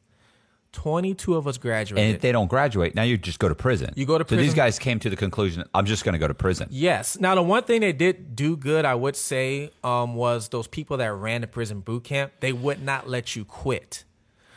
22 0.72 1.36
of 1.36 1.48
us 1.48 1.58
graduated. 1.58 2.06
And 2.06 2.16
if 2.16 2.22
they 2.22 2.32
don't 2.32 2.48
graduate, 2.48 2.96
now 2.96 3.04
you 3.04 3.18
just 3.18 3.40
go 3.40 3.50
to 3.50 3.56
prison. 3.56 3.92
You 3.96 4.06
go 4.06 4.18
to 4.18 4.26
prison. 4.26 4.40
So 4.44 4.44
these 4.46 4.54
guys 4.54 4.78
came 4.80 5.00
to 5.00 5.10
the 5.10 5.16
conclusion, 5.16 5.64
I'm 5.74 5.86
just 5.86 6.04
going 6.06 6.14
to 6.14 6.20
go 6.20 6.28
to 6.28 6.34
prison. 6.34 6.68
Yes. 6.70 7.20
Now, 7.20 7.36
the 7.36 7.42
one 7.44 7.64
thing 7.64 7.82
they 7.82 7.94
did 7.94 8.36
do 8.36 8.56
good, 8.56 8.86
I 8.86 8.96
would 8.96 9.16
say, 9.16 9.72
um, 9.84 10.16
was 10.16 10.50
those 10.50 10.68
people 10.68 10.98
that 10.98 11.12
ran 11.12 11.42
the 11.42 11.48
prison 11.48 11.80
boot 11.80 12.04
camp, 12.04 12.34
they 12.40 12.54
would 12.54 12.82
not 12.84 13.10
let 13.10 13.36
you 13.36 13.46
quit. 13.46 14.04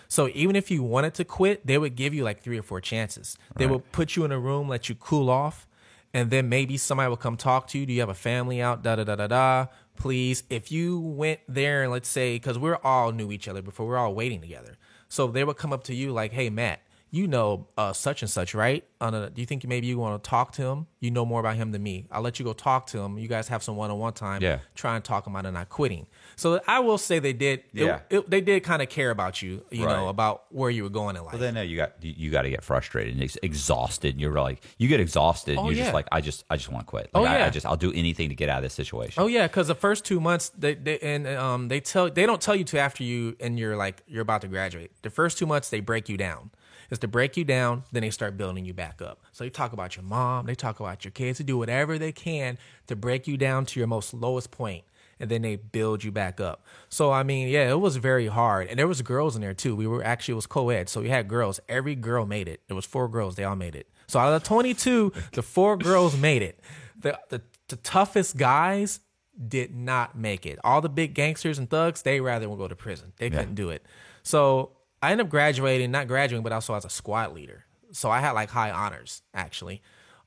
So 0.08 0.28
even 0.34 0.56
if 0.56 0.70
you 0.70 0.82
wanted 0.82 1.14
to 1.14 1.24
quit, 1.24 1.66
they 1.66 1.78
would 1.78 1.96
give 1.96 2.12
you 2.12 2.22
like 2.24 2.42
three 2.42 2.58
or 2.58 2.62
four 2.62 2.80
chances. 2.82 3.38
They 3.56 3.64
Right. 3.64 3.72
would 3.72 3.92
put 3.92 4.14
you 4.14 4.24
in 4.26 4.32
a 4.32 4.38
room, 4.38 4.68
let 4.68 4.90
you 4.90 4.94
cool 4.94 5.30
off, 5.30 5.66
and 6.12 6.30
then 6.30 6.50
maybe 6.50 6.76
somebody 6.76 7.08
will 7.08 7.16
come 7.16 7.38
talk 7.38 7.66
to 7.68 7.78
you. 7.78 7.86
Do 7.86 7.92
you 7.94 8.00
have 8.00 8.10
a 8.10 8.14
family 8.14 8.60
out? 8.60 8.82
Da 8.82 8.96
da 8.96 9.04
da 9.04 9.16
da 9.16 9.26
da. 9.28 9.66
Please, 9.96 10.42
if 10.50 10.70
you 10.70 11.00
went 11.00 11.40
there 11.48 11.82
and 11.82 11.90
let's 11.90 12.08
say, 12.10 12.34
because 12.34 12.58
we're 12.58 12.78
all 12.84 13.12
knew 13.12 13.32
each 13.32 13.48
other 13.48 13.62
before, 13.62 13.86
we're 13.86 13.96
all 13.96 14.14
waiting 14.14 14.42
together. 14.42 14.76
So 15.12 15.26
they 15.26 15.44
would 15.44 15.58
come 15.58 15.74
up 15.74 15.84
to 15.84 15.94
you 15.94 16.10
like, 16.10 16.32
"Hey, 16.32 16.48
Matt, 16.48 16.80
you 17.10 17.26
know 17.28 17.68
uh, 17.76 17.92
such 17.92 18.22
and 18.22 18.30
such, 18.30 18.54
right? 18.54 18.82
Uh, 18.98 19.28
do 19.28 19.42
you 19.42 19.44
think 19.44 19.62
maybe 19.66 19.86
you 19.86 19.98
want 19.98 20.24
to 20.24 20.26
talk 20.26 20.52
to 20.52 20.62
him? 20.62 20.86
You 21.00 21.10
know 21.10 21.26
more 21.26 21.38
about 21.38 21.56
him 21.56 21.70
than 21.70 21.82
me. 21.82 22.06
I'll 22.10 22.22
let 22.22 22.38
you 22.38 22.46
go 22.46 22.54
talk 22.54 22.86
to 22.86 22.98
him. 22.98 23.18
You 23.18 23.28
guys 23.28 23.48
have 23.48 23.62
some 23.62 23.76
one-on-one 23.76 24.14
time. 24.14 24.40
Yeah. 24.40 24.60
Try 24.74 24.96
and 24.96 25.04
talk 25.04 25.26
him 25.26 25.36
out 25.36 25.44
of 25.44 25.52
not 25.52 25.68
quitting. 25.68 26.06
So 26.42 26.60
I 26.66 26.80
will 26.80 26.98
say 26.98 27.18
they 27.20 27.32
did. 27.32 27.62
Yeah. 27.72 28.00
it- 28.10 28.28
they 28.28 28.40
did 28.40 28.62
kind 28.64 28.82
of 28.82 28.88
care 28.88 29.10
about 29.10 29.40
you. 29.40 29.64
You 29.70 29.86
Right. 29.86 29.96
know 29.96 30.08
about 30.08 30.44
where 30.50 30.68
you 30.70 30.82
were 30.82 30.90
going 30.90 31.16
in 31.16 31.22
life. 31.22 31.32
Well, 31.34 31.40
then 31.40 31.56
uh, 31.56 31.62
you 31.62 31.76
got 31.76 31.92
you, 32.02 32.30
got 32.30 32.42
to 32.42 32.50
get 32.50 32.62
frustrated 32.62 33.14
and 33.14 33.22
ex- 33.22 33.38
exhausted. 33.42 34.12
And 34.14 34.20
you're 34.20 34.38
like, 34.40 34.62
you 34.78 34.88
get 34.88 35.00
exhausted. 35.00 35.52
and 35.52 35.60
Oh, 35.60 35.64
you're 35.70 35.74
yeah. 35.78 35.84
just 35.84 35.94
like, 35.94 36.08
I 36.12 36.20
just, 36.20 36.44
I 36.50 36.56
just 36.56 36.68
want 36.70 36.86
to 36.86 36.90
quit. 36.90 37.10
Like, 37.14 37.22
Oh, 37.22 37.24
I, 37.24 37.38
yeah. 37.38 37.46
I 37.46 37.50
just, 37.50 37.64
I'll 37.64 37.76
do 37.76 37.92
anything 37.92 38.28
to 38.28 38.34
get 38.34 38.48
out 38.48 38.58
of 38.58 38.62
this 38.64 38.74
situation. 38.74 39.22
Oh 39.22 39.28
yeah, 39.28 39.46
because 39.46 39.68
the 39.68 39.74
first 39.74 40.04
two 40.04 40.20
months 40.20 40.50
they, 40.58 40.74
they 40.74 40.98
and 40.98 41.26
um 41.26 41.68
they 41.68 41.80
tell 41.80 42.10
they 42.10 42.26
don't 42.26 42.40
tell 42.40 42.56
you 42.56 42.64
to 42.64 42.78
after 42.78 43.04
you 43.04 43.36
and 43.40 43.58
you're 43.58 43.76
like 43.76 44.02
you're 44.06 44.22
about 44.22 44.40
to 44.42 44.48
graduate. 44.48 44.90
The 45.02 45.10
first 45.10 45.38
two 45.38 45.46
months 45.46 45.70
they 45.70 45.80
break 45.80 46.08
you 46.08 46.16
down. 46.16 46.50
It's 46.90 46.98
to 46.98 47.08
break 47.08 47.38
you 47.38 47.44
down, 47.44 47.84
then 47.90 48.02
they 48.02 48.10
start 48.10 48.36
building 48.36 48.66
you 48.66 48.74
back 48.74 49.00
up. 49.00 49.20
So 49.32 49.44
they 49.44 49.50
talk 49.50 49.72
about 49.72 49.96
your 49.96 50.02
mom, 50.04 50.44
they 50.44 50.54
talk 50.54 50.78
about 50.78 51.04
your 51.06 51.12
kids, 51.12 51.38
they 51.38 51.44
do 51.44 51.56
whatever 51.56 51.96
they 51.96 52.12
can 52.12 52.58
to 52.88 52.94
break 52.96 53.26
you 53.26 53.38
down 53.38 53.64
to 53.66 53.80
your 53.80 53.86
most 53.86 54.12
lowest 54.12 54.50
point, 54.50 54.84
and 55.22 55.30
then 55.30 55.40
they 55.40 55.54
build 55.54 56.02
you 56.02 56.10
back 56.10 56.40
up. 56.40 56.66
So 56.88 57.12
I 57.12 57.22
mean, 57.22 57.48
yeah, 57.48 57.70
it 57.70 57.80
was 57.80 57.96
very 57.96 58.26
hard, 58.26 58.66
and 58.66 58.78
there 58.78 58.88
was 58.88 59.00
girls 59.00 59.36
in 59.36 59.40
there 59.40 59.54
too. 59.54 59.76
We 59.76 59.86
were 59.86 60.04
actually 60.04 60.32
it 60.32 60.34
was 60.34 60.46
co-ed, 60.46 60.88
so 60.88 61.00
we 61.00 61.08
had 61.08 61.28
girls. 61.28 61.60
Every 61.68 61.94
girl 61.94 62.26
made 62.26 62.48
it. 62.48 62.60
There 62.66 62.74
was 62.74 62.84
four 62.84 63.08
girls, 63.08 63.36
they 63.36 63.44
all 63.44 63.56
made 63.56 63.76
it. 63.76 63.88
So 64.08 64.18
out 64.18 64.34
of 64.34 64.42
the 64.42 64.46
22, 64.48 65.12
the 65.32 65.42
four 65.42 65.76
girls 65.78 66.16
made 66.18 66.42
it. 66.42 66.58
The, 66.98 67.18
the 67.30 67.40
the 67.68 67.76
toughest 67.76 68.36
guys 68.36 69.00
did 69.48 69.74
not 69.74 70.18
make 70.18 70.44
it. 70.44 70.58
All 70.64 70.80
the 70.80 70.90
big 70.90 71.14
gangsters 71.14 71.58
and 71.58 71.70
thugs, 71.70 72.02
they 72.02 72.20
rather 72.20 72.48
would 72.48 72.58
go 72.58 72.68
to 72.68 72.76
prison. 72.76 73.12
They 73.16 73.30
couldn't 73.30 73.54
do 73.54 73.70
it. 73.70 73.86
So 74.24 74.72
I 75.00 75.12
ended 75.12 75.26
up 75.26 75.30
graduating, 75.30 75.90
not 75.90 76.08
graduating, 76.08 76.42
but 76.42 76.52
also 76.52 76.74
as 76.74 76.84
a 76.84 76.90
squad 76.90 77.32
leader. 77.32 77.64
So 77.92 78.10
I 78.10 78.20
had 78.20 78.32
like 78.32 78.50
high 78.50 78.72
honors 78.72 79.22
actually. 79.32 79.82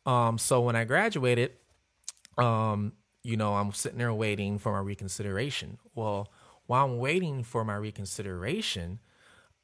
Um, 0.06 0.38
so 0.38 0.62
when 0.62 0.76
I 0.76 0.86
graduated, 0.86 1.52
um, 2.38 2.94
you 3.26 3.36
know, 3.38 3.56
I'm 3.56 3.72
sitting 3.74 3.98
there 3.98 4.14
waiting 4.14 4.60
for 4.60 4.72
my 4.74 4.80
reconsideration. 4.80 5.80
Well, 5.96 6.32
while 6.68 6.86
I'm 6.86 6.98
waiting 7.00 7.44
for 7.44 7.66
my 7.66 7.76
reconsideration, 7.76 9.00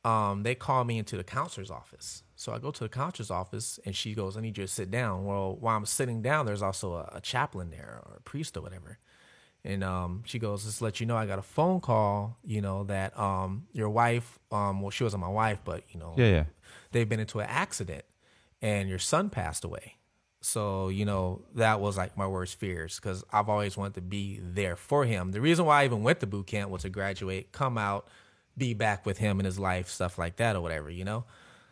um, 0.04 0.42
they 0.42 0.56
call 0.56 0.84
me 0.84 0.98
into 0.98 1.16
the 1.16 1.24
counselor's 1.24 1.70
office. 1.70 2.24
So 2.36 2.54
I 2.54 2.58
go 2.60 2.72
to 2.72 2.84
the 2.84 2.90
counselor's 2.90 3.30
office 3.30 3.80
and 3.86 3.96
she 3.96 4.16
goes, 4.16 4.36
I 4.36 4.42
need 4.42 4.58
you 4.58 4.64
to 4.64 4.68
sit 4.68 4.90
down. 4.90 5.26
Well, 5.26 5.56
while 5.60 5.78
I'm 5.78 5.86
sitting 5.86 6.24
down, 6.24 6.48
there's 6.48 6.64
also 6.64 6.94
a, 6.96 7.12
a 7.18 7.22
chaplain 7.22 7.70
there 7.70 8.02
or 8.06 8.16
a 8.18 8.22
priest 8.22 8.58
or 8.58 8.62
whatever. 8.62 8.98
And 9.64 9.84
um, 9.84 10.24
she 10.26 10.40
goes, 10.40 10.64
just 10.66 10.82
let 10.82 11.00
you 11.00 11.06
know, 11.06 11.16
I 11.16 11.28
got 11.28 11.38
a 11.38 11.44
phone 11.44 11.82
call, 11.82 12.40
you 12.44 12.62
know, 12.62 12.84
that 12.86 13.18
um, 13.18 13.68
your 13.74 13.90
wife, 13.92 14.40
um, 14.52 14.82
well, 14.82 14.90
she 14.90 15.04
wasn't 15.04 15.22
my 15.22 15.30
wife, 15.30 15.60
but, 15.64 15.84
you 15.92 16.00
know, 16.00 16.16
Yeah, 16.18 16.30
yeah. 16.32 16.44
they've 16.92 17.08
been 17.08 17.20
into 17.20 17.40
an 17.42 17.48
accident 17.48 18.04
and 18.60 18.90
your 18.90 18.98
son 18.98 19.30
passed 19.30 19.64
away. 19.64 19.98
So, 20.42 20.90
you 20.90 21.06
know, 21.06 21.44
that 21.56 21.80
was 21.80 21.98
like 21.98 22.18
my 22.18 22.26
worst 22.26 22.60
fears 22.60 22.96
because 22.96 23.24
I've 23.32 23.48
always 23.48 23.78
wanted 23.78 23.94
to 23.96 24.02
be 24.02 24.40
there 24.42 24.76
for 24.76 25.06
him. 25.06 25.32
The 25.32 25.42
reason 25.42 25.66
why 25.66 25.82
I 25.82 25.86
even 25.86 26.02
went 26.02 26.20
to 26.22 26.28
boot 26.28 26.48
camp 26.48 26.72
was 26.72 26.82
to 26.82 26.90
graduate, 26.90 27.52
come 27.52 27.78
out, 27.78 28.08
be 28.58 28.74
back 28.74 29.06
with 29.06 29.20
him 29.20 29.40
in 29.40 29.46
his 29.46 29.60
life, 29.60 29.88
stuff 29.88 30.18
like 30.18 30.38
that 30.38 30.56
or 30.56 30.62
whatever, 30.62 30.90
you 30.90 31.06
know? 31.06 31.26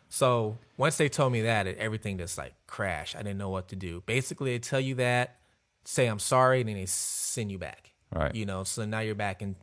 So 0.09 0.57
once 0.78 0.97
they 0.97 1.09
told 1.09 1.34
me 1.34 1.41
that, 1.41 1.65
it, 1.65 1.78
everything 1.78 2.17
just 2.17 2.38
like 2.38 2.53
crashed. 2.67 3.15
I 3.15 3.20
didn't 3.20 3.38
know 3.38 3.49
what 3.49 3.70
to 3.70 3.76
do. 3.76 4.03
Basically, 4.05 4.51
they 4.51 4.59
tell 4.59 4.80
you 4.80 4.95
that, 4.95 5.38
say 5.84 6.07
I'm 6.07 6.20
sorry, 6.20 6.61
and 6.61 6.70
then 6.70 6.76
they 6.76 6.86
send 6.86 7.51
you 7.51 7.57
back. 7.57 7.93
Right. 8.13 8.34
You 8.34 8.45
know, 8.45 8.63
so 8.63 8.86
now 8.86 8.99
you're 8.99 9.15
back 9.15 9.41
in 9.41 9.55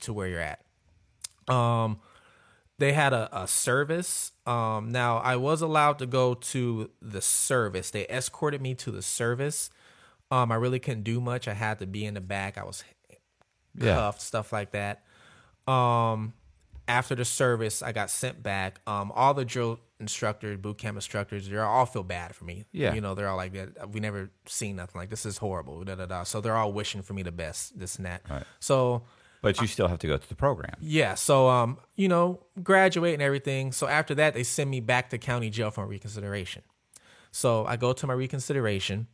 to 0.00 0.12
where 0.12 0.28
you're 0.28 0.40
at. 0.40 0.64
Um, 1.52 1.98
they 2.80 2.92
had 2.94 3.12
a, 3.12 3.28
a 3.42 3.46
service. 3.46 4.32
Um, 4.46 4.90
now 4.90 5.18
I 5.18 5.36
was 5.36 5.60
allowed 5.62 5.98
to 6.00 6.06
go 6.06 6.34
to 6.34 6.90
the 7.00 7.20
service. 7.20 7.90
They 7.90 8.06
escorted 8.08 8.60
me 8.60 8.74
to 8.76 8.90
the 8.90 9.02
service. 9.02 9.70
Um, 10.30 10.50
I 10.50 10.54
really 10.56 10.78
couldn't 10.80 11.02
do 11.04 11.20
much. 11.20 11.46
I 11.46 11.52
had 11.54 11.78
to 11.80 11.86
be 11.86 12.04
in 12.04 12.14
the 12.14 12.20
back. 12.20 12.56
I 12.58 12.64
was 12.64 12.82
Yeah. 13.74 13.94
cuffed, 13.94 14.22
stuff 14.22 14.52
like 14.52 14.72
that. 14.72 15.04
Um, 15.68 16.32
after 16.88 17.14
the 17.14 17.24
service, 17.24 17.82
I 17.82 17.92
got 17.92 18.10
sent 18.10 18.42
back. 18.42 18.80
Um, 18.86 19.12
all 19.14 19.34
the 19.34 19.44
drill 19.44 19.78
instructors, 20.00 20.56
boot 20.58 20.78
camp 20.78 20.96
instructors, 20.96 21.48
they 21.48 21.56
all 21.58 21.86
feel 21.86 22.02
bad 22.02 22.34
for 22.34 22.44
me. 22.44 22.64
Yeah. 22.72 22.94
you 22.94 23.00
know, 23.00 23.14
they're 23.14 23.28
all 23.28 23.36
like, 23.36 23.52
"that. 23.52 23.90
"We 23.90 24.00
never 24.00 24.30
seen 24.46 24.76
nothing 24.76 24.98
like 24.98 25.10
this. 25.10 25.24
Is 25.26 25.36
horrible." 25.38 25.84
Da 25.84 25.94
da 25.96 26.06
da. 26.06 26.22
So 26.24 26.40
they're 26.40 26.56
all 26.56 26.72
wishing 26.72 27.02
for 27.02 27.12
me 27.12 27.22
the 27.22 27.30
best, 27.32 27.78
this 27.78 27.96
and 27.96 28.06
that. 28.06 28.22
Right. 28.28 28.42
So 28.58 29.02
But 29.42 29.60
you 29.60 29.66
still 29.66 29.88
have 29.88 29.98
to 30.00 30.06
go 30.06 30.16
to 30.18 30.28
the 30.28 30.34
program. 30.34 30.74
yeah, 30.80 31.14
so 31.14 31.48
um, 31.48 31.78
you 31.96 32.08
know, 32.08 32.40
graduate 32.62 33.14
and 33.14 33.22
everything. 33.22 33.72
So 33.72 33.86
after 33.86 34.14
that, 34.16 34.34
they 34.34 34.42
send 34.42 34.70
me 34.70 34.80
back 34.80 35.10
to 35.10 35.18
county 35.18 35.48
jail 35.48 35.70
for 35.70 35.86
reconsideration. 35.86 36.62
So 37.32 37.64
I 37.64 37.76
go 37.76 37.92
to 37.92 38.06
my 38.06 38.12
reconsideration. 38.12 39.06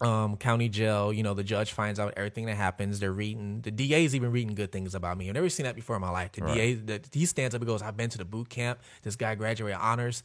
Um, 0.00 0.36
county 0.36 0.68
jail, 0.68 1.12
you 1.12 1.24
know, 1.24 1.34
the 1.34 1.42
judge 1.42 1.72
finds 1.72 1.98
out 1.98 2.14
everything 2.16 2.46
that 2.46 2.56
happens. 2.56 3.00
They're 3.00 3.10
reading, 3.10 3.62
the 3.62 3.72
DA's 3.72 4.14
even 4.14 4.30
reading 4.30 4.54
good 4.54 4.70
things 4.70 4.94
about 4.94 5.18
me. 5.18 5.26
I've 5.28 5.34
never 5.34 5.48
seen 5.48 5.64
that 5.64 5.74
before 5.74 5.96
in 5.96 6.02
my 6.02 6.10
life. 6.10 6.30
The 6.30 6.42
DA, 6.42 6.74
the, 6.74 7.00
he 7.12 7.26
stands 7.26 7.52
up 7.52 7.60
and 7.60 7.66
goes, 7.66 7.82
I've 7.82 7.96
been 7.96 8.10
to 8.10 8.18
the 8.18 8.24
boot 8.24 8.48
camp. 8.48 8.78
This 9.02 9.16
guy 9.16 9.34
graduated 9.34 9.80
honors. 9.80 10.22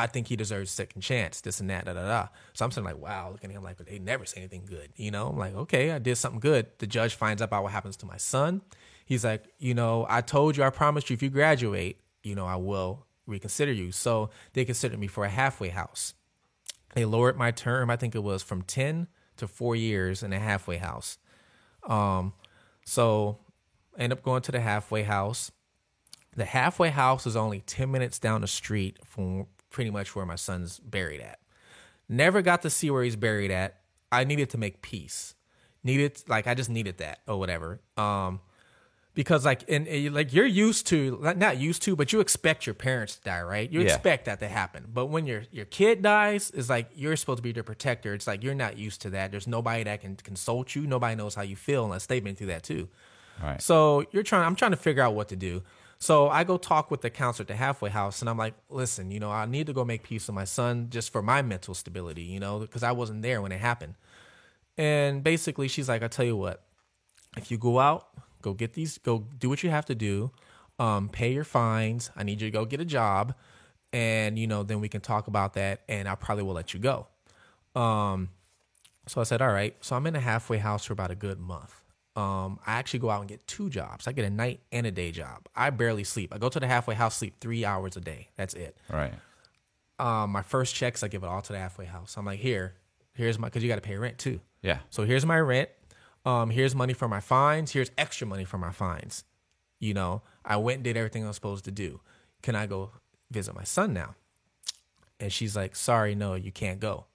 I 0.00 0.06
think 0.06 0.28
he 0.28 0.36
deserves 0.36 0.70
a 0.70 0.74
second 0.74 1.02
chance, 1.02 1.40
this 1.40 1.60
and 1.60 1.70
that, 1.70 1.84
da 1.84 1.92
da 1.92 2.06
da. 2.06 2.28
So 2.52 2.64
I'm 2.64 2.70
saying 2.70 2.84
like, 2.84 2.98
wow, 2.98 3.30
looking 3.32 3.50
at 3.50 3.56
him 3.56 3.62
like 3.62 3.78
they 3.78 3.98
never 3.98 4.24
say 4.24 4.40
anything 4.40 4.64
good. 4.66 4.90
You 4.96 5.10
know, 5.10 5.28
I'm 5.28 5.38
like, 5.38 5.54
okay, 5.54 5.92
I 5.92 5.98
did 5.98 6.16
something 6.16 6.40
good. 6.40 6.66
The 6.78 6.86
judge 6.86 7.14
finds 7.14 7.42
out 7.42 7.46
about 7.46 7.62
what 7.62 7.72
happens 7.72 7.96
to 7.98 8.06
my 8.06 8.16
son. 8.16 8.62
He's 9.04 9.24
like, 9.24 9.44
you 9.58 9.74
know, 9.74 10.06
I 10.08 10.20
told 10.20 10.56
you, 10.56 10.64
I 10.64 10.70
promised 10.70 11.10
you, 11.10 11.14
if 11.14 11.22
you 11.22 11.30
graduate, 11.30 12.00
you 12.22 12.34
know, 12.34 12.46
I 12.46 12.56
will 12.56 13.06
reconsider 13.26 13.72
you. 13.72 13.92
So 13.92 14.30
they 14.52 14.64
considered 14.64 14.98
me 14.98 15.06
for 15.06 15.24
a 15.24 15.28
halfway 15.28 15.68
house. 15.68 16.14
They 16.94 17.04
lowered 17.04 17.36
my 17.36 17.50
term. 17.50 17.90
I 17.90 17.96
think 17.96 18.14
it 18.14 18.22
was 18.22 18.42
from 18.42 18.62
ten 18.62 19.06
to 19.36 19.48
four 19.48 19.74
years 19.74 20.22
in 20.22 20.32
a 20.32 20.38
halfway 20.38 20.76
house. 20.76 21.18
Um, 21.88 22.34
so 22.84 23.38
I 23.98 24.02
end 24.02 24.12
up 24.12 24.22
going 24.22 24.42
to 24.42 24.52
the 24.52 24.60
halfway 24.60 25.02
house. 25.02 25.50
The 26.36 26.44
halfway 26.44 26.90
house 26.90 27.26
is 27.26 27.36
only 27.36 27.60
10 27.60 27.90
minutes 27.90 28.18
down 28.18 28.42
the 28.42 28.46
street 28.46 28.98
from 29.04 29.46
pretty 29.70 29.90
much 29.90 30.14
where 30.14 30.26
my 30.26 30.34
son's 30.36 30.78
buried 30.78 31.20
at. 31.20 31.38
Never 32.08 32.42
got 32.42 32.62
to 32.62 32.70
see 32.70 32.90
where 32.90 33.02
he's 33.04 33.16
buried 33.16 33.50
at. 33.50 33.80
I 34.12 34.24
needed 34.24 34.50
to 34.50 34.58
make 34.58 34.82
peace. 34.82 35.34
Needed 35.84 36.22
like 36.28 36.46
I 36.46 36.54
just 36.54 36.68
needed 36.70 36.98
that 36.98 37.20
or 37.26 37.38
whatever. 37.38 37.80
Um 37.96 38.40
because 39.12 39.44
like 39.44 39.64
and, 39.68 39.88
and, 39.88 40.14
like 40.14 40.32
you're 40.32 40.46
used 40.46 40.86
to 40.86 41.18
not 41.36 41.58
used 41.58 41.82
to 41.82 41.96
but 41.96 42.12
you 42.12 42.20
expect 42.20 42.64
your 42.64 42.74
parents 42.74 43.16
to 43.16 43.22
die 43.24 43.42
right 43.42 43.68
you 43.70 43.80
Yeah. 43.80 43.86
expect 43.94 44.26
that 44.26 44.38
to 44.38 44.46
happen 44.46 44.86
but 44.94 45.06
when 45.06 45.26
your 45.26 45.42
your 45.50 45.64
kid 45.64 46.00
dies 46.00 46.52
it's 46.54 46.68
like 46.70 46.88
you're 46.94 47.16
supposed 47.16 47.38
to 47.38 47.42
be 47.42 47.50
their 47.50 47.64
protector 47.64 48.14
it's 48.14 48.28
like 48.28 48.44
you're 48.44 48.54
not 48.54 48.78
used 48.78 49.00
to 49.02 49.10
that 49.10 49.32
there's 49.32 49.48
nobody 49.48 49.82
that 49.82 50.00
can 50.00 50.14
consult 50.14 50.76
you 50.76 50.82
nobody 50.86 51.16
knows 51.16 51.34
how 51.34 51.42
you 51.42 51.56
feel 51.56 51.82
unless 51.84 52.06
they've 52.06 52.22
been 52.22 52.36
through 52.36 52.46
that 52.46 52.62
too 52.62 52.88
Right. 53.42 53.60
so 53.60 54.04
you're 54.12 54.22
trying. 54.22 54.44
I'm 54.46 54.54
trying 54.54 54.72
to 54.72 54.76
figure 54.76 55.02
out 55.02 55.14
what 55.14 55.28
to 55.28 55.36
do. 55.36 55.62
So 56.00 56.28
I 56.28 56.44
go 56.44 56.56
talk 56.56 56.90
with 56.90 57.02
the 57.02 57.10
counselor 57.10 57.44
at 57.44 57.48
the 57.48 57.56
halfway 57.56 57.90
house, 57.90 58.22
and 58.22 58.30
I'm 58.30 58.38
like, 58.38 58.54
"Listen, 58.70 59.10
you 59.10 59.20
know, 59.20 59.30
I 59.30 59.44
need 59.46 59.66
to 59.66 59.72
go 59.74 59.84
make 59.84 60.02
peace 60.02 60.26
with 60.28 60.34
my 60.34 60.44
son 60.44 60.88
just 60.90 61.12
for 61.12 61.22
my 61.22 61.42
mental 61.42 61.74
stability, 61.74 62.22
you 62.22 62.40
know, 62.40 62.60
because 62.60 62.82
I 62.82 62.92
wasn't 62.92 63.22
there 63.22 63.42
when 63.42 63.52
it 63.52 63.60
happened." 63.60 63.94
And 64.78 65.24
basically, 65.24 65.68
she's 65.68 65.88
like, 65.88 66.02
"I 66.02 66.08
tell 66.08 66.24
you 66.26 66.36
what, 66.36 66.62
if 67.36 67.50
you 67.50 67.58
go 67.58 67.80
out, 67.80 68.08
go 68.42 68.54
get 68.54 68.74
these, 68.74 68.98
go 68.98 69.26
do 69.38 69.48
what 69.50 69.62
you 69.62 69.70
have 69.70 69.86
to 69.86 69.94
do. 69.94 70.32
um, 70.80 71.08
pay 71.10 71.32
your 71.32 71.44
fines. 71.44 72.10
I 72.16 72.24
need 72.24 72.40
you 72.42 72.48
to 72.48 72.52
go 72.52 72.64
get 72.64 72.80
a 72.80 72.86
job, 72.86 73.34
and 73.92 74.38
you 74.38 74.46
know, 74.46 74.62
then 74.64 74.80
we 74.80 74.88
can 74.88 75.00
talk 75.02 75.28
about 75.28 75.54
that, 75.54 75.82
and 75.88 76.08
I 76.08 76.14
probably 76.16 76.44
will 76.44 76.54
let 76.54 76.74
you 76.74 76.80
go. 76.80 77.06
Um, 77.74 78.30
so 79.06 79.20
I 79.20 79.24
said, 79.24 79.42
all 79.42 79.52
right. 79.52 79.76
So 79.82 79.96
I'm 79.96 80.06
in 80.06 80.16
a 80.16 80.20
halfway 80.20 80.58
house 80.58 80.84
for 80.86 80.92
about 80.94 81.10
a 81.10 81.16
good 81.16 81.40
month. 81.40 81.79
Um, 82.16 82.58
I 82.66 82.72
actually 82.72 83.00
go 83.00 83.10
out 83.10 83.20
and 83.20 83.28
get 83.28 83.46
two 83.46 83.70
jobs. 83.70 84.06
I 84.08 84.12
get 84.12 84.24
a 84.24 84.30
night 84.30 84.60
and 84.72 84.86
a 84.86 84.90
day 84.90 85.12
job. 85.12 85.46
I 85.54 85.70
barely 85.70 86.04
sleep. 86.04 86.34
I 86.34 86.38
go 86.38 86.48
to 86.48 86.58
the 86.58 86.66
halfway 86.66 86.94
house, 86.94 87.16
sleep 87.16 87.36
three 87.40 87.64
hours 87.64 87.96
a 87.96 88.00
day. 88.00 88.28
That's 88.36 88.54
it. 88.54 88.76
Right. 88.90 89.12
Um, 89.98 90.30
my 90.30 90.42
first 90.42 90.74
checks, 90.74 91.02
I 91.02 91.08
give 91.08 91.22
it 91.22 91.28
all 91.28 91.42
to 91.42 91.52
the 91.52 91.58
halfway 91.58 91.84
house. 91.84 92.16
I'm 92.16 92.24
like, 92.24 92.40
here, 92.40 92.74
here's 93.14 93.38
my, 93.38 93.48
because 93.48 93.62
you 93.62 93.68
got 93.68 93.76
to 93.76 93.80
pay 93.80 93.96
rent 93.96 94.18
too. 94.18 94.40
Yeah. 94.62 94.78
So 94.90 95.04
here's 95.04 95.24
my 95.24 95.38
rent. 95.38 95.68
Um, 96.26 96.50
here's 96.50 96.74
money 96.74 96.92
for 96.92 97.08
my 97.08 97.20
fines. 97.20 97.70
Here's 97.70 97.90
extra 97.96 98.26
money 98.26 98.44
for 98.44 98.58
my 98.58 98.72
fines. 98.72 99.24
You 99.78 99.94
know, 99.94 100.22
I 100.44 100.56
went 100.56 100.78
and 100.78 100.84
did 100.84 100.96
everything 100.96 101.24
I 101.24 101.28
was 101.28 101.36
supposed 101.36 101.64
to 101.66 101.70
do. 101.70 102.00
Can 102.42 102.54
I 102.54 102.66
go 102.66 102.90
visit 103.30 103.54
my 103.54 103.64
son 103.64 103.92
now? 103.94 104.14
And 105.18 105.32
she's 105.32 105.54
like, 105.54 105.76
sorry, 105.76 106.14
no, 106.14 106.34
you 106.34 106.50
can't 106.50 106.80
go. 106.80 107.06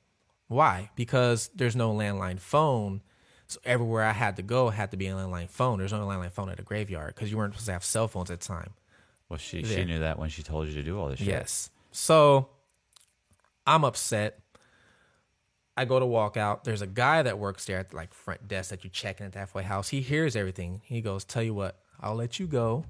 Why? 0.48 0.92
Because 0.96 1.50
there's 1.56 1.76
no 1.76 1.94
landline 1.94 2.40
phone. 2.40 3.02
So 3.48 3.60
everywhere 3.64 4.04
I 4.04 4.12
had 4.12 4.38
to 4.38 4.42
go 4.42 4.70
had 4.70 4.92
to 4.92 4.98
be 4.98 5.08
a 5.08 5.14
landline 5.14 5.50
phone. 5.50 5.78
There's 5.80 5.94
no 5.94 6.00
landline 6.00 6.32
phone 6.32 6.50
at 6.50 6.60
a 6.60 6.64
graveyard 6.64 7.14
because 7.14 7.32
you 7.32 7.38
weren't 7.38 7.54
supposed 7.54 7.68
to 7.68 7.74
have 7.74 7.84
cell 7.84 8.08
phones 8.08 8.32
at 8.32 8.40
the 8.40 8.48
time. 8.48 8.72
Well, 9.30 9.38
she 9.38 9.64
she 9.64 9.86
knew 9.86 10.00
that 10.00 10.20
when 10.20 10.30
she 10.30 10.44
told 10.44 10.68
you 10.68 10.74
to 10.76 10.84
do 10.84 11.00
all 11.00 11.10
this 11.10 11.20
shit. 11.20 11.28
Yes. 11.28 11.70
So 11.92 12.50
I'm 13.66 13.84
upset. 13.84 14.40
I 15.78 15.86
go 15.86 16.00
to 16.00 16.06
walk 16.06 16.38
out. 16.38 16.64
There's 16.64 16.82
a 16.82 16.88
guy 16.88 17.24
that 17.24 17.38
works 17.38 17.66
there 17.66 17.80
at 17.80 17.90
the 17.90 17.98
like 17.98 18.14
front 18.14 18.48
desk 18.48 18.70
that 18.70 18.84
you 18.84 18.90
check 18.90 19.20
in 19.20 19.26
at 19.26 19.34
the 19.34 19.40
halfway 19.40 19.64
house. 19.64 19.90
He 19.90 20.02
hears 20.02 20.36
everything. 20.36 20.82
He 20.86 21.02
goes, 21.02 21.26
Tell 21.26 21.44
you 21.44 21.54
what, 21.54 21.80
I'll 22.00 22.16
let 22.16 22.40
you 22.40 22.48
go. 22.48 22.86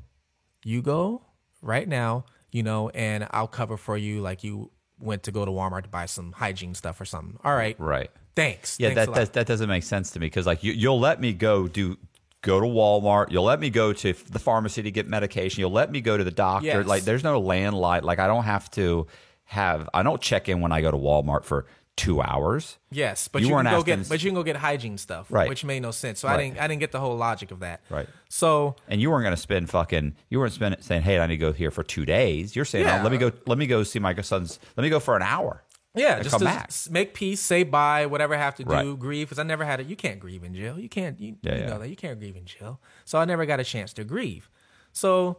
You 0.64 0.82
go 0.82 1.24
right 1.62 1.88
now, 1.88 2.26
you 2.52 2.64
know, 2.64 2.90
and 2.90 3.28
I'll 3.32 3.48
cover 3.48 3.78
for 3.78 3.98
you 3.98 4.22
like 4.22 4.44
you 4.44 4.72
went 5.00 5.24
to 5.24 5.32
go 5.32 5.46
to 5.46 5.52
Walmart 5.52 5.84
to 5.84 5.90
buy 5.90 6.06
some 6.06 6.32
hygiene 6.32 6.76
stuff 6.76 7.02
or 7.02 7.06
something. 7.06 7.38
All 7.44 7.56
right. 7.56 7.80
Right. 7.80 8.12
Thanks. 8.36 8.80
Yeah, 8.80 8.94
Thanks 8.94 9.06
that, 9.06 9.16
that 9.16 9.34
that 9.34 9.48
doesn't 9.48 9.70
make 9.70 9.84
sense 9.84 10.12
to 10.12 10.20
me 10.20 10.28
because 10.28 10.46
like 10.46 10.64
you, 10.64 10.74
you'll 10.74 11.00
let 11.00 11.22
me 11.22 11.34
go 11.34 11.68
do 11.68 11.98
go 12.42 12.60
to 12.60 12.66
Walmart, 12.68 13.32
you'll 13.32 13.44
let 13.44 13.60
me 13.60 13.70
go 13.70 13.92
to 13.92 14.14
the 14.14 14.40
pharmacy 14.40 14.84
to 14.84 14.92
get 14.92 15.08
medication, 15.08 15.62
you'll 15.62 15.72
let 15.72 15.92
me 15.92 16.02
go 16.02 16.16
to 16.16 16.24
the 16.24 16.32
doctor. 16.32 16.68
Yes. 16.68 16.86
Like 16.88 17.04
there's 17.04 17.24
no 17.24 17.42
landline. 17.42 18.04
Like 18.04 18.20
I 18.20 18.28
don't 18.28 18.44
have 18.44 18.70
to 18.72 19.08
have. 19.46 19.90
I 19.94 20.04
don't 20.04 20.22
check 20.22 20.50
in 20.50 20.62
when 20.62 20.72
I 20.72 20.82
go 20.82 20.92
to 20.92 20.98
Walmart 20.98 21.44
for 21.44 21.66
two 21.96 22.22
hours. 22.22 22.78
Yes, 22.92 23.30
but 23.30 23.42
You 23.42 23.48
you, 23.48 23.54
weren't 23.54 23.68
can 23.68 23.78
go 23.80 23.84
get 23.84 24.10
but 24.10 24.22
you 24.22 24.30
can 24.30 24.36
go 24.36 24.44
get 24.44 24.58
hygiene 24.58 24.98
stuff, 24.98 25.28
Right. 25.30 25.48
Which 25.48 25.64
made 25.64 25.82
no 25.82 25.92
sense. 25.92 26.20
So 26.20 26.28
I 26.28 26.38
didn't 26.38 26.60
I 26.60 26.68
didn't 26.68 26.82
get 26.82 26.92
the 26.92 27.00
whole 27.00 27.16
logic 27.16 27.52
of 27.52 27.60
that. 27.60 27.82
Right. 27.90 28.08
So 28.30 28.76
And 28.88 29.02
you 29.02 29.10
weren't 29.10 29.24
going 29.24 29.36
to 29.36 29.42
spend 29.42 29.70
fucking. 29.70 30.16
You 30.30 30.40
weren't 30.40 30.54
spending 30.54 30.82
saying, 30.82 31.04
"Hey, 31.04 31.20
I 31.20 31.28
need 31.28 31.36
to 31.36 31.38
go 31.38 31.54
here 31.54 31.72
for 31.72 31.84
two 31.84 32.06
days." 32.06 32.56
You're 32.56 32.66
saying, 32.66 32.86
Yeah. 32.86 33.00
oh, 33.00 33.04
"Let 33.04 33.12
me 33.12 33.18
go. 33.18 33.32
Let 33.48 33.58
me 33.58 33.66
go 33.66 33.84
see 33.84 34.00
my 34.00 34.14
son's. 34.22 34.60
Let 34.76 34.84
me 34.84 34.90
go 34.90 35.00
for 35.00 35.16
an 35.16 35.22
hour." 35.22 35.64
Yeah, 35.96 36.18
just 36.20 36.32
come 36.32 36.40
to 36.40 36.46
back. 36.46 36.72
make 36.90 37.14
peace, 37.14 37.40
say 37.42 37.64
bye, 37.64 38.06
whatever 38.06 38.36
I 38.36 38.38
have 38.38 38.56
to 38.56 38.64
do, 38.64 38.72
Right. 38.72 39.00
grieve. 39.00 39.28
Because 39.28 39.40
I 39.40 39.44
never 39.44 39.64
had 39.66 39.80
it. 39.80 39.88
You 39.88 39.96
can't 39.96 40.20
grieve 40.20 40.44
in 40.44 40.54
jail. 40.54 40.78
You 40.80 40.90
can't. 40.90 41.20
You, 41.20 41.38
Yeah, 41.42 41.56
you 41.56 41.62
yeah. 41.62 41.68
know 41.68 41.80
that 41.80 41.90
you 41.90 41.96
can't 41.96 42.20
grieve 42.20 42.36
in 42.36 42.46
jail. 42.46 42.80
So 43.06 43.18
I 43.20 43.26
never 43.26 43.46
got 43.46 43.60
a 43.60 43.64
chance 43.64 43.94
to 43.94 44.04
grieve. 44.04 44.50
So 44.92 45.38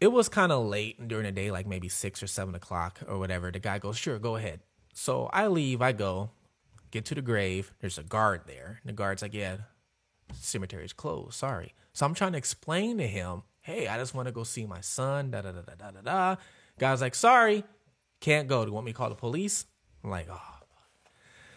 it 0.00 0.08
was 0.08 0.28
kind 0.28 0.50
of 0.52 0.66
late 0.66 1.06
during 1.08 1.24
the 1.24 1.32
day, 1.32 1.50
like 1.50 1.66
maybe 1.66 1.88
six 1.88 2.22
or 2.22 2.26
seven 2.26 2.54
o'clock 2.54 3.00
or 3.06 3.18
whatever. 3.18 3.50
The 3.52 3.58
guy 3.60 3.78
goes, 3.78 3.96
"Sure, 3.96 4.18
go 4.18 4.36
ahead." 4.36 4.60
So 4.94 5.26
I 5.32 5.46
leave. 5.46 5.80
I 5.80 5.92
go, 5.92 6.30
get 6.90 7.04
to 7.06 7.14
the 7.14 7.22
grave. 7.22 7.72
There's 7.80 7.98
a 7.98 8.02
guard 8.02 8.42
there. 8.46 8.80
And 8.82 8.88
the 8.88 8.92
guard's 8.92 9.22
like, 9.22 9.34
"Yeah, 9.34 9.58
cemetery 10.34 10.84
is 10.84 10.92
closed. 10.92 11.34
Sorry." 11.34 11.74
So 11.92 12.06
I'm 12.06 12.14
trying 12.14 12.32
to 12.32 12.38
explain 12.38 12.98
to 12.98 13.06
him, 13.06 13.42
"Hey, 13.62 13.86
I 13.88 13.96
just 13.98 14.14
want 14.14 14.26
to 14.26 14.32
go 14.32 14.44
see 14.44 14.66
my 14.66 14.80
son." 14.80 15.30
Da 15.30 15.42
da 15.42 15.52
da 15.52 15.60
da 15.62 15.74
da 15.74 15.90
da 15.92 16.00
da. 16.00 16.36
Guy's 16.78 17.00
like, 17.00 17.14
"Sorry, 17.14 17.64
can't 18.20 18.48
go. 18.48 18.64
Do 18.64 18.70
you 18.70 18.74
want 18.74 18.86
me 18.86 18.92
to 18.92 18.96
call 18.98 19.08
the 19.08 19.14
police?" 19.14 19.66
I'm 20.04 20.10
like, 20.10 20.28
"Oh." 20.30 20.40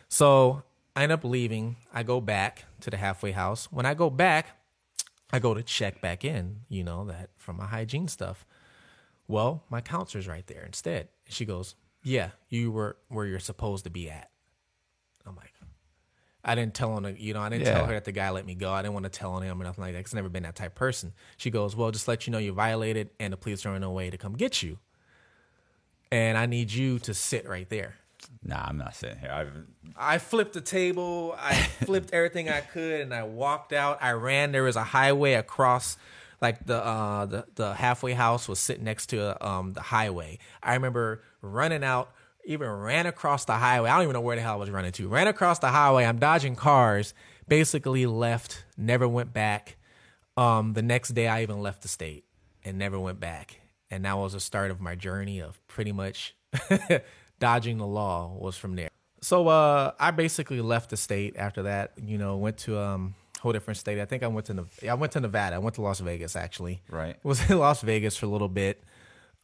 So 0.07 0.63
I 0.95 1.03
end 1.03 1.11
up 1.11 1.23
leaving. 1.23 1.75
I 1.93 2.03
go 2.03 2.21
back 2.21 2.65
to 2.81 2.89
the 2.89 2.97
halfway 2.97 3.31
house. 3.31 3.65
When 3.71 3.85
I 3.85 3.93
go 3.93 4.09
back, 4.09 4.57
I 5.33 5.39
go 5.39 5.53
to 5.53 5.63
check 5.63 5.99
back 6.01 6.23
in, 6.23 6.61
you 6.69 6.83
know, 6.83 7.05
that 7.05 7.31
from 7.37 7.57
my 7.57 7.65
hygiene 7.65 8.07
stuff. 8.07 8.45
Well, 9.27 9.63
my 9.69 9.81
counselor's 9.81 10.27
right 10.27 10.45
there 10.47 10.63
instead. 10.63 11.09
She 11.27 11.45
goes, 11.45 11.75
Yeah, 12.03 12.29
you 12.49 12.71
were 12.71 12.97
where 13.09 13.25
you're 13.25 13.39
supposed 13.39 13.83
to 13.85 13.89
be 13.89 14.09
at. 14.09 14.29
I'm 15.25 15.35
like, 15.35 15.51
I 16.43 16.53
didn't 16.53 16.75
tell 16.75 16.95
him, 16.95 17.15
you 17.17 17.33
know, 17.33 17.41
I 17.41 17.49
didn't 17.49 17.65
Yeah. 17.65 17.73
tell 17.73 17.85
her 17.87 17.93
that 17.93 18.05
the 18.05 18.11
guy 18.11 18.29
let 18.29 18.45
me 18.45 18.53
go. 18.53 18.71
I 18.71 18.83
didn't 18.83 18.93
want 18.93 19.05
to 19.05 19.09
tell 19.09 19.31
on 19.33 19.41
him 19.41 19.59
or 19.59 19.63
nothing 19.65 19.83
like 19.83 19.93
that. 19.93 20.03
'cause 20.05 20.13
I've 20.13 20.17
never 20.17 20.29
been 20.29 20.43
that 20.43 20.55
type 20.55 20.73
of 20.73 20.75
person. 20.75 21.13
She 21.37 21.49
goes, 21.49 21.75
Well, 21.75 21.89
just 21.89 22.07
let 22.07 22.27
you 22.27 22.31
know 22.31 22.37
you 22.37 22.53
violated 22.53 23.09
and 23.19 23.33
the 23.33 23.37
police 23.37 23.65
are 23.65 23.73
on 23.73 23.81
their 23.81 23.89
way 23.89 24.11
to 24.11 24.17
come 24.19 24.33
get 24.37 24.61
you. 24.61 24.77
And 26.11 26.37
I 26.37 26.45
need 26.45 26.71
you 26.71 26.99
to 26.99 27.13
sit 27.15 27.47
right 27.47 27.67
there. 27.67 27.95
Nah, 28.43 28.63
I'm 28.67 28.77
not 28.77 28.95
sitting 28.95 29.17
here. 29.17 29.31
I've, 29.31 29.53
I 29.97 30.17
flipped 30.17 30.53
the 30.53 30.61
table. 30.61 31.35
I 31.37 31.55
flipped 31.85 32.13
everything 32.13 32.49
I 32.49 32.61
could, 32.61 33.01
and 33.01 33.13
I 33.13 33.23
walked 33.23 33.73
out. 33.73 33.99
I 34.01 34.11
ran. 34.11 34.51
There 34.51 34.63
was 34.63 34.75
a 34.75 34.83
highway 34.83 35.33
across, 35.33 35.97
like 36.41 36.65
the 36.65 36.83
uh, 36.83 37.25
the 37.25 37.45
the 37.55 37.73
halfway 37.73 38.13
house 38.13 38.47
was 38.47 38.59
sitting 38.59 38.83
next 38.83 39.07
to 39.07 39.45
um 39.45 39.73
the 39.73 39.81
highway. 39.81 40.39
I 40.61 40.73
remember 40.73 41.23
running 41.41 41.83
out. 41.83 42.11
Even 42.47 42.69
ran 42.69 43.07
across 43.07 43.45
the 43.45 43.53
highway. 43.53 43.89
I 43.89 43.95
don't 43.95 44.03
even 44.03 44.13
know 44.13 44.21
where 44.21 44.35
the 44.35 44.41
hell 44.43 44.53
I 44.53 44.57
was 44.57 44.69
running 44.69 44.91
to. 44.91 45.07
Ran 45.07 45.27
across 45.27 45.57
the 45.57 45.69
highway. 45.69 46.05
I'm 46.05 46.19
dodging 46.19 46.55
cars. 46.55 47.15
Basically 47.47 48.05
left. 48.05 48.63
Never 48.77 49.07
went 49.07 49.33
back. 49.33 49.77
Um, 50.37 50.73
the 50.73 50.83
next 50.83 51.15
day 51.15 51.27
I 51.27 51.41
even 51.41 51.61
left 51.61 51.81
the 51.81 51.87
state 51.87 52.23
and 52.63 52.77
never 52.77 52.99
went 52.99 53.19
back. 53.19 53.61
And 53.89 54.05
that 54.05 54.15
was 54.15 54.33
the 54.33 54.39
start 54.39 54.69
of 54.69 54.79
my 54.79 54.93
journey 54.93 55.39
of 55.39 55.59
pretty 55.67 55.91
much 55.91 56.35
dodging 57.39 57.77
the 57.77 57.87
law 57.87 58.35
was 58.39 58.57
from 58.57 58.75
there. 58.75 58.89
So 59.21 59.47
uh, 59.47 59.91
I 59.99 60.11
basically 60.11 60.61
left 60.61 60.91
the 60.91 60.97
state 60.97 61.35
after 61.37 61.63
that. 61.63 61.93
You 62.01 62.17
know, 62.17 62.37
went 62.37 62.57
to 62.59 62.79
um 62.79 63.15
a 63.37 63.41
whole 63.41 63.53
different 63.53 63.77
state. 63.77 63.99
I 63.99 64.05
think 64.05 64.23
I 64.23 64.27
went 64.27 64.47
to 64.47 64.53
Nev- 64.53 64.79
I 64.89 64.93
went 64.93 65.13
to 65.13 65.19
Nevada. 65.19 65.55
I 65.55 65.59
went 65.59 65.75
to 65.75 65.81
Las 65.81 65.99
Vegas 65.99 66.35
actually. 66.35 66.81
Right. 66.89 67.17
Was 67.23 67.49
in 67.49 67.57
Las 67.57 67.81
Vegas 67.81 68.15
for 68.17 68.25
a 68.25 68.29
little 68.29 68.49
bit. 68.49 68.83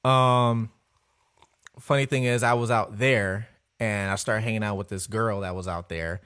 Um, 0.03 0.71
funny 1.79 2.05
thing 2.05 2.23
is, 2.23 2.43
I 2.43 2.53
was 2.53 2.71
out 2.71 2.97
there 2.97 3.47
and 3.79 4.11
I 4.11 4.15
started 4.15 4.41
hanging 4.41 4.63
out 4.63 4.75
with 4.77 4.89
this 4.89 5.07
girl 5.07 5.41
that 5.41 5.55
was 5.55 5.67
out 5.67 5.89
there, 5.89 6.21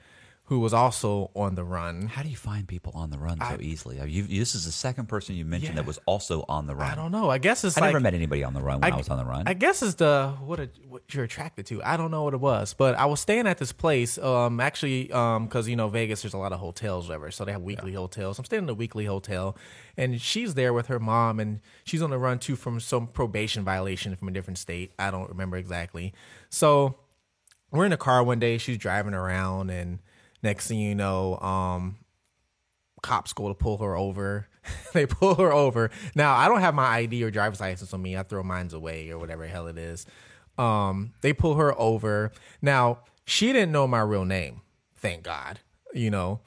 who 0.48 0.60
was 0.60 0.72
also 0.72 1.30
on 1.34 1.56
the 1.56 1.64
run. 1.64 2.06
how 2.06 2.22
do 2.22 2.28
you 2.28 2.36
find 2.36 2.68
people 2.68 2.92
on 2.94 3.10
the 3.10 3.18
run 3.18 3.38
so 3.40 3.58
easily? 3.60 4.00
I 4.00 4.04
mean, 4.04 4.14
you, 4.14 4.22
this 4.38 4.54
is 4.54 4.64
the 4.64 4.70
second 4.70 5.06
person 5.08 5.34
you 5.34 5.44
mentioned 5.44 5.74
Yeah. 5.74 5.82
that 5.82 5.86
was 5.86 5.98
also 6.06 6.44
on 6.48 6.66
the 6.68 6.74
run. 6.76 6.88
I 6.90 6.94
don't 6.94 7.10
know. 7.10 7.28
I 7.30 7.38
guess 7.38 7.64
it's 7.64 7.76
I 7.76 7.80
like 7.80 7.88
never 7.88 7.98
met 8.00 8.14
anybody 8.14 8.44
on 8.44 8.54
the 8.54 8.62
run 8.62 8.80
when 8.80 8.92
I, 8.92 8.94
I- 8.94 8.98
was 8.98 9.08
on 9.08 9.18
the 9.18 9.24
run. 9.24 9.42
I 9.46 9.54
guess 9.54 9.82
it's 9.82 9.94
the 9.96 10.34
what 10.44 10.60
it, 10.60 10.76
what 10.88 11.02
you're 11.12 11.24
attracted 11.24 11.66
to. 11.66 11.82
I 11.82 11.96
don't 11.96 12.12
know 12.12 12.22
what 12.22 12.32
it 12.32 12.40
was, 12.40 12.74
but 12.74 12.94
I 12.94 13.06
was 13.06 13.18
staying 13.20 13.48
at 13.48 13.58
this 13.58 13.72
place. 13.72 14.18
Um, 14.18 14.60
actually, 14.60 15.10
um, 15.12 15.46
because 15.46 15.68
you 15.68 15.74
know 15.74 15.88
Vegas, 15.88 16.22
there's 16.22 16.34
a 16.34 16.38
lot 16.38 16.52
of 16.52 16.60
hotels, 16.60 17.08
whatever. 17.08 17.32
So 17.32 17.44
they 17.44 17.50
have 17.52 17.62
weekly 17.62 17.92
hotels. 17.94 18.38
I'm 18.38 18.44
staying 18.44 18.62
in 18.62 18.68
a 18.68 18.74
weekly 18.74 19.04
hotel, 19.04 19.56
and 19.96 20.20
she's 20.20 20.54
there 20.54 20.72
with 20.72 20.86
her 20.86 21.00
mom, 21.00 21.40
and 21.40 21.58
she's 21.84 22.02
on 22.02 22.10
the 22.10 22.18
run 22.18 22.38
too 22.38 22.54
from 22.54 22.78
some 22.78 23.08
probation 23.08 23.64
violation 23.64 24.14
from 24.14 24.28
a 24.28 24.30
different 24.30 24.58
state. 24.58 24.92
I 24.96 25.10
don't 25.10 25.28
remember 25.28 25.56
exactly. 25.56 26.14
So 26.50 26.94
we're 27.72 27.86
in 27.86 27.92
a 27.92 27.96
car 27.96 28.22
one 28.22 28.38
day. 28.38 28.58
She's 28.58 28.78
driving 28.78 29.12
around, 29.12 29.70
and 29.70 29.98
next 30.42 30.68
thing 30.68 30.78
you 30.78 30.94
know, 30.94 31.36
um, 31.38 31.96
cops 33.02 33.32
go 33.32 33.48
to 33.48 33.54
pull 33.54 33.78
her 33.78 33.96
over. 33.96 34.48
they 34.92 35.06
pull 35.06 35.36
her 35.36 35.52
over. 35.52 35.90
Now 36.14 36.34
I 36.34 36.48
don't 36.48 36.60
have 36.60 36.74
my 36.74 36.86
ID 36.86 37.22
or 37.22 37.30
driver's 37.30 37.60
license 37.60 37.92
on 37.92 38.02
me. 38.02 38.16
I 38.16 38.22
throw 38.22 38.42
mine's 38.42 38.74
away 38.74 39.10
or 39.10 39.18
whatever 39.18 39.44
the 39.44 39.48
hell 39.50 39.68
it 39.68 39.78
is. 39.78 40.06
Um, 40.58 41.12
they 41.20 41.32
pull 41.32 41.54
her 41.56 41.78
over. 41.78 42.32
Now 42.62 43.00
she 43.24 43.52
didn't 43.52 43.72
know 43.72 43.86
my 43.86 44.00
real 44.00 44.24
name. 44.24 44.62
Thank 44.96 45.22
God. 45.22 45.60
You 45.92 46.10
know, 46.10 46.40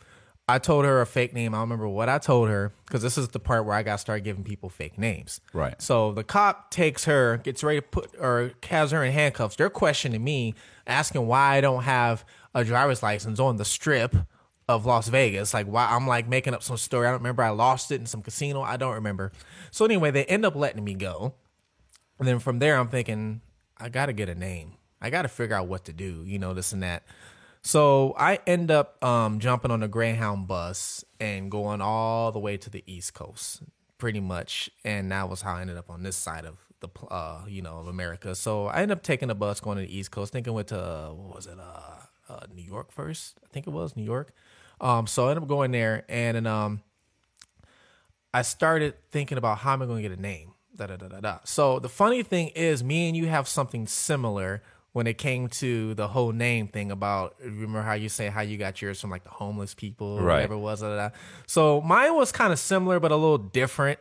I 0.49 0.57
told 0.57 0.83
her 0.85 0.99
a 0.99 1.05
fake 1.05 1.33
name. 1.33 1.53
I 1.53 1.57
don't 1.57 1.69
remember 1.69 1.87
what 1.87 2.09
I 2.09 2.17
told 2.17 2.49
her 2.49 2.73
because 2.85 3.03
this 3.03 3.17
is 3.17 3.29
the 3.29 3.39
part 3.39 3.65
where 3.65 3.75
I 3.75 3.83
got 3.83 3.93
to 3.93 3.97
start 3.99 4.23
giving 4.23 4.43
people 4.43 4.67
fake 4.67 4.97
names. 4.97 5.41
Right. 5.53 5.79
So 5.79 6.11
the 6.11 6.23
cop 6.23 6.71
takes 6.71 7.05
her, 7.05 7.37
gets 7.37 7.63
ready 7.63 7.81
to 7.81 7.87
put 7.87 8.15
or 8.19 8.53
has 8.67 8.89
her 8.91 9.03
in 9.03 9.13
handcuffs. 9.13 9.55
They're 9.55 9.69
questioning 9.69 10.23
me, 10.23 10.55
asking 10.87 11.27
why 11.27 11.57
I 11.57 11.61
don't 11.61 11.83
have 11.83 12.25
a 12.53 12.63
driver's 12.63 13.03
license 13.03 13.39
on 13.39 13.57
the 13.57 13.65
strip 13.65 14.15
of 14.67 14.85
Las 14.85 15.07
Vegas. 15.07 15.53
Like 15.53 15.65
why 15.65 15.87
I'm 15.89 16.07
like 16.07 16.27
making 16.27 16.53
up 16.53 16.63
some 16.63 16.77
story. 16.77 17.07
I 17.07 17.11
don't 17.11 17.19
remember. 17.19 17.43
I 17.43 17.49
lost 17.49 17.91
it 17.91 17.99
in 17.99 18.05
some 18.05 18.21
casino. 18.21 18.61
I 18.61 18.77
don't 18.77 18.93
remember. 18.95 19.31
So 19.71 19.85
anyway, 19.85 20.11
they 20.11 20.25
end 20.25 20.45
up 20.45 20.55
letting 20.55 20.83
me 20.83 20.93
go. 20.93 21.33
And 22.19 22.27
then 22.27 22.39
from 22.39 22.59
there, 22.59 22.77
I'm 22.77 22.89
thinking, 22.89 23.41
I 23.77 23.89
got 23.89 24.07
to 24.07 24.13
get 24.13 24.29
a 24.29 24.35
name. 24.35 24.73
I 25.01 25.09
got 25.09 25.23
to 25.23 25.27
figure 25.27 25.55
out 25.55 25.67
what 25.67 25.85
to 25.85 25.93
do, 25.93 26.23
you 26.25 26.37
know, 26.37 26.53
this 26.53 26.73
and 26.73 26.83
that. 26.83 27.03
So 27.61 28.13
I 28.17 28.39
end 28.45 28.71
up 28.71 29.03
um, 29.03 29.39
jumping 29.39 29.71
on 29.71 29.83
a 29.83 29.87
Greyhound 29.87 30.47
bus 30.47 31.03
and 31.19 31.49
going 31.49 31.81
all 31.81 32.31
the 32.31 32.39
way 32.39 32.57
to 32.57 32.69
the 32.69 32.83
East 32.85 33.13
Coast, 33.13 33.63
pretty 33.97 34.19
much. 34.19 34.69
And 34.83 35.11
that 35.11 35.29
was 35.29 35.41
how 35.41 35.55
I 35.55 35.61
ended 35.61 35.77
up 35.77 35.89
on 35.89 36.03
this 36.03 36.15
side 36.15 36.45
of 36.45 36.57
the, 36.79 36.89
uh, 37.07 37.45
you 37.47 37.61
know, 37.61 37.79
of 37.79 37.87
America. 37.87 38.35
So 38.35 38.67
I 38.67 38.81
ended 38.81 38.97
up 38.97 39.03
taking 39.03 39.29
a 39.29 39.35
bus 39.35 39.59
going 39.59 39.77
to 39.77 39.85
the 39.85 39.97
East 39.97 40.11
Coast. 40.11 40.33
Thinking 40.33 40.53
went 40.53 40.69
to 40.69 40.79
uh, 40.79 41.09
what 41.13 41.35
was 41.35 41.47
it, 41.47 41.57
uh, 41.59 41.98
uh, 42.29 42.41
New 42.53 42.63
York 42.63 42.91
first? 42.91 43.39
I 43.43 43.47
think 43.51 43.67
it 43.67 43.71
was 43.71 43.95
New 43.95 44.03
York. 44.03 44.31
Um, 44.79 45.07
so 45.07 45.27
I 45.27 45.31
ended 45.31 45.43
up 45.43 45.49
going 45.49 45.71
there, 45.71 46.05
and, 46.07 46.37
and 46.37 46.47
um, 46.47 46.81
I 48.33 48.43
started 48.43 48.93
thinking 49.11 49.37
about 49.37 49.57
how 49.59 49.73
am 49.73 49.81
I 49.81 49.85
going 49.85 50.01
to 50.03 50.07
get 50.09 50.17
a 50.17 50.21
name. 50.21 50.53
da 50.75 50.87
da 50.87 50.95
da 50.97 51.07
da 51.07 51.19
da. 51.19 51.39
So 51.45 51.79
the 51.79 51.89
funny 51.89 52.23
thing 52.23 52.49
is, 52.49 52.83
me 52.83 53.07
and 53.07 53.17
you 53.17 53.27
have 53.27 53.47
something 53.47 53.87
similar 53.87 54.61
when 54.91 55.05
it 55.07 55.17
came 55.17 55.47
to 55.47 55.93
the 55.95 56.07
whole 56.07 56.31
name 56.31 56.67
thing 56.67 56.91
about 56.91 57.35
remember 57.43 57.81
how 57.83 57.93
you 57.93 58.09
say 58.09 58.27
how 58.27 58.41
you 58.41 58.57
got 58.57 58.81
yours 58.81 58.99
from 58.99 59.11
like 59.11 59.23
the 59.23 59.29
homeless 59.29 59.75
people 59.75 60.07
or 60.07 60.23
Right. 60.23 60.35
whatever 60.37 60.55
it 60.55 60.59
was. 60.59 60.81
Da, 60.81 60.89
da, 60.89 61.09
da. 61.09 61.15
So 61.45 61.79
mine 61.81 62.15
was 62.15 62.31
kind 62.31 62.51
of 62.51 62.57
similar 62.59 62.99
but 62.99 63.11
a 63.11 63.15
little 63.15 63.37
different 63.37 63.99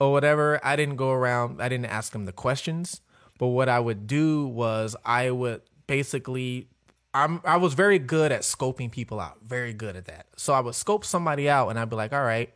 or 0.00 0.10
whatever. 0.12 0.58
I 0.64 0.74
didn't 0.76 0.96
go 0.96 1.10
around. 1.10 1.60
I 1.60 1.68
didn't 1.68 1.86
ask 1.86 2.12
them 2.12 2.24
the 2.24 2.32
questions, 2.32 3.02
but 3.38 3.48
what 3.48 3.68
I 3.68 3.78
would 3.78 4.06
do 4.06 4.46
was 4.46 4.94
I 5.04 5.30
would 5.30 5.62
basically. 5.86 6.68
I'm 7.14 7.40
I 7.44 7.56
was 7.56 7.74
very 7.74 7.98
good 7.98 8.32
at 8.32 8.42
scoping 8.42 8.90
people 8.90 9.20
out. 9.20 9.38
Very 9.42 9.72
good 9.72 9.96
at 9.96 10.06
that. 10.06 10.26
So 10.36 10.52
I 10.52 10.60
would 10.60 10.74
scope 10.74 11.04
somebody 11.04 11.48
out 11.48 11.68
and 11.68 11.78
I'd 11.78 11.90
be 11.90 11.96
like, 11.96 12.12
all 12.12 12.22
right, 12.22 12.52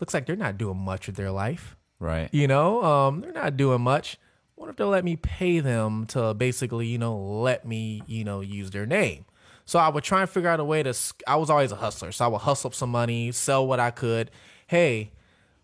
looks 0.00 0.14
like 0.14 0.26
they're 0.26 0.36
not 0.36 0.58
doing 0.58 0.78
much 0.78 1.06
with 1.06 1.16
their 1.16 1.30
life. 1.30 1.76
Right. 1.98 2.28
You 2.32 2.48
know, 2.48 2.82
um, 2.82 3.20
they're 3.20 3.32
not 3.32 3.56
doing 3.56 3.80
much. 3.80 4.18
What 4.56 4.68
if 4.68 4.76
they'll 4.76 4.88
let 4.88 5.04
me 5.04 5.16
pay 5.16 5.60
them 5.60 6.06
to 6.06 6.34
basically, 6.34 6.86
you 6.86 6.98
know, 6.98 7.16
let 7.16 7.66
me, 7.66 8.02
you 8.06 8.24
know, 8.24 8.40
use 8.40 8.70
their 8.70 8.86
name? 8.86 9.24
So 9.64 9.78
I 9.78 9.88
would 9.88 10.04
try 10.04 10.20
and 10.20 10.30
figure 10.30 10.48
out 10.50 10.60
a 10.60 10.64
way 10.64 10.82
to. 10.82 10.94
I 11.26 11.36
was 11.36 11.48
always 11.48 11.72
a 11.72 11.76
hustler, 11.76 12.12
so 12.12 12.24
I 12.24 12.28
would 12.28 12.42
hustle 12.42 12.68
up 12.68 12.74
some 12.74 12.90
money, 12.90 13.32
sell 13.32 13.66
what 13.66 13.80
I 13.80 13.90
could. 13.90 14.30
Hey, 14.66 15.10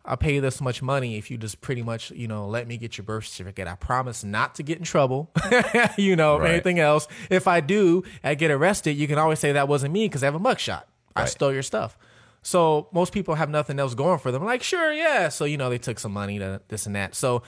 I'll 0.04 0.16
pay 0.16 0.34
you 0.34 0.40
this 0.40 0.60
much 0.60 0.80
money 0.82 1.16
if 1.18 1.30
you 1.30 1.36
just 1.36 1.60
pretty 1.60 1.82
much, 1.82 2.10
you 2.10 2.26
know, 2.26 2.48
let 2.48 2.66
me 2.66 2.76
get 2.78 2.96
your 2.96 3.04
birth 3.04 3.26
certificate. 3.26 3.68
I 3.68 3.74
promise 3.74 4.24
not 4.24 4.54
to 4.56 4.62
get 4.62 4.78
in 4.78 4.84
trouble, 4.84 5.30
you 5.98 6.16
know, 6.16 6.36
or 6.36 6.40
Right. 6.42 6.52
anything 6.52 6.78
else. 6.78 7.06
If 7.28 7.46
I 7.46 7.60
do, 7.60 8.02
I 8.24 8.34
get 8.34 8.50
arrested, 8.50 8.92
you 8.92 9.06
can 9.06 9.18
always 9.18 9.38
say 9.38 9.52
that 9.52 9.68
wasn't 9.68 9.92
me 9.92 10.06
because 10.08 10.22
I 10.22 10.26
have 10.26 10.34
a 10.34 10.40
mugshot. 10.40 10.84
I 11.14 11.26
stole 11.26 11.52
your 11.52 11.62
stuff. 11.62 11.98
So 12.42 12.88
most 12.92 13.12
people 13.12 13.34
have 13.34 13.50
nothing 13.50 13.78
else 13.78 13.94
going 13.94 14.18
for 14.18 14.32
them. 14.32 14.42
Like, 14.44 14.62
sure, 14.62 14.90
yeah. 14.92 15.28
So, 15.28 15.44
you 15.44 15.58
know, 15.58 15.68
they 15.68 15.76
took 15.76 15.98
some 15.98 16.12
money 16.12 16.38
to 16.38 16.62
this 16.68 16.86
and 16.86 16.96
that. 16.96 17.14
So 17.14 17.42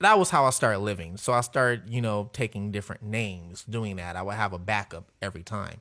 that 0.00 0.18
was 0.18 0.30
how 0.30 0.46
I 0.46 0.50
started 0.50 0.78
living. 0.78 1.18
So 1.18 1.34
I 1.34 1.42
started, 1.42 1.90
you 1.90 2.00
know, 2.00 2.30
taking 2.32 2.70
different 2.72 3.02
names, 3.02 3.64
doing 3.68 3.96
that. 3.96 4.16
I 4.16 4.22
would 4.22 4.34
have 4.36 4.54
a 4.54 4.58
backup 4.58 5.10
every 5.20 5.42
time. 5.42 5.80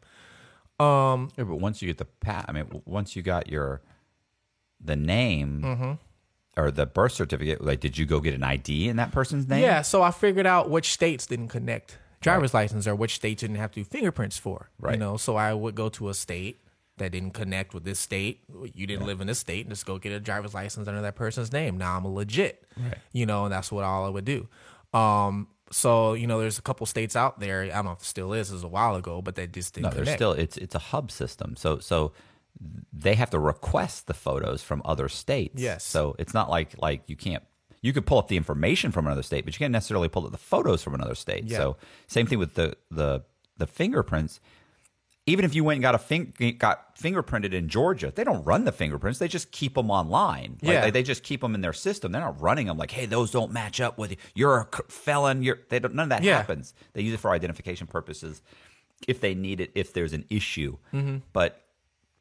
Um, 0.79 1.29
yeah, 1.37 1.45
but 1.45 1.55
once 1.55 1.81
you 1.81 1.87
get 1.87 1.99
the 1.99 2.05
pat, 2.05 2.45
I 2.49 2.51
mean, 2.51 2.81
once 2.85 3.15
you 3.15 3.21
got 3.21 3.47
your 3.49 3.81
the 4.83 4.95
name 4.95 5.61
Mm-hmm. 5.63 5.91
or 6.61 6.71
the 6.71 6.85
birth 6.85 7.13
certificate, 7.13 7.63
like, 7.63 7.79
did 7.79 7.97
you 7.97 8.05
go 8.05 8.19
get 8.19 8.33
an 8.33 8.43
ID 8.43 8.89
in 8.89 8.97
that 8.97 9.11
person's 9.11 9.47
name? 9.47 9.61
Yeah, 9.63 9.81
so 9.81 10.01
I 10.01 10.11
figured 10.11 10.45
out 10.45 10.69
which 10.69 10.91
states 10.93 11.25
didn't 11.27 11.49
connect 11.49 11.97
driver's 12.21 12.53
license 12.53 12.87
or 12.87 12.95
which 12.95 13.15
states 13.15 13.41
didn't 13.41 13.55
have 13.57 13.71
to 13.71 13.79
do 13.79 13.83
fingerprints 13.83 14.37
for. 14.37 14.69
Right. 14.79 14.93
You 14.93 14.99
know, 14.99 15.17
so 15.17 15.35
I 15.37 15.53
would 15.53 15.75
go 15.75 15.89
to 15.89 16.09
a 16.09 16.13
state 16.13 16.61
that 16.97 17.11
didn't 17.13 17.31
connect 17.31 17.73
with 17.73 17.83
this 17.83 17.99
state. 17.99 18.41
You 18.75 18.85
didn't 18.85 19.07
live 19.07 19.21
in 19.21 19.27
this 19.27 19.39
state, 19.39 19.65
and 19.65 19.71
just 19.71 19.85
go 19.87 19.97
get 19.97 20.11
a 20.11 20.19
driver's 20.19 20.53
license 20.53 20.87
under 20.87 21.01
that 21.01 21.15
person's 21.15 21.51
name. 21.51 21.77
Now 21.77 21.97
I'm 21.97 22.05
a 22.05 22.11
legit. 22.11 22.63
Right. 22.77 22.97
You 23.11 23.25
know, 23.25 23.45
and 23.45 23.51
that's 23.53 23.71
what 23.71 23.83
all 23.83 24.05
I 24.05 24.09
would 24.09 24.25
do. 24.25 24.47
Um, 24.93 25.47
so 25.71 26.13
you 26.13 26.27
know, 26.27 26.39
there's 26.39 26.59
a 26.59 26.61
couple 26.61 26.85
states 26.85 27.15
out 27.15 27.39
there. 27.39 27.63
I 27.63 27.67
don't 27.69 27.85
know 27.85 27.91
if 27.93 27.99
it 28.01 28.05
still 28.05 28.33
is. 28.33 28.51
It 28.51 28.55
was 28.55 28.63
a 28.63 28.67
while 28.67 28.95
ago, 28.95 29.21
but 29.21 29.35
they 29.35 29.47
just 29.47 29.73
didn't 29.73 29.89
No, 29.89 29.95
there's 29.95 30.11
still 30.11 30.33
it's 30.33 30.57
it's 30.57 30.75
a 30.75 30.79
hub 30.79 31.09
system. 31.11 31.55
So 31.55 31.79
so 31.79 32.11
they 32.93 33.15
have 33.15 33.29
to 33.31 33.39
request 33.39 34.07
the 34.07 34.13
photos 34.13 34.61
from 34.61 34.81
other 34.85 35.09
states. 35.09 35.61
Yes. 35.61 35.83
So 35.83 36.15
it's 36.19 36.33
not 36.33 36.49
like 36.49 36.75
like 36.81 37.03
you 37.07 37.15
can't 37.15 37.43
you 37.81 37.93
could 37.93 38.05
pull 38.05 38.19
up 38.19 38.27
the 38.27 38.37
information 38.37 38.91
from 38.91 39.07
another 39.07 39.23
state, 39.23 39.43
but 39.45 39.53
you 39.53 39.57
can't 39.59 39.71
necessarily 39.71 40.07
pull 40.09 40.25
up 40.25 40.31
the 40.31 40.37
photos 40.37 40.83
from 40.83 40.93
another 40.93 41.15
state. 41.15 41.45
Yeah. 41.45 41.57
So 41.57 41.77
same 42.07 42.27
thing 42.27 42.39
with 42.39 42.53
the 42.53 42.75
the 42.91 43.23
the 43.57 43.67
fingerprints. 43.67 44.39
Even 45.27 45.45
if 45.45 45.53
you 45.53 45.63
went 45.63 45.75
and 45.77 45.83
got 45.83 45.93
a 45.93 45.99
fin- 45.99 46.33
got 46.57 46.95
fingerprinted 46.97 47.53
in 47.53 47.69
Georgia, 47.69 48.11
they 48.13 48.23
don't 48.23 48.43
run 48.43 48.65
the 48.65 48.71
fingerprints. 48.71 49.19
They 49.19 49.27
just 49.27 49.51
keep 49.51 49.75
them 49.75 49.91
online. 49.91 50.57
Like, 50.63 50.71
Yeah. 50.73 50.81
they, 50.81 50.91
they 50.91 51.03
just 51.03 51.21
keep 51.21 51.41
them 51.41 51.53
in 51.53 51.61
their 51.61 51.73
system. 51.73 52.11
They're 52.11 52.21
not 52.21 52.41
running 52.41 52.65
them 52.65 52.77
like, 52.77 52.89
hey, 52.89 53.05
those 53.05 53.29
don't 53.29 53.51
match 53.51 53.79
up 53.79 53.99
with 53.99 54.11
you. 54.11 54.17
You're 54.33 54.57
a 54.73 54.91
felon. 54.91 55.43
You're 55.43 55.59
they 55.69 55.77
don't. 55.77 55.93
None 55.93 56.05
of 56.05 56.09
that 56.09 56.23
Yeah. 56.23 56.37
happens. 56.37 56.73
They 56.93 57.03
use 57.03 57.13
it 57.13 57.19
for 57.19 57.29
identification 57.31 57.85
purposes 57.85 58.41
if 59.07 59.21
they 59.21 59.35
need 59.35 59.61
it 59.61 59.71
if 59.75 59.93
there's 59.93 60.13
an 60.13 60.25
issue. 60.31 60.77
Mm-hmm. 60.91 61.17
But 61.33 61.61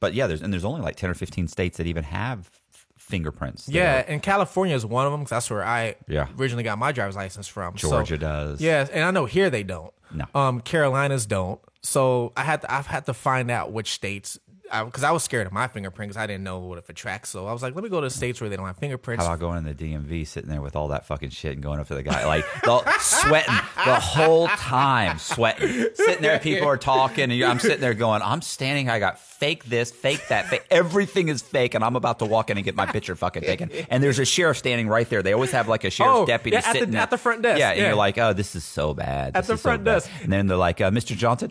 but 0.00 0.14
yeah, 0.14 0.26
there's 0.26 0.42
and 0.42 0.52
there's 0.52 0.64
only 0.64 0.80
like 0.80 0.96
ten 0.96 1.10
or 1.10 1.14
fifteen 1.14 1.46
states 1.48 1.76
that 1.78 1.86
even 1.86 2.04
have 2.04 2.50
fingerprints. 2.96 3.68
Yeah, 3.68 3.98
are- 4.00 4.04
and 4.08 4.22
California 4.22 4.74
is 4.74 4.84
one 4.86 5.06
of 5.06 5.12
them 5.12 5.20
because 5.20 5.30
that's 5.30 5.50
where 5.50 5.64
I 5.64 5.96
Yeah. 6.08 6.28
originally 6.38 6.62
got 6.64 6.78
my 6.78 6.92
driver's 6.92 7.16
license 7.16 7.48
from. 7.48 7.76
So- 7.78 7.88
Georgia 7.90 8.18
does. 8.18 8.60
Yeah, 8.60 8.86
and 8.92 9.04
I 9.04 9.10
know 9.10 9.26
here 9.26 9.50
they 9.50 9.62
don't. 9.62 9.92
No. 10.12 10.24
Um, 10.34 10.60
Carolinas 10.60 11.26
don't. 11.26 11.60
So 11.82 12.32
I 12.36 12.42
had 12.42 12.62
to, 12.62 12.72
I've 12.72 12.86
had 12.86 13.06
to 13.06 13.14
find 13.14 13.50
out 13.50 13.72
which 13.72 13.92
states 13.92 14.38
because 14.84 15.02
I, 15.04 15.10
was 15.12 15.22
scared 15.22 15.46
of 15.46 15.52
my 15.52 15.66
fingerprint 15.68 16.10
because 16.10 16.22
I 16.22 16.26
didn't 16.26 16.44
know 16.44 16.58
what 16.60 16.78
if 16.78 16.88
it 16.88 16.96
tracks. 16.96 17.28
So 17.30 17.46
I 17.46 17.52
was 17.52 17.62
like, 17.62 17.74
let 17.74 17.82
me 17.84 17.90
go 17.90 18.00
to 18.00 18.08
states 18.10 18.40
where 18.40 18.48
they 18.48 18.56
don't 18.56 18.66
have 18.66 18.76
fingerprints. 18.76 19.24
How 19.24 19.32
about 19.34 19.40
going 19.40 19.58
in 19.58 19.64
the 19.64 19.74
DMV, 19.74 20.26
sitting 20.26 20.48
there 20.50 20.60
with 20.62 20.76
all 20.76 20.88
that 20.88 21.06
fucking 21.06 21.30
shit, 21.30 21.52
and 21.54 21.62
going 21.62 21.80
up 21.80 21.88
to 21.88 21.94
the 21.94 22.02
guy 22.02 22.24
like 22.26 22.44
the, 22.62 22.98
sweating 23.00 23.54
the 23.84 23.94
whole 24.00 24.48
time, 24.48 25.18
sweating, 25.18 25.68
sitting 25.94 26.22
there. 26.22 26.38
People 26.38 26.68
are 26.68 26.76
talking, 26.76 27.24
and 27.24 27.32
you- 27.32 27.46
I'm 27.46 27.58
sitting 27.58 27.80
there 27.80 27.94
going, 27.94 28.22
"I'm 28.22 28.42
standing. 28.42 28.88
I 28.88 28.98
got 28.98 29.18
fake 29.18 29.64
this, 29.64 29.90
fake 29.90 30.20
that, 30.28 30.46
fake. 30.48 30.64
Everything 30.70 31.28
is 31.28 31.42
fake, 31.42 31.74
and 31.74 31.82
I'm 31.82 31.96
about 31.96 32.18
to 32.20 32.24
walk 32.26 32.50
in 32.50 32.56
and 32.58 32.64
get 32.64 32.74
my 32.76 32.86
picture 32.86 33.16
fucking 33.16 33.42
taken. 33.42 33.70
And 33.88 34.02
there's 34.02 34.18
a 34.18 34.24
sheriff 34.24 34.58
standing 34.58 34.86
right 34.88 35.08
there. 35.08 35.22
They 35.22 35.32
always 35.32 35.50
have 35.52 35.66
like 35.68 35.84
a 35.84 35.90
sheriff's 35.90 36.18
Oh, 36.20 36.26
deputy 36.26 36.54
yeah, 36.56 36.68
at 36.68 36.72
sitting 36.72 36.90
there. 36.92 37.00
at 37.02 37.10
the 37.10 37.18
front 37.18 37.42
desk, 37.42 37.58
Yeah, 37.58 37.70
and 37.70 37.78
yeah. 37.78 37.86
you're 37.88 37.94
like, 37.96 38.18
"Oh, 38.18 38.32
this 38.32 38.54
is 38.54 38.64
so 38.64 38.94
bad." 38.94 39.36
At 39.36 39.46
the 39.46 39.54
is 39.54 39.60
so 39.60 39.68
front 39.68 39.84
bad." 39.84 39.94
desk. 39.94 40.10
and 40.22 40.32
then 40.32 40.46
they're 40.46 40.56
like, 40.56 40.80
uh, 40.80 40.90
"Mr. 40.90 41.16
Johnson." 41.16 41.50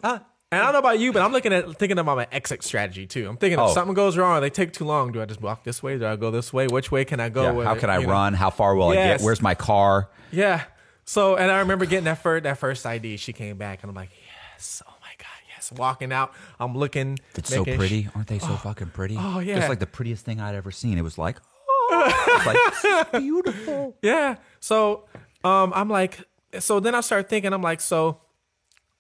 And 0.52 0.62
I 0.62 0.64
don't 0.66 0.74
know 0.74 0.80
about 0.80 1.00
you, 1.00 1.14
but 1.14 1.22
I'm 1.22 1.32
looking 1.32 1.54
at 1.54 1.78
thinking 1.78 2.00
about 2.00 2.18
my 2.18 2.28
exit 2.32 2.64
strategy 2.64 3.06
too. 3.06 3.28
I'm 3.30 3.38
thinking 3.38 3.60
Oh. 3.60 3.68
if 3.68 3.74
something 3.74 3.94
goes 3.94 4.18
wrong, 4.18 4.42
they 4.42 4.50
take 4.50 4.74
too 4.74 4.86
long. 4.86 5.12
Do 5.12 5.22
I 5.22 5.26
just 5.26 5.42
walk 5.42 5.64
this 5.64 5.84
way? 5.84 5.98
Do 5.98 6.06
I 6.08 6.16
go 6.16 6.32
this 6.32 6.52
way? 6.52 6.68
Which 6.68 6.92
way 6.92 7.06
can 7.06 7.20
I 7.20 7.30
go? 7.30 7.44
Yeah, 7.44 7.52
with 7.52 7.66
how 7.68 7.74
it? 7.76 7.80
can 7.80 7.90
I 7.90 8.00
You 8.00 8.08
know? 8.08 8.14
run? 8.14 8.34
How 8.34 8.50
far 8.50 8.76
will 8.76 8.90
I 8.90 8.94
Yes. 8.96 9.20
get? 9.20 9.26
Where's 9.26 9.42
my 9.42 9.56
car? 9.56 10.10
Yeah. 10.32 10.64
So, 11.06 11.36
and 11.36 11.52
I 11.52 11.60
remember 11.60 11.86
getting 11.86 12.06
that 12.06 12.22
first 12.22 12.44
that 12.44 12.58
first 12.58 12.86
ID. 12.86 13.18
She 13.18 13.34
came 13.34 13.58
back, 13.58 13.82
and 13.84 13.90
I'm 13.90 13.96
like, 13.96 14.10
yes, 14.56 14.84
oh 14.88 14.94
my 15.02 15.10
god, 15.18 15.28
yes. 15.56 15.72
Walking 15.72 16.12
out, 16.14 16.34
I'm 16.60 16.78
looking. 16.78 17.18
It's 17.36 17.50
so 17.50 17.60
making 17.60 17.74
sh- 17.74 17.78
pretty. 17.78 18.10
Aren't 18.16 18.28
they 18.28 18.40
so 18.40 18.56
fucking 18.56 18.90
pretty? 18.90 19.18
Oh, 19.20 19.40
yeah. 19.40 19.56
Just 19.56 19.70
like 19.70 19.80
the 19.80 19.88
prettiest 19.88 20.24
thing 20.26 20.40
I'd 20.40 20.54
ever 20.56 20.72
seen. 20.72 20.98
It 20.98 21.04
was 21.04 21.18
like, 21.18 21.38
oh, 21.68 22.14
it 22.28 22.38
was 22.38 22.46
like 22.46 22.58
this 22.74 23.14
is 23.14 23.20
beautiful. 23.24 23.98
Yeah. 24.04 24.36
So 24.60 25.06
um 25.44 25.74
I'm 25.76 25.90
like 25.90 26.20
so 26.60 26.80
then 26.80 26.94
I 26.96 27.02
start 27.02 27.28
thinking, 27.30 27.54
I'm 27.54 27.62
like, 27.64 27.82
so 27.82 28.22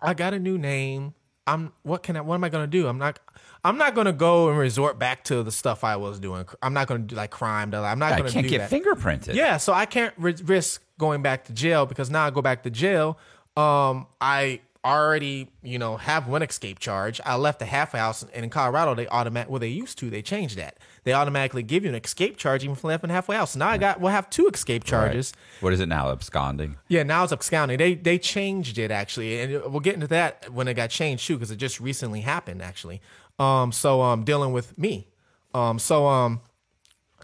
I 0.02 0.14
got 0.16 0.34
a 0.34 0.40
new 0.40 0.58
name. 0.58 1.14
I'm 1.54 1.74
what 1.84 2.04
can 2.04 2.16
I 2.18 2.22
what 2.22 2.36
am 2.36 2.44
I 2.44 2.50
gonna 2.50 2.68
do? 2.68 2.88
I'm 2.88 2.98
not 2.98 3.20
I'm 3.64 3.78
not 3.78 3.96
gonna 3.96 4.14
go 4.14 4.50
and 4.50 4.58
resort 4.58 4.98
back 5.00 5.24
to 5.26 5.44
the 5.44 5.52
stuff 5.52 5.84
I 5.84 5.96
was 5.98 6.20
doing. 6.20 6.46
I'm 6.62 6.74
not 6.74 6.88
gonna 6.88 7.02
do 7.02 7.16
like 7.16 7.32
crime. 7.32 7.74
I'm 7.74 8.00
not 8.00 8.14
I 8.14 8.18
gonna 8.18 8.30
can't 8.32 8.46
do 8.46 8.50
get 8.50 8.70
that. 8.70 8.72
fingerprinted. 8.72 9.34
Yeah, 9.36 9.58
so 9.58 9.74
I 9.74 9.86
can't 9.86 10.14
ri- 10.18 10.36
risk 10.44 10.82
going 10.98 11.22
back 11.22 11.46
to 11.46 11.54
jail 11.54 11.86
because 11.86 12.10
now 12.10 12.26
I 12.26 12.30
go 12.30 12.42
back 12.42 12.64
to 12.64 12.70
jail. 12.70 13.18
Um, 13.58 14.08
I 14.22 14.62
already, 14.86 15.50
you 15.62 15.78
know, 15.78 15.98
have 15.98 16.28
one 16.28 16.42
escape 16.42 16.80
charge. 16.80 17.20
I 17.26 17.36
left 17.36 17.60
the 17.60 17.66
half 17.66 17.92
house, 17.92 18.24
and 18.34 18.44
in 18.46 18.50
Colorado, 18.50 18.96
they 18.96 19.08
automatic. 19.08 19.50
Well, 19.50 19.60
they 19.60 19.68
used 19.68 19.98
to. 20.00 20.10
They 20.10 20.22
changed 20.22 20.58
that. 20.58 20.78
They 21.04 21.14
automatically 21.14 21.64
give 21.64 21.84
you 21.84 21.90
an 21.90 21.96
escape 21.96 22.38
charge 22.38 22.64
even 22.64 22.76
for 22.76 22.88
left 22.88 23.06
halfway 23.06 23.36
out. 23.36 23.50
So 23.50 23.60
now 23.60 23.70
I 23.70 23.78
got. 23.78 24.00
We'll 24.00 24.12
have 24.12 24.30
two 24.30 24.48
escape 24.48 24.84
Right. 24.84 24.90
charges. 24.90 25.34
What 25.62 25.74
is 25.74 25.80
it 25.80 25.88
now? 25.88 26.12
Absconding. 26.12 26.78
Yeah, 26.88 27.04
now 27.04 27.24
it's 27.24 27.34
absconding. 27.34 27.78
They 27.78 27.96
they 27.96 28.18
changed 28.18 28.78
it 28.78 28.92
actually, 28.92 29.40
and 29.42 29.52
we'll 29.72 29.80
get 29.80 29.96
into 29.96 30.08
that 30.08 30.50
when 30.52 30.68
it 30.68 30.74
got 30.76 30.90
changed 30.90 31.26
too, 31.28 31.36
because 31.36 31.52
it 31.52 31.58
just 31.58 31.80
recently 31.80 32.22
happened 32.22 32.62
actually. 32.62 33.02
Um, 33.40 33.72
so 33.72 34.02
um, 34.02 34.24
dealing 34.24 34.52
with 34.52 34.78
me. 34.78 35.08
Um, 35.54 35.80
so 35.80 36.08
um, 36.08 36.42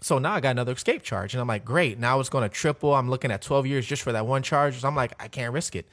so 0.00 0.18
now 0.18 0.34
I 0.34 0.40
got 0.40 0.50
another 0.50 0.72
escape 0.72 1.02
charge, 1.02 1.34
and 1.34 1.40
I'm 1.40 1.46
like, 1.48 1.64
great. 1.64 1.98
Now 1.98 2.20
it's 2.20 2.28
going 2.28 2.42
to 2.42 2.48
triple. 2.54 2.94
I'm 2.94 3.08
looking 3.08 3.30
at 3.30 3.40
12 3.42 3.66
years 3.66 3.86
just 3.86 4.02
for 4.02 4.12
that 4.12 4.26
one 4.26 4.42
charge. 4.42 4.80
So 4.80 4.88
I'm 4.88 4.96
like, 4.96 5.12
I 5.20 5.28
can't 5.28 5.52
risk 5.52 5.74
it. 5.76 5.86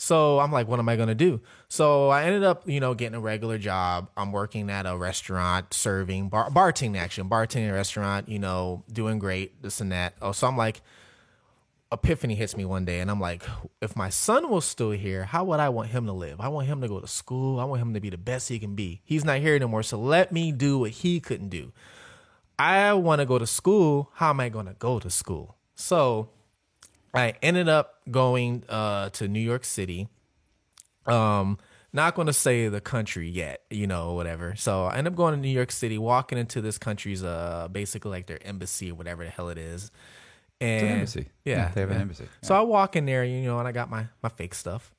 So 0.00 0.40
I'm 0.40 0.50
like, 0.50 0.66
what 0.66 0.78
am 0.78 0.88
I 0.88 0.96
going 0.96 1.10
to 1.10 1.14
do? 1.14 1.42
So 1.68 2.08
I 2.08 2.24
ended 2.24 2.42
up, 2.42 2.66
you 2.66 2.80
know, 2.80 2.94
getting 2.94 3.14
a 3.14 3.20
regular 3.20 3.58
job. 3.58 4.08
I'm 4.16 4.32
working 4.32 4.70
at 4.70 4.86
a 4.86 4.96
restaurant, 4.96 5.74
serving 5.74 6.30
bar, 6.30 6.48
bartending 6.48 6.96
actually, 6.96 7.28
bartending 7.28 7.70
restaurant. 7.70 8.26
You 8.26 8.38
know, 8.38 8.82
doing 8.90 9.18
great, 9.18 9.60
this 9.60 9.78
and 9.82 9.92
that. 9.92 10.14
Oh, 10.22 10.32
so 10.32 10.46
I'm 10.46 10.56
like, 10.56 10.80
epiphany 11.92 12.34
hits 12.34 12.56
me 12.56 12.64
one 12.64 12.86
day 12.86 13.00
and 13.00 13.10
I'm 13.10 13.20
like, 13.20 13.42
if 13.82 13.94
my 13.94 14.08
son 14.08 14.48
was 14.48 14.64
still 14.64 14.92
here, 14.92 15.24
how 15.24 15.44
would 15.44 15.60
I 15.60 15.68
want 15.68 15.90
him 15.90 16.06
to 16.06 16.14
live? 16.14 16.40
I 16.40 16.48
want 16.48 16.66
him 16.66 16.80
to 16.80 16.88
go 16.88 16.98
to 16.98 17.06
school. 17.06 17.60
I 17.60 17.64
want 17.64 17.82
him 17.82 17.92
to 17.92 18.00
be 18.00 18.08
the 18.08 18.16
best 18.16 18.48
he 18.48 18.58
can 18.58 18.74
be. 18.74 19.02
He's 19.04 19.22
not 19.22 19.40
here 19.40 19.54
anymore, 19.54 19.82
so 19.82 19.98
let 19.98 20.32
me 20.32 20.50
do 20.50 20.78
what 20.78 20.92
he 20.92 21.20
couldn't 21.20 21.50
do. 21.50 21.72
I 22.58 22.94
want 22.94 23.20
to 23.20 23.26
go 23.26 23.38
to 23.38 23.46
school. 23.46 24.10
How 24.14 24.30
am 24.30 24.40
I 24.40 24.48
going 24.48 24.66
to 24.66 24.74
go 24.78 24.98
to 24.98 25.10
school? 25.10 25.56
So 25.74 26.30
I 27.14 27.34
ended 27.42 27.68
up 27.68 28.00
going 28.10 28.64
uh, 28.68 29.10
to 29.10 29.28
New 29.28 29.40
York 29.40 29.64
City. 29.64 30.08
Um, 31.06 31.58
not 31.92 32.14
going 32.14 32.26
to 32.26 32.32
say 32.32 32.68
the 32.68 32.80
country 32.80 33.28
yet, 33.28 33.62
you 33.68 33.86
know, 33.86 34.14
whatever. 34.14 34.54
So 34.54 34.84
I 34.84 34.96
end 34.96 35.08
up 35.08 35.16
going 35.16 35.34
to 35.34 35.40
New 35.40 35.48
York 35.48 35.72
City, 35.72 35.98
walking 35.98 36.38
into 36.38 36.60
this 36.60 36.78
country's 36.78 37.24
uh, 37.24 37.68
basically 37.70 38.12
like 38.12 38.26
their 38.26 38.38
embassy 38.46 38.92
or 38.92 38.94
whatever 38.94 39.24
the 39.24 39.30
hell 39.30 39.48
it 39.48 39.58
is. 39.58 39.90
And 40.60 40.86
an 40.86 40.92
embassy. 40.92 41.28
Yeah, 41.44 41.56
Yeah, 41.56 41.70
they 41.74 41.80
have 41.80 41.90
an 41.90 41.96
yeah. 41.96 42.02
embassy. 42.02 42.28
So 42.42 42.54
I 42.54 42.60
walk 42.60 42.94
in 42.94 43.06
there, 43.06 43.24
you 43.24 43.42
know, 43.42 43.58
and 43.58 43.66
I 43.66 43.72
got 43.72 43.90
my 43.90 44.06
my 44.22 44.28
fake 44.28 44.54
stuff. 44.54 44.92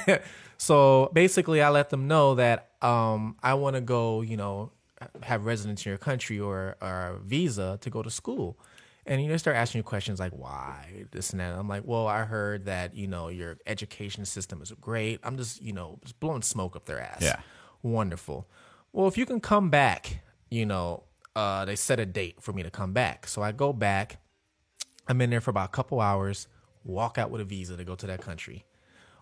so 0.56 1.10
basically, 1.12 1.62
I 1.62 1.68
let 1.68 1.90
them 1.90 2.08
know 2.08 2.34
that 2.36 2.70
um, 2.82 3.36
I 3.42 3.54
want 3.54 3.76
to 3.76 3.82
go, 3.82 4.22
you 4.22 4.36
know, 4.36 4.72
have 5.22 5.44
residence 5.44 5.84
in 5.84 5.90
your 5.90 5.98
country 5.98 6.40
or 6.40 6.76
or 6.80 6.88
a 6.88 7.18
visa 7.22 7.78
to 7.82 7.90
go 7.90 8.02
to 8.02 8.10
school. 8.10 8.58
And 9.06 9.22
you 9.22 9.28
know, 9.28 9.36
start 9.36 9.56
asking 9.56 9.80
you 9.80 9.82
questions 9.82 10.18
like 10.18 10.32
why 10.32 11.04
this 11.10 11.30
and 11.30 11.40
that. 11.40 11.54
I'm 11.54 11.68
like, 11.68 11.82
well, 11.84 12.06
I 12.06 12.24
heard 12.24 12.66
that 12.66 12.94
you 12.94 13.06
know 13.06 13.28
your 13.28 13.58
education 13.66 14.24
system 14.24 14.62
is 14.62 14.72
great. 14.80 15.20
I'm 15.22 15.36
just 15.36 15.62
you 15.62 15.72
know 15.72 15.98
just 16.02 16.18
blowing 16.20 16.42
smoke 16.42 16.74
up 16.76 16.86
their 16.86 17.00
ass. 17.00 17.20
Yeah. 17.20 17.40
wonderful. 17.82 18.48
Well, 18.92 19.08
if 19.08 19.18
you 19.18 19.26
can 19.26 19.40
come 19.40 19.70
back, 19.70 20.22
you 20.50 20.64
know, 20.64 21.04
uh, 21.36 21.64
they 21.64 21.76
set 21.76 21.98
a 22.00 22.06
date 22.06 22.40
for 22.40 22.52
me 22.52 22.62
to 22.62 22.70
come 22.70 22.92
back. 22.92 23.26
So 23.26 23.42
I 23.42 23.52
go 23.52 23.72
back. 23.72 24.18
I'm 25.06 25.20
in 25.20 25.30
there 25.30 25.40
for 25.40 25.50
about 25.50 25.68
a 25.68 25.72
couple 25.72 26.00
hours. 26.00 26.48
Walk 26.84 27.18
out 27.18 27.30
with 27.30 27.40
a 27.40 27.44
visa 27.44 27.76
to 27.76 27.84
go 27.84 27.94
to 27.96 28.06
that 28.06 28.22
country. 28.22 28.64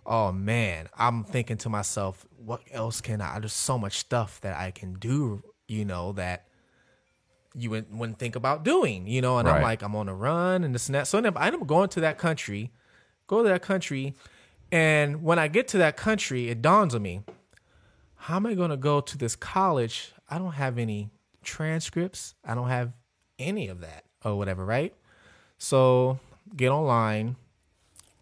Oh 0.05 0.33
man, 0.33 0.89
I'm 0.97 1.22
thinking 1.24 1.57
to 1.59 1.68
myself, 1.68 2.26
what 2.37 2.62
else 2.72 3.01
can 3.01 3.20
I? 3.20 3.39
There's 3.39 3.53
so 3.53 3.78
much 3.78 3.99
stuff 3.99 4.41
that 4.41 4.59
I 4.59 4.72
can 4.72 4.95
do, 4.95 5.43
you 5.68 5.85
know, 5.85 6.12
that 6.12 6.47
you 7.55 7.71
wouldn't, 7.71 7.95
wouldn't 7.95 8.19
think 8.19 8.37
about 8.37 8.65
doing, 8.65 9.07
you 9.07 9.21
know. 9.21 9.39
And 9.39 9.49
I'm 9.49 9.63
like, 9.63 9.83
I'm 9.83 9.95
on 9.95 10.09
a 10.09 10.15
run 10.15 10.65
and 10.65 10.75
this 10.75 10.89
and 10.89 10.95
that. 10.95 11.07
So 11.07 11.19
I 11.19 11.21
end 11.21 11.27
up, 11.27 11.41
I 11.41 11.47
end 11.47 11.57
up 11.57 11.67
going 11.67 11.89
to 11.91 12.01
that 12.01 12.19
country, 12.19 12.73
go 13.27 13.43
to 13.43 13.49
that 13.49 13.63
country, 13.63 14.15
and 14.71 15.23
when 15.23 15.39
I 15.39 15.49
get 15.49 15.69
to 15.69 15.79
that 15.79 15.97
country, 15.97 16.49
it 16.49 16.63
dawns 16.63 16.95
on 16.95 17.03
me, 17.03 17.23
how 18.17 18.37
am 18.37 18.47
I 18.47 18.55
going 18.55 18.71
to 18.71 18.77
go 18.77 19.01
to 19.01 19.19
this 19.19 19.37
college? 19.37 20.13
I 20.31 20.39
don't 20.39 20.53
have 20.53 20.79
any 20.79 21.11
transcripts. 21.43 22.35
I 22.45 22.55
don't 22.55 22.69
have 22.69 22.93
any 23.39 23.69
of 23.69 23.81
that 23.81 24.05
or 24.25 24.37
whatever, 24.39 24.65
right? 24.65 24.95
So 25.59 26.19
get 26.57 26.71
online, 26.71 27.37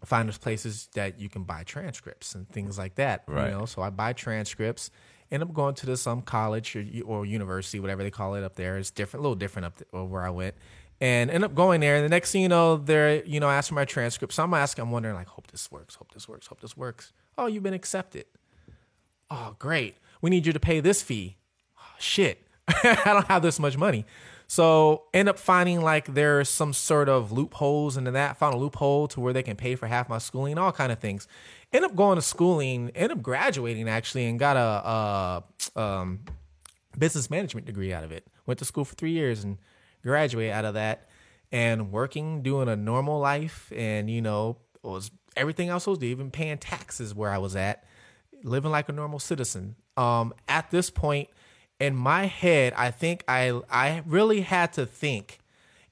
find 0.03 0.27
those 0.27 0.37
places 0.37 0.89
that 0.93 1.19
you 1.19 1.29
can 1.29 1.43
buy 1.43 1.63
transcripts 1.63 2.35
and 2.35 2.49
things 2.49 2.77
like 2.77 2.95
that. 2.95 3.23
Right. 3.27 3.45
You 3.45 3.59
know, 3.59 3.65
so 3.65 3.81
I 3.81 3.89
buy 3.89 4.13
transcripts. 4.13 4.91
End 5.31 5.41
up 5.41 5.53
going 5.53 5.75
to 5.75 5.85
this 5.85 6.01
some 6.01 6.21
college 6.21 6.75
or, 6.75 6.85
or 7.05 7.25
university, 7.25 7.79
whatever 7.79 8.03
they 8.03 8.11
call 8.11 8.35
it 8.35 8.43
up 8.43 8.55
there. 8.55 8.77
It's 8.77 8.91
different, 8.91 9.21
a 9.21 9.23
little 9.23 9.35
different 9.35 9.67
up 9.67 9.77
there, 9.77 10.01
uh, 10.01 10.03
where 10.03 10.23
I 10.23 10.29
went, 10.29 10.55
and 10.99 11.31
end 11.31 11.43
up 11.43 11.55
going 11.55 11.79
there. 11.79 11.95
And 11.95 12.05
the 12.05 12.09
next 12.09 12.31
thing 12.31 12.41
you 12.41 12.49
know, 12.49 12.77
they're 12.77 13.23
you 13.23 13.39
know 13.39 13.49
asking 13.49 13.75
for 13.75 13.79
my 13.81 13.85
transcript. 13.85 14.33
So 14.33 14.43
I'm 14.43 14.53
asking, 14.53 14.83
I'm 14.83 14.91
wondering 14.91 15.15
like, 15.15 15.27
hope 15.27 15.47
this 15.47 15.71
works, 15.71 15.95
hope 15.95 16.11
this 16.13 16.27
works, 16.27 16.47
hope 16.47 16.59
this 16.59 16.75
works. 16.75 17.13
Oh, 17.37 17.47
you've 17.47 17.63
been 17.63 17.73
accepted. 17.73 18.25
Oh, 19.29 19.55
great. 19.57 19.95
We 20.21 20.29
need 20.29 20.45
you 20.45 20.53
to 20.53 20.59
pay 20.59 20.81
this 20.81 21.01
fee. 21.01 21.37
Oh, 21.79 21.95
shit. 21.97 22.45
I 22.67 23.01
don't 23.05 23.27
have 23.27 23.41
this 23.41 23.59
much 23.59 23.77
money. 23.77 24.05
So 24.51 25.03
end 25.13 25.29
up 25.29 25.39
finding 25.39 25.81
like 25.81 26.13
there's 26.13 26.49
some 26.49 26.73
sort 26.73 27.07
of 27.07 27.31
loopholes 27.31 27.95
into 27.95 28.11
that. 28.11 28.35
Found 28.35 28.53
a 28.53 28.57
loophole 28.57 29.07
to 29.07 29.21
where 29.21 29.31
they 29.31 29.43
can 29.43 29.55
pay 29.55 29.75
for 29.75 29.87
half 29.87 30.09
my 30.09 30.17
schooling, 30.17 30.57
all 30.57 30.73
kind 30.73 30.91
of 30.91 30.99
things. 30.99 31.25
End 31.73 31.85
up 31.85 31.95
going 31.95 32.17
to 32.17 32.21
schooling, 32.21 32.91
end 32.95 33.11
up 33.11 33.21
graduating 33.21 33.87
actually, 33.87 34.25
and 34.25 34.37
got 34.37 34.57
a, 34.57 35.43
a 35.77 35.81
um, 35.81 36.19
business 36.97 37.29
management 37.29 37.65
degree 37.65 37.93
out 37.93 38.03
of 38.03 38.11
it. 38.11 38.27
Went 38.45 38.59
to 38.59 38.65
school 38.65 38.83
for 38.83 38.95
three 38.95 39.11
years 39.11 39.43
and 39.43 39.57
graduated 40.03 40.53
out 40.53 40.65
of 40.65 40.73
that, 40.73 41.07
and 41.51 41.91
working, 41.91 42.41
doing 42.41 42.67
a 42.67 42.75
normal 42.75 43.19
life, 43.19 43.71
and 43.75 44.09
you 44.09 44.21
know 44.21 44.57
was 44.83 45.11
everything 45.37 45.69
else 45.69 45.87
was 45.87 46.03
even 46.03 46.31
paying 46.31 46.57
taxes 46.57 47.15
where 47.15 47.29
I 47.29 47.37
was 47.37 47.55
at, 47.55 47.83
living 48.43 48.71
like 48.71 48.89
a 48.89 48.93
normal 48.93 49.19
citizen. 49.19 49.75
Um, 49.95 50.33
at 50.47 50.71
this 50.71 50.89
point 50.89 51.29
in 51.79 51.95
my 51.95 52.25
head, 52.25 52.73
I 52.75 52.91
think 52.91 53.23
I 53.27 53.61
I 53.69 54.03
really 54.05 54.41
had 54.41 54.73
to 54.73 54.85
think 54.85 55.39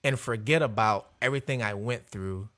and 0.04 0.20
forget 0.20 0.62
about 0.62 1.10
everything 1.22 1.62
I 1.62 1.74
went 1.74 2.06
through 2.08 2.50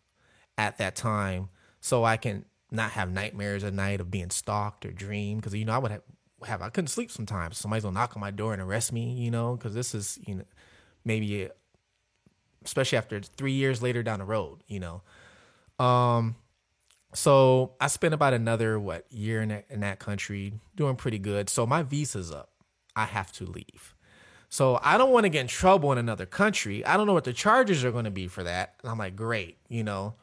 at 0.57 0.77
that 0.77 0.95
time, 0.95 1.49
so 1.79 2.03
I 2.03 2.17
can 2.17 2.45
not 2.71 2.91
have 2.91 3.11
nightmares 3.11 3.63
at 3.63 3.73
night 3.73 3.99
of 3.99 4.09
being 4.09 4.29
stalked 4.29 4.85
or 4.85 4.91
dream 4.91 5.37
because 5.37 5.53
you 5.53 5.65
know 5.65 5.73
I 5.73 5.77
would 5.77 5.91
have, 5.91 6.03
have 6.45 6.61
I 6.61 6.69
couldn't 6.69 6.87
sleep 6.87 7.11
sometimes. 7.11 7.57
Somebody's 7.57 7.83
gonna 7.83 7.93
knock 7.93 8.15
on 8.15 8.21
my 8.21 8.31
door 8.31 8.53
and 8.53 8.61
arrest 8.61 8.93
me, 8.93 9.13
you 9.13 9.31
know, 9.31 9.55
because 9.55 9.73
this 9.73 9.93
is 9.93 10.19
you 10.25 10.35
know 10.35 10.45
maybe 11.03 11.49
especially 12.63 12.97
after 12.97 13.19
three 13.19 13.53
years 13.53 13.81
later 13.81 14.03
down 14.03 14.19
the 14.19 14.25
road, 14.25 14.63
you 14.67 14.79
know. 14.79 15.01
Um, 15.83 16.35
so 17.13 17.73
I 17.81 17.87
spent 17.87 18.13
about 18.13 18.33
another 18.33 18.79
what 18.79 19.05
year 19.11 19.41
in 19.41 19.49
that, 19.49 19.65
in 19.69 19.81
that 19.81 19.99
country, 19.99 20.53
doing 20.75 20.95
pretty 20.95 21.19
good. 21.19 21.49
So 21.49 21.65
my 21.65 21.83
visa's 21.83 22.31
up. 22.31 22.49
I 22.95 23.05
have 23.05 23.31
to 23.33 23.45
leave. 23.45 23.95
So 24.49 24.79
I 24.83 24.97
don't 24.97 25.11
want 25.11 25.23
to 25.23 25.29
get 25.29 25.41
in 25.41 25.47
trouble 25.47 25.91
in 25.91 25.97
another 25.97 26.25
country. 26.25 26.85
I 26.85 26.97
don't 26.97 27.07
know 27.07 27.13
what 27.13 27.23
the 27.23 27.33
charges 27.33 27.83
are 27.85 27.91
going 27.91 28.05
to 28.05 28.11
be 28.11 28.27
for 28.27 28.43
that. 28.43 28.75
And 28.81 28.91
I'm 28.91 28.97
like, 28.97 29.15
great, 29.15 29.57
you 29.69 29.83
know, 29.83 30.15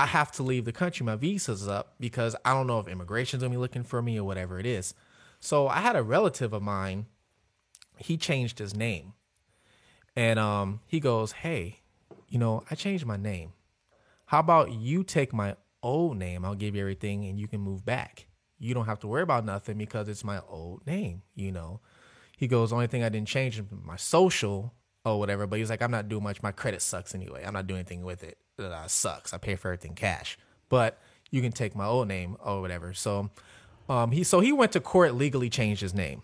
I 0.00 0.06
have 0.06 0.32
to 0.32 0.42
leave 0.42 0.64
the 0.64 0.72
country. 0.72 1.04
My 1.04 1.16
visa's 1.16 1.68
up 1.68 1.92
because 2.00 2.34
I 2.42 2.54
don't 2.54 2.66
know 2.66 2.80
if 2.80 2.88
immigration's 2.88 3.42
gonna 3.42 3.50
be 3.50 3.58
looking 3.58 3.84
for 3.84 4.00
me 4.00 4.18
or 4.18 4.24
whatever 4.24 4.58
it 4.58 4.64
is. 4.64 4.94
So 5.40 5.68
I 5.68 5.80
had 5.80 5.94
a 5.94 6.02
relative 6.02 6.54
of 6.54 6.62
mine. 6.62 7.04
He 7.98 8.16
changed 8.16 8.58
his 8.58 8.74
name, 8.74 9.12
and 10.16 10.38
um, 10.38 10.80
he 10.86 11.00
goes, 11.00 11.32
"Hey, 11.32 11.80
you 12.30 12.38
know, 12.38 12.64
I 12.70 12.76
changed 12.76 13.04
my 13.04 13.18
name. 13.18 13.52
How 14.24 14.38
about 14.38 14.72
you 14.72 15.04
take 15.04 15.34
my 15.34 15.56
old 15.82 16.16
name? 16.16 16.46
I'll 16.46 16.54
give 16.54 16.74
you 16.74 16.80
everything, 16.80 17.26
and 17.26 17.38
you 17.38 17.46
can 17.46 17.60
move 17.60 17.84
back. 17.84 18.26
You 18.58 18.72
don't 18.72 18.86
have 18.86 19.00
to 19.00 19.06
worry 19.06 19.22
about 19.22 19.44
nothing 19.44 19.76
because 19.76 20.08
it's 20.08 20.24
my 20.24 20.40
old 20.48 20.86
name. 20.86 21.20
You 21.34 21.52
know." 21.52 21.80
He 22.38 22.48
goes, 22.48 22.72
"Only 22.72 22.86
thing 22.86 23.04
I 23.04 23.10
didn't 23.10 23.28
change 23.28 23.58
is 23.58 23.66
my 23.70 23.96
social 23.96 24.72
or 25.04 25.18
whatever." 25.18 25.46
But 25.46 25.58
he's 25.58 25.68
like, 25.68 25.82
"I'm 25.82 25.90
not 25.90 26.08
doing 26.08 26.22
much. 26.22 26.42
My 26.42 26.52
credit 26.52 26.80
sucks 26.80 27.14
anyway. 27.14 27.44
I'm 27.46 27.52
not 27.52 27.66
doing 27.66 27.80
anything 27.80 28.02
with 28.02 28.24
it. 28.24 28.38
Uh, 28.60 28.86
sucks. 28.88 29.32
I 29.32 29.38
pay 29.38 29.56
for 29.56 29.68
everything 29.68 29.94
cash, 29.94 30.38
but 30.68 30.98
you 31.30 31.40
can 31.42 31.52
take 31.52 31.74
my 31.74 31.86
old 31.86 32.08
name 32.08 32.36
or 32.40 32.60
whatever." 32.60 32.92
So, 32.94 33.30
um, 33.88 34.10
he 34.12 34.24
so 34.24 34.40
he 34.40 34.52
went 34.52 34.72
to 34.72 34.80
court 34.80 35.14
legally 35.14 35.50
changed 35.50 35.80
his 35.82 35.94
name 35.94 36.22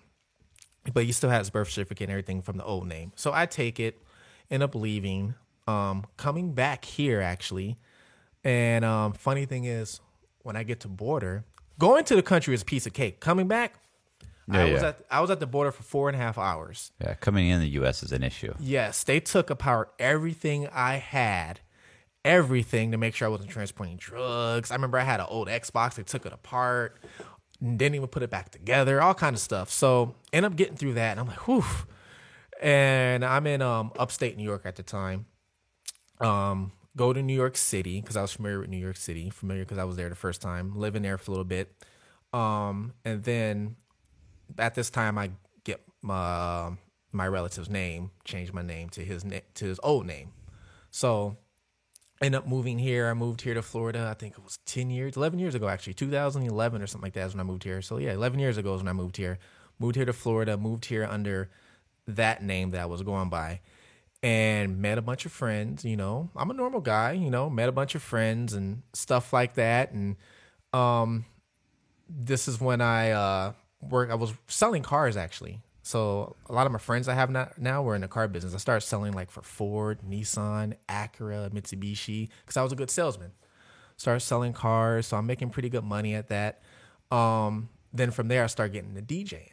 but 0.92 1.04
he 1.04 1.10
still 1.10 1.30
has 1.30 1.50
birth 1.50 1.68
certificate 1.68 2.04
and 2.04 2.12
everything 2.12 2.40
from 2.42 2.56
the 2.56 2.64
old 2.64 2.86
name. 2.86 3.10
So 3.16 3.32
I 3.32 3.46
take 3.46 3.80
it, 3.80 4.00
end 4.50 4.62
up 4.62 4.74
leaving, 4.76 5.34
um, 5.66 6.04
coming 6.16 6.52
back 6.52 6.84
here 6.84 7.20
actually. 7.20 7.76
And 8.44 8.84
um, 8.84 9.12
funny 9.12 9.46
thing 9.46 9.64
is, 9.64 10.00
when 10.42 10.54
I 10.54 10.62
get 10.62 10.78
to 10.80 10.88
border, 10.88 11.44
going 11.78 12.04
to 12.04 12.14
the 12.14 12.22
country 12.22 12.54
is 12.54 12.62
a 12.62 12.64
piece 12.64 12.86
of 12.86 12.92
cake. 12.92 13.18
Coming 13.18 13.48
back, 13.48 13.74
Yeah, 14.48 14.60
I 14.60 14.72
was 14.72 14.82
yeah. 14.82 14.88
at 14.90 15.00
I 15.10 15.20
was 15.20 15.30
at 15.30 15.40
the 15.40 15.46
border 15.48 15.72
for 15.72 15.82
four 15.82 16.08
and 16.08 16.14
a 16.14 16.20
half 16.20 16.38
hours. 16.38 16.92
Yeah, 17.00 17.14
coming 17.14 17.48
in 17.48 17.58
the 17.60 17.70
U.S. 17.70 18.04
is 18.04 18.12
an 18.12 18.22
issue. 18.22 18.54
Yes, 18.60 19.02
they 19.02 19.18
took 19.18 19.50
apart 19.50 19.92
everything 19.98 20.68
I 20.72 20.98
had, 20.98 21.58
everything 22.26 22.90
to 22.90 22.98
make 22.98 23.14
sure 23.14 23.26
I 23.26 23.30
wasn't 23.30 23.50
transporting 23.50 23.96
drugs. 23.96 24.70
I 24.72 24.74
remember 24.74 24.98
I 24.98 25.04
had 25.04 25.20
an 25.20 25.26
old 25.28 25.46
Xbox. 25.48 25.94
They 25.94 26.02
took 26.02 26.26
it 26.26 26.32
apart, 26.32 26.98
didn't 27.62 27.94
even 27.94 28.08
put 28.08 28.24
it 28.24 28.30
back 28.30 28.50
together, 28.50 29.00
all 29.00 29.14
kind 29.14 29.34
of 29.34 29.40
stuff. 29.40 29.70
So 29.70 30.16
end 30.32 30.44
up 30.44 30.56
getting 30.56 30.76
through 30.76 30.94
that, 30.94 31.12
and 31.12 31.20
I'm 31.20 31.28
like, 31.28 31.46
whew. 31.46 31.64
And 32.60 33.24
I'm 33.24 33.46
in 33.46 33.62
um 33.62 33.92
upstate 33.98 34.36
New 34.36 34.42
York 34.44 34.62
at 34.64 34.76
the 34.76 34.82
time. 34.82 35.26
Um, 36.20 36.72
go 36.96 37.12
to 37.12 37.22
New 37.22 37.34
York 37.34 37.56
City 37.56 38.00
because 38.00 38.16
I 38.16 38.22
was 38.22 38.32
familiar 38.32 38.58
with 38.58 38.70
New 38.70 38.78
York 38.78 38.96
City, 38.96 39.30
familiar 39.30 39.64
because 39.64 39.78
I 39.78 39.84
was 39.84 39.96
there 39.96 40.08
the 40.08 40.14
first 40.16 40.42
time, 40.42 40.74
living 40.74 41.02
there 41.02 41.18
for 41.18 41.30
a 41.30 41.32
little 41.32 41.44
bit. 41.44 41.72
Um, 42.32 42.94
and 43.04 43.22
then 43.22 43.76
at 44.58 44.74
this 44.74 44.90
time 44.90 45.16
I 45.16 45.30
get 45.64 45.80
my 46.02 46.72
my 47.12 47.28
relative's 47.28 47.70
name, 47.70 48.10
change 48.24 48.52
my 48.52 48.62
name 48.62 48.88
to 48.90 49.04
his 49.04 49.24
na- 49.24 49.46
to 49.54 49.66
his 49.66 49.78
old 49.82 50.06
name. 50.06 50.32
So 50.90 51.36
end 52.20 52.34
up 52.34 52.46
moving 52.46 52.78
here. 52.78 53.08
I 53.08 53.14
moved 53.14 53.42
here 53.42 53.54
to 53.54 53.62
Florida. 53.62 54.08
I 54.10 54.14
think 54.14 54.34
it 54.38 54.44
was 54.44 54.58
10 54.66 54.90
years, 54.90 55.16
11 55.16 55.38
years 55.38 55.54
ago 55.54 55.68
actually. 55.68 55.94
2011 55.94 56.82
or 56.82 56.86
something 56.86 57.06
like 57.06 57.14
that 57.14 57.26
is 57.26 57.34
when 57.34 57.40
I 57.40 57.44
moved 57.44 57.64
here. 57.64 57.82
So 57.82 57.98
yeah, 57.98 58.12
11 58.12 58.38
years 58.38 58.56
ago 58.56 58.74
is 58.74 58.80
when 58.80 58.88
I 58.88 58.92
moved 58.92 59.16
here. 59.16 59.38
Moved 59.78 59.96
here 59.96 60.06
to 60.06 60.12
Florida, 60.12 60.56
moved 60.56 60.86
here 60.86 61.04
under 61.04 61.50
that 62.06 62.42
name 62.42 62.70
that 62.70 62.80
I 62.80 62.86
was 62.86 63.02
going 63.02 63.28
by 63.28 63.60
and 64.22 64.78
met 64.78 64.96
a 64.96 65.02
bunch 65.02 65.26
of 65.26 65.32
friends, 65.32 65.84
you 65.84 65.96
know. 65.96 66.30
I'm 66.34 66.50
a 66.50 66.54
normal 66.54 66.80
guy, 66.80 67.12
you 67.12 67.30
know, 67.30 67.50
met 67.50 67.68
a 67.68 67.72
bunch 67.72 67.94
of 67.94 68.02
friends 68.02 68.54
and 68.54 68.82
stuff 68.94 69.32
like 69.32 69.54
that 69.54 69.92
and 69.92 70.16
um 70.72 71.24
this 72.08 72.48
is 72.48 72.60
when 72.60 72.80
I 72.80 73.10
uh 73.10 73.52
work 73.82 74.10
I 74.10 74.14
was 74.14 74.32
selling 74.46 74.82
cars 74.82 75.16
actually. 75.16 75.60
So 75.86 76.34
a 76.46 76.52
lot 76.52 76.66
of 76.66 76.72
my 76.72 76.80
friends 76.80 77.06
I 77.06 77.14
have 77.14 77.30
not, 77.30 77.58
now 77.58 77.80
were 77.80 77.94
in 77.94 78.00
the 78.00 78.08
car 78.08 78.26
business. 78.26 78.52
I 78.52 78.56
started 78.56 78.84
selling 78.84 79.12
like 79.12 79.30
for 79.30 79.42
Ford, 79.42 80.00
Nissan, 80.02 80.74
Acura, 80.88 81.48
Mitsubishi 81.50 82.28
because 82.40 82.56
I 82.56 82.64
was 82.64 82.72
a 82.72 82.74
good 82.74 82.90
salesman. 82.90 83.30
Started 83.96 84.18
selling 84.18 84.52
cars, 84.52 85.06
so 85.06 85.16
I'm 85.16 85.26
making 85.26 85.50
pretty 85.50 85.68
good 85.68 85.84
money 85.84 86.16
at 86.16 86.26
that. 86.30 86.60
Um, 87.12 87.68
then 87.92 88.10
from 88.10 88.26
there 88.26 88.42
I 88.42 88.48
start 88.48 88.72
getting 88.72 88.94
the 88.94 89.00
DJing 89.00 89.52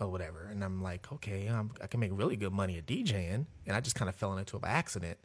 or 0.00 0.08
whatever, 0.08 0.48
and 0.50 0.64
I'm 0.64 0.80
like, 0.80 1.12
okay, 1.12 1.46
I'm, 1.46 1.70
I 1.82 1.88
can 1.88 2.00
make 2.00 2.10
really 2.14 2.36
good 2.36 2.54
money 2.54 2.78
at 2.78 2.86
DJing, 2.86 3.44
and 3.66 3.76
I 3.76 3.80
just 3.80 3.96
kind 3.96 4.08
of 4.08 4.14
fell 4.14 4.34
into 4.38 4.56
it 4.56 4.62
by 4.62 4.68
accident. 4.68 5.18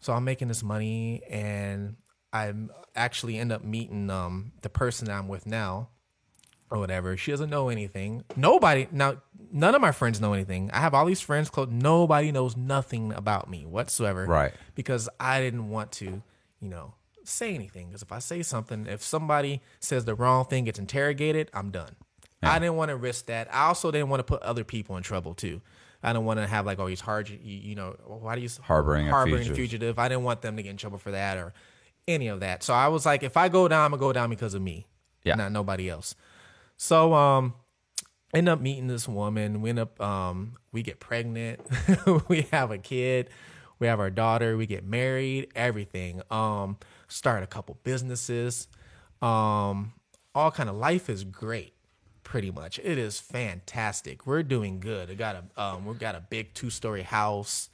So 0.00 0.12
I'm 0.12 0.22
making 0.22 0.46
this 0.46 0.62
money, 0.62 1.22
and 1.28 1.96
I 2.32 2.54
actually 2.94 3.36
end 3.36 3.50
up 3.50 3.64
meeting 3.64 4.10
um, 4.10 4.52
the 4.62 4.68
person 4.68 5.08
that 5.08 5.18
I'm 5.18 5.26
with 5.26 5.44
now 5.44 5.88
or 6.70 6.78
whatever. 6.78 7.16
She 7.16 7.30
doesn't 7.30 7.50
know 7.50 7.68
anything. 7.68 8.24
Nobody 8.36 8.88
now. 8.92 9.16
None 9.50 9.74
of 9.74 9.80
my 9.80 9.92
friends 9.92 10.20
know 10.20 10.34
anything. 10.34 10.70
I 10.72 10.80
have 10.80 10.92
all 10.92 11.06
these 11.06 11.22
friends 11.22 11.48
close. 11.48 11.68
Nobody 11.70 12.32
knows 12.32 12.54
nothing 12.56 13.12
about 13.14 13.48
me 13.48 13.64
whatsoever. 13.64 14.26
Right. 14.26 14.52
Because 14.74 15.08
I 15.18 15.40
didn't 15.40 15.70
want 15.70 15.90
to, 15.92 16.04
you 16.60 16.68
know, 16.68 16.92
say 17.24 17.54
anything. 17.54 17.86
Because 17.86 18.02
if 18.02 18.12
I 18.12 18.18
say 18.18 18.42
something, 18.42 18.86
if 18.86 19.02
somebody 19.02 19.62
says 19.80 20.04
the 20.04 20.14
wrong 20.14 20.44
thing, 20.44 20.64
gets 20.64 20.78
interrogated, 20.78 21.50
I'm 21.54 21.70
done. 21.70 21.96
I 22.42 22.58
didn't 22.58 22.76
want 22.76 22.90
to 22.90 22.96
risk 22.96 23.26
that. 23.26 23.48
I 23.52 23.66
also 23.68 23.90
didn't 23.90 24.10
want 24.10 24.20
to 24.20 24.24
put 24.24 24.42
other 24.42 24.64
people 24.64 24.96
in 24.98 25.02
trouble 25.02 25.32
too. 25.34 25.62
I 26.02 26.12
didn't 26.12 26.26
want 26.26 26.38
to 26.40 26.46
have 26.46 26.66
like 26.66 26.78
all 26.78 26.86
these 26.86 27.00
hard, 27.00 27.28
you, 27.30 27.38
you 27.42 27.74
know, 27.74 27.96
why 28.06 28.36
do 28.36 28.42
you 28.42 28.48
Harboring 28.62 29.08
a 29.08 29.10
harboring 29.10 29.36
fugitive. 29.38 29.56
fugitive? 29.56 29.98
I 29.98 30.08
didn't 30.08 30.24
want 30.24 30.42
them 30.42 30.56
to 30.56 30.62
get 30.62 30.70
in 30.70 30.76
trouble 30.76 30.98
for 30.98 31.10
that 31.12 31.38
or 31.38 31.54
any 32.06 32.28
of 32.28 32.40
that. 32.40 32.62
So 32.62 32.74
I 32.74 32.88
was 32.88 33.04
like, 33.06 33.22
if 33.22 33.36
I 33.36 33.48
go 33.48 33.66
down, 33.66 33.84
I'm 33.86 33.90
gonna 33.92 34.00
go 34.00 34.12
down 34.12 34.30
because 34.30 34.54
of 34.54 34.62
me, 34.62 34.86
Yeah. 35.24 35.34
not 35.34 35.50
nobody 35.52 35.88
else. 35.90 36.14
So 36.78 37.12
um, 37.12 37.54
end 38.32 38.48
up 38.48 38.60
meeting 38.60 38.86
this 38.86 39.06
woman. 39.06 39.60
We 39.60 39.70
end 39.70 39.80
up 39.80 40.00
um, 40.00 40.54
we 40.72 40.82
get 40.82 41.00
pregnant. 41.00 41.60
we 42.28 42.42
have 42.52 42.70
a 42.70 42.78
kid. 42.78 43.28
We 43.80 43.88
have 43.88 44.00
our 44.00 44.10
daughter. 44.10 44.56
We 44.56 44.66
get 44.66 44.84
married. 44.84 45.50
Everything. 45.54 46.22
Um, 46.30 46.78
start 47.08 47.42
a 47.42 47.46
couple 47.46 47.78
businesses. 47.82 48.68
Um, 49.20 49.92
all 50.34 50.52
kind 50.52 50.68
of 50.68 50.76
life 50.76 51.10
is 51.10 51.24
great. 51.24 51.74
Pretty 52.22 52.50
much, 52.50 52.78
it 52.80 52.98
is 52.98 53.18
fantastic. 53.18 54.26
We're 54.26 54.42
doing 54.42 54.80
good. 54.80 55.08
We 55.08 55.14
got 55.14 55.36
a 55.56 55.60
um, 55.60 55.86
we 55.86 55.94
got 55.94 56.14
a 56.14 56.20
big 56.20 56.52
two 56.52 56.68
story 56.68 57.02
house, 57.02 57.70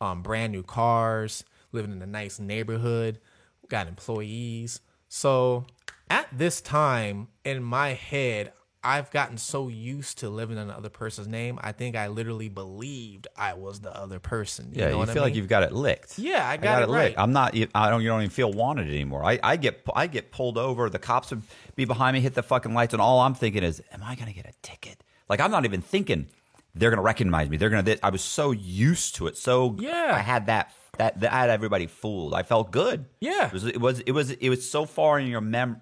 um, 0.00 0.22
brand 0.22 0.52
new 0.52 0.64
cars, 0.64 1.44
living 1.70 1.92
in 1.92 2.02
a 2.02 2.06
nice 2.06 2.40
neighborhood, 2.40 3.20
got 3.68 3.86
employees. 3.86 4.80
So 5.08 5.66
at 6.10 6.26
this 6.32 6.60
time 6.60 7.28
in 7.44 7.62
my 7.62 7.90
head, 7.90 8.52
I've 8.84 9.10
gotten 9.10 9.36
so 9.36 9.66
used 9.66 10.18
to 10.18 10.28
living 10.30 10.56
in 10.56 10.62
another 10.64 10.90
person's 10.90 11.26
name. 11.26 11.58
I 11.60 11.72
think 11.72 11.96
I 11.96 12.06
literally 12.06 12.48
believed 12.48 13.26
I 13.36 13.54
was 13.54 13.80
the 13.80 13.94
other 13.94 14.20
person. 14.20 14.70
You 14.72 14.82
Yeah, 14.82 14.90
know 14.90 15.00
you 15.00 15.06
feel 15.06 15.22
I 15.22 15.26
like 15.26 15.34
you've 15.34 15.48
got 15.48 15.64
it 15.64 15.72
licked. 15.72 16.18
Yeah, 16.20 16.48
I 16.48 16.56
got 16.56 16.82
it 16.82 16.88
right. 16.88 17.06
licked. 17.08 17.18
I'm 17.18 17.32
not. 17.32 17.56
I 17.74 17.90
don't. 17.90 18.02
You 18.02 18.08
don't 18.08 18.20
even 18.20 18.30
feel 18.30 18.52
wanted 18.52 18.88
anymore. 18.88 19.24
I, 19.24 19.40
I 19.42 19.56
get. 19.56 19.82
I 19.96 20.06
get 20.06 20.30
pulled 20.30 20.56
over. 20.56 20.88
The 20.88 21.00
cops 21.00 21.30
would 21.30 21.42
be 21.74 21.84
behind 21.84 22.14
me, 22.14 22.20
hit 22.20 22.34
the 22.34 22.44
fucking 22.44 22.74
lights, 22.74 22.94
and 22.94 23.02
all 23.02 23.18
I'm 23.20 23.34
thinking 23.34 23.64
is, 23.64 23.82
"Am 23.92 24.04
I 24.04 24.14
to 24.28 24.34
get 24.34 24.46
a 24.46 24.52
ticket?" 24.62 25.02
Like 25.28 25.40
I'm 25.40 25.50
not 25.50 25.64
even 25.64 25.80
thinking 25.82 26.28
they're 26.76 26.90
to 26.98 27.02
recognize 27.02 27.48
me. 27.48 27.56
They're 27.56 27.70
to. 27.84 28.06
I 28.06 28.10
was 28.10 28.22
so 28.22 28.52
used 28.52 29.16
to 29.16 29.26
it. 29.26 29.36
So 29.36 29.74
Yeah. 29.80 30.12
I 30.14 30.20
had 30.20 30.46
that. 30.46 30.72
That, 30.98 31.20
that 31.20 31.32
I 31.32 31.40
had 31.40 31.50
everybody 31.50 31.86
fooled. 31.86 32.34
I 32.34 32.42
felt 32.42 32.70
good. 32.70 33.06
Yeah. 33.20 33.46
it 33.46 33.52
was. 33.52 33.64
It 33.64 33.80
was. 33.80 34.00
It 34.00 34.12
was, 34.12 34.30
it 34.32 34.48
was 34.48 34.68
so 34.68 34.84
far 34.84 35.18
in 35.18 35.26
your 35.26 35.40
mem 35.40 35.78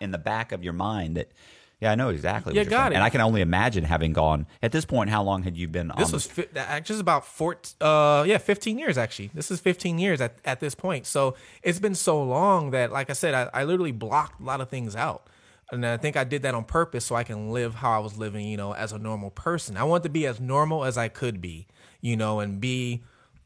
in 0.00 0.10
the 0.10 0.18
back 0.18 0.52
of 0.52 0.64
your 0.64 0.72
mind 0.72 1.16
that. 1.16 1.30
Yeah, 1.78 1.92
I 1.92 1.94
know 1.94 2.08
exactly. 2.08 2.54
You 2.54 2.60
what 2.60 2.64
you're 2.64 2.70
got 2.70 2.84
saying. 2.84 2.92
it. 2.92 2.94
and 2.94 3.04
I 3.04 3.10
can 3.10 3.20
only 3.20 3.42
imagine 3.42 3.84
having 3.84 4.14
gone 4.14 4.46
at 4.62 4.72
this 4.72 4.86
point. 4.86 5.10
How 5.10 5.22
long 5.22 5.42
had 5.42 5.58
you 5.58 5.68
been? 5.68 5.92
This 5.98 6.10
was 6.10 6.26
fi- 6.26 6.80
just 6.80 7.02
about 7.02 7.26
four, 7.26 7.58
uh, 7.82 8.24
yeah, 8.26 8.38
fifteen 8.38 8.78
years 8.78 8.96
actually. 8.96 9.30
This 9.34 9.50
is 9.50 9.60
fifteen 9.60 9.98
years 9.98 10.22
at, 10.22 10.38
at 10.46 10.60
this 10.60 10.74
point. 10.74 11.04
So 11.04 11.34
it's 11.62 11.78
been 11.78 11.94
so 11.94 12.22
long 12.22 12.70
that, 12.70 12.92
like 12.92 13.10
I 13.10 13.12
said, 13.12 13.34
I, 13.34 13.50
I 13.52 13.64
literally 13.64 13.92
blocked 13.92 14.40
a 14.40 14.44
lot 14.44 14.62
of 14.62 14.70
things 14.70 14.96
out, 14.96 15.28
and 15.70 15.84
I 15.84 15.98
think 15.98 16.16
I 16.16 16.24
did 16.24 16.40
that 16.44 16.54
on 16.54 16.64
purpose 16.64 17.04
so 17.04 17.14
I 17.14 17.24
can 17.24 17.50
live 17.50 17.74
how 17.74 17.90
I 17.92 17.98
was 17.98 18.16
living, 18.16 18.46
you 18.46 18.56
know, 18.56 18.72
as 18.72 18.92
a 18.92 18.98
normal 18.98 19.30
person. 19.30 19.76
I 19.76 19.84
want 19.84 20.02
to 20.04 20.08
be 20.08 20.26
as 20.26 20.40
normal 20.40 20.82
as 20.82 20.96
I 20.96 21.08
could 21.08 21.42
be, 21.42 21.66
you 22.00 22.16
know, 22.16 22.40
and 22.40 22.58
be 22.58 23.02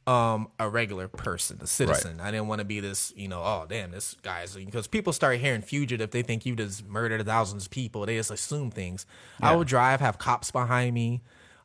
um 0.07 0.49
a 0.59 0.69
regular 0.69 1.09
person, 1.09 1.59
a 1.61 1.67
citizen. 1.67 2.21
I 2.21 2.31
didn't 2.31 2.49
want 2.49 2.61
to 2.61 2.65
be 2.65 2.81
this, 2.81 3.13
you 3.17 3.29
know, 3.29 3.41
oh 3.43 3.67
damn, 3.69 3.91
this 3.91 4.15
guy's 4.23 4.55
because 4.57 4.87
people 4.87 5.13
start 5.13 5.39
hearing 5.39 5.63
fugitive, 5.63 6.11
they 6.11 6.23
think 6.23 6.47
you 6.47 6.57
just 6.57 6.87
murdered 6.87 7.25
thousands 7.27 7.67
of 7.67 7.71
people. 7.71 8.07
They 8.07 8.17
just 8.17 8.31
assume 8.31 8.71
things. 8.71 9.07
I 9.41 9.55
would 9.55 9.69
drive, 9.69 10.01
have 10.01 10.19
cops 10.19 10.51
behind 10.51 10.95
me. 10.95 11.23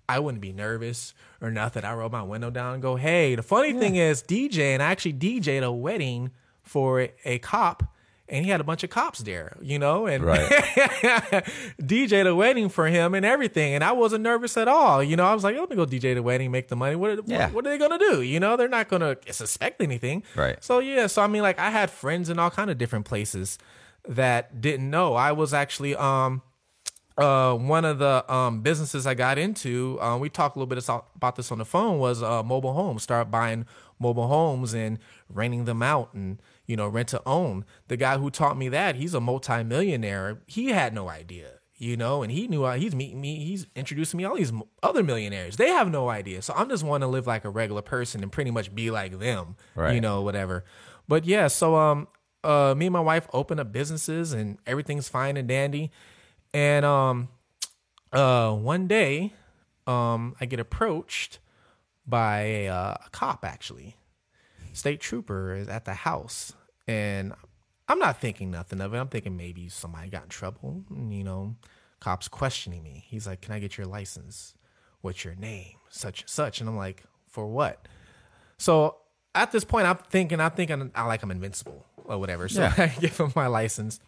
I 0.07 0.19
wouldn't 0.19 0.41
be 0.41 0.51
nervous 0.51 1.13
or 1.41 1.49
nothing. 1.49 1.83
I 1.83 1.93
roll 1.93 2.09
my 2.09 2.21
window 2.21 2.51
down 2.51 2.73
and 2.73 2.81
go, 2.81 2.95
hey. 2.95 3.35
The 3.35 3.41
funny 3.41 3.73
thing 3.73 3.95
is, 3.95 4.21
DJ 4.21 4.73
and 4.73 4.83
I 4.83 4.91
actually 4.91 5.13
DJ'd 5.13 5.63
a 5.63 5.71
wedding 5.71 6.31
for 6.61 7.09
a 7.23 7.39
cop, 7.39 7.83
and 8.27 8.43
he 8.45 8.51
had 8.51 8.59
a 8.59 8.63
bunch 8.63 8.83
of 8.83 8.89
cops 8.89 9.19
there, 9.19 9.55
you 9.61 9.77
know, 9.79 10.07
and 10.07 10.23
Right. 10.23 10.49
DJ'd 11.81 12.27
a 12.27 12.35
wedding 12.35 12.69
for 12.69 12.87
him 12.87 13.13
and 13.13 13.25
everything. 13.25 13.73
And 13.73 13.83
I 13.83 13.91
wasn't 13.91 14.23
nervous 14.23 14.57
at 14.57 14.67
all. 14.67 15.03
You 15.03 15.15
know, 15.15 15.25
I 15.25 15.33
was 15.33 15.43
like, 15.43 15.55
let 15.55 15.69
me 15.69 15.75
go 15.75 15.85
DJ 15.85 16.13
the 16.15 16.23
wedding, 16.23 16.51
make 16.51 16.67
the 16.67 16.75
money. 16.75 16.95
What, 16.95 17.27
Yeah. 17.27 17.45
what, 17.47 17.53
what 17.55 17.67
are 17.67 17.69
they 17.69 17.77
going 17.77 17.97
to 17.97 17.97
do? 18.11 18.21
You 18.21 18.39
know, 18.39 18.57
they're 18.57 18.67
not 18.67 18.87
going 18.89 19.01
to 19.01 19.17
suspect 19.33 19.81
anything. 19.81 20.23
Right. 20.35 20.63
So, 20.63 20.79
yeah. 20.79 21.07
So, 21.07 21.21
I 21.21 21.27
mean, 21.27 21.41
like, 21.41 21.59
I 21.59 21.69
had 21.69 21.89
friends 21.91 22.29
in 22.29 22.39
all 22.39 22.49
kind 22.49 22.69
of 22.69 22.77
different 22.77 23.05
places 23.05 23.57
that 24.07 24.61
didn't 24.61 24.89
know. 24.89 25.13
I 25.15 25.31
was 25.31 25.53
actually, 25.53 25.95
um, 25.95 26.41
uh, 27.17 27.53
one 27.55 27.85
of 27.85 27.97
the 27.99 28.25
um, 28.33 28.61
businesses 28.61 29.07
I 29.07 29.13
got 29.13 29.37
into, 29.37 29.97
uh, 30.01 30.17
we 30.17 30.29
talked 30.29 30.55
a 30.55 30.59
little 30.59 30.67
bit 30.67 30.83
about 30.83 31.07
about 31.15 31.35
this 31.37 31.49
on 31.51 31.59
the 31.59 31.65
phone, 31.65 31.97
was 31.97 32.21
uh, 32.21 32.43
mobile 32.43 32.73
homes. 32.73 33.03
Start 33.03 33.31
buying 33.31 33.65
mobile 33.99 34.27
homes 34.27 34.73
and 34.73 34.99
renting 35.29 35.63
them 35.63 35.81
out 35.81 36.13
and, 36.13 36.41
you 36.67 36.75
know, 36.75 36.87
rent 36.87 37.09
to 37.09 37.21
own. 37.25 37.65
The 37.87 37.97
guy 37.97 38.17
who 38.17 38.29
taught 38.29 38.57
me 38.57 38.69
that, 38.69 38.95
he's 38.95 39.13
a 39.13 39.21
multimillionaire. 39.21 40.39
He 40.47 40.69
had 40.69 40.93
no 40.93 41.09
idea, 41.09 41.59
you 41.77 41.97
know, 41.97 42.23
and 42.23 42.31
he 42.31 42.47
knew 42.47 42.63
uh, 42.63 42.75
he's 42.75 42.95
meeting 42.95 43.21
me, 43.21 43.43
he's 43.45 43.67
introducing 43.75 44.17
me 44.17 44.25
all 44.25 44.35
these 44.35 44.51
other 44.83 45.03
millionaires. 45.03 45.57
They 45.57 45.69
have 45.69 45.89
no 45.91 46.09
idea. 46.09 46.41
So 46.41 46.53
I'm 46.55 46.69
just 46.69 46.83
want 46.83 47.01
to 47.01 47.07
live 47.07 47.27
like 47.27 47.45
a 47.45 47.49
regular 47.49 47.81
person 47.81 48.23
and 48.23 48.31
pretty 48.31 48.51
much 48.51 48.73
be 48.73 48.91
like 48.91 49.19
them, 49.19 49.55
Right. 49.75 49.93
you 49.95 50.01
know, 50.01 50.21
whatever. 50.21 50.63
But 51.07 51.25
yeah, 51.25 51.47
so 51.47 51.75
um, 51.75 52.07
uh, 52.43 52.73
me 52.75 52.87
and 52.87 52.93
my 52.93 52.99
wife 52.99 53.27
open 53.33 53.59
up 53.59 53.71
businesses 53.71 54.33
and 54.33 54.57
everything's 54.65 55.07
fine 55.09 55.37
and 55.37 55.47
dandy. 55.47 55.91
And 56.53 56.85
um, 56.85 57.29
uh, 58.11 58.51
one 58.53 58.87
day, 58.87 59.33
um, 59.87 60.35
I 60.41 60.45
get 60.45 60.59
approached 60.59 61.39
by 62.07 62.39
a, 62.41 62.67
uh, 62.69 62.95
a 63.05 63.09
cop. 63.11 63.43
Actually, 63.45 63.97
state 64.75 64.99
trooper 64.99 65.55
is 65.55 65.67
at 65.67 65.85
the 65.85 65.93
house, 65.93 66.53
and 66.87 67.33
I'm 67.87 67.99
not 67.99 68.19
thinking 68.21 68.51
nothing 68.51 68.81
of 68.81 68.93
it. 68.93 68.97
I'm 68.97 69.07
thinking 69.07 69.37
maybe 69.37 69.69
somebody 69.69 70.09
got 70.09 70.23
in 70.23 70.29
trouble. 70.29 70.83
and, 70.89 71.13
You 71.13 71.23
know, 71.23 71.55
cops 71.99 72.27
questioning 72.27 72.83
me. 72.83 73.03
He's 73.07 73.25
like, 73.27 73.41
"Can 73.41 73.53
I 73.53 73.59
get 73.59 73.77
your 73.77 73.87
license? 73.87 74.53
What's 75.01 75.23
your 75.23 75.35
name? 75.35 75.77
Such 75.89 76.21
and 76.21 76.29
such." 76.29 76.59
And 76.59 76.69
I'm 76.69 76.77
like, 76.77 77.03
"For 77.27 77.47
what?" 77.47 77.87
So 78.57 78.97
at 79.33 79.51
this 79.51 79.63
point, 79.63 79.85
I'm 79.87 79.97
thinking, 79.97 80.39
I'm 80.39 80.51
thinking, 80.51 80.91
I 80.95 81.05
like 81.05 81.21
I'm 81.23 81.31
invincible 81.31 81.85
or 82.05 82.17
whatever. 82.17 82.47
So 82.49 82.61
Yeah. 82.61 82.73
I 82.77 82.87
give 82.99 83.17
him 83.17 83.31
my 83.35 83.47
license. 83.47 83.99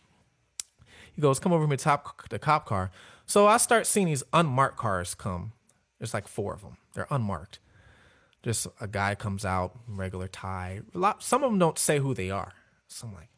He 1.14 1.22
goes, 1.22 1.40
"Come 1.40 1.52
over 1.54 1.64
to 1.66 1.70
my 1.70 1.76
top 1.76 2.30
the 2.30 2.40
cop 2.40 2.66
car." 2.66 2.92
So 3.26 3.48
I 3.48 3.58
start 3.58 3.86
seeing 3.88 4.06
these 4.08 4.24
unmarked 4.34 4.78
cars 4.78 5.14
come. 5.16 5.54
There's 6.00 6.14
like 6.14 6.28
four 6.28 6.54
of 6.54 6.62
them. 6.62 6.78
They're 6.94 7.08
unmarked. 7.10 7.60
Just 8.44 8.68
a 8.80 8.88
guy 8.88 9.16
comes 9.16 9.44
out, 9.46 9.78
regular 9.88 10.28
tie. 10.28 10.82
A 10.94 10.98
lot. 10.98 11.24
Some 11.24 11.44
of 11.44 11.52
them 11.52 11.60
don't 11.60 11.78
say 11.78 12.00
who 12.00 12.14
they 12.14 12.30
are. 12.30 12.54
So 12.88 13.08
I'm 13.08 13.14
like, 13.14 13.30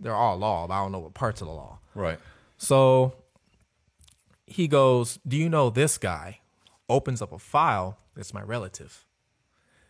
they're 0.00 0.14
all 0.14 0.36
law, 0.36 0.66
but 0.66 0.74
I 0.74 0.82
don't 0.82 0.92
know 0.92 0.98
what 1.00 1.14
parts 1.14 1.40
of 1.40 1.46
the 1.46 1.52
law. 1.54 1.78
right. 1.94 2.18
So 2.56 3.14
he 4.46 4.66
goes, 4.66 5.18
Do 5.26 5.36
you 5.36 5.48
know 5.48 5.70
this 5.70 5.96
guy? 5.98 6.40
Opens 6.88 7.22
up 7.22 7.32
a 7.32 7.38
file. 7.38 7.98
It's 8.16 8.34
my 8.34 8.42
relative. 8.42 9.04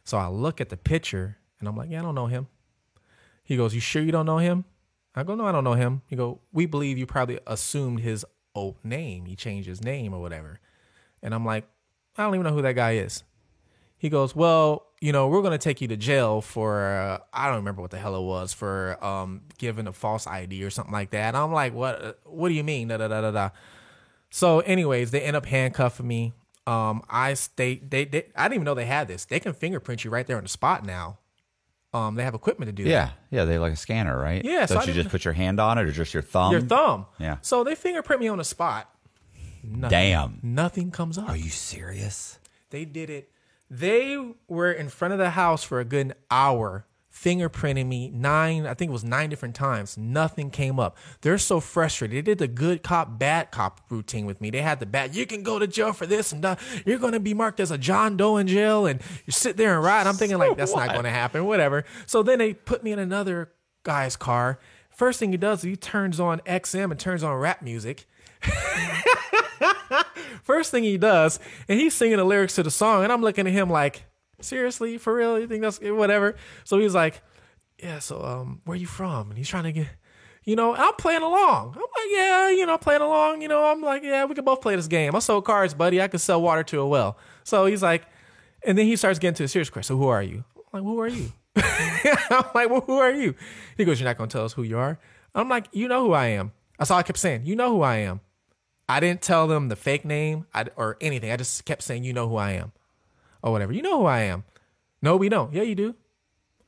So 0.05 0.19
I 0.19 0.29
look 0.29 0.61
at 0.61 0.69
the 0.69 0.77
picture 0.77 1.39
and 1.61 1.69
I'm 1.69 1.77
like, 1.77 1.91
Yeah, 1.91 2.01
I 2.01 2.03
don't 2.03 2.15
know 2.15 2.27
him. 2.27 2.49
He 3.45 3.57
goes, 3.57 3.75
You 3.75 3.81
sure 3.81 4.03
you 4.03 4.13
don't 4.13 4.27
know 4.27 4.39
him? 4.39 4.65
I 5.15 5.23
go, 5.23 5.35
No, 5.35 5.47
I 5.47 5.53
don't 5.53 5.65
know 5.65 5.75
him. 5.75 6.03
He 6.09 6.17
go, 6.17 6.41
We 6.53 6.67
believe 6.67 6.99
you 6.99 7.07
probably 7.07 7.39
assumed 7.47 8.01
his 8.01 8.27
old 8.55 8.77
name. 8.85 9.25
He 9.27 9.37
changed 9.37 9.69
his 9.69 9.83
name 9.83 10.13
or 10.13 10.21
whatever. 10.21 10.61
And 11.23 11.35
I'm 11.35 11.47
like, 11.47 11.67
I 12.17 12.25
don't 12.25 12.35
even 12.35 12.45
know 12.45 12.53
who 12.55 12.63
that 12.63 12.75
guy 12.75 12.97
is. 12.97 13.23
He 13.99 14.09
goes, 14.09 14.35
well, 14.35 14.87
you 15.01 15.13
know, 15.13 15.29
we're 15.29 15.43
gonna 15.43 15.59
take 15.59 15.81
you 15.81 15.89
to 15.89 15.97
jail 15.97 16.41
for 16.41 16.87
uh, 16.87 17.19
I 17.33 17.47
don't 17.47 17.57
remember 17.57 17.83
what 17.83 17.91
the 17.91 17.99
hell 17.99 18.17
it 18.17 18.23
was 18.25 18.53
for 18.53 19.03
um, 19.05 19.43
giving 19.59 19.87
a 19.87 19.93
false 19.93 20.27
ID 20.27 20.63
or 20.65 20.71
something 20.71 20.93
like 20.93 21.11
that. 21.11 21.29
And 21.29 21.37
I'm 21.37 21.53
like, 21.53 21.75
what? 21.75 22.21
What 22.25 22.49
do 22.49 22.55
you 22.55 22.65
mean? 22.65 22.89
Da 22.89 22.97
da 22.97 23.09
da 23.09 23.21
da 23.21 23.31
da. 23.31 23.51
So, 24.31 24.61
anyways, 24.61 25.11
they 25.11 25.23
end 25.23 25.37
up 25.37 25.47
handcuffing 25.47 26.07
me. 26.07 26.33
Um, 26.67 27.03
I 27.09 27.35
stay. 27.35 27.77
They, 27.77 28.05
they 28.05 28.27
I 28.37 28.45
didn't 28.45 28.55
even 28.55 28.65
know 28.65 28.75
they 28.75 28.87
had 28.87 29.09
this. 29.09 29.25
They 29.25 29.41
can 29.41 29.53
fingerprint 29.53 30.05
you 30.05 30.11
right 30.11 30.27
there 30.27 30.37
on 30.37 30.43
the 30.43 30.49
spot 30.49 30.85
now. 30.85 31.19
Um, 31.95 32.17
they 32.17 32.23
have 32.25 32.35
equipment 32.35 32.69
to 32.69 32.73
do 32.73 32.85
that. 32.85 32.91
Yeah, 32.91 33.11
yeah, 33.31 33.45
they 33.47 33.59
like 33.59 33.73
a 33.73 33.77
scanner, 33.77 34.19
right? 34.21 34.45
Yeah, 34.45 34.67
so 34.67 34.75
Don't 34.75 34.87
you 34.87 34.93
just 34.93 35.09
put 35.09 35.25
your 35.25 35.33
hand 35.33 35.59
on 35.59 35.79
it, 35.79 35.87
or 35.87 35.93
just 35.93 36.13
your 36.13 36.23
thumb? 36.23 36.53
Your 36.53 36.61
thumb. 36.61 37.07
Yeah. 37.19 37.39
So 37.41 37.65
they 37.65 37.75
fingerprint 37.75 38.21
me 38.21 38.29
on 38.29 38.37
the 38.37 38.45
spot. 38.45 38.91
Nothing. 39.65 39.89
Damn. 39.91 40.39
Nothing 40.43 40.91
comes 40.91 41.17
up. 41.17 41.31
Are 41.31 41.37
you 41.37 41.49
serious? 41.49 42.39
They 42.71 42.85
did 42.85 43.09
it. 43.09 43.31
They 43.71 44.35
were 44.47 44.73
in 44.73 44.89
front 44.89 45.13
of 45.13 45.19
the 45.19 45.31
house 45.31 45.63
for 45.63 45.79
a 45.79 45.85
good 45.85 46.15
hour, 46.31 46.87
fingerprinting 47.13 47.87
me 47.87 48.09
nine, 48.11 48.67
I 48.67 48.75
think 48.75 48.89
it 48.89 48.93
was 48.93 49.05
nine 49.05 49.29
different 49.29 49.55
times. 49.55 49.99
Nothing 49.99 50.51
came 50.51 50.81
up. 50.81 50.97
They're 51.21 51.37
so 51.39 51.61
frustrated. 51.61 52.17
They 52.17 52.23
did 52.23 52.39
the 52.39 52.49
good 52.49 52.83
cop, 52.83 53.19
bad 53.19 53.51
cop 53.51 53.81
routine 53.91 54.25
with 54.25 54.41
me. 54.41 54.51
They 54.51 54.63
had 54.63 54.81
the 54.81 54.87
bad, 54.87 55.15
you 55.15 55.27
can 55.27 55.43
go 55.43 55.59
to 55.59 55.67
jail 55.67 55.93
for 55.93 56.07
this 56.07 56.33
and 56.33 56.43
that. 56.45 56.61
You're 56.87 56.99
going 56.99 57.13
to 57.13 57.21
be 57.21 57.35
marked 57.35 57.61
as 57.61 57.71
a 57.71 57.79
John 57.79 58.17
Doe 58.17 58.39
in 58.39 58.47
jail 58.47 58.87
and 58.87 59.03
you 59.27 59.33
sit 59.33 59.57
there 59.57 59.75
and 59.75 59.85
ride. 59.85 60.07
I'm 60.07 60.15
thinking, 60.15 60.39
like, 60.39 60.57
that's 60.57 60.75
not 60.75 60.89
going 60.93 61.05
to 61.05 61.11
happen, 61.11 61.45
whatever. 61.45 61.85
So 62.07 62.23
then 62.23 62.39
they 62.39 62.55
put 62.55 62.83
me 62.83 62.93
in 62.93 62.99
another 62.99 63.53
guy's 63.83 64.17
car. 64.17 64.59
First 64.91 65.21
thing 65.21 65.31
he 65.31 65.37
does 65.37 65.59
is 65.61 65.65
he 65.65 65.77
turns 65.77 66.19
on 66.19 66.41
XM 66.41 66.91
and 66.91 66.99
turns 66.99 67.23
on 67.23 67.35
rap 67.37 67.63
music. 67.63 68.07
First 70.43 70.71
thing 70.71 70.85
he 70.85 70.99
does, 70.99 71.39
and 71.69 71.79
he's 71.81 71.95
singing 71.95 72.19
the 72.19 72.25
lyrics 72.25 72.55
to 72.57 72.63
the 72.63 72.71
song, 72.71 73.05
and 73.05 73.13
I'm 73.13 73.23
looking 73.23 73.47
at 73.47 73.53
him 73.53 73.71
like, 73.71 74.05
seriously, 74.41 74.99
for 74.99 75.15
real? 75.15 75.39
You 75.39 75.47
think 75.47 75.63
that's 75.63 75.81
whatever? 75.81 76.37
So 76.65 76.79
he's 76.79 76.95
like, 76.95 77.23
yeah. 77.83 77.99
So 77.99 78.23
um, 78.23 78.61
where 78.65 78.77
you 78.77 78.87
from? 78.87 79.31
And 79.31 79.39
he's 79.39 79.49
trying 79.49 79.65
to 79.65 79.73
get, 79.73 79.89
You 80.45 80.57
know, 80.57 80.75
I'm 80.75 80.95
playing 80.95 81.23
along. 81.23 81.75
I'm 81.75 81.81
like, 81.81 82.11
yeah, 82.11 82.51
you 82.51 82.67
know, 82.67 82.79
playing 82.79 83.03
along. 83.03 83.43
You 83.43 83.49
know, 83.49 83.65
I'm 83.65 83.83
like, 83.83 84.03
yeah, 84.03 84.25
we 84.25 84.35
can 84.35 84.45
both 84.45 84.61
play 84.61 84.77
this 84.77 84.87
game. 84.89 85.15
I 85.15 85.19
sold 85.19 85.45
cars, 85.45 85.75
buddy. 85.75 86.01
I 86.01 86.09
could 86.09 86.21
sell 86.21 86.41
water 86.41 86.63
to 86.65 86.81
a 86.81 86.87
well. 86.87 87.19
So 87.45 87.67
he's 87.67 87.83
like, 87.83 88.05
and 88.65 88.77
then 88.77 88.87
he 88.87 88.97
starts 88.97 89.19
getting 89.19 89.35
to 89.37 89.45
a 89.45 89.49
serious 89.49 89.71
question. 89.71 89.95
So 89.95 89.99
who 89.99 90.09
are 90.09 90.23
you? 90.23 90.45
I'm 90.57 90.63
like, 90.73 90.83
who 90.83 91.01
are 91.01 91.09
you? 91.09 91.33
I'm 91.57 92.45
like, 92.55 92.71
well, 92.71 92.81
who 92.81 92.99
are 92.99 93.13
you? 93.13 93.35
He 93.77 93.85
goes, 93.85 94.01
you're 94.01 94.09
not 94.09 94.19
to 94.19 94.27
tell 94.27 94.45
us 94.45 94.53
who 94.53 94.63
you 94.63 94.79
are? 94.79 94.99
I'm 95.35 95.49
like, 95.49 95.67
you 95.73 95.89
know 95.89 96.05
who 96.05 96.13
I 96.13 96.27
am. 96.27 96.53
That's 96.79 96.91
all 96.91 96.99
I 96.99 97.03
kept 97.03 97.19
saying. 97.19 97.45
You 97.45 97.57
know 97.57 97.71
who 97.71 97.83
I 97.83 97.97
am. 97.97 98.21
I 98.89 99.01
didn't 99.01 99.21
tell 99.21 99.47
them 99.47 99.69
the 99.69 99.77
fake 99.77 100.05
name 100.05 100.47
or 100.77 100.97
anything. 101.01 101.31
I 101.31 101.37
just 101.37 101.65
kept 101.65 101.83
saying, 101.83 102.05
you 102.05 102.13
know 102.13 102.29
who 102.29 102.37
I 102.37 102.53
am 102.53 102.73
or 103.43 103.53
whatever. 103.53 103.73
You 103.73 103.83
know 103.83 104.01
who 104.01 104.07
I 104.07 104.21
am. 104.21 104.45
No, 105.03 105.17
we 105.17 105.29
don't. 105.29 105.53
Yeah, 105.53 105.63
you 105.63 105.75
do. 105.75 105.95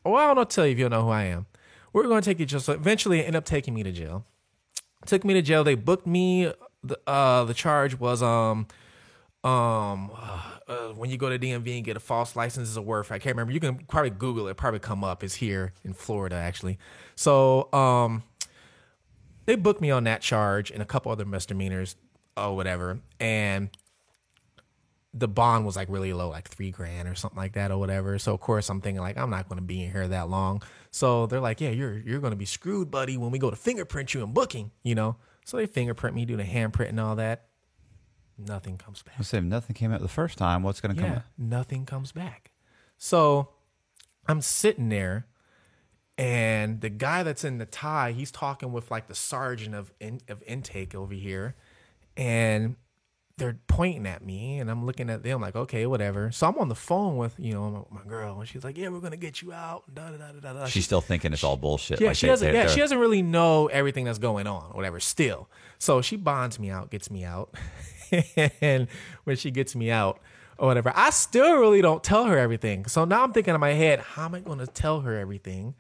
Well, 0.05 0.17
I 0.17 0.35
don't 0.35 0.49
tell 0.49 0.67
you 0.67 0.73
if 0.73 0.79
you 0.79 0.85
don't 0.85 0.99
know 0.99 1.05
who 1.05 1.11
I 1.11 1.25
am. 1.25 1.47
We're 1.93 2.05
going 2.05 2.21
to 2.23 2.25
take 2.25 2.39
you 2.39 2.47
to 2.47 2.51
jail. 2.51 2.61
So 2.61 2.73
eventually, 2.73 3.21
it 3.21 3.23
ended 3.23 3.37
up 3.37 3.45
taking 3.45 3.75
me 3.75 3.83
to 3.83 3.93
jail. 3.93 4.25
Took 5.07 5.25
me 5.25 5.35
to 5.35 5.43
jail. 5.43 5.65
They 5.65 5.75
booked 5.75 6.07
me. 6.07 6.53
The 6.83 6.99
uh, 7.07 7.45
the 7.45 7.55
charge 7.55 7.99
was 7.99 8.23
um 8.23 8.67
um 9.45 10.11
uh, 10.69 10.89
when 10.95 11.11
you 11.11 11.19
go 11.19 11.29
to 11.29 11.39
DMV 11.39 11.77
and 11.77 11.85
get 11.85 11.97
a 11.97 12.01
false 12.01 12.37
license 12.37 12.69
is 12.69 12.77
a 12.77 12.83
word. 12.83 13.07
I 13.07 13.19
can't 13.19 13.35
remember. 13.35 13.53
You 13.53 13.61
can 13.61 13.79
probably 13.79 14.11
Google 14.11 14.49
it. 14.49 14.57
Probably 14.57 14.81
come 14.81 15.03
up. 15.05 15.25
It's 15.25 15.35
here 15.35 15.73
in 15.85 15.95
Florida 15.95 16.37
actually. 16.37 16.79
So 17.17 17.73
um 17.73 18.23
they 19.47 19.57
booked 19.57 19.81
me 19.81 19.91
on 19.91 20.05
that 20.05 20.21
charge 20.21 20.71
and 20.71 20.81
a 20.81 20.87
couple 20.87 21.11
other 21.11 21.25
misdemeanors 21.25 21.97
or 22.49 22.57
whatever. 22.57 23.01
And 23.19 23.71
the 25.13 25.29
bond 25.29 25.67
was 25.67 25.77
like 25.77 25.89
really 25.91 26.13
low, 26.13 26.29
like 26.29 26.49
three 26.49 26.71
grand 26.71 27.09
or 27.09 27.15
something 27.15 27.39
like 27.39 27.55
that 27.55 27.71
or 27.71 27.79
whatever. 27.79 28.19
So 28.19 28.33
of 28.33 28.41
course 28.41 28.69
I'm 28.69 28.81
thinking 28.81 29.01
like 29.01 29.19
I'm 29.19 29.31
not 29.31 29.49
going 29.49 29.59
to 29.59 29.65
be 29.65 29.83
in 29.83 29.91
here 29.91 30.07
that 30.09 30.29
long. 30.29 30.63
So 30.91 31.27
they're 31.27 31.41
like, 31.41 31.61
yeah, 31.61 31.71
you're 31.71 31.99
you're 31.99 32.21
going 32.21 32.33
to 32.33 32.37
be 32.37 32.45
screwed, 32.45 32.91
buddy, 32.91 33.17
when 33.17 33.31
we 33.31 33.39
go 33.39 33.51
to 33.51 33.57
fingerprint 33.57 34.15
you 34.15 34.23
and 34.23 34.33
booking, 34.33 34.71
you 34.83 34.95
know. 34.95 35.17
So 35.45 35.57
they 35.57 35.67
fingerprint 35.67 36.15
me, 36.15 36.25
do 36.25 36.37
the 36.37 36.45
handprint 36.45 36.91
and 36.91 37.01
all 37.01 37.17
that. 37.17 37.47
Nothing 38.39 38.79
comes 38.79 39.03
back. 39.03 39.15
I 39.19 39.23
said 39.23 39.45
nothing 39.45 39.75
came 39.75 39.93
out 39.93 40.01
the 40.01 40.09
first 40.09 40.39
time. 40.39 40.63
What's 40.63 40.81
going 40.81 40.95
to 40.95 41.01
come? 41.01 41.11
Yeah, 41.11 41.23
nothing 41.37 41.87
comes 41.87 42.13
back. 42.13 42.51
So 42.97 43.51
I'm 44.27 44.41
sitting 44.41 44.89
there, 44.89 45.27
and 46.17 46.81
the 46.81 46.89
guy 46.89 47.23
that's 47.23 47.45
in 47.45 47.59
the 47.59 47.67
tie, 47.67 48.13
he's 48.13 48.31
talking 48.31 48.73
with 48.73 48.91
like 48.91 49.09
the 49.09 49.15
sergeant 49.15 49.75
of 49.75 49.93
in, 50.01 50.21
of 50.29 50.43
intake 50.45 50.95
over 50.95 51.15
here, 51.15 51.57
and 52.17 52.77
they're 53.41 53.59
pointing 53.67 54.07
at 54.07 54.23
me 54.25 54.59
and 54.59 54.71
I'm 54.71 54.85
looking 54.85 55.09
at 55.09 55.23
them 55.23 55.41
like, 55.41 55.57
okay, 55.57 55.87
whatever. 55.87 56.31
So 56.31 56.47
I'm 56.47 56.59
on 56.59 56.69
the 56.69 56.75
phone 56.75 57.17
with, 57.17 57.35
you 57.39 57.55
know, 57.55 57.87
my, 57.91 58.01
my 58.03 58.07
girl 58.07 58.39
and 58.39 58.47
she's 58.47 58.63
like, 58.63 58.77
yeah, 58.77 58.89
we're 58.91 59.01
going 59.01 59.13
to 59.13 59.17
get 59.17 59.41
you 59.41 59.53
out. 59.53 59.83
Da, 59.93 60.11
da, 60.11 60.33
da, 60.41 60.53
da, 60.53 60.67
She's 60.67 60.85
still 60.85 61.01
thinking 61.01 61.33
it's 61.33 61.43
all 61.43 61.57
bullshit. 61.57 62.01
Yeah, 62.01 62.09
like 62.09 62.17
she 62.17 62.27
they- 62.27 62.33
doesn't, 62.33 62.55
yeah, 62.55 62.67
she 62.67 62.81
doesn't 62.81 62.99
really 62.99 63.23
know 63.23 63.69
everything 63.69 64.05
that's 64.05 64.19
going 64.19 64.47
on, 64.47 64.73
whatever, 64.73 65.01
still. 65.01 65.49
So 65.79 66.03
she 66.03 66.17
bonds 66.17 66.59
me 66.59 66.69
out, 66.71 66.91
gets 66.91 67.11
me 67.11 67.25
out. 67.25 67.55
and 68.61 68.89
when 69.25 69.37
she 69.37 69.51
gets 69.51 69.75
me 69.75 69.91
out 69.91 70.21
or 70.59 70.67
whatever, 70.69 70.93
I 70.95 71.09
still 71.09 71.57
really 71.57 71.81
don't 71.81 72.05
tell 72.05 72.27
her 72.27 72.37
everything. 72.37 72.85
So 72.87 73.07
now 73.07 73.25
I'm 73.25 73.33
thinking 73.33 73.55
in 73.55 73.61
my 73.61 73.73
head, 73.73 74.01
how 74.01 74.27
am 74.27 74.35
I 74.35 74.41
going 74.41 74.59
to 74.59 74.67
tell 74.67 75.01
her 75.01 75.19
everything 75.19 75.75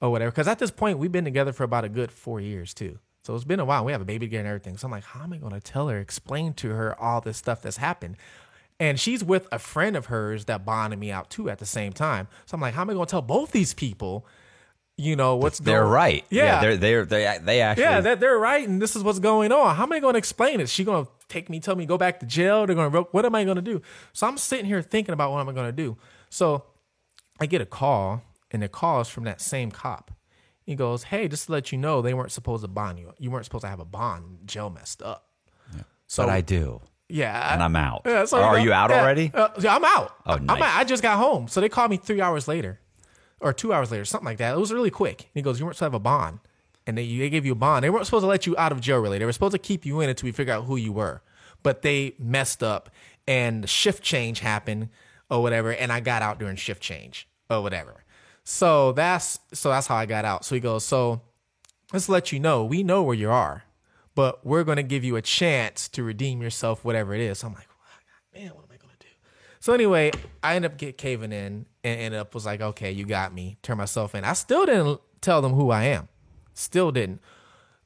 or 0.00 0.10
whatever? 0.10 0.32
Because 0.32 0.48
at 0.48 0.58
this 0.58 0.72
point, 0.72 0.98
we've 0.98 1.12
been 1.12 1.24
together 1.24 1.52
for 1.52 1.62
about 1.62 1.84
a 1.84 1.88
good 1.88 2.10
four 2.10 2.40
years 2.40 2.74
too. 2.74 2.98
So 3.28 3.34
it's 3.34 3.44
been 3.44 3.60
a 3.60 3.64
while. 3.66 3.84
We 3.84 3.92
have 3.92 4.00
a 4.00 4.06
baby 4.06 4.24
together 4.24 4.40
and 4.40 4.48
everything. 4.48 4.78
So 4.78 4.86
I'm 4.86 4.90
like, 4.90 5.04
how 5.04 5.22
am 5.22 5.34
I 5.34 5.36
going 5.36 5.52
to 5.52 5.60
tell 5.60 5.88
her, 5.88 5.98
explain 5.98 6.54
to 6.54 6.70
her 6.70 6.98
all 6.98 7.20
this 7.20 7.36
stuff 7.36 7.60
that's 7.60 7.76
happened? 7.76 8.16
And 8.80 8.98
she's 8.98 9.22
with 9.22 9.46
a 9.52 9.58
friend 9.58 9.98
of 9.98 10.06
hers 10.06 10.46
that 10.46 10.64
bonded 10.64 10.98
me 10.98 11.12
out 11.12 11.28
too 11.28 11.50
at 11.50 11.58
the 11.58 11.66
same 11.66 11.92
time. 11.92 12.28
So 12.46 12.54
I'm 12.54 12.62
like, 12.62 12.72
how 12.72 12.80
am 12.80 12.88
I 12.88 12.94
going 12.94 13.04
to 13.04 13.10
tell 13.10 13.20
both 13.20 13.52
these 13.52 13.74
people, 13.74 14.24
you 14.96 15.14
know, 15.14 15.36
what's 15.36 15.60
going 15.60 15.68
on? 15.68 15.74
They're 15.74 15.82
going 15.82 15.92
right. 15.92 16.24
Yeah. 16.30 16.60
they're 16.62 16.76
they're 16.78 17.04
they 17.04 17.38
they 17.42 17.60
actually. 17.60 17.82
Yeah, 17.82 18.00
that 18.00 18.18
they're 18.18 18.38
right, 18.38 18.66
and 18.66 18.80
this 18.80 18.96
is 18.96 19.02
what's 19.02 19.18
going 19.18 19.52
on. 19.52 19.76
How 19.76 19.82
am 19.82 19.92
I 19.92 20.00
going 20.00 20.14
to 20.14 20.18
explain 20.18 20.58
it? 20.58 20.70
She 20.70 20.82
going 20.82 21.04
to 21.04 21.10
take 21.28 21.50
me, 21.50 21.60
tell 21.60 21.76
me, 21.76 21.84
go 21.84 21.98
back 21.98 22.20
to 22.20 22.26
jail? 22.26 22.66
They're 22.66 22.76
going 22.76 22.90
to, 22.90 23.00
what 23.10 23.26
am 23.26 23.34
I 23.34 23.44
going 23.44 23.56
to 23.56 23.62
do? 23.62 23.82
So 24.14 24.26
I'm 24.26 24.38
sitting 24.38 24.64
here 24.64 24.80
thinking 24.80 25.12
about 25.12 25.32
what 25.32 25.40
am 25.40 25.50
I 25.50 25.52
going 25.52 25.68
to 25.68 25.72
do. 25.72 25.98
So 26.30 26.64
I 27.38 27.44
get 27.44 27.60
a 27.60 27.66
call, 27.66 28.22
and 28.50 28.62
the 28.62 28.68
call 28.68 29.02
is 29.02 29.08
from 29.08 29.24
that 29.24 29.42
same 29.42 29.70
cop. 29.70 30.12
He 30.68 30.74
goes, 30.74 31.04
"Hey, 31.04 31.28
just 31.28 31.46
to 31.46 31.52
let 31.52 31.72
you 31.72 31.78
know, 31.78 32.02
they 32.02 32.12
weren't 32.12 32.30
supposed 32.30 32.62
to 32.62 32.68
bond 32.68 32.98
you. 32.98 33.12
You 33.18 33.30
weren't 33.30 33.46
supposed 33.46 33.62
to 33.62 33.68
have 33.68 33.80
a 33.80 33.86
bond. 33.86 34.40
Jail 34.44 34.68
messed 34.68 35.02
up." 35.02 35.24
So 36.06 36.24
but 36.24 36.30
I 36.30 36.40
do, 36.40 36.80
yeah, 37.08 37.52
and 37.52 37.62
I'm 37.62 37.76
out. 37.76 38.02
yeah, 38.06 38.24
so, 38.24 38.38
are 38.38 38.56
know, 38.56 38.64
you 38.64 38.72
out 38.72 38.88
yeah, 38.88 39.00
already? 39.00 39.30
uh, 39.34 39.48
yeah, 39.60 39.76
I'm 39.76 39.84
out. 39.84 40.14
Oh, 40.24 40.34
I'm 40.34 40.50
out. 40.50 40.62
I 40.62 40.84
just 40.84 41.02
got 41.02 41.18
home. 41.18 41.48
So 41.48 41.60
they 41.60 41.68
called 41.68 41.90
me 41.90 41.98
three 41.98 42.22
hours 42.22 42.48
later 42.48 42.80
or 43.40 43.52
two 43.52 43.72
hours 43.72 43.90
later, 43.90 44.04
something 44.04 44.26
like 44.26 44.38
that. 44.38 44.54
It 44.54 44.58
was 44.58 44.72
really 44.72 44.90
quick. 44.90 45.22
And 45.22 45.30
he 45.34 45.42
goes, 45.42 45.58
You 45.58 45.66
weren't 45.66 45.76
supposed 45.76 45.92
to 45.92 45.96
have 45.96 46.00
a 46.00 46.00
bond. 46.00 46.40
And 46.86 46.96
they, 46.96 47.18
they 47.18 47.30
gave 47.30 47.44
you 47.44 47.52
a 47.52 47.56
bond. 47.56 47.84
They 47.84 47.90
weren't 47.90 48.06
supposed 48.06 48.22
to 48.22 48.28
let 48.28 48.46
you 48.46 48.56
out 48.56 48.72
of 48.72 48.80
jail, 48.80 48.98
really. 48.98 49.18
They 49.18 49.26
were 49.26 49.32
supposed 49.32 49.52
to 49.52 49.58
keep 49.58 49.84
you 49.84 50.00
in 50.00 50.08
until 50.08 50.26
we 50.26 50.32
figure 50.32 50.54
out 50.54 50.64
who 50.64 50.76
you 50.76 50.92
were. 50.92 51.22
But 51.62 51.82
they 51.82 52.14
messed 52.18 52.62
up 52.62 52.90
and 53.26 53.62
the 53.62 53.68
shift 53.68 54.02
change 54.02 54.40
happened 54.40 54.88
or 55.30 55.42
whatever. 55.42 55.72
And 55.72 55.92
I 55.92 56.00
got 56.00 56.22
out 56.22 56.38
during 56.38 56.56
shift 56.56 56.82
change 56.82 57.28
or 57.50 57.62
whatever. 57.62 58.04
So 58.50 58.92
that's 58.92 59.40
so 59.52 59.68
that's 59.68 59.86
how 59.86 59.96
I 59.96 60.06
got 60.06 60.24
out. 60.24 60.42
So 60.42 60.54
he 60.54 60.60
goes, 60.62 60.82
So 60.82 61.20
let's 61.92 62.08
let 62.08 62.32
you 62.32 62.40
know, 62.40 62.64
we 62.64 62.82
know 62.82 63.02
where 63.02 63.14
you 63.14 63.28
are, 63.28 63.64
but 64.14 64.44
we're 64.44 64.64
to 64.64 64.82
give 64.82 65.04
you 65.04 65.16
a 65.16 65.22
chance 65.22 65.86
to 65.88 66.02
redeem 66.02 66.40
yourself, 66.40 66.82
whatever 66.82 67.14
it 67.14 67.20
is. 67.20 67.40
So 67.40 67.48
I'm 67.48 67.52
like, 67.52 67.68
man, 68.34 68.54
what 68.54 68.64
am 68.64 68.70
I 68.72 68.76
to 68.76 68.86
do? 69.00 69.06
So 69.60 69.74
anyway, 69.74 70.12
I 70.42 70.56
end 70.56 70.64
up 70.64 70.78
get 70.78 70.96
caving 70.96 71.30
in 71.30 71.66
and 71.84 72.00
ended 72.00 72.18
up 72.18 72.32
was 72.32 72.46
like, 72.46 72.62
okay, 72.62 72.90
you 72.90 73.04
got 73.04 73.34
me. 73.34 73.58
Turn 73.62 73.76
myself 73.76 74.14
in. 74.14 74.24
I 74.24 74.32
still 74.32 74.64
didn't 74.64 75.02
tell 75.20 75.42
them 75.42 75.52
who 75.52 75.70
I 75.70 75.84
am. 75.84 76.08
Still 76.54 76.90
didn't. 76.90 77.20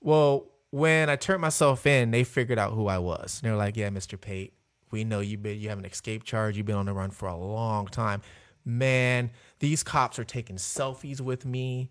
Well, 0.01 0.47
when 0.71 1.11
I 1.11 1.17
turned 1.17 1.41
myself 1.41 1.87
in, 1.89 2.13
they 2.13 2.23
figured 2.23 2.61
out 2.61 2.73
who 2.73 2.87
I 2.87 2.99
was. 2.99 3.41
They 3.43 3.51
were 3.51 3.57
like, 3.57 3.77
yeah, 3.77 3.91
Mr. 3.91 4.19
Pate, 4.19 4.53
we 4.93 5.03
know 5.03 5.19
you've 5.19 5.43
been 5.43 5.59
you 5.59 5.71
have 5.71 5.81
an 5.81 5.87
escape 5.87 6.23
charge. 6.23 6.57
You've 6.57 6.67
been 6.67 6.77
on 6.77 6.87
the 6.87 6.93
run 6.93 7.11
for 7.11 7.27
a 7.27 7.37
long 7.37 7.89
time. 7.89 8.23
Man, 8.65 9.31
these 9.59 9.83
cops 9.83 10.19
are 10.19 10.25
taking 10.25 10.57
selfies 10.57 11.21
with 11.21 11.45
me. 11.45 11.91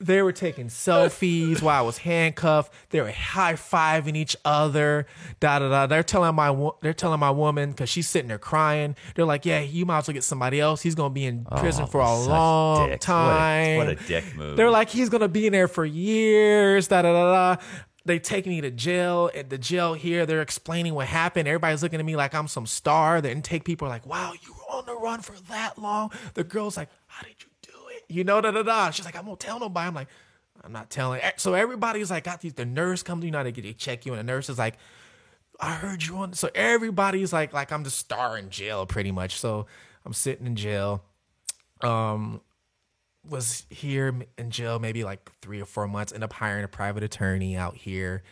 They 0.00 0.20
were 0.20 0.32
taking 0.32 0.66
selfies 0.66 1.62
while 1.62 1.78
I 1.78 1.86
was 1.86 1.98
handcuffed. 1.98 2.74
They 2.90 3.00
were 3.00 3.12
high 3.12 3.52
fiving 3.52 4.16
each 4.16 4.36
other. 4.44 5.06
Da 5.38 5.60
da 5.60 5.68
da. 5.68 5.86
They're 5.86 6.02
telling 6.02 6.34
my 6.34 6.70
they're 6.80 6.92
telling 6.92 7.20
my 7.20 7.30
woman 7.30 7.70
because 7.70 7.88
she's 7.88 8.08
sitting 8.08 8.26
there 8.26 8.38
crying. 8.40 8.96
They're 9.14 9.24
like, 9.24 9.46
"Yeah, 9.46 9.60
you 9.60 9.86
might 9.86 9.98
as 9.98 10.08
well 10.08 10.14
get 10.14 10.24
somebody 10.24 10.58
else. 10.58 10.82
He's 10.82 10.96
gonna 10.96 11.14
be 11.14 11.24
in 11.24 11.46
oh, 11.52 11.56
prison 11.56 11.86
for 11.86 12.00
a 12.00 12.10
Oh, 12.10 12.24
long 12.26 12.88
dicks. 12.88 13.06
time." 13.06 13.76
What 13.76 13.86
a, 13.86 13.90
what 13.92 14.02
a 14.02 14.06
dick 14.08 14.34
move. 14.34 14.56
They're 14.56 14.70
like, 14.70 14.90
he's 14.90 15.08
gonna 15.08 15.28
be 15.28 15.46
in 15.46 15.52
there 15.52 15.68
for 15.68 15.84
years. 15.84 16.88
Da 16.88 17.02
da 17.02 17.12
da 17.12 17.54
da. 17.54 17.62
They 18.04 18.18
take 18.18 18.46
me 18.46 18.60
to 18.60 18.70
jail. 18.70 19.30
At 19.34 19.50
the 19.50 19.58
jail 19.58 19.94
here, 19.94 20.26
they're 20.26 20.42
explaining 20.42 20.94
what 20.94 21.06
happened. 21.06 21.46
Everybody's 21.46 21.82
looking 21.82 22.00
at 22.00 22.06
me 22.06 22.16
like 22.16 22.34
I'm 22.34 22.48
some 22.48 22.66
star. 22.66 23.20
The 23.20 23.30
intake 23.30 23.64
people 23.64 23.86
are 23.86 23.90
like, 23.90 24.06
"Wow, 24.06 24.32
you 24.40 24.52
were 24.52 24.76
on 24.76 24.86
the 24.86 24.94
run 24.94 25.20
for 25.20 25.38
that 25.48 25.78
long." 25.78 26.10
The 26.34 26.44
girl's 26.44 26.76
like, 26.76 26.88
"How 27.06 27.22
did 27.22 27.36
you 27.40 27.48
do 27.62 27.78
it?" 27.90 28.04
You 28.08 28.24
know, 28.24 28.40
da 28.40 28.50
da 28.50 28.62
da. 28.62 28.90
She's 28.90 29.04
like, 29.04 29.16
"I 29.16 29.20
won't 29.20 29.40
tell 29.40 29.60
nobody." 29.60 29.86
I'm 29.86 29.94
like, 29.94 30.08
"I'm 30.64 30.72
not 30.72 30.90
telling." 30.90 31.20
So 31.36 31.54
everybody's 31.54 32.10
like, 32.10 32.24
got 32.24 32.40
these. 32.40 32.54
The 32.54 32.64
nurse 32.64 33.02
comes, 33.02 33.22
to 33.22 33.26
you 33.26 33.32
know, 33.32 33.44
they 33.44 33.52
to 33.52 33.72
check 33.72 34.04
you, 34.04 34.12
and 34.12 34.18
the 34.18 34.32
nurse 34.32 34.48
is 34.48 34.58
like, 34.58 34.78
I 35.60 35.74
heard 35.74 36.02
you 36.02 36.16
on. 36.18 36.32
So 36.34 36.50
everybody's 36.54 37.32
like, 37.32 37.52
like 37.52 37.70
I'm 37.72 37.84
the 37.84 37.90
star 37.90 38.36
in 38.36 38.50
jail, 38.50 38.84
pretty 38.84 39.12
much. 39.12 39.38
So 39.38 39.66
I'm 40.04 40.12
sitting 40.12 40.46
in 40.46 40.56
jail. 40.56 41.04
Um, 41.80 42.40
was 43.28 43.66
here 43.70 44.14
in 44.36 44.50
jail 44.50 44.78
maybe 44.78 45.04
like 45.04 45.30
three 45.40 45.60
or 45.60 45.64
four 45.64 45.86
months. 45.88 46.12
Ended 46.12 46.24
up 46.24 46.32
hiring 46.32 46.64
a 46.64 46.68
private 46.68 47.02
attorney 47.02 47.56
out 47.56 47.76
here. 47.76 48.22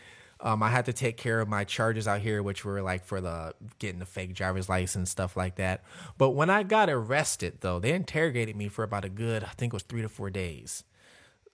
Um, 0.43 0.63
I 0.63 0.71
had 0.71 0.87
to 0.87 0.93
take 0.93 1.19
care 1.19 1.41
of 1.41 1.49
my 1.49 1.65
charges 1.65 2.09
out 2.09 2.21
here, 2.21 2.43
which 2.43 2.65
were 2.65 2.81
like 2.81 3.05
for 3.05 3.21
the 3.21 3.55
getting 3.79 3.99
the 3.99 4.07
fake 4.07 4.35
driver's 4.35 4.69
license 4.69 5.11
stuff 5.11 5.37
like 5.37 5.57
that. 5.57 5.85
But 6.17 6.31
when 6.31 6.49
I 6.49 6.63
got 6.63 6.89
arrested, 6.89 7.59
though, 7.61 7.79
they 7.79 7.93
interrogated 7.93 8.57
me 8.57 8.69
for 8.69 8.83
about 8.83 9.05
a 9.05 9.11
good, 9.11 9.45
I 9.45 9.49
think 9.49 9.73
it 9.73 9.77
was 9.77 9.83
three 9.83 10.03
to 10.03 10.09
four 10.09 10.31
days 10.31 10.85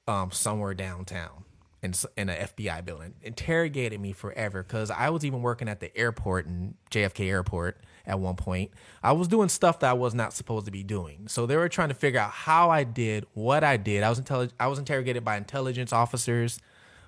um, 0.07 0.31
somewhere 0.31 0.73
downtown 0.73 1.45
in, 1.83 1.95
in 2.17 2.29
an 2.29 2.49
FBI 2.49 2.85
building. 2.85 3.15
Interrogated 3.23 4.01
me 4.01 4.13
forever 4.13 4.63
because 4.63 4.91
I 4.91 5.11
was 5.11 5.25
even 5.25 5.43
working 5.43 5.69
at 5.69 5.81
the 5.81 5.97
airport 5.97 6.47
in 6.47 6.75
JFK 6.91 7.29
Airport 7.29 7.81
at 8.07 8.19
one 8.21 8.37
point. 8.37 8.71
I 9.03 9.13
was 9.13 9.29
doing 9.29 9.49
stuff 9.49 9.81
that 9.81 9.91
I 9.91 9.95
was 9.95 10.15
not 10.15 10.33
supposed 10.33 10.67
to 10.67 10.73
be 10.73 10.83
doing. 10.83 11.27
So 11.29 11.47
they 11.47 11.57
were 11.57 11.69
trying 11.69 11.89
to 11.89 11.95
figure 11.95 12.21
out 12.21 12.31
how 12.31 12.71
I 12.71 12.85
did 12.85 13.27
what 13.35 13.65
I 13.65 13.77
did. 13.77 14.03
I 14.03 14.09
was 14.09 14.21
intellig- 14.21 14.53
I 14.61 14.67
was 14.69 14.79
interrogated 14.79 15.25
by 15.25 15.37
intelligence 15.37 15.93
officers 15.93 16.59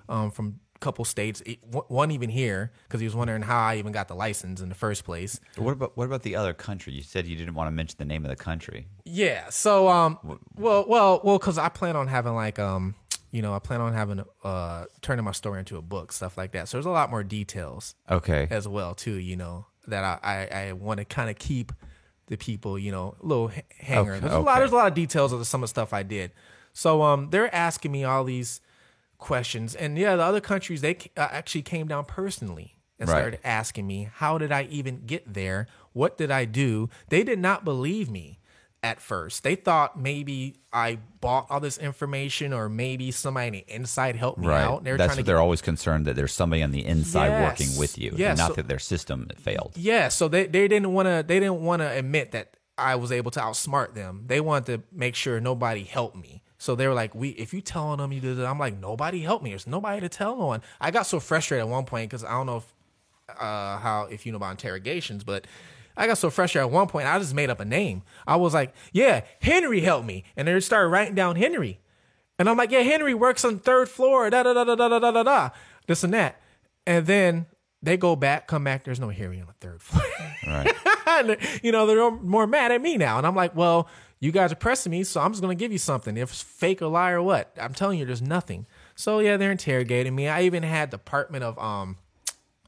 um, 0.09 0.31
from 0.31 0.59
a 0.75 0.79
couple 0.79 1.05
states. 1.05 1.41
One- 1.87 2.11
even 2.11 2.29
here 2.29 2.71
because 2.87 2.99
he 2.99 3.05
was 3.05 3.15
wondering 3.15 3.41
how 3.43 3.59
I 3.59 3.75
even 3.77 3.91
got 3.91 4.07
the 4.07 4.15
license 4.15 4.59
in 4.61 4.69
the 4.69 4.75
first 4.75 5.03
place. 5.05 5.39
what 5.55 5.71
about 5.71 5.95
what 5.97 6.05
about 6.05 6.23
the 6.23 6.35
other 6.35 6.53
country? 6.53 6.93
You 6.93 7.03
said 7.03 7.27
you 7.27 7.35
didn't 7.35 7.53
want 7.53 7.67
to 7.67 7.71
mention 7.71 7.95
the 7.99 8.05
name 8.05 8.25
of 8.25 8.29
the 8.29 8.35
country. 8.35 8.87
Yeah. 9.05 9.49
So 9.49 9.87
um 9.87 10.19
well 10.55 10.85
well 10.87 11.21
well 11.23 11.39
cuz 11.39 11.57
I 11.57 11.69
plan 11.69 11.95
on 11.95 12.07
having 12.07 12.33
like 12.35 12.59
um 12.59 12.95
you 13.31 13.43
know, 13.43 13.53
I 13.53 13.59
plan 13.59 13.79
on 13.79 13.93
having 13.93 14.23
uh 14.43 14.85
turning 15.01 15.23
my 15.23 15.31
story 15.33 15.59
into 15.59 15.77
a 15.77 15.81
book, 15.83 16.11
stuff 16.11 16.35
like 16.37 16.51
that. 16.53 16.67
So 16.67 16.77
there's 16.77 16.87
a 16.87 16.89
lot 16.89 17.11
more 17.11 17.23
details 17.23 17.93
Okay. 18.09 18.47
as 18.49 18.67
well 18.67 18.95
too, 18.95 19.13
you 19.19 19.35
know, 19.35 19.67
that 19.89 20.03
I 20.03 20.47
I, 20.51 20.59
I 20.69 20.73
want 20.73 20.99
to 20.99 21.05
kind 21.05 21.29
of 21.29 21.37
keep 21.37 21.71
the 22.27 22.37
people, 22.37 22.77
you 22.77 22.91
know, 22.91 23.15
a 23.21 23.25
little 23.25 23.51
hanger. 23.79 24.13
Okay, 24.13 24.19
There's 24.21 24.33
a 24.33 24.39
lot 24.39 24.59
there's 24.59 24.71
a 24.71 24.75
lot 24.75 24.87
of 24.87 24.93
details 24.93 25.33
of 25.33 25.45
some 25.47 25.61
of 25.63 25.69
the 25.69 25.69
stuff 25.69 25.93
I 25.93 26.03
did. 26.03 26.31
So 26.73 27.01
um 27.01 27.29
they're 27.31 27.53
asking 27.53 27.91
me 27.91 28.03
all 28.03 28.23
these 28.23 28.61
questions. 29.17 29.75
And 29.75 29.97
yeah, 29.97 30.15
the 30.15 30.23
other 30.23 30.41
countries 30.41 30.81
they 30.81 30.97
uh, 31.17 31.27
actually 31.31 31.63
came 31.63 31.87
down 31.87 32.05
personally 32.05 32.75
and 32.99 33.07
Right. 33.09 33.15
started 33.19 33.39
asking 33.43 33.87
me, 33.87 34.09
how 34.13 34.37
did 34.37 34.51
I 34.51 34.63
even 34.63 35.05
get 35.05 35.33
there? 35.33 35.67
What 35.93 36.17
did 36.17 36.31
I 36.31 36.45
do? 36.45 36.89
They 37.09 37.23
did 37.23 37.39
not 37.39 37.63
believe 37.65 38.09
me 38.09 38.38
at 38.81 39.01
first. 39.01 39.43
They 39.43 39.55
thought 39.55 39.99
maybe 39.99 40.55
I 40.71 40.99
bought 41.19 41.47
all 41.49 41.59
this 41.59 41.77
information 41.77 42.53
or 42.53 42.69
maybe 42.69 43.11
somebody 43.11 43.47
on 43.47 43.51
the 43.53 43.65
inside 43.67 44.15
helped 44.15 44.39
me 44.39 44.47
Right. 44.47 44.63
out. 44.63 44.83
They 44.85 44.91
were 44.91 44.97
That's 44.97 45.17
what 45.17 45.25
they're 45.25 45.39
always 45.41 45.61
concerned 45.61 46.05
that 46.05 46.15
there's 46.15 46.31
somebody 46.33 46.63
on 46.63 46.71
the 46.71 46.85
inside 46.85 47.27
Yes. 47.27 47.59
working 47.59 47.77
with 47.77 47.97
you, 47.97 48.13
Yeah, 48.15 48.29
and 48.29 48.37
not 48.37 48.49
so- 48.49 48.53
that 48.55 48.67
their 48.69 48.79
system 48.79 49.27
failed. 49.37 49.73
Yeah, 49.75 50.07
so 50.07 50.27
they, 50.29 50.47
they 50.47 50.67
didn't 50.69 50.93
want 50.93 51.07
to 51.07 51.25
they 51.27 51.39
didn't 51.41 51.61
want 51.61 51.81
to 51.81 51.89
admit 51.91 52.31
that 52.31 52.55
I 52.77 52.95
was 52.95 53.11
able 53.11 53.31
to 53.31 53.41
outsmart 53.41 53.95
them. 53.95 54.23
They 54.27 54.39
wanted 54.39 54.65
to 54.77 54.83
make 54.95 55.13
sure 55.15 55.41
nobody 55.41 55.83
helped 55.83 56.15
me. 56.15 56.41
So 56.57 56.75
they 56.75 56.87
were 56.87 56.93
like, 56.93 57.13
"We, 57.15 57.29
if 57.31 57.53
you 57.53 57.59
telling 57.61 57.97
them 57.99 58.11
you 58.13 58.21
did 58.21 58.39
it," 58.39 58.45
I'm 58.45 58.59
like, 58.59 58.77
"Nobody 58.77 59.21
helped 59.21 59.43
me. 59.43 59.49
There's 59.51 59.67
nobody 59.67 59.99
to 60.01 60.09
tell 60.09 60.41
on." 60.41 60.61
I 60.79 60.91
got 60.91 61.05
so 61.05 61.19
frustrated 61.19 61.65
at 61.65 61.69
one 61.69 61.83
point 61.85 62.09
because 62.09 62.23
I 62.23 62.31
don't 62.31 62.45
know 62.45 62.57
if 62.57 62.73
uh, 63.37 63.77
how 63.77 64.07
if 64.11 64.25
you 64.25 64.31
know 64.31 64.37
about 64.37 64.51
interrogations, 64.51 65.23
but 65.25 65.45
I 65.99 66.07
got 66.07 66.17
so 66.17 66.29
frustrated 66.29 66.67
at 66.67 66.71
one 66.71 66.87
point 66.87 67.07
I 67.07 67.19
just 67.19 67.35
made 67.35 67.49
up 67.49 67.59
a 67.59 67.65
name. 67.65 68.01
I 68.25 68.37
was 68.37 68.53
like, 68.53 68.73
"Yeah, 68.91 69.21
Henry 69.41 69.81
helped 69.81 70.07
me," 70.07 70.23
and 70.35 70.47
they 70.47 70.59
started 70.61 70.87
writing 70.87 71.13
down 71.13 71.35
Henry, 71.35 71.79
and 72.39 72.49
I'm 72.49 72.57
like, 72.57 72.71
"Yeah, 72.71 72.81
Henry 72.81 73.13
works 73.13 73.45
on 73.45 73.59
third 73.59 73.89
floor." 73.89 74.29
Da 74.29 74.43
da 74.43 74.53
da 74.53 74.63
da 74.63 74.75
da 74.75 74.99
da 74.99 75.11
da 75.11 75.23
da. 75.23 75.49
This 75.85 76.03
and 76.03 76.13
that, 76.13 76.41
and 76.87 77.05
then 77.05 77.45
they 77.81 77.97
go 77.97 78.15
back, 78.15 78.47
come 78.47 78.63
back. 78.63 78.83
There's 78.83 78.99
no 78.99 79.09
Henry 79.09 79.39
on 79.39 79.47
the 79.47 79.53
third 79.53 79.81
floor. 79.81 80.03
Right. 80.47 80.75
You 81.63 81.73
know, 81.73 81.85
they're 81.85 82.11
more 82.11 82.47
mad 82.47 82.71
at 82.71 82.81
me 82.81 82.95
now. 82.95 83.17
And 83.17 83.27
I'm 83.27 83.35
like, 83.35 83.53
well, 83.53 83.89
you 84.21 84.31
guys 84.31 84.53
are 84.53 84.55
pressing 84.55 84.91
me, 84.91 85.03
so 85.03 85.19
I'm 85.19 85.31
just 85.31 85.41
going 85.41 85.57
to 85.57 85.59
give 85.59 85.71
you 85.71 85.77
something. 85.77 86.15
If 86.15 86.29
it's 86.29 86.41
fake 86.41 86.81
or 86.81 86.87
lie 86.87 87.11
or 87.11 87.21
what, 87.21 87.51
I'm 87.59 87.73
telling 87.73 87.99
you, 87.99 88.05
there's 88.05 88.21
nothing. 88.21 88.67
So, 88.95 89.19
yeah, 89.19 89.35
they're 89.35 89.51
interrogating 89.51 90.15
me. 90.15 90.29
I 90.29 90.43
even 90.43 90.63
had 90.63 90.91
Department 90.91 91.43
of 91.43 91.59
um, 91.59 91.97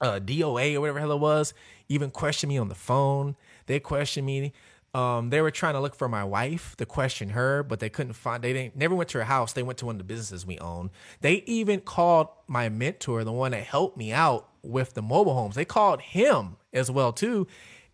uh, 0.01 0.19
DOA 0.19 0.75
or 0.75 0.81
whatever 0.81 0.99
hell 0.99 1.11
it 1.11 1.19
was 1.19 1.53
even 1.91 2.09
questioned 2.09 2.49
me 2.49 2.57
on 2.57 2.69
the 2.69 2.75
phone. 2.75 3.35
They 3.65 3.79
questioned 3.79 4.25
me. 4.25 4.53
Um, 4.93 5.29
they 5.29 5.41
were 5.41 5.51
trying 5.51 5.73
to 5.73 5.79
look 5.79 5.95
for 5.95 6.09
my 6.09 6.23
wife 6.23 6.75
to 6.77 6.85
question 6.85 7.29
her, 7.29 7.63
but 7.63 7.79
they 7.79 7.89
couldn't 7.89 8.13
find. 8.13 8.43
They 8.43 8.53
didn't. 8.53 8.75
Never 8.75 8.95
went 8.95 9.09
to 9.11 9.19
her 9.19 9.23
house. 9.23 9.53
They 9.53 9.63
went 9.63 9.77
to 9.79 9.85
one 9.85 9.95
of 9.95 9.99
the 9.99 10.05
businesses 10.05 10.45
we 10.45 10.57
own. 10.59 10.89
They 11.21 11.43
even 11.45 11.81
called 11.81 12.27
my 12.47 12.69
mentor, 12.69 13.23
the 13.23 13.31
one 13.31 13.51
that 13.51 13.63
helped 13.63 13.97
me 13.97 14.11
out 14.11 14.49
with 14.63 14.93
the 14.93 15.01
mobile 15.01 15.33
homes. 15.33 15.55
They 15.55 15.65
called 15.65 16.01
him 16.01 16.57
as 16.73 16.91
well 16.91 17.13
too, 17.13 17.47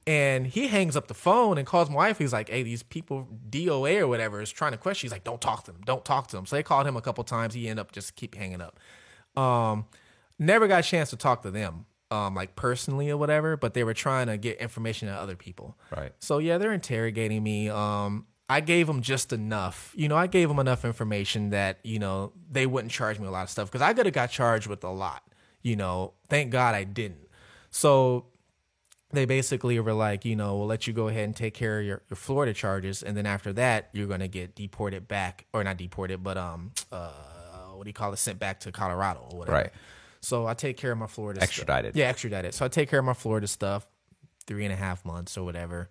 and 0.07 0.47
he 0.47 0.67
hangs 0.67 0.95
up 0.95 1.07
the 1.07 1.13
phone 1.13 1.59
and 1.59 1.67
calls 1.67 1.89
my 1.89 1.95
wife. 1.95 2.17
He's 2.17 2.33
like, 2.33 2.49
"Hey, 2.49 2.63
these 2.63 2.81
people, 2.81 3.27
DOA 3.47 3.99
or 3.99 4.07
whatever, 4.07 4.41
is 4.41 4.51
trying 4.51 4.71
to 4.71 4.77
question." 4.77 5.05
He's 5.07 5.11
like, 5.11 5.23
"Don't 5.23 5.41
talk 5.41 5.65
to 5.65 5.71
them. 5.71 5.81
Don't 5.85 6.03
talk 6.03 6.27
to 6.29 6.35
them." 6.35 6.47
So 6.47 6.55
they 6.55 6.63
called 6.63 6.87
him 6.87 6.97
a 6.97 7.01
couple 7.01 7.23
times. 7.23 7.53
He 7.53 7.67
ended 7.67 7.81
up 7.81 7.91
just 7.91 8.15
keep 8.15 8.33
hanging 8.33 8.61
up. 8.61 8.79
Um, 9.39 9.85
never 10.39 10.67
got 10.67 10.79
a 10.79 10.87
chance 10.87 11.11
to 11.11 11.15
talk 11.15 11.43
to 11.43 11.51
them, 11.51 11.85
um, 12.11 12.35
like 12.35 12.55
personally 12.55 13.09
or 13.09 13.17
whatever. 13.17 13.57
But 13.57 13.73
they 13.73 13.83
were 13.83 13.93
trying 13.93 14.27
to 14.27 14.37
get 14.37 14.57
information 14.57 15.07
to 15.07 15.13
other 15.13 15.35
people. 15.35 15.77
Right. 15.95 16.11
So 16.19 16.37
yeah, 16.37 16.57
they're 16.57 16.73
interrogating 16.73 17.43
me. 17.43 17.69
Um, 17.69 18.27
I 18.49 18.61
gave 18.61 18.87
them 18.87 19.01
just 19.01 19.33
enough. 19.33 19.93
You 19.95 20.07
know, 20.07 20.15
I 20.15 20.27
gave 20.27 20.47
them 20.47 20.59
enough 20.59 20.85
information 20.85 21.49
that 21.49 21.79
you 21.83 21.99
know 21.99 22.33
they 22.49 22.65
wouldn't 22.65 22.91
charge 22.91 23.19
me 23.19 23.27
a 23.27 23.31
lot 23.31 23.43
of 23.43 23.49
stuff 23.49 23.69
because 23.69 23.81
I 23.81 23.93
could 23.93 24.05
have 24.05 24.15
got 24.15 24.31
charged 24.31 24.67
with 24.67 24.83
a 24.83 24.89
lot. 24.89 25.23
You 25.61 25.75
know, 25.75 26.13
thank 26.29 26.51
God 26.51 26.75
I 26.75 26.83
didn't. 26.83 27.27
So 27.69 28.27
they 29.11 29.25
basically 29.25 29.79
were 29.79 29.93
like, 29.93 30.25
you 30.25 30.35
know, 30.35 30.57
we'll 30.57 30.67
let 30.67 30.87
you 30.87 30.93
go 30.93 31.07
ahead 31.07 31.25
and 31.25 31.35
take 31.35 31.53
care 31.53 31.79
of 31.79 31.85
your, 31.85 32.01
your 32.09 32.15
Florida 32.15 32.53
charges, 32.53 33.03
and 33.03 33.15
then 33.15 33.25
after 33.25 33.53
that, 33.53 33.89
you're 33.93 34.07
gonna 34.07 34.27
get 34.27 34.55
deported 34.55 35.07
back, 35.07 35.45
or 35.53 35.63
not 35.63 35.77
deported, 35.77 36.23
but 36.23 36.37
um, 36.37 36.71
uh, 36.91 37.11
what 37.73 37.83
do 37.83 37.89
you 37.89 37.93
call 37.93 38.13
it, 38.13 38.17
sent 38.17 38.39
back 38.39 38.59
to 38.61 38.71
Colorado 38.71 39.27
or 39.31 39.39
whatever. 39.39 39.57
Right. 39.57 39.71
So 40.27 40.45
I 40.45 40.55
take 40.55 40.75
care 40.75 40.91
of 40.91 40.97
my 40.97 41.07
Florida 41.07 41.39
stuff. 41.39 41.49
Extradited. 41.49 41.95
Yeah, 41.95 42.09
extradited. 42.09 42.53
So 42.53 42.65
I 42.65 42.67
take 42.67 42.89
care 42.89 42.99
of 42.99 43.05
my 43.05 43.13
Florida 43.13 43.47
stuff, 43.47 43.87
three 44.45 44.65
and 44.65 44.73
a 44.73 44.75
half 44.75 45.05
months 45.05 45.37
or 45.37 45.45
whatever. 45.45 45.89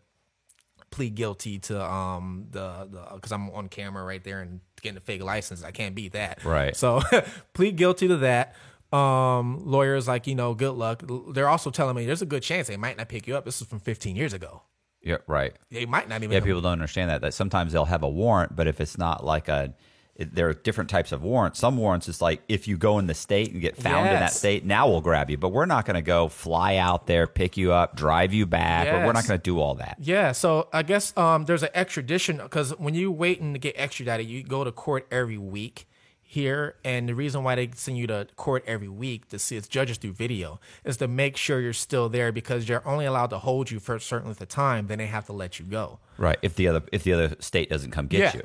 Plead 0.91 1.15
guilty 1.15 1.59
to 1.61 1.83
um 1.83 2.47
the 2.51 2.87
the 2.91 3.15
because 3.15 3.33
I'm 3.33 3.49
on 3.51 3.69
camera 3.69 4.05
right 4.05 4.23
there 4.23 4.43
and 4.43 4.61
getting 4.83 4.99
a 4.99 5.01
fake 5.01 5.23
license. 5.23 5.65
I 5.65 5.71
can't 5.71 5.95
beat 5.95 6.13
that. 6.13 6.45
Right. 6.45 6.77
So 6.77 7.01
plead 7.55 7.77
guilty 7.77 8.09
to 8.09 8.19
that. 8.19 8.55
Um, 8.93 9.63
lawyers 9.65 10.07
like 10.07 10.27
you 10.27 10.35
know, 10.35 10.53
good 10.55 10.73
luck. 10.73 11.03
They're 11.33 11.49
also 11.49 11.71
telling 11.71 11.97
me 11.97 12.05
there's 12.05 12.23
a 12.23 12.27
good 12.27 12.43
chance 12.43 12.69
they 12.69 12.77
might 12.77 12.99
not 12.99 13.09
pick 13.09 13.27
you 13.27 13.37
up. 13.37 13.47
This 13.47 13.63
is 13.63 13.67
from 13.67 13.81
15 13.81 14.17
years 14.17 14.35
ago. 14.35 14.63
Yeah. 15.03 15.19
Right. 15.27 15.55
They 15.71 15.87
might 15.87 16.11
not 16.11 16.23
even. 16.23 16.33
Yeah, 16.33 16.41
people 16.41 16.61
don't 16.61 16.73
understand 16.73 17.11
that. 17.11 17.23
That 17.23 17.33
sometimes 17.33 17.73
they'll 17.73 17.87
have 17.87 18.03
a 18.03 18.09
warrant, 18.09 18.55
but 18.55 18.67
if 18.67 18.83
it's 18.83 18.99
not 18.99 19.25
like 19.25 19.49
a, 19.49 19.75
it, 20.19 20.35
there 20.35 20.49
are 20.49 20.55
different 20.55 20.91
types 20.91 21.13
of 21.13 21.23
warrants. 21.23 21.59
Some 21.59 21.77
warrants 21.77 22.09
is 22.09 22.21
like 22.23 22.43
if 22.49 22.67
you 22.67 22.77
go 22.77 22.99
in 22.99 23.07
the 23.07 23.15
state 23.15 23.53
and 23.53 23.61
get 23.61 23.77
found 23.77 24.09
in 24.09 24.15
that 24.15 24.33
state, 24.33 24.65
now 24.65 24.89
we'll 24.89 25.01
grab 25.01 25.31
you. 25.31 25.37
But 25.37 25.51
we're 25.51 25.67
not 25.67 25.85
going 25.85 25.97
to 25.97 26.03
go 26.03 26.29
fly 26.29 26.77
out 26.77 27.07
there, 27.07 27.27
pick 27.27 27.57
you 27.57 27.73
up, 27.73 27.97
drive 27.97 28.33
you 28.33 28.47
back. 28.47 28.89
Or 28.89 29.07
we're 29.07 29.13
not 29.13 29.27
going 29.27 29.39
to 29.39 29.43
do 29.45 29.61
all 29.61 29.75
that. 29.77 29.99
Yeah, 30.01 30.33
so 30.33 30.69
I 30.73 30.83
guess 30.83 31.17
um, 31.17 31.45
there's 31.45 31.63
an 31.63 31.71
extradition 31.75 32.39
because 32.39 32.71
when 32.79 32.95
you're 32.95 33.11
waiting 33.11 33.53
to 33.53 33.59
get 33.59 33.75
extradited, 33.79 34.27
you 34.27 34.43
go 34.43 34.65
to 34.65 34.73
court 34.73 35.07
every 35.11 35.39
week 35.39 35.87
here, 36.29 36.75
and 36.85 37.09
the 37.09 37.15
reason 37.15 37.45
why 37.45 37.55
they 37.55 37.71
send 37.75 37.97
you 37.97 38.07
to 38.09 38.27
court 38.35 38.65
every 38.67 38.89
week 38.89 39.29
to 39.29 39.39
see 39.39 39.57
its 39.57 39.69
judges 39.69 39.97
through 39.97 40.13
video 40.13 40.59
is 40.85 40.97
to 40.97 41.07
make 41.07 41.37
sure 41.37 41.61
you're 41.61 41.73
still 41.73 42.09
there 42.09 42.33
because 42.33 42.69
you're 42.69 42.87
only 42.87 43.05
allowed 43.07 43.31
to 43.31 43.39
hold 43.39 43.71
you 43.71 43.79
for 43.79 43.95
a 43.95 44.01
certain 44.01 44.27
length 44.27 44.41
of 44.41 44.49
time, 44.49 44.89
then 44.89 44.99
they 44.99 45.07
have 45.07 45.25
to 45.27 45.33
let 45.33 45.61
you 45.61 45.65
go. 45.65 46.01
Right. 46.19 46.37
If 46.43 46.57
the 46.57 46.67
other 46.67 46.83
if 46.93 47.05
the 47.05 47.13
other 47.13 47.37
state 47.39 47.71
doesn't 47.71 47.93
come 47.93 48.09
get 48.09 48.21
Yeah. 48.35 48.41
you. 48.41 48.43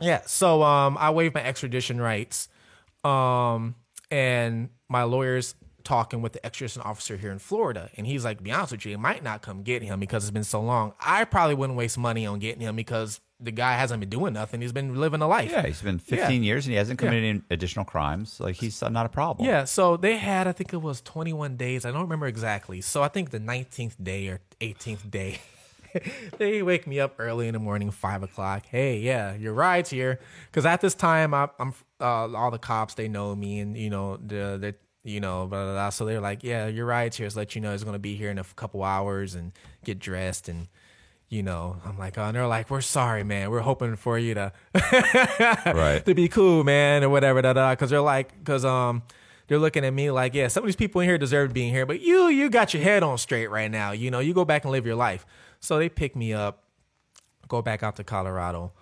Yeah. 0.00 0.22
So 0.26 0.62
um, 0.62 0.96
I 0.98 1.10
waived 1.10 1.34
my 1.34 1.42
extradition 1.44 2.00
rights, 2.00 2.48
um, 3.04 3.74
and 4.10 4.70
my 4.88 5.02
lawyer's 5.04 5.54
talking 5.84 6.20
with 6.20 6.34
the 6.34 6.44
extradition 6.44 6.82
officer 6.82 7.16
here 7.16 7.30
in 7.32 7.38
Florida, 7.38 7.90
and 7.96 8.06
he's 8.06 8.24
like, 8.24 8.38
to 8.38 8.42
"Be 8.42 8.52
honest 8.52 8.72
with 8.72 8.84
you, 8.86 8.92
it 8.94 8.98
might 9.00 9.22
not 9.22 9.42
come 9.42 9.62
get 9.62 9.82
him 9.82 10.00
because 10.00 10.24
it's 10.24 10.30
been 10.30 10.44
so 10.44 10.60
long. 10.60 10.92
I 11.00 11.24
probably 11.24 11.54
wouldn't 11.54 11.78
waste 11.78 11.96
money 11.98 12.26
on 12.26 12.38
getting 12.38 12.60
him 12.60 12.76
because 12.76 13.20
the 13.40 13.52
guy 13.52 13.74
hasn't 13.74 14.00
been 14.00 14.08
doing 14.08 14.32
nothing. 14.34 14.60
He's 14.60 14.72
been 14.72 14.96
living 14.96 15.22
a 15.22 15.28
life. 15.28 15.50
Yeah, 15.52 15.64
he's 15.64 15.80
been 15.80 16.00
15 16.00 16.42
Yeah. 16.42 16.46
years 16.46 16.66
and 16.66 16.72
he 16.72 16.76
hasn't 16.76 16.98
committed 16.98 17.22
any 17.24 17.42
additional 17.50 17.84
crimes. 17.84 18.40
Like 18.40 18.56
he's 18.56 18.82
not 18.82 19.06
a 19.06 19.08
problem. 19.08 19.46
Yeah, 19.48 19.62
so 19.64 19.96
they 19.96 20.16
had, 20.16 20.48
I 20.48 20.52
think 20.52 20.72
it 20.72 20.78
was 20.82 21.00
21 21.02 21.56
days. 21.56 21.86
I 21.86 21.92
don't 21.92 22.02
remember 22.02 22.26
exactly. 22.26 22.80
So 22.80 23.00
I 23.04 23.06
think 23.08 23.30
the 23.30 23.38
19th 23.38 23.94
day 24.02 24.26
or 24.26 24.40
18th 24.60 25.08
day, 25.08 25.38
they 26.38 26.62
wake 26.62 26.86
me 26.86 27.00
up 27.00 27.14
early 27.18 27.48
in 27.48 27.54
the 27.54 27.58
morning, 27.58 27.90
five 27.90 28.22
o'clock. 28.22 28.66
Hey, 28.66 28.98
yeah, 28.98 29.34
your 29.34 29.52
ride's 29.52 29.90
here. 29.90 30.20
Because 30.46 30.66
at 30.66 30.80
this 30.80 30.94
time, 30.94 31.34
I, 31.34 31.48
I'm 31.58 31.74
uh, 32.00 32.32
all 32.34 32.50
the 32.50 32.58
cops 32.58 32.94
they 32.94 33.08
know 33.08 33.34
me, 33.34 33.60
and 33.60 33.76
you 33.76 33.90
know 33.90 34.16
the 34.16 34.58
the 34.58 34.74
you 35.04 35.20
know 35.20 35.46
blah, 35.46 35.64
blah, 35.64 35.72
blah. 35.74 35.90
so 35.90 36.04
they're 36.04 36.20
like, 36.20 36.42
yeah, 36.44 36.66
your 36.66 36.86
ride's 36.86 37.16
here. 37.16 37.28
So 37.30 37.40
let 37.40 37.54
you 37.54 37.60
know 37.60 37.72
it's 37.72 37.84
gonna 37.84 37.98
be 37.98 38.14
here 38.14 38.30
in 38.30 38.38
a 38.38 38.44
couple 38.44 38.82
hours, 38.82 39.34
and 39.34 39.52
get 39.84 39.98
dressed 39.98 40.48
and. 40.48 40.68
You 41.30 41.42
know, 41.42 41.76
I'm 41.84 41.98
like, 41.98 42.16
oh, 42.16 42.22
and 42.22 42.34
they're 42.34 42.46
like, 42.46 42.70
we're 42.70 42.80
sorry, 42.80 43.22
man. 43.22 43.50
We're 43.50 43.60
hoping 43.60 43.96
for 43.96 44.18
you 44.18 44.32
to 44.32 44.50
Right. 45.66 46.02
to 46.06 46.14
be 46.14 46.28
cool, 46.28 46.64
man, 46.64 47.04
or 47.04 47.10
whatever. 47.10 47.42
Da 47.42 47.52
da. 47.52 47.72
Because 47.72 47.90
they're 47.90 48.00
like, 48.00 48.32
because 48.38 48.64
um, 48.64 49.02
they're 49.48 49.58
looking 49.58 49.84
at 49.84 49.92
me 49.92 50.10
like, 50.10 50.34
yeah, 50.34 50.48
some 50.48 50.62
of 50.62 50.66
these 50.66 50.76
people 50.76 51.00
in 51.00 51.08
here 51.08 51.18
deserve 51.18 51.52
being 51.52 51.72
here, 51.72 51.86
but 51.86 52.00
you, 52.00 52.28
you 52.28 52.48
got 52.50 52.72
your 52.72 52.82
head 52.82 53.02
on 53.02 53.18
straight 53.18 53.48
right 53.48 53.70
now. 53.70 53.92
You 53.92 54.10
know, 54.10 54.20
you 54.20 54.34
go 54.34 54.44
back 54.44 54.64
and 54.64 54.72
live 54.72 54.86
your 54.86 54.94
life. 54.94 55.26
So 55.60 55.78
they 55.78 55.88
pick 55.88 56.14
me 56.14 56.32
up, 56.32 56.62
go 57.48 57.62
back 57.62 57.82
out 57.82 57.96
to 57.96 58.04
Colorado. 58.04 58.72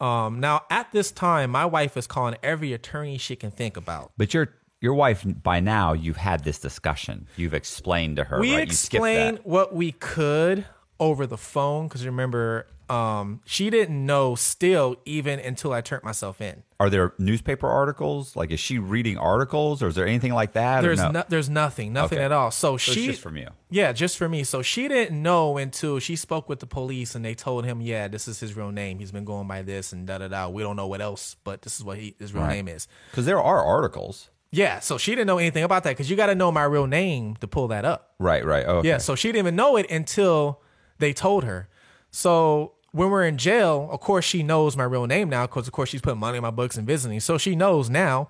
Um, 0.00 0.40
now 0.40 0.62
at 0.70 0.90
this 0.92 1.10
time, 1.12 1.50
my 1.50 1.64
wife 1.66 1.96
is 1.96 2.06
calling 2.06 2.36
every 2.42 2.72
attorney 2.72 3.18
she 3.18 3.36
can 3.36 3.50
think 3.50 3.76
about. 3.76 4.12
But 4.16 4.34
your 4.34 4.52
your 4.80 4.92
wife 4.92 5.24
by 5.42 5.60
now 5.60 5.94
you've 5.94 6.18
had 6.18 6.44
this 6.44 6.58
discussion. 6.58 7.28
You've 7.36 7.54
explained 7.54 8.16
to 8.16 8.24
her. 8.24 8.40
we 8.40 8.54
right? 8.54 8.68
Explained 8.68 9.40
what 9.44 9.74
we 9.74 9.92
could 9.92 10.66
over 11.00 11.26
the 11.26 11.38
phone 11.38 11.88
because 11.88 12.04
remember, 12.04 12.66
um, 12.88 13.40
she 13.44 13.68
didn't 13.70 14.06
know 14.06 14.34
still 14.34 14.96
even 15.04 15.40
until 15.40 15.72
I 15.72 15.80
turned 15.80 16.04
myself 16.04 16.40
in. 16.40 16.62
Are 16.78 16.88
there 16.90 17.12
newspaper 17.18 17.66
articles? 17.68 18.36
Like, 18.36 18.50
is 18.50 18.60
she 18.60 18.78
reading 18.78 19.16
articles, 19.18 19.82
or 19.82 19.88
is 19.88 19.94
there 19.94 20.06
anything 20.06 20.32
like 20.34 20.52
that? 20.52 20.82
There's 20.82 20.98
no? 20.98 21.10
no, 21.10 21.24
there's 21.28 21.48
nothing, 21.48 21.92
nothing 21.92 22.18
Okay. 22.18 22.24
at 22.24 22.32
all. 22.32 22.50
So, 22.50 22.76
So 22.76 22.92
she 22.92 23.06
just 23.06 23.20
from 23.22 23.36
you. 23.36 23.48
Yeah, 23.70 23.92
just 23.92 24.16
for 24.18 24.28
me. 24.28 24.44
So 24.44 24.62
she 24.62 24.86
didn't 24.86 25.20
know 25.20 25.56
until 25.56 25.98
she 25.98 26.16
spoke 26.16 26.48
with 26.48 26.60
the 26.60 26.66
police 26.66 27.14
and 27.14 27.24
they 27.24 27.34
told 27.34 27.64
him, 27.64 27.80
yeah, 27.80 28.08
this 28.08 28.28
is 28.28 28.38
his 28.40 28.54
real 28.56 28.70
name. 28.70 28.98
He's 28.98 29.10
been 29.12 29.24
going 29.24 29.48
by 29.48 29.62
this 29.62 29.92
and 29.92 30.06
da 30.06 30.18
da 30.18 30.28
da. 30.28 30.48
We 30.48 30.62
don't 30.62 30.76
know 30.76 30.86
what 30.86 31.00
else, 31.00 31.34
but 31.44 31.62
this 31.62 31.76
is 31.78 31.84
what 31.84 31.98
he, 31.98 32.14
his 32.18 32.32
real 32.34 32.44
Right. 32.44 32.54
name 32.56 32.68
is. 32.68 32.86
Because 33.10 33.24
there 33.26 33.40
are 33.40 33.64
articles. 33.64 34.28
Yeah, 34.52 34.78
so 34.78 34.96
she 34.96 35.10
didn't 35.12 35.26
know 35.26 35.38
anything 35.38 35.64
about 35.64 35.82
that 35.84 35.90
because 35.90 36.08
you 36.08 36.16
got 36.16 36.26
to 36.26 36.34
know 36.34 36.52
my 36.52 36.62
real 36.64 36.86
name 36.86 37.36
to 37.40 37.48
pull 37.48 37.68
that 37.68 37.84
up. 37.84 38.14
Right. 38.18 38.44
Right. 38.44 38.64
Oh, 38.66 38.76
okay. 38.78 38.88
Yeah, 38.88 38.98
so 38.98 39.14
she 39.16 39.28
didn't 39.28 39.40
even 39.40 39.56
know 39.56 39.76
it 39.76 39.90
until 39.90 40.62
they 40.98 41.12
told 41.12 41.42
her. 41.44 41.68
So 42.10 42.72
when 42.96 43.10
we're 43.10 43.24
in 43.24 43.36
jail, 43.36 43.88
of 43.92 44.00
course 44.00 44.24
she 44.24 44.42
knows 44.42 44.76
my 44.76 44.84
real 44.84 45.06
name 45.06 45.28
now 45.28 45.46
because 45.46 45.66
of 45.66 45.72
course 45.72 45.90
she's 45.90 46.00
putting 46.00 46.18
money 46.18 46.38
in 46.38 46.42
my 46.42 46.50
books 46.50 46.76
and 46.76 46.86
visiting. 46.86 47.20
So 47.20 47.36
she 47.36 47.54
knows 47.54 47.90
now, 47.90 48.28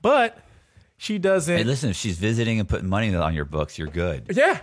but 0.00 0.38
she 0.96 1.18
doesn't. 1.18 1.56
Hey, 1.56 1.64
listen, 1.64 1.90
if 1.90 1.96
she's 1.96 2.18
visiting 2.18 2.58
and 2.58 2.68
putting 2.68 2.88
money 2.88 3.14
on 3.14 3.34
your 3.34 3.44
books, 3.44 3.78
you're 3.78 3.88
good. 3.88 4.24
yeah. 4.34 4.60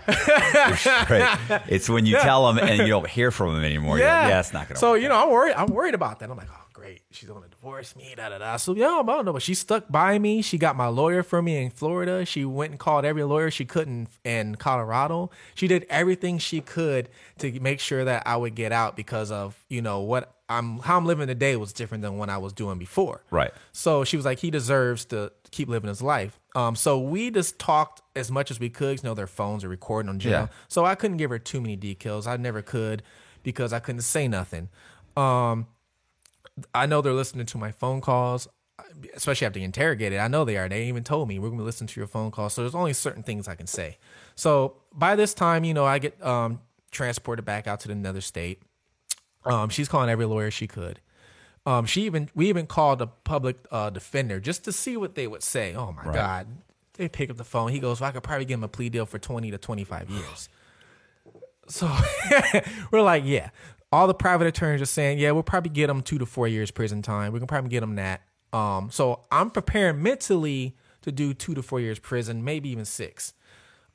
It's 1.68 1.88
when 1.88 2.06
you 2.06 2.18
tell 2.20 2.48
them 2.52 2.58
and 2.58 2.80
you 2.80 2.88
don't 2.88 3.08
hear 3.08 3.32
from 3.32 3.54
them 3.54 3.64
anymore. 3.64 3.98
You're 4.00 4.08
like, 4.08 4.30
yeah, 4.30 4.40
it's 4.40 4.52
not 4.52 4.68
going 4.68 4.76
to 4.76 4.80
So 4.80 4.96
you 4.96 5.08
know, 5.08 5.16
I'm 5.24 5.30
worried. 5.30 5.54
I'm 5.54 5.68
worried 5.68 5.94
about 5.94 6.20
that. 6.20 6.30
I'm 6.30 6.38
like, 6.38 6.50
oh 6.52 6.65
great. 6.76 7.02
She's 7.10 7.30
gonna 7.30 7.48
divorce 7.48 7.96
me. 7.96 8.14
Da 8.16 8.30
da 8.30 8.38
da. 8.38 8.58
So 8.58 8.76
yeah, 8.76 8.90
I 8.90 9.04
don't 9.04 9.26
know, 9.26 9.32
but 9.32 9.42
she 9.42 9.54
stuck 9.54 9.86
by 9.90 10.20
me. 10.20 10.42
She 10.42 10.58
got 10.58 10.76
my 10.76 10.88
lawyer 10.88 11.24
for 11.24 11.42
me 11.42 11.64
in 11.64 11.72
Florida. 11.72 12.26
She 12.26 12.44
went 12.44 12.72
and 12.72 12.80
called 12.80 13.06
every 13.06 13.24
lawyer 13.24 13.50
she 13.50 13.64
could 13.64 13.88
in, 13.88 14.08
in 14.26 14.56
Colorado. 14.56 15.32
She 15.56 15.68
did 15.68 15.86
everything 15.90 16.38
she 16.38 16.60
could 16.60 17.08
to 17.40 17.60
make 17.62 17.80
sure 17.80 18.04
that 18.04 18.24
I 18.26 18.36
would 18.36 18.56
get 18.56 18.74
out 18.74 18.98
because 18.98 19.32
of 19.32 19.64
you 19.70 19.82
know 19.82 20.02
what 20.02 20.36
I'm 20.50 20.80
how 20.80 20.98
I'm 20.98 21.06
living 21.06 21.28
today 21.28 21.56
was 21.56 21.72
different 21.72 22.02
than 22.02 22.18
what 22.18 22.30
I 22.30 22.38
was 22.38 22.52
doing 22.52 22.78
before. 22.78 23.24
Right. 23.32 23.52
So 23.72 24.04
she 24.04 24.18
was 24.18 24.26
like, 24.26 24.40
he 24.40 24.52
deserves 24.52 25.06
to 25.06 25.32
keep 25.52 25.70
living 25.70 25.88
his 25.88 26.02
life. 26.02 26.38
Um, 26.56 26.76
so 26.76 27.00
we 27.00 27.32
just 27.32 27.58
talked 27.58 28.02
as 28.18 28.30
much 28.30 28.52
as 28.52 28.60
we 28.60 28.70
could. 28.70 29.02
You 29.02 29.10
know, 29.10 29.14
their 29.14 29.28
phones 29.28 29.64
are 29.64 29.70
recording 29.70 30.10
on 30.10 30.20
jail. 30.20 30.32
Yeah. 30.32 30.48
So 30.68 30.86
I 30.86 30.96
couldn't 30.96 31.18
give 31.18 31.30
her 31.30 31.40
too 31.40 31.62
many 31.62 31.78
details. 31.78 32.28
I 32.28 32.36
never 32.36 32.62
could 32.62 33.02
because 33.44 33.72
I 33.72 33.80
couldn't 33.80 34.02
say 34.02 34.28
nothing. 34.28 34.68
Um, 35.16 35.68
I 36.74 36.86
know 36.86 37.02
they're 37.02 37.14
listening 37.14 37.46
to 37.48 37.58
my 37.58 37.72
phone 37.72 38.02
calls, 38.02 38.48
especially 39.14 39.48
after 39.48 39.60
interrogated. 39.60 40.20
I 40.20 40.28
know 40.28 40.46
they 40.46 40.58
are. 40.58 40.70
They 40.70 40.86
even 40.86 41.04
told 41.04 41.28
me 41.28 41.40
we're 41.40 41.50
going 41.50 41.60
to 41.60 41.66
listen 41.66 41.88
to 41.88 42.00
your 42.00 42.08
phone 42.08 42.32
calls. 42.32 42.54
So 42.54 42.62
there's 42.62 42.76
only 42.76 42.94
certain 42.94 43.24
things 43.24 43.48
I 43.48 43.56
can 43.56 43.68
say. 43.68 43.98
So 44.36 44.78
by 44.94 45.16
this 45.16 45.34
time, 45.34 45.64
you 45.64 45.74
know, 45.74 45.86
I 45.86 46.00
get 46.00 46.22
um, 46.24 46.62
transported 46.92 47.46
back 47.46 47.68
out 47.68 47.82
to 47.82 47.88
the 47.88 47.94
another 47.94 48.22
state. 48.22 48.62
Um, 49.46 49.70
she's 49.70 49.88
calling 49.88 50.10
every 50.10 50.26
lawyer 50.26 50.50
she 50.50 50.68
could. 50.68 51.00
Um, 51.68 51.86
she 51.86 52.04
even 52.04 52.30
we 52.36 52.48
even 52.50 52.68
called 52.68 53.02
a 53.02 53.08
public 53.08 53.58
uh, 53.72 53.90
defender 53.90 54.40
just 54.40 54.64
to 54.66 54.72
see 54.72 54.98
what 54.98 55.16
they 55.16 55.26
would 55.28 55.42
say. 55.42 55.74
Oh 55.74 55.92
my 55.92 56.14
god, 56.14 56.48
they 56.94 57.10
pick 57.10 57.30
up 57.32 57.38
the 57.38 57.44
phone. 57.44 57.72
He 57.72 57.80
goes, 57.80 58.02
well, 58.02 58.10
"I 58.10 58.12
could 58.12 58.24
probably 58.24 58.46
give 58.46 58.60
him 58.60 58.64
a 58.64 58.68
plea 58.68 58.90
deal 58.90 59.06
for 59.08 59.18
twenty 59.18 59.50
to 59.50 59.58
twenty 59.58 59.84
five 59.84 60.10
years." 60.10 60.50
so 61.68 61.92
we're 62.92 63.02
like, 63.02 63.24
"Yeah." 63.26 63.50
All 63.96 64.08
the 64.08 64.14
private 64.14 64.46
attorneys 64.46 64.82
are 64.82 64.86
saying, 64.86 65.20
"Yeah, 65.20 65.32
we'll 65.32 65.42
probably 65.44 65.70
get 65.70 65.88
them 65.88 66.02
two 66.02 66.18
to 66.18 66.26
four 66.26 66.50
years 66.50 66.70
prison 66.70 67.02
time. 67.02 67.32
We 67.32 67.40
can 67.40 67.48
probably 67.48 67.70
get 67.70 67.80
them 67.80 67.96
that." 67.96 68.24
Um, 68.52 68.90
so 68.92 69.22
I'm 69.32 69.50
preparing 69.50 70.04
mentally 70.04 70.76
to 71.04 71.14
do 71.14 71.34
two 71.34 71.54
to 71.54 71.64
four 71.64 71.80
years 71.80 71.98
prison, 71.98 72.44
maybe 72.44 72.68
even 72.68 72.84
six. 72.84 73.32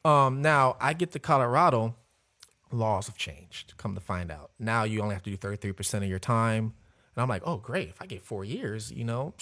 Um, 0.02 0.40
now 0.40 0.78
I 0.80 0.94
get 0.94 1.10
to 1.12 1.18
Colorado 1.18 1.96
laws 2.72 3.08
have 3.08 3.18
changed. 3.18 3.74
Come 3.76 3.94
to 3.94 4.00
find 4.00 4.30
out, 4.30 4.52
now 4.58 4.84
you 4.84 5.02
only 5.02 5.14
have 5.14 5.22
to 5.24 5.30
do 5.30 5.36
thirty 5.36 5.58
three 5.58 5.72
percent 5.72 6.02
of 6.02 6.08
your 6.08 6.18
time, 6.18 6.72
and 7.14 7.22
I'm 7.22 7.28
like, 7.28 7.42
oh 7.44 7.58
great, 7.58 7.90
if 7.90 8.00
I 8.00 8.06
get 8.06 8.22
four 8.22 8.42
years, 8.42 8.90
you 8.90 9.04
know, 9.04 9.34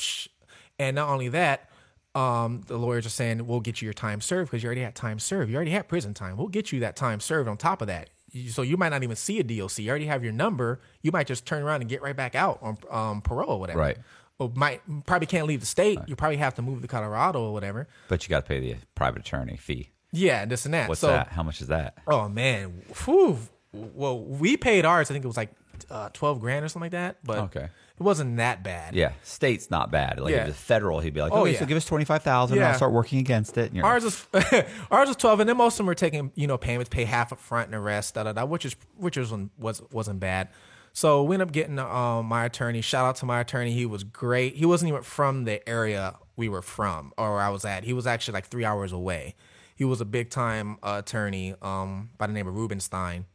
and 0.77 0.97
not 0.97 1.09
only 1.09 1.29
that, 1.29 1.71
um, 2.17 2.63
the 2.67 2.79
lawyers 2.79 3.07
are 3.07 3.11
saying 3.11 3.47
we'll 3.47 3.61
get 3.61 3.81
you 3.81 3.87
your 3.87 3.93
time 3.93 4.21
served 4.21 4.51
because 4.51 4.65
you 4.65 4.67
already 4.67 4.83
had 4.83 4.97
time 4.97 5.21
served, 5.21 5.51
you 5.51 5.55
already 5.55 5.71
had 5.71 5.87
prison 5.87 6.15
time. 6.15 6.37
We'll 6.37 6.49
get 6.49 6.73
you 6.73 6.81
that 6.81 6.97
time 6.97 7.21
served 7.21 7.49
on 7.49 7.59
top 7.59 7.81
of 7.81 7.87
that. 7.87 8.11
So 8.51 8.63
you 8.63 8.77
might 8.77 8.91
not 8.91 9.03
even 9.03 9.17
see 9.17 9.41
a 9.41 9.43
DOC. 9.43 9.79
You 9.79 9.91
already 9.91 10.07
have 10.07 10.23
your 10.23 10.33
number. 10.33 10.81
You 11.03 11.13
might 11.13 11.27
just 11.27 11.47
turn 11.47 11.63
around 11.63 11.81
and 11.81 11.91
get 11.91 12.03
right 12.03 12.17
back 12.17 12.35
out 12.35 12.59
on 12.63 12.79
um, 12.91 13.23
parole 13.23 13.51
or 13.51 13.61
whatever. 13.61 13.79
Right. 13.79 13.99
Or 14.39 14.53
might 14.55 14.83
probably 15.07 15.27
can't 15.27 15.47
leave 15.47 15.61
the 15.61 15.67
state. 15.67 15.99
You 16.07 16.15
probably 16.15 16.37
have 16.37 16.55
to 16.55 16.63
move 16.63 16.83
to 16.83 16.89
Colorado 16.89 17.41
or 17.41 17.53
whatever. 17.53 17.89
But 18.09 18.25
you 18.25 18.29
got 18.29 18.45
to 18.45 18.49
pay 18.49 18.61
the 18.61 18.77
private 18.95 19.21
attorney 19.21 19.57
fee. 19.57 19.91
Yeah, 20.13 20.45
this 20.47 20.65
and 20.65 20.75
that. 20.75 20.89
What's 20.89 21.01
so, 21.01 21.09
that? 21.09 21.29
How 21.29 21.43
much 21.43 21.61
is 21.61 21.69
that? 21.69 21.99
Oh 22.07 22.29
man, 22.29 22.83
Whew. 23.05 23.39
Well, 23.73 24.21
we 24.21 24.57
paid 24.57 24.85
ours. 24.85 25.11
I 25.11 25.15
think 25.15 25.25
it 25.25 25.29
was 25.29 25.37
like 25.37 25.51
uh, 25.91 26.09
twelve 26.13 26.41
grand 26.41 26.65
or 26.65 26.69
something 26.69 26.85
like 26.85 26.93
that. 26.93 27.19
But 27.25 27.39
Okay. 27.39 27.69
It 27.99 28.03
wasn't 28.03 28.37
that 28.37 28.62
bad. 28.62 28.95
Yeah, 28.95 29.12
state's 29.23 29.70
not 29.70 29.91
bad. 29.91 30.20
Like 30.20 30.33
Yeah. 30.33 30.43
if 30.43 30.49
it's 30.51 30.59
federal, 30.61 31.01
he'd 31.01 31.15
be 31.15 31.20
like, 31.20 31.33
Oh, 31.33 31.37
"Oh, 31.37 31.41
okay, 31.43 31.53
yeah. 31.53 31.59
so 31.59 31.66
give 31.66 31.77
us 31.77 31.85
twenty 31.85 32.05
five 32.05 32.23
thousand, 32.23 32.59
and 32.59 32.62
Yeah. 32.62 32.70
I'll 32.70 32.77
start 32.77 32.93
working 32.93 33.19
against 33.19 33.59
it." 33.59 33.66
And 33.66 33.77
you're 33.77 33.85
Ours 33.87 34.05
is 34.05 34.27
ours 34.91 35.09
was 35.09 35.16
twelve, 35.16 35.41
and 35.41 35.49
then 35.49 35.57
most 35.57 35.75
of 35.75 35.79
them 35.79 35.87
were 35.87 35.95
taking 35.95 36.31
you 36.35 36.47
know 36.47 36.59
payments, 36.59 36.89
pay 36.89 37.05
half 37.05 37.33
up 37.33 37.41
front 37.41 37.66
and 37.66 37.75
the 37.75 37.81
rest, 37.81 38.15
da 38.15 38.23
da 38.25 38.33
da, 38.33 38.45
which 38.45 38.65
is 38.65 38.77
which 38.97 39.16
was 39.16 39.33
was 39.59 39.83
wasn't 39.93 40.20
bad. 40.20 40.49
So 40.93 41.23
we 41.23 41.35
ended 41.37 41.49
up 41.49 41.53
getting 41.53 41.79
um, 41.79 42.27
my 42.27 42.45
attorney. 42.45 42.81
Shout 42.81 43.05
out 43.07 43.16
to 43.16 43.27
my 43.27 43.41
attorney. 43.41 43.73
He 43.73 43.87
was 43.87 44.03
great. 44.05 44.57
He 44.57 44.66
wasn't 44.66 44.89
even 44.89 45.03
from 45.03 45.45
the 45.45 45.66
area 45.69 46.15
we 46.37 46.49
were 46.49 46.62
from 46.62 47.12
or 47.19 47.41
I 47.41 47.51
was 47.51 47.65
at. 47.65 47.85
He 47.85 47.93
was 47.93 48.07
actually 48.07 48.35
like 48.35 48.47
three 48.47 48.65
hours 48.65 48.93
away. 48.93 49.35
He 49.77 49.85
was 49.85 50.01
a 50.01 50.05
big 50.05 50.31
time 50.31 50.79
uh, 50.83 50.97
attorney 51.05 51.55
um, 51.62 52.11
by 52.19 52.27
the 52.27 52.33
name 52.33 52.49
of 52.49 52.55
Rubenstein. 52.57 53.27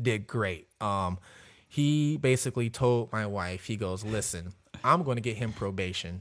Did 0.00 0.26
great. 0.26 0.68
Um, 0.80 1.18
he 1.72 2.18
basically 2.18 2.68
told 2.68 3.10
my 3.12 3.24
wife, 3.24 3.64
he 3.64 3.76
goes, 3.76 4.04
"Listen, 4.04 4.52
I'm 4.84 5.02
going 5.04 5.16
to 5.16 5.22
get 5.22 5.38
him 5.38 5.54
probation." 5.54 6.20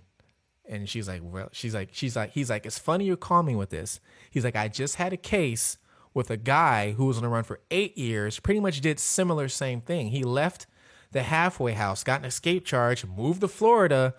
And 0.65 0.88
she's 0.88 1.10
like, 1.10 1.19
well, 1.22 1.49
she's 1.52 1.76
like, 1.76 1.90
she's 1.91 2.15
like, 2.15 2.32
he's 2.32 2.49
like, 2.49 2.65
it's 2.65 2.80
funny 2.80 3.03
you're 3.03 3.18
calling 3.18 3.48
me 3.48 3.56
with 3.57 3.72
this. 3.72 3.99
He's 4.30 4.45
like, 4.45 4.56
I 4.56 4.69
just 4.69 4.95
had 4.95 5.11
a 5.11 5.18
case 5.18 5.78
with 6.14 6.30
a 6.30 6.38
guy 6.38 6.91
who 6.91 7.07
was 7.07 7.18
on 7.18 7.23
the 7.23 7.30
run 7.30 7.44
for 7.44 7.60
eight 7.69 7.98
years, 7.98 8.40
pretty 8.40 8.61
much 8.61 8.80
did 8.80 8.98
similar 8.98 9.49
same 9.49 9.82
thing. 9.82 10.07
He 10.07 10.23
left 10.23 10.68
the 11.11 11.23
halfway 11.23 11.73
house, 11.73 12.06
got 12.06 12.22
an 12.22 12.26
escape 12.26 12.65
charge, 12.65 13.06
moved 13.06 13.41
to 13.41 13.49
Florida, 13.49 14.15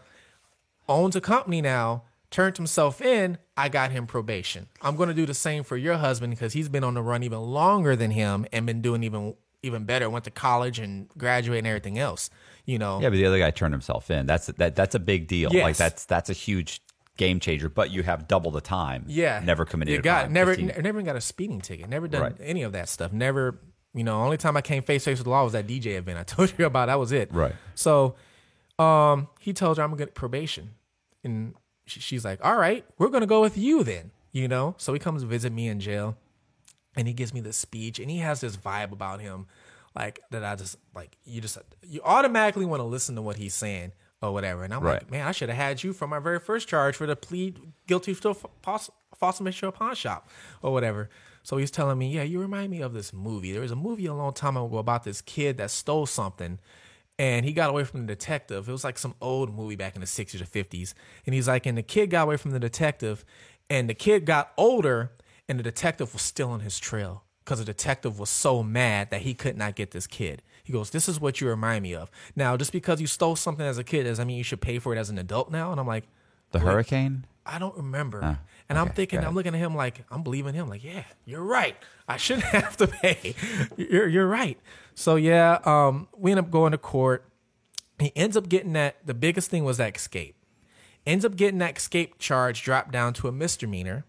owns 0.87 1.17
a 1.17 1.23
company 1.23 1.63
now, 1.63 2.03
turned 2.31 2.59
himself 2.59 3.01
in. 3.01 3.39
I 3.57 3.71
got 3.71 3.93
him 3.93 4.07
probation. 4.07 4.67
I'm 4.83 4.97
going 4.97 5.09
to 5.09 5.15
do 5.15 5.25
the 5.25 5.33
same 5.33 5.65
for 5.65 5.79
your 5.79 5.97
husband 5.97 6.33
because 6.33 6.53
he's 6.53 6.69
been 6.69 6.85
on 6.85 6.93
the 6.93 7.03
run 7.03 7.23
even 7.23 7.41
longer 7.41 7.97
than 7.97 8.11
him 8.11 8.45
and 8.53 8.67
been 8.67 8.83
doing 8.83 9.03
even 9.03 9.37
even 9.63 9.85
better. 9.85 10.09
Went 10.11 10.25
to 10.25 10.31
college 10.31 10.79
and 10.79 11.09
graduated 11.17 11.61
and 11.65 11.67
everything 11.69 11.99
else. 11.99 12.31
You 12.65 12.79
know, 12.79 13.01
Yeah, 13.01 13.09
but 13.09 13.17
the 13.17 13.27
other 13.27 13.39
guy 13.39 13.51
turned 13.51 13.75
himself 13.75 14.11
in. 14.11 14.27
That's 14.27 14.47
that. 14.47 14.77
That's 14.77 14.95
a 14.95 15.01
big 15.01 15.27
deal. 15.27 15.53
Yes. 15.53 15.63
Like 15.65 15.77
that's 15.77 16.05
that's 16.05 16.31
a 16.31 16.33
huge 16.33 16.81
game 17.17 17.41
changer. 17.41 17.69
But 17.69 17.91
you 17.91 18.03
have 18.05 18.29
double 18.29 18.51
the 18.51 18.61
time. 18.61 19.05
Yeah, 19.09 19.41
never 19.45 19.65
committed. 19.65 19.95
You 19.95 20.01
got 20.03 20.31
never, 20.31 20.53
15 20.55 20.69
never 20.83 20.89
even 20.89 21.05
got 21.05 21.17
a 21.17 21.21
speeding 21.21 21.61
ticket. 21.61 21.89
Never 21.89 22.07
done 22.09 22.23
Right. 22.23 22.37
any 22.41 22.63
of 22.63 22.73
that 22.73 22.89
stuff. 22.89 23.13
Never, 23.13 23.59
you 23.95 24.05
know. 24.05 24.23
Only 24.23 24.37
time 24.37 24.57
I 24.57 24.63
came 24.63 24.83
face 24.85 25.03
to 25.05 25.11
face 25.11 25.19
with 25.19 25.25
the 25.25 25.31
law 25.31 25.43
was 25.45 25.53
that 25.55 25.67
DJ 25.67 25.97
event 25.99 26.19
I 26.19 26.23
told 26.25 26.53
you 26.57 26.67
about. 26.67 26.87
That 26.87 26.99
was 27.01 27.11
it. 27.13 27.33
Right. 27.33 27.55
So, 27.75 28.15
um, 28.79 29.29
he 29.41 29.53
tells 29.53 29.79
her 29.79 29.83
I'm 29.85 29.91
gonna 29.91 29.99
get 29.99 30.15
probation, 30.15 30.71
and 31.25 31.55
she, 31.87 31.99
she's 32.01 32.25
like, 32.25 32.39
"All 32.45 32.57
right, 32.57 32.85
we're 32.99 33.09
gonna 33.09 33.27
go 33.27 33.41
with 33.41 33.59
you 33.59 33.83
then." 33.85 34.13
You 34.31 34.47
know. 34.49 34.77
So 34.79 34.93
he 34.93 34.99
comes 35.01 35.25
visit 35.25 35.53
me 35.53 35.67
in 35.69 35.81
jail, 35.81 36.17
and 36.97 37.07
he 37.09 37.15
gives 37.15 37.33
me 37.35 37.41
this 37.41 37.57
speech, 37.57 37.99
and 37.99 38.11
he 38.11 38.19
has 38.19 38.41
this 38.41 38.57
vibe 38.57 38.93
about 38.93 39.21
him, 39.21 39.47
like 39.95 40.21
that. 40.31 40.45
I 40.45 40.55
just 40.57 40.77
like 40.95 41.17
you 41.25 41.41
just 41.41 41.59
you 41.83 42.01
automatically 42.05 42.65
want 42.67 42.81
to 42.81 42.85
listen 42.85 43.15
to 43.17 43.23
what 43.23 43.37
he's 43.37 43.55
saying 43.55 43.93
or 44.21 44.33
whatever. 44.33 44.63
And 44.65 44.73
I'm 44.73 44.83
Right. 44.83 45.03
like, 45.03 45.11
man, 45.11 45.27
I 45.27 45.33
should 45.33 45.49
have 45.49 45.59
had 45.59 45.83
you 45.83 45.93
for 45.93 46.07
my 46.07 46.19
very 46.19 46.39
first 46.39 46.69
charge 46.69 46.97
for 46.97 47.07
the 47.07 47.17
plea 47.17 47.55
guilty 47.87 48.15
to 48.15 48.35
false 48.63 48.91
admission 49.41 49.69
of 49.69 49.75
pawn 49.75 49.95
shop 49.95 50.29
or 50.63 50.73
whatever. 50.73 51.09
So 51.45 51.57
he's 51.57 51.73
telling 51.73 51.99
me, 51.99 52.11
yeah, 52.13 52.23
you 52.23 52.39
remind 52.41 52.71
me 52.71 52.81
of 52.83 52.93
this 52.93 53.13
movie. 53.13 53.51
There 53.53 53.61
was 53.61 53.73
a 53.73 53.77
movie 53.77 54.07
a 54.07 54.15
long 54.15 54.33
time 54.33 54.57
ago 54.57 54.79
about 54.79 55.03
this 55.03 55.21
kid 55.21 55.57
that 55.59 55.71
stole 55.73 56.07
something. 56.07 56.61
And 57.19 57.45
he 57.45 57.53
got 57.53 57.69
away 57.71 57.83
from 57.85 58.01
the 58.03 58.07
detective. 58.07 58.69
It 58.69 58.73
was 58.73 58.85
like 58.85 58.97
some 58.97 59.15
old 59.21 59.55
movie 59.55 59.75
back 59.77 59.95
in 59.97 60.01
the 60.01 60.07
60s 60.07 60.41
or 60.41 60.45
50s. 60.45 60.95
And 61.27 61.35
he's 61.35 61.49
like, 61.49 61.67
and 61.67 61.77
the 61.77 61.83
kid 61.83 62.11
got 62.11 62.23
away 62.25 62.37
from 62.37 62.53
the 62.53 62.61
detective, 62.61 63.25
and 63.69 63.89
the 63.91 63.95
kid 63.95 64.25
got 64.25 64.53
older, 64.57 65.11
and 65.53 65.59
the 65.59 65.63
detective 65.63 66.15
was 66.15 66.23
still 66.23 66.49
on 66.49 66.61
his 66.61 66.79
trail 66.79 67.25
because 67.45 67.59
the 67.59 67.65
detective 67.67 68.19
was 68.19 68.31
so 68.31 68.63
mad 68.63 69.11
that 69.11 69.21
he 69.21 69.35
could 69.35 69.55
not 69.55 69.75
get 69.75 69.91
this 69.91 70.07
kid. 70.07 70.41
He 70.65 70.73
goes, 70.73 70.89
This 70.89 71.11
is 71.11 71.21
what 71.21 71.43
you 71.43 71.49
remind 71.49 71.83
me 71.83 71.95
of. 71.95 72.11
Now, 72.35 72.57
just 72.57 72.73
because 72.73 73.03
you 73.03 73.07
stole 73.07 73.37
something 73.37 73.67
as 73.67 73.77
a 73.77 73.85
kid 73.85 74.05
does 74.05 74.19
I 74.19 74.25
mean 74.25 74.39
you 74.39 74.45
should 74.45 74.63
pay 74.63 74.79
for 74.79 74.95
it 74.95 74.99
as 74.99 75.11
an 75.11 75.19
adult 75.19 75.51
now? 75.51 75.71
And 75.71 75.79
I'm 75.79 75.87
like, 75.87 76.05
The 76.53 76.61
hurricane. 76.61 77.27
I 77.45 77.59
don't 77.59 77.77
remember. 77.77 78.39
and 78.71 78.79
I'm 78.79 78.89
thinking. 78.89 79.19
I'm 79.23 79.35
looking 79.35 79.55
at 79.55 79.61
him 79.61 79.75
like, 79.77 80.07
I'm 80.11 80.23
believing 80.23 80.55
him. 80.55 80.71
Like, 80.71 80.83
yeah, 80.83 81.05
you're 81.27 81.45
right. 81.45 81.77
I 82.09 82.17
shouldn't 82.17 82.47
have 82.57 82.79
to 82.79 82.87
pay. 82.87 83.35
You're, 83.77 84.09
you're 84.09 84.27
right. 84.29 84.59
So 84.95 85.17
yeah, 85.17 85.59
um, 85.67 86.09
we 86.17 86.31
end 86.31 86.41
up 86.41 86.51
going 86.51 86.73
to 86.73 86.79
court. 86.79 87.27
He 87.99 88.11
ends 88.17 88.39
up 88.39 88.49
getting 88.49 88.73
that. 88.73 89.07
The 89.07 89.13
biggest 89.13 89.51
thing 89.51 89.65
was 89.65 89.77
that 89.77 89.95
escape. 89.95 90.35
Ends 91.07 91.27
up 91.27 91.37
getting 91.37 91.59
that 91.59 91.77
escape 91.77 92.19
charge 92.19 92.63
dropped 92.63 92.91
down 92.91 93.13
to 93.15 93.29
a 93.29 93.33
misdemeanor. 93.33 94.07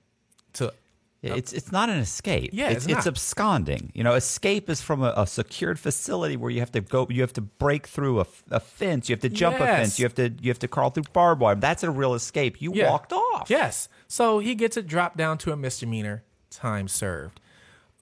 It's 1.23 1.53
it's 1.53 1.71
not 1.71 1.89
an 1.89 1.99
escape. 1.99 2.49
Yeah, 2.53 2.69
it's, 2.69 2.85
it's 2.85 2.97
it's 2.97 3.07
absconding. 3.07 3.91
You 3.93 4.03
know, 4.03 4.13
escape 4.13 4.69
is 4.69 4.81
from 4.81 5.01
a, 5.03 5.13
a 5.15 5.25
secured 5.25 5.79
facility 5.79 6.35
where 6.35 6.51
you 6.51 6.59
have 6.59 6.71
to 6.73 6.81
go. 6.81 7.07
You 7.09 7.21
have 7.21 7.33
to 7.33 7.41
break 7.41 7.87
through 7.87 8.25
a 8.51 8.59
fence. 8.59 9.07
You 9.09 9.13
have 9.13 9.21
to 9.21 9.29
jump 9.29 9.55
a 9.55 9.59
fence. 9.65 9.97
You 9.99 10.05
have 10.05 10.15
to 10.15 10.29
you 10.41 10.49
have 10.51 10.59
to 10.59 10.67
crawl 10.67 10.89
through 10.89 11.03
barbed 11.13 11.39
wire. 11.41 11.55
That's 11.55 11.83
a 11.83 11.89
real 11.91 12.13
escape. 12.13 12.61
You 12.61 12.73
Yeah. 12.73 12.89
walked 12.91 13.13
off. 13.13 13.49
Yes. 13.49 13.87
So 14.07 14.39
he 14.39 14.53
gets 14.53 14.75
it 14.75 14.85
dropped 14.85 15.15
down 15.17 15.37
to 15.39 15.51
a 15.53 15.55
misdemeanor, 15.55 16.23
time 16.49 16.87
served. 16.89 17.39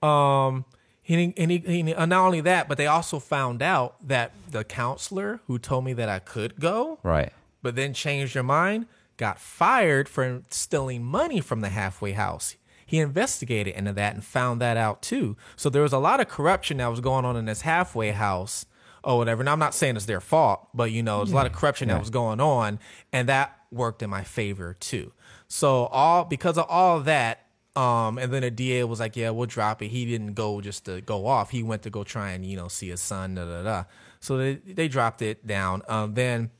Um, 0.02 0.64
he, 1.02 1.32
and 1.36 1.50
he, 1.50 1.58
he, 1.58 1.94
uh, 1.94 2.06
not 2.06 2.24
only 2.26 2.40
that, 2.42 2.68
but 2.68 2.78
they 2.78 2.86
also 2.86 3.18
found 3.18 3.62
out 3.62 3.96
that 4.06 4.32
the 4.50 4.64
counselor 4.64 5.40
who 5.46 5.58
told 5.58 5.84
me 5.84 5.92
that 5.94 6.08
I 6.08 6.18
could 6.18 6.58
go, 6.60 6.98
Right. 7.02 7.32
but 7.62 7.76
then 7.76 7.92
changed 7.94 8.34
their 8.34 8.42
mind, 8.42 8.86
got 9.16 9.38
fired 9.38 10.08
for 10.08 10.42
stealing 10.50 11.04
money 11.04 11.40
from 11.40 11.60
the 11.60 11.68
halfway 11.70 12.12
house. 12.12 12.56
He 12.92 12.98
investigated 12.98 13.74
into 13.74 13.94
that 13.94 14.12
and 14.12 14.22
found 14.22 14.60
that 14.60 14.76
out 14.76 15.00
too. 15.00 15.34
So 15.56 15.70
there 15.70 15.80
was 15.80 15.94
a 15.94 15.98
lot 15.98 16.20
of 16.20 16.28
corruption 16.28 16.76
that 16.76 16.88
was 16.88 17.00
going 17.00 17.24
on 17.24 17.38
in 17.38 17.46
this 17.46 17.62
halfway 17.62 18.10
house 18.10 18.66
or 19.02 19.16
whatever. 19.16 19.40
And 19.40 19.48
I'm 19.48 19.58
not 19.58 19.72
saying 19.72 19.96
it's 19.96 20.04
their 20.04 20.20
fault, 20.20 20.68
but 20.74 20.92
you 20.92 21.02
know, 21.02 21.20
there's 21.20 21.32
a 21.32 21.34
lot 21.34 21.46
of 21.46 21.54
corruption 21.54 21.88
that 21.88 21.98
was 21.98 22.10
going 22.10 22.38
on, 22.38 22.78
and 23.10 23.30
that 23.30 23.58
worked 23.70 24.02
in 24.02 24.10
my 24.10 24.24
favor 24.24 24.76
too. 24.78 25.10
So 25.48 25.86
all 25.86 26.26
because 26.26 26.58
of 26.58 26.66
all 26.68 27.00
that, 27.00 27.46
um, 27.76 28.18
and 28.18 28.30
then 28.30 28.42
the 28.42 28.50
DA 28.50 28.84
was 28.84 29.00
like, 29.00 29.16
"Yeah, 29.16 29.30
we'll 29.30 29.46
drop 29.46 29.80
it." 29.80 29.88
He 29.88 30.04
didn't 30.04 30.34
go 30.34 30.60
just 30.60 30.84
to 30.84 31.00
go 31.00 31.26
off. 31.26 31.48
He 31.48 31.62
went 31.62 31.80
to 31.84 31.90
go 31.90 32.04
try 32.04 32.32
and 32.32 32.44
you 32.44 32.58
know 32.58 32.68
see 32.68 32.90
his 32.90 33.00
son. 33.00 33.36
Da 33.36 33.46
da 33.46 33.62
da. 33.62 33.84
So 34.20 34.36
they 34.36 34.56
they 34.56 34.88
dropped 34.88 35.22
it 35.22 35.46
down. 35.46 35.80
Um, 35.88 36.12
then 36.12 36.50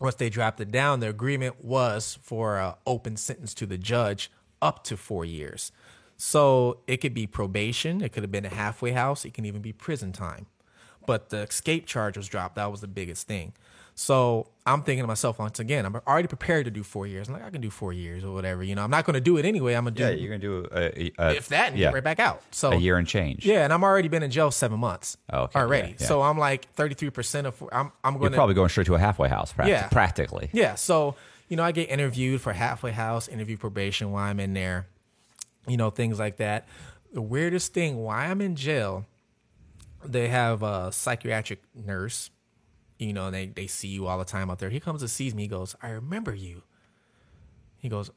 once 0.00 0.14
they 0.14 0.30
dropped 0.30 0.60
it 0.60 0.70
down, 0.70 1.00
the 1.00 1.10
agreement 1.10 1.62
was 1.62 2.18
for 2.22 2.58
an 2.58 2.72
open 2.86 3.18
sentence 3.18 3.52
to 3.52 3.66
the 3.66 3.76
judge 3.76 4.30
up 4.62 4.84
to 4.84 4.96
four 4.96 5.24
years. 5.24 5.72
So 6.16 6.78
it 6.86 6.96
could 6.98 7.14
be 7.14 7.26
probation, 7.26 8.02
it 8.02 8.12
could 8.12 8.22
have 8.24 8.32
been 8.32 8.44
a 8.44 8.48
halfway 8.54 8.92
house, 8.92 9.24
it 9.24 9.34
can 9.34 9.44
even 9.44 9.62
be 9.62 9.72
prison 9.72 10.12
time. 10.12 10.46
But 11.06 11.30
the 11.30 11.38
escape 11.42 11.86
charge 11.86 12.16
was 12.16 12.28
dropped. 12.28 12.56
That 12.56 12.70
was 12.70 12.80
the 12.80 12.88
biggest 12.88 13.26
thing. 13.26 13.52
So 13.94 14.46
I'm 14.66 14.82
thinking 14.82 15.02
to 15.02 15.08
myself 15.08 15.38
once 15.40 15.58
again, 15.58 15.84
I'm 15.86 15.96
already 16.06 16.28
prepared 16.28 16.66
to 16.66 16.70
do 16.70 16.82
four 16.84 17.06
years. 17.06 17.26
I'm 17.28 17.34
like, 17.34 17.44
I 17.44 17.50
can 17.50 17.60
do 17.60 17.70
four 17.70 17.92
years 17.92 18.22
or 18.24 18.32
whatever. 18.32 18.62
You 18.62 18.74
know, 18.76 18.84
I'm 18.84 18.90
not 18.90 19.04
going 19.04 19.14
to 19.14 19.20
do 19.20 19.38
it 19.38 19.44
anyway. 19.44 19.74
I'm 19.74 19.84
gonna 19.84 19.96
do 19.96 20.02
Yeah, 20.04 20.10
you're 20.10 20.28
gonna 20.28 20.38
do 20.38 20.68
a, 20.70 21.10
a, 21.18 21.36
if 21.36 21.48
that 21.48 21.70
and 21.70 21.78
yeah, 21.78 21.86
get 21.88 21.94
right 21.94 22.04
back 22.04 22.20
out. 22.20 22.42
So 22.52 22.72
a 22.72 22.76
year 22.76 22.96
and 22.96 23.08
change. 23.08 23.44
yeah, 23.46 23.64
and 23.64 23.72
I'm 23.72 23.82
already 23.82 24.06
been 24.08 24.22
in 24.22 24.30
jail 24.30 24.50
seven 24.52 24.78
months 24.78 25.16
Oh, 25.32 25.42
okay, 25.44 25.58
already. 25.58 25.88
yeah, 25.88 25.94
yeah. 26.00 26.06
So 26.06 26.22
I'm 26.22 26.38
like 26.38 26.70
33 26.74 27.10
percent 27.10 27.46
of 27.48 27.60
I'm 27.72 27.90
I'm 28.04 28.18
going 28.18 28.30
to 28.30 28.36
probably 28.36 28.54
going 28.54 28.68
straight 28.68 28.86
to 28.88 28.94
a 28.94 28.98
halfway 29.00 29.28
house, 29.28 29.52
practi- 29.52 29.68
Yeah. 29.68 29.88
practically. 29.88 30.50
yeah. 30.52 30.74
So 30.76 31.16
you 31.48 31.56
know, 31.56 31.62
I 31.62 31.72
get 31.72 31.90
interviewed 31.90 32.40
for 32.40 32.52
halfway 32.52 32.92
house, 32.92 33.26
interview 33.28 33.56
probation 33.56 34.12
while 34.12 34.24
I'm 34.24 34.40
in 34.40 34.54
there. 34.54 34.86
You 35.66 35.76
know, 35.76 35.90
things 35.90 36.18
like 36.18 36.36
that. 36.36 36.68
The 37.12 37.22
weirdest 37.22 37.72
thing 37.72 37.96
why 37.98 38.26
I'm 38.26 38.40
in 38.40 38.54
jail, 38.54 39.06
they 40.04 40.28
have 40.28 40.62
a 40.62 40.92
psychiatric 40.92 41.62
nurse. 41.74 42.30
You 42.98 43.12
know, 43.12 43.26
and 43.26 43.34
they 43.34 43.46
they 43.46 43.66
see 43.66 43.88
you 43.88 44.06
all 44.06 44.18
the 44.18 44.24
time 44.24 44.50
out 44.50 44.58
there. 44.58 44.70
He 44.70 44.80
comes 44.80 45.02
and 45.02 45.10
sees 45.10 45.34
me. 45.34 45.42
He 45.42 45.48
goes, 45.48 45.76
"I 45.80 45.90
remember 45.90 46.34
you." 46.34 46.62
He 47.76 47.88
goes, 47.88 48.10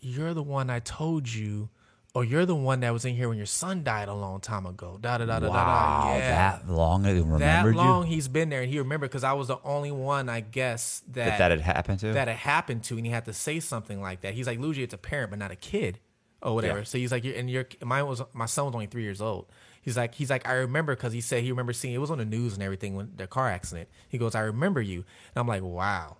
"You're 0.00 0.34
the 0.34 0.42
one 0.42 0.70
I 0.70 0.80
told 0.80 1.32
you." 1.32 1.68
Or 2.14 2.24
you're 2.24 2.44
the 2.44 2.54
one 2.54 2.80
that 2.80 2.92
was 2.92 3.06
in 3.06 3.14
here 3.14 3.28
when 3.30 3.38
your 3.38 3.46
son 3.46 3.84
died 3.84 4.08
a 4.08 4.14
long 4.14 4.40
time 4.40 4.66
ago. 4.66 4.98
Da 5.00 5.16
da 5.16 5.24
da 5.24 5.38
da 5.38 5.46
da. 5.46 5.52
Wow, 5.52 6.02
da. 6.04 6.18
Yeah. 6.18 6.58
that 6.58 6.68
long 6.68 7.02
they 7.02 7.14
that 7.38 7.66
long 7.74 8.06
you 8.06 8.14
he's 8.14 8.28
been 8.28 8.50
there 8.50 8.60
and 8.60 8.70
he 8.70 8.78
remembered 8.78 9.08
because 9.08 9.24
I 9.24 9.32
was 9.32 9.48
the 9.48 9.56
only 9.64 9.90
one 9.90 10.28
I 10.28 10.40
guess 10.40 11.02
that 11.08 11.24
that 11.24 11.38
that 11.38 11.50
had 11.52 11.60
happened 11.62 12.00
to. 12.00 12.12
that 12.12 12.28
had 12.28 12.36
happened 12.36 12.84
to 12.84 12.98
and 12.98 13.06
he 13.06 13.12
had 13.12 13.24
to 13.24 13.32
say 13.32 13.60
something 13.60 14.02
like 14.02 14.20
that. 14.20 14.34
He's 14.34 14.46
like, 14.46 14.58
Luigi, 14.58 14.82
it's 14.82 14.92
a 14.92 14.98
parent 14.98 15.30
but 15.30 15.38
not 15.38 15.52
a 15.52 15.56
kid 15.56 16.00
or 16.42 16.54
whatever. 16.54 16.80
Yeah. 16.80 16.84
So 16.84 16.98
he's 16.98 17.12
like, 17.12 17.24
and 17.24 17.48
your 17.48 17.66
mine 17.82 18.06
was 18.06 18.20
my 18.34 18.46
son 18.46 18.66
was 18.66 18.74
only 18.74 18.86
three 18.86 19.04
years 19.04 19.22
old. 19.22 19.46
He's 19.80 19.96
like, 19.96 20.14
he's 20.14 20.28
like, 20.28 20.46
I 20.46 20.52
remember 20.52 20.94
because 20.94 21.14
he 21.14 21.22
said 21.22 21.42
he 21.42 21.50
remember 21.50 21.72
seeing 21.72 21.94
it 21.94 21.98
was 21.98 22.10
on 22.10 22.18
the 22.18 22.26
news 22.26 22.52
and 22.52 22.62
everything 22.62 22.94
when 22.94 23.12
the 23.16 23.26
car 23.26 23.48
accident. 23.48 23.88
He 24.08 24.18
goes, 24.18 24.34
I 24.34 24.40
remember 24.40 24.82
you, 24.82 24.96
and 24.96 25.40
I'm 25.40 25.48
like, 25.48 25.62
wow. 25.62 26.18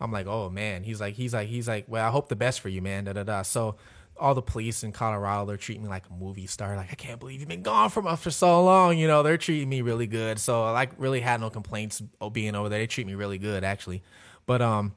I'm 0.00 0.10
like, 0.10 0.26
oh 0.26 0.50
man. 0.50 0.82
He's 0.82 1.00
like, 1.00 1.14
he's 1.14 1.34
like, 1.34 1.48
he's 1.48 1.68
like, 1.68 1.84
well, 1.88 2.06
I 2.06 2.10
hope 2.10 2.28
the 2.28 2.36
best 2.36 2.60
for 2.60 2.68
you, 2.68 2.82
man. 2.82 3.04
Da 3.04 3.12
da 3.12 3.22
da. 3.22 3.42
So 3.42 3.76
all 4.18 4.34
the 4.34 4.42
police 4.42 4.84
in 4.84 4.92
Colorado, 4.92 5.46
they're 5.46 5.56
treating 5.56 5.82
me 5.82 5.88
like 5.88 6.04
a 6.08 6.12
movie 6.12 6.46
star. 6.46 6.76
Like, 6.76 6.92
I 6.92 6.94
can't 6.94 7.18
believe 7.18 7.40
you've 7.40 7.48
been 7.48 7.62
gone 7.62 7.90
from 7.90 8.06
us 8.06 8.22
for 8.22 8.30
so 8.30 8.62
long. 8.64 8.98
You 8.98 9.08
know, 9.08 9.22
they're 9.22 9.38
treating 9.38 9.68
me 9.68 9.82
really 9.82 10.06
good. 10.06 10.38
So 10.38 10.64
I 10.64 10.70
like 10.70 10.90
really 10.98 11.20
had 11.20 11.40
no 11.40 11.50
complaints 11.50 12.02
being 12.32 12.54
over 12.54 12.68
there. 12.68 12.78
They 12.78 12.86
treat 12.86 13.06
me 13.06 13.14
really 13.14 13.38
good 13.38 13.64
actually. 13.64 14.02
But 14.46 14.62
um, 14.62 14.94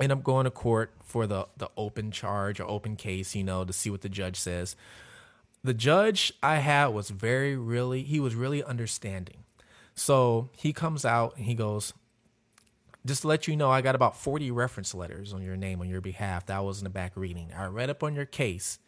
end 0.00 0.12
up 0.12 0.22
going 0.22 0.44
to 0.44 0.50
court 0.50 0.92
for 1.04 1.26
the 1.26 1.46
the 1.56 1.70
open 1.76 2.10
charge 2.10 2.60
or 2.60 2.68
open 2.68 2.96
case, 2.96 3.34
you 3.34 3.44
know, 3.44 3.64
to 3.64 3.72
see 3.72 3.90
what 3.90 4.00
the 4.00 4.08
judge 4.08 4.36
says. 4.36 4.76
The 5.64 5.74
judge 5.74 6.32
I 6.42 6.56
had 6.56 6.88
was 6.88 7.10
very 7.10 7.56
really 7.56 8.02
he 8.02 8.20
was 8.20 8.34
really 8.34 8.62
understanding. 8.64 9.44
So 9.94 10.50
he 10.56 10.72
comes 10.72 11.04
out 11.04 11.36
and 11.36 11.46
he 11.46 11.54
goes, 11.54 11.92
just 13.04 13.22
to 13.22 13.28
let 13.28 13.48
you 13.48 13.56
know, 13.56 13.70
I 13.70 13.80
got 13.80 13.94
about 13.94 14.16
40 14.16 14.50
reference 14.50 14.94
letters 14.94 15.32
on 15.32 15.42
your 15.42 15.56
name 15.56 15.80
on 15.80 15.88
your 15.88 16.00
behalf. 16.00 16.46
That 16.46 16.64
was 16.64 16.78
in 16.78 16.84
the 16.84 16.90
back 16.90 17.12
reading. 17.16 17.52
I 17.56 17.66
read 17.66 17.90
up 17.90 18.02
on 18.02 18.14
your 18.14 18.26
case. 18.26 18.78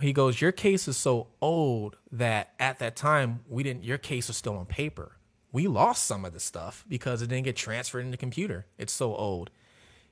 He 0.00 0.12
goes, 0.12 0.40
Your 0.40 0.52
case 0.52 0.88
is 0.88 0.96
so 0.96 1.28
old 1.40 1.96
that 2.10 2.54
at 2.58 2.78
that 2.80 2.96
time 2.96 3.40
we 3.48 3.62
didn't 3.62 3.84
your 3.84 3.98
case 3.98 4.28
was 4.28 4.36
still 4.36 4.56
on 4.56 4.66
paper. 4.66 5.16
We 5.52 5.68
lost 5.68 6.04
some 6.04 6.24
of 6.24 6.32
the 6.32 6.40
stuff 6.40 6.84
because 6.88 7.22
it 7.22 7.28
didn't 7.28 7.44
get 7.44 7.56
transferred 7.56 8.04
in 8.04 8.10
the 8.10 8.16
computer. 8.16 8.66
It's 8.76 8.92
so 8.92 9.14
old. 9.14 9.50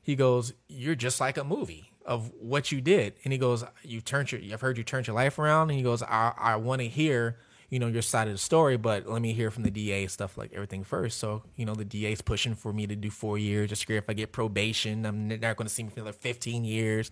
He 0.00 0.14
goes, 0.14 0.52
You're 0.68 0.94
just 0.94 1.20
like 1.20 1.36
a 1.36 1.44
movie 1.44 1.90
of 2.04 2.30
what 2.38 2.70
you 2.70 2.80
did. 2.80 3.14
And 3.24 3.32
he 3.32 3.38
goes, 3.38 3.64
You 3.82 4.00
turned 4.00 4.30
your 4.30 4.40
I've 4.52 4.60
heard 4.60 4.78
you 4.78 4.84
turned 4.84 5.06
your 5.06 5.16
life 5.16 5.38
around. 5.38 5.70
And 5.70 5.78
he 5.78 5.82
goes, 5.82 6.02
I, 6.02 6.32
I 6.36 6.56
want 6.56 6.80
to 6.80 6.88
hear, 6.88 7.38
you 7.72 7.78
know, 7.78 7.86
your 7.86 8.02
side 8.02 8.28
of 8.28 8.34
the 8.34 8.38
story, 8.38 8.76
but 8.76 9.08
let 9.08 9.22
me 9.22 9.32
hear 9.32 9.50
from 9.50 9.62
the 9.62 9.70
DA 9.70 10.06
stuff 10.06 10.36
like 10.36 10.52
everything 10.52 10.84
first. 10.84 11.16
So, 11.18 11.42
you 11.56 11.64
know, 11.64 11.74
the 11.74 11.86
DA's 11.86 12.20
pushing 12.20 12.54
for 12.54 12.70
me 12.70 12.86
to 12.86 12.94
do 12.94 13.08
four 13.08 13.38
years. 13.38 13.70
Just 13.70 13.80
scared 13.80 14.02
if 14.02 14.10
I 14.10 14.12
get 14.12 14.30
probation, 14.30 15.06
I'm 15.06 15.26
not 15.26 15.56
going 15.56 15.66
to 15.66 15.70
see 15.70 15.82
me 15.82 15.88
for 15.88 16.00
another 16.00 16.12
15 16.12 16.66
years. 16.66 17.10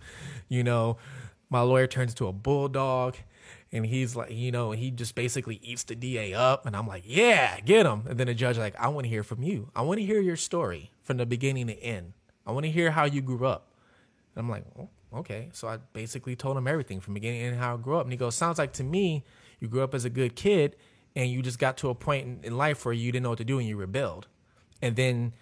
You 0.49 0.63
know, 0.63 0.97
my 1.49 1.61
lawyer 1.61 1.87
turns 1.87 2.11
into 2.11 2.27
a 2.27 2.31
bulldog. 2.31 3.15
And 3.71 3.87
he's 3.87 4.15
like, 4.15 4.29
you 4.31 4.51
know, 4.51 4.69
he 4.69 4.91
just 4.91 5.15
basically 5.15 5.59
eats 5.63 5.81
the 5.81 5.95
DA 5.95 6.35
up. 6.35 6.67
And 6.67 6.75
I'm 6.75 6.85
like, 6.85 7.05
yeah, 7.07 7.59
get 7.61 7.87
him. 7.87 8.03
And 8.07 8.19
then 8.19 8.27
the 8.27 8.35
judge, 8.35 8.59
like, 8.59 8.75
I 8.79 8.89
want 8.89 9.05
to 9.05 9.09
hear 9.09 9.23
from 9.23 9.41
you. 9.41 9.71
I 9.75 9.81
want 9.81 9.99
to 9.99 10.05
hear 10.05 10.21
your 10.21 10.35
story 10.35 10.91
from 11.01 11.17
the 11.17 11.25
beginning 11.25 11.67
to 11.67 11.73
end. 11.81 12.13
I 12.45 12.51
want 12.51 12.67
to 12.67 12.71
hear 12.71 12.91
how 12.91 13.05
you 13.05 13.21
grew 13.21 13.47
up. 13.47 13.71
And 14.35 14.45
I'm 14.45 14.49
like, 14.49 14.65
oh, 14.77 14.89
okay. 15.21 15.49
So 15.53 15.67
I 15.67 15.77
basically 15.93 16.35
told 16.35 16.55
him 16.55 16.67
everything 16.67 16.99
from 16.99 17.15
beginning 17.15 17.41
and 17.41 17.57
how 17.57 17.73
I 17.73 17.77
grew 17.77 17.95
up. 17.95 18.03
And 18.03 18.13
he 18.13 18.17
goes, 18.17 18.35
sounds 18.35 18.59
like 18.59 18.73
to 18.73 18.83
me, 18.83 19.23
you 19.61 19.69
grew 19.69 19.83
up 19.83 19.95
as 19.95 20.03
a 20.03 20.09
good 20.09 20.35
kid 20.35 20.75
and 21.15 21.29
you 21.29 21.41
just 21.41 21.59
got 21.59 21.77
to 21.77 21.89
a 21.89 21.95
point 21.95 22.43
in, 22.43 22.57
life 22.57 22.83
where 22.83 22.93
you 22.93 23.11
didn't 23.11 23.23
know 23.23 23.29
what 23.29 23.37
to 23.37 23.45
do 23.45 23.59
and 23.59 23.67
you 23.67 23.77
rebelled. 23.77 24.27
And 24.81 24.95
then 24.95 25.33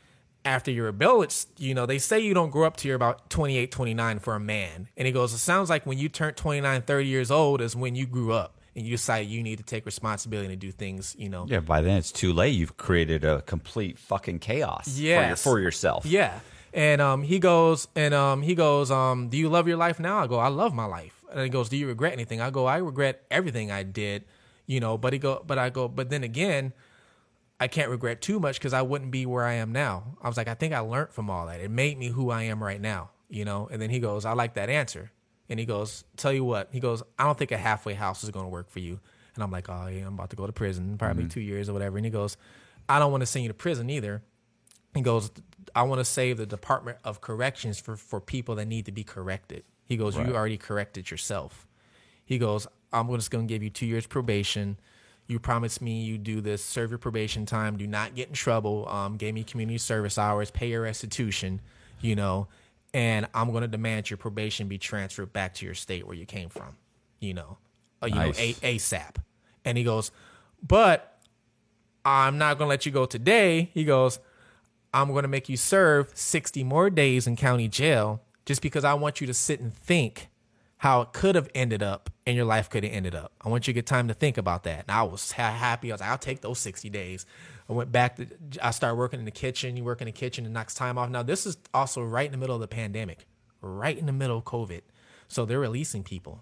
after 0.45 0.69
you 0.69 0.83
rebel, 0.83 1.21
it's, 1.21 1.47
you 1.57 1.73
know, 1.73 1.85
they 1.85 1.97
say 1.97 2.19
you 2.19 2.33
don't 2.33 2.49
grow 2.49 2.67
up 2.67 2.77
till 2.77 2.89
you're 2.89 2.95
about 2.95 3.29
28, 3.29 3.71
29 3.71 4.19
for 4.19 4.35
a 4.35 4.39
man. 4.39 4.89
And 4.97 5.05
he 5.05 5.11
goes, 5.11 5.33
it 5.33 5.37
sounds 5.39 5.69
like 5.69 5.85
when 5.85 5.97
you 5.97 6.09
turn 6.09 6.33
29, 6.33 6.81
30 6.81 7.07
years 7.07 7.31
old 7.31 7.61
is 7.61 7.75
when 7.75 7.95
you 7.95 8.05
grew 8.05 8.33
up 8.33 8.59
and 8.75 8.85
you 8.85 8.91
decide 8.91 9.27
you 9.27 9.41
need 9.41 9.57
to 9.57 9.63
take 9.63 9.85
responsibility 9.85 10.51
and 10.51 10.59
do 10.59 10.71
things, 10.71 11.15
you 11.17 11.29
know. 11.29 11.45
yeah, 11.47 11.59
by 11.59 11.81
then 11.81 11.97
it's 11.97 12.11
too 12.11 12.33
late. 12.33 12.49
You've 12.49 12.77
created 12.77 13.23
a 13.23 13.41
complete 13.43 13.97
fucking 13.97 14.39
chaos 14.39 14.95
for, 14.95 15.01
your, 15.01 15.35
for 15.35 15.59
yourself. 15.59 16.05
Yeah. 16.05 16.39
And 16.73 17.01
um, 17.01 17.23
he 17.23 17.39
goes, 17.39 17.87
and 17.95 18.13
um, 18.13 18.41
he 18.41 18.53
goes, 18.55 18.91
um, 18.91 19.29
do 19.29 19.37
you 19.37 19.49
love 19.49 19.67
your 19.67 19.77
life 19.77 19.99
now? 19.99 20.19
I 20.19 20.27
go, 20.27 20.37
I 20.37 20.49
love 20.49 20.73
my 20.73 20.85
life. 20.85 21.18
And 21.31 21.41
he 21.41 21.49
goes, 21.49 21.69
do 21.69 21.77
you 21.77 21.87
regret 21.87 22.13
anything? 22.13 22.41
I 22.41 22.49
go, 22.49 22.65
I 22.65 22.77
regret 22.77 23.23
everything 23.29 23.71
I 23.71 23.83
did, 23.83 24.25
you 24.65 24.79
know. 24.79 24.97
But 24.97 25.13
he 25.13 25.19
go, 25.19 25.43
but 25.45 25.57
I 25.57 25.69
go, 25.69 25.87
but 25.87 26.09
then 26.09 26.23
again, 26.23 26.73
I 27.59 27.67
can't 27.67 27.89
regret 27.89 28.21
too 28.21 28.39
much 28.39 28.57
because 28.57 28.73
I 28.73 28.81
wouldn't 28.81 29.11
be 29.11 29.25
where 29.25 29.45
I 29.45 29.53
am 29.53 29.71
now. 29.71 30.15
I 30.21 30.27
was 30.27 30.37
like, 30.37 30.47
I 30.47 30.53
think 30.53 30.73
I 30.73 30.79
learned 30.79 31.11
from 31.11 31.29
all 31.29 31.45
that. 31.47 31.59
It 31.59 31.69
made 31.69 31.97
me 31.97 32.07
who 32.07 32.29
I 32.29 32.43
am 32.43 32.63
right 32.63 32.79
now, 32.79 33.09
you 33.29 33.45
know. 33.45 33.67
And 33.71 33.81
then 33.81 33.89
he 33.89 33.99
goes, 33.99 34.25
I 34.25 34.33
like 34.33 34.53
that 34.53 34.69
answer. 34.69 35.11
And 35.49 35.59
he 35.59 35.65
goes, 35.65 36.03
tell 36.15 36.31
you 36.31 36.45
what, 36.45 36.69
he 36.71 36.79
goes, 36.79 37.03
I 37.17 37.25
don't 37.25 37.37
think 37.37 37.51
a 37.51 37.57
halfway 37.57 37.95
house 37.95 38.23
is 38.23 38.29
going 38.29 38.45
to 38.45 38.49
work 38.49 38.69
for 38.69 38.79
you. 38.79 38.99
And 39.35 39.43
I'm 39.43 39.51
like, 39.51 39.67
oh 39.69 39.87
yeah, 39.87 40.05
I'm 40.05 40.13
about 40.13 40.29
to 40.29 40.35
go 40.35 40.45
to 40.45 40.53
prison, 40.53 40.97
probably 40.97 41.23
mm-hmm. 41.23 41.29
two 41.29 41.41
years 41.41 41.69
or 41.69 41.73
whatever. 41.73 41.97
And 41.97 42.05
he 42.05 42.11
goes, 42.11 42.37
I 42.87 42.99
don't 42.99 43.11
want 43.11 43.21
to 43.21 43.25
send 43.25 43.43
you 43.43 43.49
to 43.49 43.53
prison 43.53 43.89
either. 43.89 44.21
He 44.93 45.01
goes, 45.01 45.31
I 45.75 45.83
want 45.83 45.99
to 45.99 46.05
save 46.05 46.37
the 46.37 46.45
Department 46.45 46.97
of 47.03 47.21
Corrections 47.21 47.79
for, 47.79 47.95
for 47.95 48.19
people 48.19 48.55
that 48.55 48.67
need 48.67 48.85
to 48.85 48.91
be 48.91 49.03
corrected. 49.03 49.63
He 49.89 49.97
goes, 49.97 50.15
You 50.15 50.35
already 50.35 50.57
corrected 50.57 51.09
yourself. 51.11 51.67
He 52.23 52.37
goes, 52.37 52.67
I'm 52.93 53.09
just 53.15 53.31
going 53.31 53.47
to 53.47 53.51
give 53.53 53.63
you 53.63 53.71
two 53.71 53.87
years 53.87 54.05
probation. 54.07 54.77
You 55.27 55.39
promised 55.39 55.81
me 55.81 56.01
you 56.03 56.17
do 56.17 56.41
this, 56.41 56.63
serve 56.63 56.91
your 56.91 56.99
probation 56.99 57.45
time, 57.45 57.75
do 57.77 57.85
not 57.87 58.15
get 58.15 58.29
in 58.29 58.33
trouble. 58.35 58.87
Um, 58.87 59.17
gave 59.17 59.33
me 59.33 59.43
community 59.43 59.77
service 59.79 60.17
hours, 60.17 60.49
pay 60.51 60.69
your 60.69 60.81
restitution, 60.83 61.59
you 62.01 62.15
know, 62.15 62.47
and 62.93 63.27
I'm 63.33 63.51
going 63.51 63.61
to 63.61 63.67
demand 63.67 64.09
your 64.09 64.17
probation 64.17 64.67
be 64.67 64.77
transferred 64.77 65.33
back 65.33 65.55
to 65.55 65.65
your 65.65 65.75
state 65.75 66.05
where 66.07 66.15
you 66.15 66.25
came 66.25 66.49
from, 66.49 66.77
you 67.19 67.33
know, 67.35 67.57
uh, 68.01 68.07
you 68.07 68.15
Nice. 68.15 68.37
know, 68.39 68.43
a- 68.63 68.75
ASAP. 68.77 69.17
And 69.65 69.77
he 69.77 69.83
goes, 69.83 70.11
but 70.65 71.19
I'm 72.05 72.37
not 72.39 72.57
going 72.57 72.67
to 72.67 72.69
let 72.69 72.85
you 72.87 72.91
go 72.91 73.05
today. 73.05 73.69
He 73.73 73.83
goes, 73.85 74.19
I'm 74.93 75.11
going 75.11 75.23
to 75.23 75.27
make 75.29 75.49
you 75.49 75.57
serve 75.57 76.09
60 76.15 76.63
more 76.63 76.89
days 76.89 77.27
in 77.27 77.35
county 77.35 77.67
jail 77.67 78.21
just 78.49 78.63
because 78.63 78.83
I 78.83 78.95
want 78.95 79.21
you 79.21 79.27
to 79.27 79.33
sit 79.35 79.59
and 79.59 79.71
think 79.71 80.27
how 80.77 81.01
it 81.01 81.13
could 81.13 81.35
have 81.35 81.47
ended 81.53 81.83
up 81.83 82.09
and 82.25 82.35
your 82.35 82.45
life 82.45 82.67
could 82.67 82.83
have 82.83 82.91
ended 82.91 83.13
up. 83.13 83.31
I 83.39 83.47
want 83.47 83.67
you 83.67 83.73
to 83.73 83.75
get 83.75 83.85
time 83.85 84.07
to 84.07 84.15
think 84.15 84.39
about 84.39 84.63
that. 84.63 84.85
And 84.87 84.91
I 84.91 85.03
was 85.03 85.33
ha- 85.33 85.51
happy. 85.51 85.91
I 85.91 85.93
was 85.93 86.01
like, 86.01 86.09
I'll 86.09 86.17
take 86.17 86.41
those 86.41 86.57
60 86.57 86.89
days. 86.89 87.27
I 87.69 87.73
went 87.73 87.91
back 87.91 88.15
to, 88.15 88.25
I 88.59 88.71
started 88.71 88.95
working 88.95 89.19
in 89.19 89.25
the 89.25 89.31
kitchen. 89.31 89.77
You 89.77 89.83
work 89.83 90.01
in 90.01 90.05
the 90.05 90.11
kitchen 90.11 90.45
and 90.45 90.53
knocks 90.55 90.73
time 90.73 90.97
off. 90.97 91.11
Now, 91.11 91.21
this 91.21 91.45
is 91.45 91.57
also 91.75 92.01
right 92.01 92.25
in 92.25 92.31
the 92.31 92.39
middle 92.39 92.55
of 92.55 92.61
the 92.61 92.67
pandemic, 92.67 93.27
right 93.61 93.95
in 93.95 94.07
the 94.07 94.11
middle 94.11 94.39
of 94.39 94.45
COVID. 94.45 94.81
So 95.27 95.45
they're 95.45 95.59
releasing 95.59 96.01
people. 96.01 96.41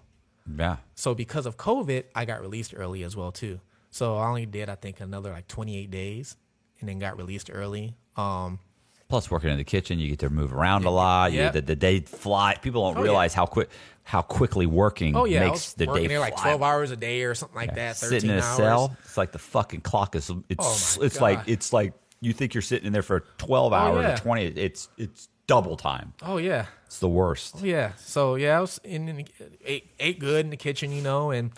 Yeah. 0.58 0.78
So 0.96 1.14
because 1.14 1.46
of 1.46 1.58
COVID, 1.58 2.06
I 2.16 2.24
got 2.24 2.40
released 2.40 2.74
early 2.74 3.04
as 3.04 3.18
well 3.18 3.34
too. 3.34 3.60
So 3.90 4.16
I 4.16 4.30
only 4.30 4.46
did 4.46 4.70
I 4.70 4.76
think 4.76 5.02
another 5.02 5.32
like 5.32 5.50
28 5.50 5.92
days, 5.92 6.38
and 6.80 6.88
then 6.88 7.00
got 7.00 7.18
released 7.18 7.50
early. 7.52 7.98
Um, 8.16 8.60
Plus, 9.10 9.32
working 9.32 9.50
in 9.50 9.58
the 9.58 9.64
kitchen, 9.64 10.00
you 10.00 10.10
get 10.10 10.20
to 10.20 10.30
move 10.30 10.54
around 10.54 10.84
a 10.86 10.90
lot. 10.90 11.32
You, 11.32 11.40
Yeah. 11.40 11.52
the, 11.52 11.62
the 11.62 11.76
day 11.76 12.02
fly. 12.02 12.56
People 12.62 12.84
don't 12.84 12.98
Oh, 12.98 13.00
yeah. 13.00 13.04
realize 13.10 13.34
how 13.34 13.46
quick, 13.46 13.70
how 14.04 14.22
quickly 14.22 14.66
working 14.66 15.16
oh 15.16 15.24
yeah, 15.26 15.48
makes 15.48 15.74
the 15.74 15.86
working 15.86 16.04
day 16.04 16.08
there 16.10 16.20
like 16.20 16.36
12 16.36 16.62
hours 16.62 16.92
a 16.92 16.96
day 16.98 17.24
or 17.24 17.34
something 17.34 17.56
like 17.56 17.76
that. 17.76 17.96
13 17.98 18.10
Sitting 18.10 18.30
in 18.32 18.38
a 18.38 18.42
hours. 18.42 18.58
cell, 18.58 18.98
it's 19.06 19.18
like 19.18 19.32
the 19.32 19.40
fucking 19.40 19.82
clock 19.82 20.16
is. 20.16 20.30
It's 20.50 20.98
Oh, 21.00 21.04
it's 21.04 21.22
like 21.22 21.40
it's 21.48 21.72
like 21.72 21.94
you 22.20 22.34
think 22.34 22.54
you're 22.54 22.62
sitting 22.62 22.88
in 22.88 22.94
there 22.94 23.02
for 23.04 23.22
twelve 23.38 23.72
hours 23.74 24.04
yeah. 24.04 24.14
or 24.14 24.18
twenty. 24.18 24.46
It's 24.48 24.90
it's 24.98 25.30
double 25.46 25.78
time. 25.78 26.14
Oh 26.22 26.36
yeah, 26.38 26.66
It's 26.88 27.00
the 27.00 27.08
worst. 27.10 27.56
oh 27.62 27.66
yeah. 27.66 27.94
So 27.98 28.36
yeah, 28.36 28.58
I 28.58 28.62
was 28.62 28.80
in, 28.84 29.08
in 29.08 29.16
the, 29.18 29.26
ate 29.66 29.90
ate 30.00 30.20
good 30.20 30.44
in 30.46 30.50
the 30.52 30.58
kitchen, 30.58 30.92
you 30.92 31.02
know, 31.02 31.32
and 31.32 31.52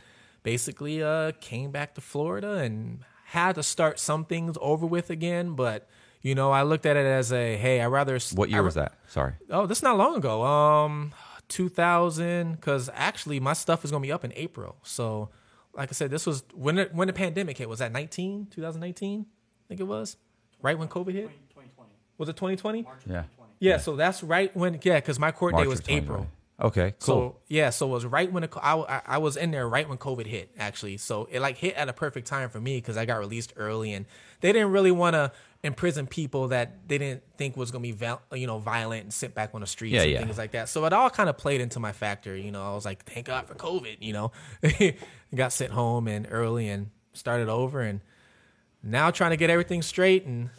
basically 0.43 1.01
uh 1.03 1.31
came 1.41 1.71
back 1.71 1.95
to 1.95 2.01
Florida 2.01 2.53
and 2.57 2.99
had 3.25 3.55
to 3.55 3.63
start 3.63 3.99
some 3.99 4.25
things 4.25 4.55
over 4.61 4.85
with 4.85 5.09
again, 5.09 5.53
but. 5.55 5.87
You 6.21 6.35
know, 6.35 6.51
I 6.51 6.63
looked 6.63 6.85
at 6.85 6.97
it 6.97 7.05
as 7.05 7.31
a 7.31 7.55
hey, 7.57 7.79
I 7.81 7.87
rather. 7.87 8.19
What 8.35 8.49
year 8.49 8.59
I- 8.59 8.63
was 8.63 8.75
that? 8.75 8.93
Sorry. 9.07 9.33
Oh, 9.49 9.65
this 9.65 9.79
is 9.79 9.83
not 9.83 9.97
long 9.97 10.15
ago. 10.17 10.43
Um, 10.43 11.11
2000. 11.47 12.53
Because 12.53 12.89
actually, 12.93 13.39
my 13.39 13.53
stuff 13.53 13.83
is 13.85 13.91
gonna 13.91 14.01
be 14.01 14.11
up 14.11 14.23
in 14.25 14.33
April. 14.35 14.77
So, 14.83 15.29
like 15.73 15.89
I 15.89 15.93
said, 15.93 16.11
this 16.11 16.25
was 16.25 16.43
when 16.53 16.77
it, 16.77 16.93
when 16.93 17.07
the 17.07 17.13
pandemic 17.13 17.57
hit. 17.57 17.69
Was 17.69 17.79
that 17.79 17.91
19? 17.91 18.47
2019? 18.51 19.25
I 19.25 19.67
think 19.67 19.79
it 19.79 19.83
was. 19.85 20.17
Right 20.61 20.77
when 20.77 20.87
COVID 20.87 21.13
hit. 21.13 21.29
2020. 21.53 21.89
Was 22.17 22.29
it 22.29 22.35
2020? 22.35 22.85
Yeah. 23.05 23.23
Yeah. 23.59 23.77
So 23.77 23.95
that's 23.95 24.23
right 24.23 24.55
when. 24.55 24.79
Yeah, 24.81 24.95
because 24.95 25.19
my 25.19 25.31
court 25.31 25.53
March 25.53 25.63
date 25.63 25.69
was 25.69 25.81
April. 25.87 26.27
Okay. 26.61 26.93
Cool. 26.99 27.15
So 27.15 27.35
yeah, 27.47 27.69
so 27.69 27.87
it 27.87 27.91
was 27.91 28.05
right 28.05 28.29
when 28.29 28.41
the, 28.41 28.49
co- 28.49 28.59
I, 28.59 28.97
I 28.97 29.01
I 29.07 29.17
was 29.19 29.37
in 29.37 29.51
there 29.51 29.67
right 29.69 29.87
when 29.87 29.97
COVID 29.97 30.25
hit 30.25 30.51
actually. 30.57 30.97
So 30.97 31.29
it 31.31 31.39
like 31.39 31.57
hit 31.57 31.75
at 31.75 31.87
a 31.87 31.93
perfect 31.93 32.27
time 32.27 32.49
for 32.49 32.59
me 32.59 32.75
because 32.77 32.97
I 32.97 33.05
got 33.05 33.19
released 33.19 33.53
early 33.55 33.93
and 33.93 34.05
they 34.41 34.51
didn't 34.51 34.71
really 34.71 34.91
want 34.91 35.13
to 35.13 35.31
imprison 35.63 36.07
people 36.07 36.47
that 36.49 36.87
they 36.87 36.97
didn't 36.97 37.21
think 37.37 37.57
was 37.57 37.69
gonna 37.71 37.81
be 37.81 37.91
val- 37.91 38.21
you 38.33 38.47
know 38.47 38.59
violent 38.59 39.03
and 39.03 39.13
sit 39.13 39.33
back 39.35 39.51
on 39.53 39.61
the 39.61 39.67
streets 39.67 39.93
Yeah, 39.93 40.03
and 40.03 40.11
yeah. 40.11 40.19
things 40.21 40.37
like 40.37 40.51
that. 40.51 40.69
So 40.69 40.85
it 40.85 40.93
all 40.93 41.09
kind 41.09 41.29
of 41.29 41.37
played 41.37 41.59
into 41.61 41.79
my 41.79 41.91
factor. 41.91 42.35
You 42.35 42.51
know, 42.51 42.63
I 42.63 42.73
was 42.73 42.85
like, 42.85 43.03
thank 43.05 43.25
God 43.27 43.45
for 43.47 43.55
COVID. 43.55 43.97
You 43.99 44.13
know, 44.13 44.31
got 45.35 45.51
sent 45.51 45.71
home 45.71 46.07
and 46.07 46.27
early 46.29 46.69
and 46.69 46.91
started 47.13 47.49
over 47.49 47.81
and 47.81 47.99
now 48.81 49.11
trying 49.11 49.31
to 49.31 49.37
get 49.37 49.49
everything 49.49 49.81
straight 49.81 50.25
and 50.25 50.49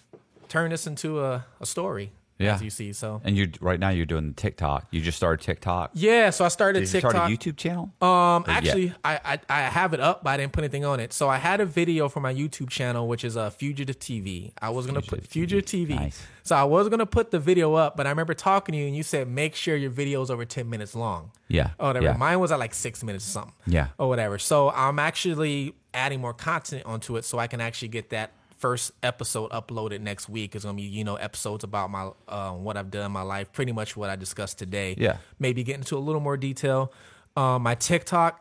turn 0.48 0.70
this 0.70 0.86
into 0.86 1.20
a, 1.24 1.46
a 1.60 1.64
story. 1.66 2.12
Yeah. 2.40 2.54
as 2.54 2.62
you 2.62 2.70
see. 2.70 2.92
So 2.92 3.20
and 3.24 3.36
you 3.36 3.50
right 3.60 3.78
now 3.78 3.90
you're 3.90 4.06
doing 4.06 4.34
TikTok. 4.34 4.86
You 4.90 5.00
just 5.00 5.16
started 5.16 5.44
TikTok. 5.44 5.90
yeah, 5.94 6.30
so 6.30 6.44
I 6.44 6.48
started 6.48 6.80
Did 6.80 6.88
you 6.88 6.92
TikTok. 6.92 7.10
start 7.12 7.30
a 7.30 7.34
YouTube 7.34 7.56
channel? 7.56 7.90
Um, 8.00 8.08
Or 8.08 8.44
actually, 8.48 8.94
I, 9.04 9.20
I 9.24 9.38
I 9.48 9.60
have 9.62 9.92
it 9.94 10.00
up, 10.00 10.24
but 10.24 10.30
I 10.30 10.36
didn't 10.38 10.52
put 10.52 10.64
anything 10.64 10.84
on 10.84 11.00
it. 11.00 11.12
So 11.12 11.28
I 11.28 11.36
had 11.36 11.60
a 11.60 11.66
video 11.66 12.08
for 12.08 12.20
my 12.20 12.32
YouTube 12.34 12.70
channel, 12.70 13.06
which 13.06 13.24
is 13.24 13.36
a 13.36 13.42
uh, 13.42 13.50
Fugitive 13.50 13.98
TV. 13.98 14.52
I 14.60 14.70
was 14.70 14.86
gonna 14.86 15.02
put 15.02 15.26
Fugitive 15.26 15.66
Fugitive 15.68 15.96
TV. 15.96 16.00
Nice. 16.00 16.22
So 16.42 16.56
I 16.56 16.64
was 16.64 16.88
gonna 16.88 17.06
put 17.06 17.30
the 17.30 17.38
video 17.38 17.74
up, 17.74 17.96
but 17.96 18.06
I 18.06 18.10
remember 18.10 18.34
talking 18.34 18.72
to 18.72 18.78
you, 18.78 18.86
and 18.86 18.96
you 18.96 19.02
said 19.02 19.28
make 19.28 19.54
sure 19.54 19.76
your 19.76 19.90
video 19.90 20.22
is 20.22 20.30
over 20.30 20.44
ten 20.44 20.70
minutes 20.70 20.94
long. 20.94 21.32
Yeah. 21.48 21.70
Oh, 21.78 21.88
whatever. 21.88 22.06
Yeah. 22.06 22.16
Mine 22.16 22.40
was 22.40 22.52
at 22.52 22.58
like 22.58 22.72
six 22.74 23.02
minutes 23.04 23.26
or 23.28 23.32
something. 23.32 23.54
Yeah. 23.66 23.88
Or 23.98 24.08
whatever. 24.08 24.38
So 24.38 24.70
I'm 24.70 24.98
actually 24.98 25.74
adding 25.92 26.20
more 26.20 26.32
content 26.34 26.84
onto 26.86 27.16
it, 27.16 27.24
so 27.24 27.38
I 27.38 27.46
can 27.48 27.60
actually 27.60 27.88
get 27.88 28.10
that 28.10 28.32
first 28.60 28.92
episode 29.02 29.50
uploaded 29.50 30.00
next 30.00 30.28
week. 30.28 30.54
is 30.54 30.64
gonna 30.64 30.76
be 30.76 30.82
you 30.82 31.02
know 31.02 31.16
episodes 31.16 31.64
about 31.64 31.90
my 31.90 32.10
uh, 32.28 32.52
what 32.52 32.76
I've 32.76 32.90
done 32.90 33.06
in 33.06 33.12
my 33.12 33.22
life, 33.22 33.52
pretty 33.52 33.72
much 33.72 33.96
what 33.96 34.10
I 34.10 34.16
discussed 34.16 34.58
today. 34.58 34.94
Yeah. 34.96 35.16
Maybe 35.38 35.64
get 35.64 35.76
into 35.76 35.96
a 35.96 35.98
little 35.98 36.20
more 36.20 36.36
detail. 36.36 36.92
Um, 37.36 37.62
my 37.62 37.74
TikTok 37.74 38.40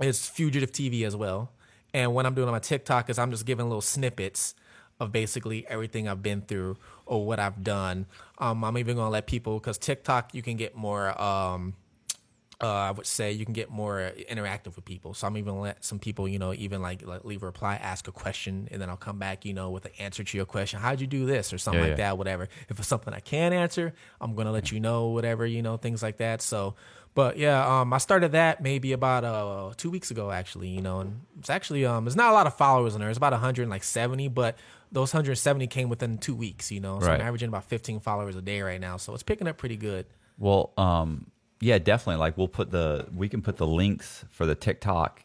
is 0.00 0.26
Fugitive 0.26 0.72
TV 0.72 1.04
as 1.04 1.16
well, 1.16 1.50
and 1.92 2.14
what 2.14 2.24
I'm 2.24 2.34
doing 2.34 2.48
on 2.48 2.52
my 2.52 2.60
TikTok 2.60 3.10
is 3.10 3.18
I'm 3.18 3.30
just 3.30 3.44
giving 3.44 3.66
little 3.66 3.82
snippets 3.82 4.54
of 5.00 5.10
basically 5.10 5.66
everything 5.68 6.08
I've 6.08 6.22
been 6.22 6.42
through 6.42 6.76
or 7.04 7.26
what 7.26 7.40
I've 7.40 7.64
done. 7.64 8.06
Um, 8.38 8.64
I'm 8.64 8.78
even 8.78 8.96
gonna 8.96 9.10
let 9.10 9.26
people 9.26 9.58
because 9.58 9.76
TikTok 9.76 10.34
you 10.34 10.42
can 10.42 10.56
get 10.56 10.76
more. 10.76 11.20
Um, 11.20 11.74
uh, 12.62 12.66
I 12.66 12.90
would 12.92 13.06
say 13.06 13.32
you 13.32 13.44
can 13.44 13.54
get 13.54 13.70
more 13.70 14.12
interactive 14.30 14.76
with 14.76 14.84
people. 14.84 15.14
So 15.14 15.26
I'm 15.26 15.36
even 15.36 15.58
let 15.60 15.84
some 15.84 15.98
people, 15.98 16.28
you 16.28 16.38
know, 16.38 16.52
even 16.54 16.80
like, 16.80 17.04
like 17.04 17.24
leave 17.24 17.42
a 17.42 17.46
reply, 17.46 17.74
ask 17.74 18.06
a 18.06 18.12
question, 18.12 18.68
and 18.70 18.80
then 18.80 18.88
I'll 18.88 18.96
come 18.96 19.18
back, 19.18 19.44
you 19.44 19.52
know, 19.52 19.70
with 19.70 19.84
an 19.84 19.90
answer 19.98 20.22
to 20.22 20.36
your 20.36 20.46
question. 20.46 20.78
How'd 20.78 21.00
you 21.00 21.06
do 21.08 21.26
this 21.26 21.52
or 21.52 21.58
something 21.58 21.80
Yeah, 21.82 21.88
like 21.88 21.98
yeah. 21.98 22.08
that, 22.10 22.18
whatever. 22.18 22.48
If 22.68 22.78
it's 22.78 22.86
something 22.86 23.12
I 23.12 23.18
can't 23.20 23.52
answer, 23.52 23.92
I'm 24.20 24.34
gonna 24.36 24.52
let 24.52 24.70
you 24.70 24.78
know, 24.78 25.08
whatever, 25.08 25.44
you 25.44 25.60
know, 25.62 25.76
things 25.76 26.02
like 26.02 26.18
that. 26.18 26.40
So, 26.40 26.76
but 27.14 27.36
yeah, 27.36 27.80
um, 27.80 27.92
I 27.92 27.98
started 27.98 28.32
that 28.32 28.62
maybe 28.62 28.92
about 28.92 29.24
uh 29.24 29.72
two 29.76 29.90
weeks 29.90 30.10
ago 30.10 30.30
actually, 30.30 30.68
you 30.68 30.80
know, 30.82 31.00
and 31.00 31.22
it's 31.40 31.50
actually 31.50 31.84
um, 31.84 32.04
there's 32.04 32.16
not 32.16 32.30
a 32.30 32.34
lot 32.34 32.46
of 32.46 32.54
followers 32.56 32.94
on 32.94 33.00
there. 33.00 33.08
It's 33.10 33.18
about 33.18 33.32
170, 33.32 34.28
but 34.28 34.56
those 34.92 35.12
170 35.12 35.66
came 35.66 35.88
within 35.88 36.18
two 36.18 36.34
weeks, 36.36 36.70
you 36.70 36.80
know. 36.80 37.00
So 37.00 37.06
Right. 37.08 37.20
I'm 37.20 37.26
averaging 37.26 37.48
about 37.48 37.64
15 37.64 37.98
followers 38.00 38.36
a 38.36 38.40
day 38.42 38.62
right 38.62 38.80
now, 38.80 38.98
so 38.98 39.12
it's 39.14 39.22
picking 39.24 39.48
up 39.48 39.58
pretty 39.58 39.76
good. 39.76 40.06
Well, 40.38 40.72
um, 40.76 41.26
yeah, 41.62 41.78
definitely. 41.78 42.16
Like 42.20 42.36
we'll 42.36 42.48
put 42.48 42.70
the 42.70 43.06
we 43.14 43.28
can 43.28 43.40
put 43.42 43.56
the 43.56 43.66
links 43.66 44.24
for 44.30 44.44
the 44.46 44.54
TikTok, 44.54 45.24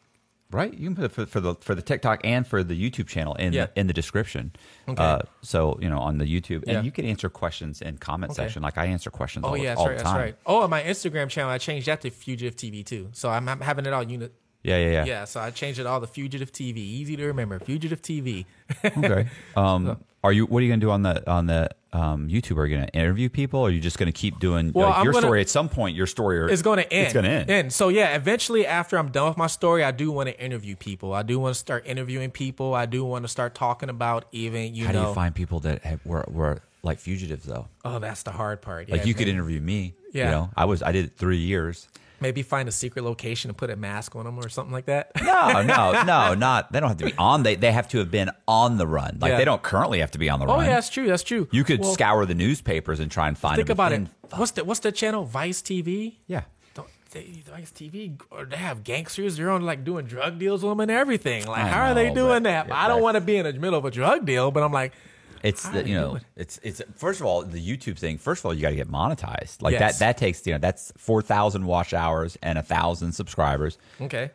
right? 0.51 0.73
You 0.73 0.87
can 0.87 0.95
put 0.95 1.05
it 1.05 1.11
for, 1.11 1.25
for 1.25 1.39
the 1.41 1.55
for 1.55 1.75
the 1.75 1.81
TikTok 1.81 2.21
and 2.23 2.45
for 2.47 2.63
the 2.63 2.75
YouTube 2.79 3.07
channel 3.07 3.33
in 3.35 3.51
Yeah. 3.53 3.65
the, 3.65 3.79
in 3.79 3.87
the 3.87 3.93
description. 3.93 4.51
Okay. 4.87 5.03
Uh, 5.03 5.19
so 5.41 5.77
you 5.81 5.89
know 5.89 5.99
on 5.99 6.19
the 6.19 6.25
YouTube, 6.25 6.63
and 6.63 6.71
Yeah. 6.73 6.81
you 6.83 6.91
can 6.91 7.05
answer 7.05 7.29
questions 7.29 7.81
in 7.81 7.97
comment 7.97 8.31
Okay. 8.31 8.43
section. 8.43 8.61
Like 8.61 8.77
I 8.77 8.85
answer 8.85 9.09
questions. 9.09 9.43
Oh 9.45 9.49
all, 9.49 9.57
yeah, 9.57 9.75
that's 9.75 9.81
right. 9.87 9.97
the 9.97 10.03
That's 10.03 10.15
right. 10.15 10.35
Oh, 10.45 10.61
and 10.61 10.69
my 10.71 10.83
Instagram 10.83 11.27
channel, 11.29 11.49
I 11.51 11.57
changed 11.57 11.87
that 11.87 12.01
to 12.01 12.09
Fugitive 12.11 12.55
TV 12.55 12.85
too. 12.85 13.09
So 13.13 13.29
I'm, 13.29 13.49
I'm 13.49 13.59
having 13.61 13.85
it 13.85 13.93
all 13.93 14.03
unit. 14.03 14.31
Yeah, 14.63 14.77
yeah, 14.77 14.89
yeah. 14.91 15.05
Yeah, 15.05 15.25
so 15.25 15.39
I 15.39 15.51
changed 15.51 15.79
it 15.79 15.85
all 15.85 16.01
to 16.01 16.07
Fugitive 16.07 16.51
TV. 16.51 16.77
Easy 16.77 17.15
to 17.15 17.25
remember. 17.27 17.57
Fugitive 17.59 18.01
TV. 18.01 18.45
Okay. 18.85 19.27
Um, 19.55 19.97
are 20.23 20.31
you? 20.33 20.45
What 20.45 20.59
are 20.59 20.61
you 20.63 20.69
going 20.69 20.79
to 20.79 20.85
do 20.85 20.91
on 20.91 21.03
the 21.03 21.29
on 21.29 21.45
the 21.47 21.69
um, 21.93 22.27
YouTube? 22.27 22.57
Are 22.57 22.65
you 22.65 22.75
going 22.77 22.87
to 22.87 22.93
interview 22.93 23.29
people? 23.29 23.59
Or 23.61 23.67
are 23.69 23.71
you 23.71 23.79
just 23.79 23.97
going 23.97 24.07
to 24.07 24.11
keep 24.17 24.39
doing 24.39 24.71
Well, 24.73 24.89
like, 24.89 25.03
your 25.03 25.13
gonna- 25.13 25.25
story? 25.27 25.41
At 25.41 25.49
some 25.49 25.69
point, 25.69 25.95
your 25.95 26.07
story 26.07 26.39
or- 26.39 26.49
It's 26.49 26.61
going 26.61 26.79
to 26.79 26.91
end. 26.93 27.05
It's 27.05 27.13
going 27.13 27.25
to 27.25 27.31
end. 27.53 27.71
So 27.73 27.89
yeah, 27.89 28.15
eventually 28.15 28.65
after 28.65 28.97
I'm 28.97 29.09
done 29.09 29.27
with 29.29 29.37
my 29.37 29.47
story, 29.47 29.83
I 29.83 29.91
do 29.91 30.11
want 30.11 30.27
to 30.29 30.39
interview 30.43 30.75
people. 30.75 31.13
I 31.13 31.23
do 31.23 31.39
want 31.39 31.53
to 31.55 31.59
start 31.59 31.85
interviewing 31.87 32.31
people. 32.31 32.73
I 32.73 32.85
do 32.85 33.05
want 33.05 33.23
to 33.25 33.29
start 33.29 33.55
talking 33.55 33.89
about 33.89 34.25
even 34.31 34.73
you 34.75 34.85
How 34.85 34.91
know. 34.91 35.03
do 35.03 35.07
you 35.09 35.13
find 35.15 35.33
people 35.35 35.59
that 35.61 35.83
have, 35.83 36.05
were 36.05 36.25
were 36.27 36.61
like 36.83 36.99
fugitives 36.99 37.45
though? 37.45 37.67
oh, 37.85 37.99
that's 37.99 38.23
the 38.23 38.31
hard 38.31 38.61
part. 38.61 38.89
Like 38.89 39.01
Yeah, 39.01 39.07
you 39.07 39.13
could 39.13 39.27
interview 39.27 39.61
me. 39.61 39.93
Yeah. 40.13 40.25
You 40.25 40.31
know, 40.31 40.49
I 40.57 40.65
was 40.65 40.81
I 40.81 40.91
did 40.91 41.05
it 41.05 41.11
three 41.17 41.37
years. 41.37 41.87
Maybe 42.19 42.41
find 42.43 42.67
a 42.67 42.71
secret 42.71 43.03
location 43.03 43.49
and 43.49 43.57
put 43.57 43.69
a 43.69 43.75
mask 43.75 44.15
on 44.15 44.25
them 44.25 44.37
or 44.39 44.49
something 44.49 44.71
like 44.73 44.85
that. 44.85 45.11
No, 45.21 45.61
no, 45.61 45.91
no, 46.05 46.33
not. 46.33 46.71
They 46.71 46.79
don't 46.79 46.89
have 46.89 46.97
to 46.97 47.05
be 47.05 47.13
on. 47.17 47.43
They 47.43 47.55
they 47.55 47.71
have 47.71 47.87
to 47.89 47.99
have 47.99 48.11
been 48.11 48.29
on 48.47 48.77
the 48.77 48.87
run. 48.87 49.17
Like 49.19 49.31
Yeah. 49.31 49.37
they 49.37 49.45
don't 49.45 49.61
currently 49.63 49.99
have 49.99 50.11
to 50.11 50.17
be 50.17 50.29
on 50.29 50.39
the 50.39 50.45
oh 50.45 50.55
run. 50.55 50.65
yeah, 50.65 50.75
that's 50.75 50.89
true. 50.89 51.07
That's 51.07 51.23
true. 51.23 51.47
You 51.51 51.63
could 51.63 51.81
Well, 51.81 51.93
scour 51.93 52.25
the 52.25 52.35
newspapers 52.35 52.99
and 52.99 53.11
try 53.11 53.27
and 53.27 53.37
find. 53.37 53.53
Them. 53.53 53.65
Think 53.65 53.69
about 53.69 53.91
it. 53.93 54.07
What's 54.35 54.51
the 54.51 54.63
what's 54.65 54.79
the 54.81 54.91
channel? 54.91 55.23
Vice 55.25 55.61
TV. 55.61 56.15
Yeah. 56.27 56.43
Don't 56.73 56.87
they 57.11 57.41
Vice 57.49 57.71
TV 57.71 58.19
or 58.29 58.45
they 58.45 58.57
have 58.57 58.83
gangsters? 58.83 59.37
They're 59.37 59.49
on 59.49 59.61
like 59.63 59.83
doing 59.83 60.05
drug 60.05 60.37
deals 60.39 60.63
with 60.63 60.71
them 60.71 60.79
and 60.81 60.91
everything. 60.91 61.45
Like, 61.47 61.63
I 61.63 61.67
how 61.67 61.83
are 61.91 61.93
they 61.93 62.13
doing 62.13 62.43
but- 62.43 62.49
that? 62.49 62.67
yeah, 62.67 62.83
I 62.83 62.87
don't 62.87 63.01
want 63.01 63.15
to 63.15 63.21
be 63.21 63.37
in 63.37 63.45
the 63.45 63.53
middle 63.53 63.79
of 63.79 63.85
a 63.85 63.91
drug 63.91 64.25
deal, 64.25 64.51
but 64.51 64.63
I'm 64.63 64.71
like, 64.73 64.93
It's 65.43 65.63
How 65.65 65.71
the, 65.73 65.87
you 65.87 65.95
know 65.95 66.15
it? 66.15 66.23
it's 66.35 66.59
it's 66.63 66.81
first 66.95 67.19
of 67.19 67.25
all 67.25 67.43
the 67.43 67.59
YouTube 67.61 67.97
thing. 67.97 68.17
First 68.17 68.41
of 68.41 68.45
all, 68.47 68.53
you 68.53 68.61
got 68.61 68.69
to 68.71 68.75
get 68.75 68.89
monetized. 68.89 69.61
Like 69.61 69.73
Yes. 69.73 69.99
that 69.99 70.05
that 70.05 70.17
takes 70.17 70.45
you 70.47 70.53
know 70.53 70.59
that's 70.59 70.91
four 70.97 71.21
thousand 71.21 71.65
watch 71.65 71.93
hours 71.93 72.37
and 72.41 72.57
a 72.57 72.63
thousand 72.63 73.11
subscribers. 73.13 73.77
okay, 74.01 74.31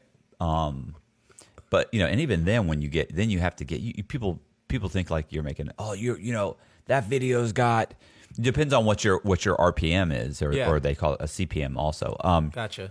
But 1.70 1.89
you 1.93 2.01
know, 2.01 2.07
and 2.07 2.20
even 2.20 2.45
then, 2.45 2.66
when 2.66 2.83
you 2.83 2.89
get 2.89 3.15
then 3.15 3.31
you 3.31 3.39
have 3.41 3.57
to 3.57 3.65
get 3.65 3.81
you, 3.81 3.93
you- 3.97 4.05
people 4.05 4.41
people 4.69 4.89
think 4.89 5.11
like 5.11 5.27
you're 5.31 5.43
making 5.43 5.69
oh 5.79 5.93
you're 5.93 6.19
you 6.19 6.33
know 6.33 6.57
that 6.87 7.05
video's 7.05 7.53
got 7.53 7.93
depends 8.41 8.73
on 8.73 8.85
what 8.87 9.05
your 9.05 9.20
what 9.23 9.45
your 9.45 9.57
RPM 9.57 10.12
is 10.15 10.41
or 10.43 10.53
Yeah. 10.53 10.70
or 10.70 10.81
they 10.81 10.95
call 10.95 11.15
it 11.15 11.20
a 11.20 11.24
CPM 11.27 11.77
also. 11.77 12.16
Um, 12.20 12.49
gotcha. 12.51 12.91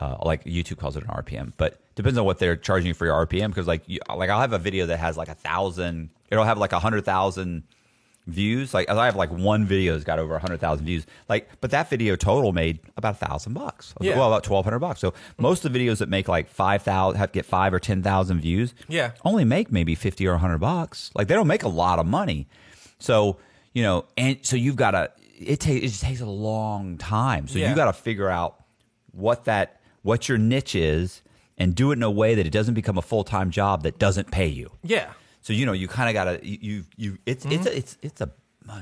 uh, 0.00 0.16
like 0.24 0.44
YouTube 0.44 0.78
calls 0.78 0.96
it 0.96 1.02
an 1.04 1.08
RPM, 1.10 1.52
but 1.56 1.78
depends 1.94 2.18
on 2.18 2.24
what 2.24 2.38
they're 2.38 2.56
charging 2.56 2.88
you 2.88 2.94
for 2.94 3.06
your 3.06 3.26
RPM. 3.26 3.48
Because 3.48 3.66
like, 3.66 3.82
you, 3.88 4.00
like 4.14 4.28
I'll 4.30 4.40
have 4.40 4.52
a 4.52 4.58
video 4.58 4.86
that 4.86 4.98
has 4.98 5.16
like 5.16 5.28
a 5.28 5.34
thousand, 5.34 6.10
it'll 6.32 6.44
have 6.44 6.58
like 6.58 6.72
a 6.72 6.80
hundred 6.80 7.04
thousand 7.04 7.62
views. 8.26 8.72
Like 8.72 8.88
I 8.88 9.04
have 9.06 9.16
like 9.16 9.30
one 9.30 9.66
video 9.66 9.92
that's 9.92 10.04
got 10.04 10.18
over 10.18 10.34
a 10.34 10.38
hundred 10.38 10.60
thousand 10.60 10.86
views. 10.86 11.06
Like, 11.28 11.48
but 11.60 11.70
that 11.72 11.90
video 11.90 12.16
total 12.16 12.52
made 12.52 12.80
about 12.96 13.14
a 13.20 13.26
thousand 13.26 13.52
bucks. 13.54 13.94
Yeah. 14.00 14.16
Well, 14.16 14.28
about 14.28 14.44
twelve 14.44 14.64
hundred 14.64 14.78
bucks. 14.80 15.00
So 15.00 15.14
most 15.38 15.64
of 15.64 15.72
the 15.72 15.78
videos 15.78 15.98
that 15.98 16.08
make 16.08 16.28
like 16.28 16.48
five 16.48 16.82
thousand 16.82 17.18
have 17.18 17.30
to 17.32 17.36
get 17.36 17.46
five 17.46 17.74
or 17.74 17.78
ten 17.80 18.02
thousand 18.02 18.40
views. 18.40 18.74
Yeah. 18.88 19.12
only 19.24 19.44
make 19.44 19.70
maybe 19.70 19.94
fifty 19.94 20.26
or 20.26 20.36
hundred 20.38 20.58
bucks. 20.58 21.10
Like 21.14 21.28
they 21.28 21.34
don't 21.34 21.48
make 21.48 21.62
a 21.64 21.68
lot 21.68 21.98
of 21.98 22.06
money. 22.06 22.48
So 22.98 23.38
you 23.72 23.82
know, 23.82 24.04
and 24.16 24.38
so 24.42 24.56
you've 24.56 24.76
got 24.76 24.92
to. 24.92 25.10
It 25.38 25.58
takes 25.58 25.84
it 25.84 25.88
just 25.88 26.02
takes 26.02 26.20
a 26.20 26.26
long 26.26 26.98
time. 26.98 27.48
So 27.48 27.58
Yeah. 27.58 27.70
you 27.70 27.76
got 27.76 27.86
to 27.86 27.92
figure 27.92 28.28
out 28.28 28.62
what 29.10 29.44
that 29.46 29.80
what 30.02 30.28
your 30.28 30.38
niche 30.38 30.74
is 30.76 31.22
and 31.58 31.74
do 31.74 31.90
it 31.90 31.94
in 31.96 32.02
a 32.02 32.10
way 32.10 32.34
that 32.36 32.46
it 32.46 32.50
doesn't 32.50 32.74
become 32.74 32.96
a 32.98 33.02
full-time 33.02 33.50
job 33.50 33.82
that 33.84 33.98
doesn't 33.98 34.30
pay 34.30 34.46
you. 34.46 34.70
Yeah. 34.82 35.12
So 35.42 35.52
you 35.52 35.66
know, 35.66 35.72
you 35.72 35.88
kind 35.88 36.08
of 36.08 36.14
got 36.14 36.24
to 36.24 36.46
you, 36.46 36.84
you 36.96 37.18
it's 37.26 37.44
it's 37.44 37.66
a, 37.66 37.76
it's 37.76 37.98
it's 38.00 38.20
a 38.20 38.30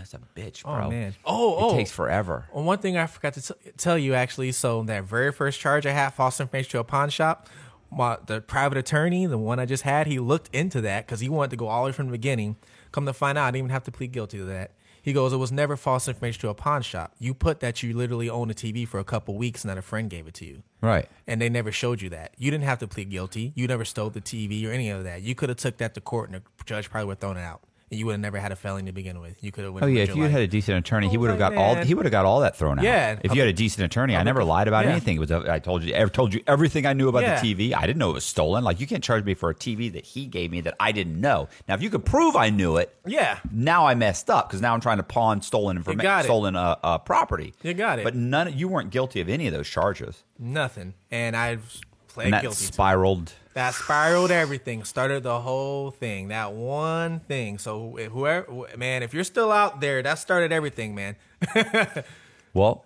it's 0.01 0.15
a 0.15 0.21
bitch, 0.37 0.63
bro. 0.63 0.73
Mm-hmm. 0.73 0.85
Oh, 0.85 0.91
man. 0.91 1.15
Oh, 1.25 1.53
it 1.53 1.73
oh. 1.73 1.77
takes 1.77 1.91
forever. 1.91 2.47
Well, 2.53 2.65
one 2.65 2.79
thing 2.79 2.97
I 2.97 3.07
forgot 3.07 3.35
to 3.35 3.43
t- 3.43 3.71
tell 3.77 3.99
you 3.99 4.15
actually. 4.15 4.53
So 4.53 4.83
that 4.85 5.05
very 5.05 5.33
first 5.33 5.59
charge 5.59 5.87
I 5.87 5.93
had, 5.93 6.11
false 6.11 6.39
information 6.41 6.71
to 6.73 6.79
a 6.79 6.85
pawn 6.85 7.11
shop. 7.11 7.49
My, 7.91 8.19
the 8.25 8.41
private 8.41 8.79
attorney, 8.79 9.27
the 9.27 9.39
one 9.39 9.59
I 9.59 9.67
just 9.67 9.83
had, 9.83 10.07
he 10.07 10.21
looked 10.21 10.55
into 10.55 10.81
that 10.83 11.07
because 11.07 11.19
he 11.19 11.29
wanted 11.29 11.51
to 11.51 11.57
go 11.57 11.67
all 11.67 11.83
the 11.83 11.87
way 11.87 11.93
from 11.93 12.07
the 12.07 12.13
beginning. 12.13 12.57
Come 12.93 13.05
to 13.07 13.13
find 13.13 13.37
out, 13.37 13.47
I 13.47 13.49
didn't 13.49 13.59
even 13.59 13.71
have 13.71 13.83
to 13.85 13.91
plead 13.91 14.13
guilty 14.13 14.39
to 14.39 14.45
that. 14.45 14.73
He 15.03 15.13
goes, 15.13 15.33
it 15.33 15.39
was 15.39 15.51
never 15.53 15.77
false 15.77 16.09
information 16.09 16.41
to 16.43 16.49
a 16.49 16.55
pawn 16.55 16.83
shop. 16.83 17.15
You 17.19 17.35
put 17.35 17.61
that 17.61 17.83
you 17.83 17.97
literally 17.97 18.29
own 18.29 18.51
a 18.51 18.55
TV 18.55 18.87
for 18.87 19.01
a 19.01 19.05
couple 19.05 19.37
weeks 19.37 19.63
and 19.65 19.71
that 19.71 19.79
a 19.79 19.83
friend 19.83 20.11
gave 20.11 20.27
it 20.27 20.35
to 20.35 20.45
you. 20.45 20.63
Right. 20.83 21.09
and 21.27 21.41
they 21.43 21.49
never 21.51 21.71
showed 21.71 22.01
you 22.01 22.09
that. 22.11 22.33
You 22.39 22.51
didn't 22.51 22.65
have 22.65 22.79
to 22.79 22.89
plead 22.89 23.11
guilty. 23.11 23.53
You 23.55 23.67
never 23.67 23.85
stole 23.85 24.09
the 24.11 24.21
TV 24.21 24.67
or 24.67 24.73
any 24.73 24.89
of 24.91 25.05
that. 25.05 25.21
You 25.23 25.35
could 25.35 25.51
have 25.51 25.59
took 25.59 25.77
that 25.77 25.93
to 25.95 26.01
court, 26.01 26.31
and 26.31 26.41
the 26.41 26.65
judge 26.65 26.91
probably 26.91 27.07
would 27.07 27.13
have 27.15 27.21
thrown 27.21 27.37
it 27.37 27.43
out. 27.43 27.61
And 27.91 27.99
you 27.99 28.07
would 28.07 28.13
have 28.13 28.21
never 28.21 28.39
had 28.39 28.53
a 28.53 28.57
felony 28.57 28.87
to 28.87 28.93
begin 28.93 29.21
with. 29.21 29.43
You 29.43 29.51
could 29.51 29.65
have. 29.65 29.83
Oh 29.83 29.87
yeah, 29.87 30.03
if 30.05 30.15
you 30.15 30.23
had 30.23 30.31
had 30.31 30.43
a 30.43 30.47
decent 30.47 30.79
attorney, 30.79 31.09
he 31.09 31.17
Oh, 31.17 31.21
would 31.21 31.31
have 31.31 31.39
got 31.39 31.55
my 31.55 31.63
all 31.63 31.75
he 31.77 31.95
would 31.95 32.05
have 32.05 32.13
got 32.13 32.25
all 32.25 32.41
that 32.41 32.57
thrown 32.57 32.79
out. 32.79 32.85
Yeah, 32.85 33.19
if 33.23 33.35
you 33.35 33.41
had 33.41 33.49
a 33.49 33.53
decent 33.53 33.85
attorney, 33.85 34.15
I 34.17 34.23
never 34.23 34.45
lied 34.45 34.69
about 34.69 34.85
yeah. 34.85 34.93
anything. 34.93 35.17
It 35.17 35.21
was 35.21 35.31
a, 35.31 35.45
I 35.51 35.59
told 35.59 35.83
you, 35.83 35.95
I 35.97 36.05
told 36.07 36.33
you 36.33 36.41
everything 36.47 36.87
I 36.87 36.93
knew 36.93 37.09
about 37.09 37.23
Yeah. 37.23 37.41
the 37.41 37.55
TV. 37.55 37.75
I 37.75 37.87
didn't 37.87 37.99
know 37.99 38.11
it 38.11 38.15
was 38.15 38.25
stolen. 38.25 38.63
Like 38.65 38.81
you 38.81 38.87
can't 38.87 39.03
charge 39.03 39.25
me 39.25 39.35
for 39.35 39.51
a 39.51 39.55
TV 39.55 39.93
that 39.93 40.05
he 40.05 40.27
gave 40.27 40.51
me 40.51 40.61
that 40.63 40.75
I 40.79 40.93
didn't 40.93 41.21
know. 41.21 41.49
Now, 41.69 41.75
if 41.75 41.83
you 41.83 41.91
could 41.91 42.05
prove 42.05 42.37
I 42.37 42.51
knew 42.51 42.77
it, 42.77 42.95
Yeah. 43.07 43.39
now 43.51 43.87
I 43.87 43.95
messed 43.95 44.31
up 44.31 44.49
because 44.49 44.61
now 44.61 44.73
I'm 44.73 44.81
trying 44.81 44.99
to 44.99 45.03
pawn 45.03 45.43
stolen 45.43 45.77
information, 45.77 46.03
got 46.03 46.21
it. 46.21 46.25
stolen 46.29 46.55
uh, 46.57 46.77
uh, 46.83 46.99
property. 46.99 47.55
You 47.63 47.75
got 47.75 47.99
it. 47.99 48.05
But 48.05 48.15
none, 48.15 48.57
you 48.57 48.69
weren't 48.69 48.91
guilty 48.91 49.21
of 49.21 49.29
any 49.29 49.47
of 49.49 49.53
those 49.53 49.69
charges, 49.69 50.23
Nothing, 50.39 50.95
and 51.11 51.37
I've 51.37 51.81
pled 52.13 52.27
and 52.27 52.35
that 52.35 52.43
guilty. 52.43 52.65
spiraled. 52.65 53.33
That 53.55 53.75
spiraled 53.75 54.31
everything, 54.31 54.85
started 54.85 55.23
the 55.23 55.41
whole 55.41 55.91
thing. 55.91 56.29
That 56.29 56.53
one 56.53 57.21
thing. 57.21 57.59
So 57.59 57.97
whoever, 58.11 58.47
man, 58.77 59.03
if 59.03 59.13
you're 59.13 59.25
still 59.25 59.51
out 59.51 59.81
there, 59.81 60.03
that 60.03 60.19
started 60.19 60.53
everything, 60.53 60.95
man. 60.95 61.17
Well, 62.53 62.85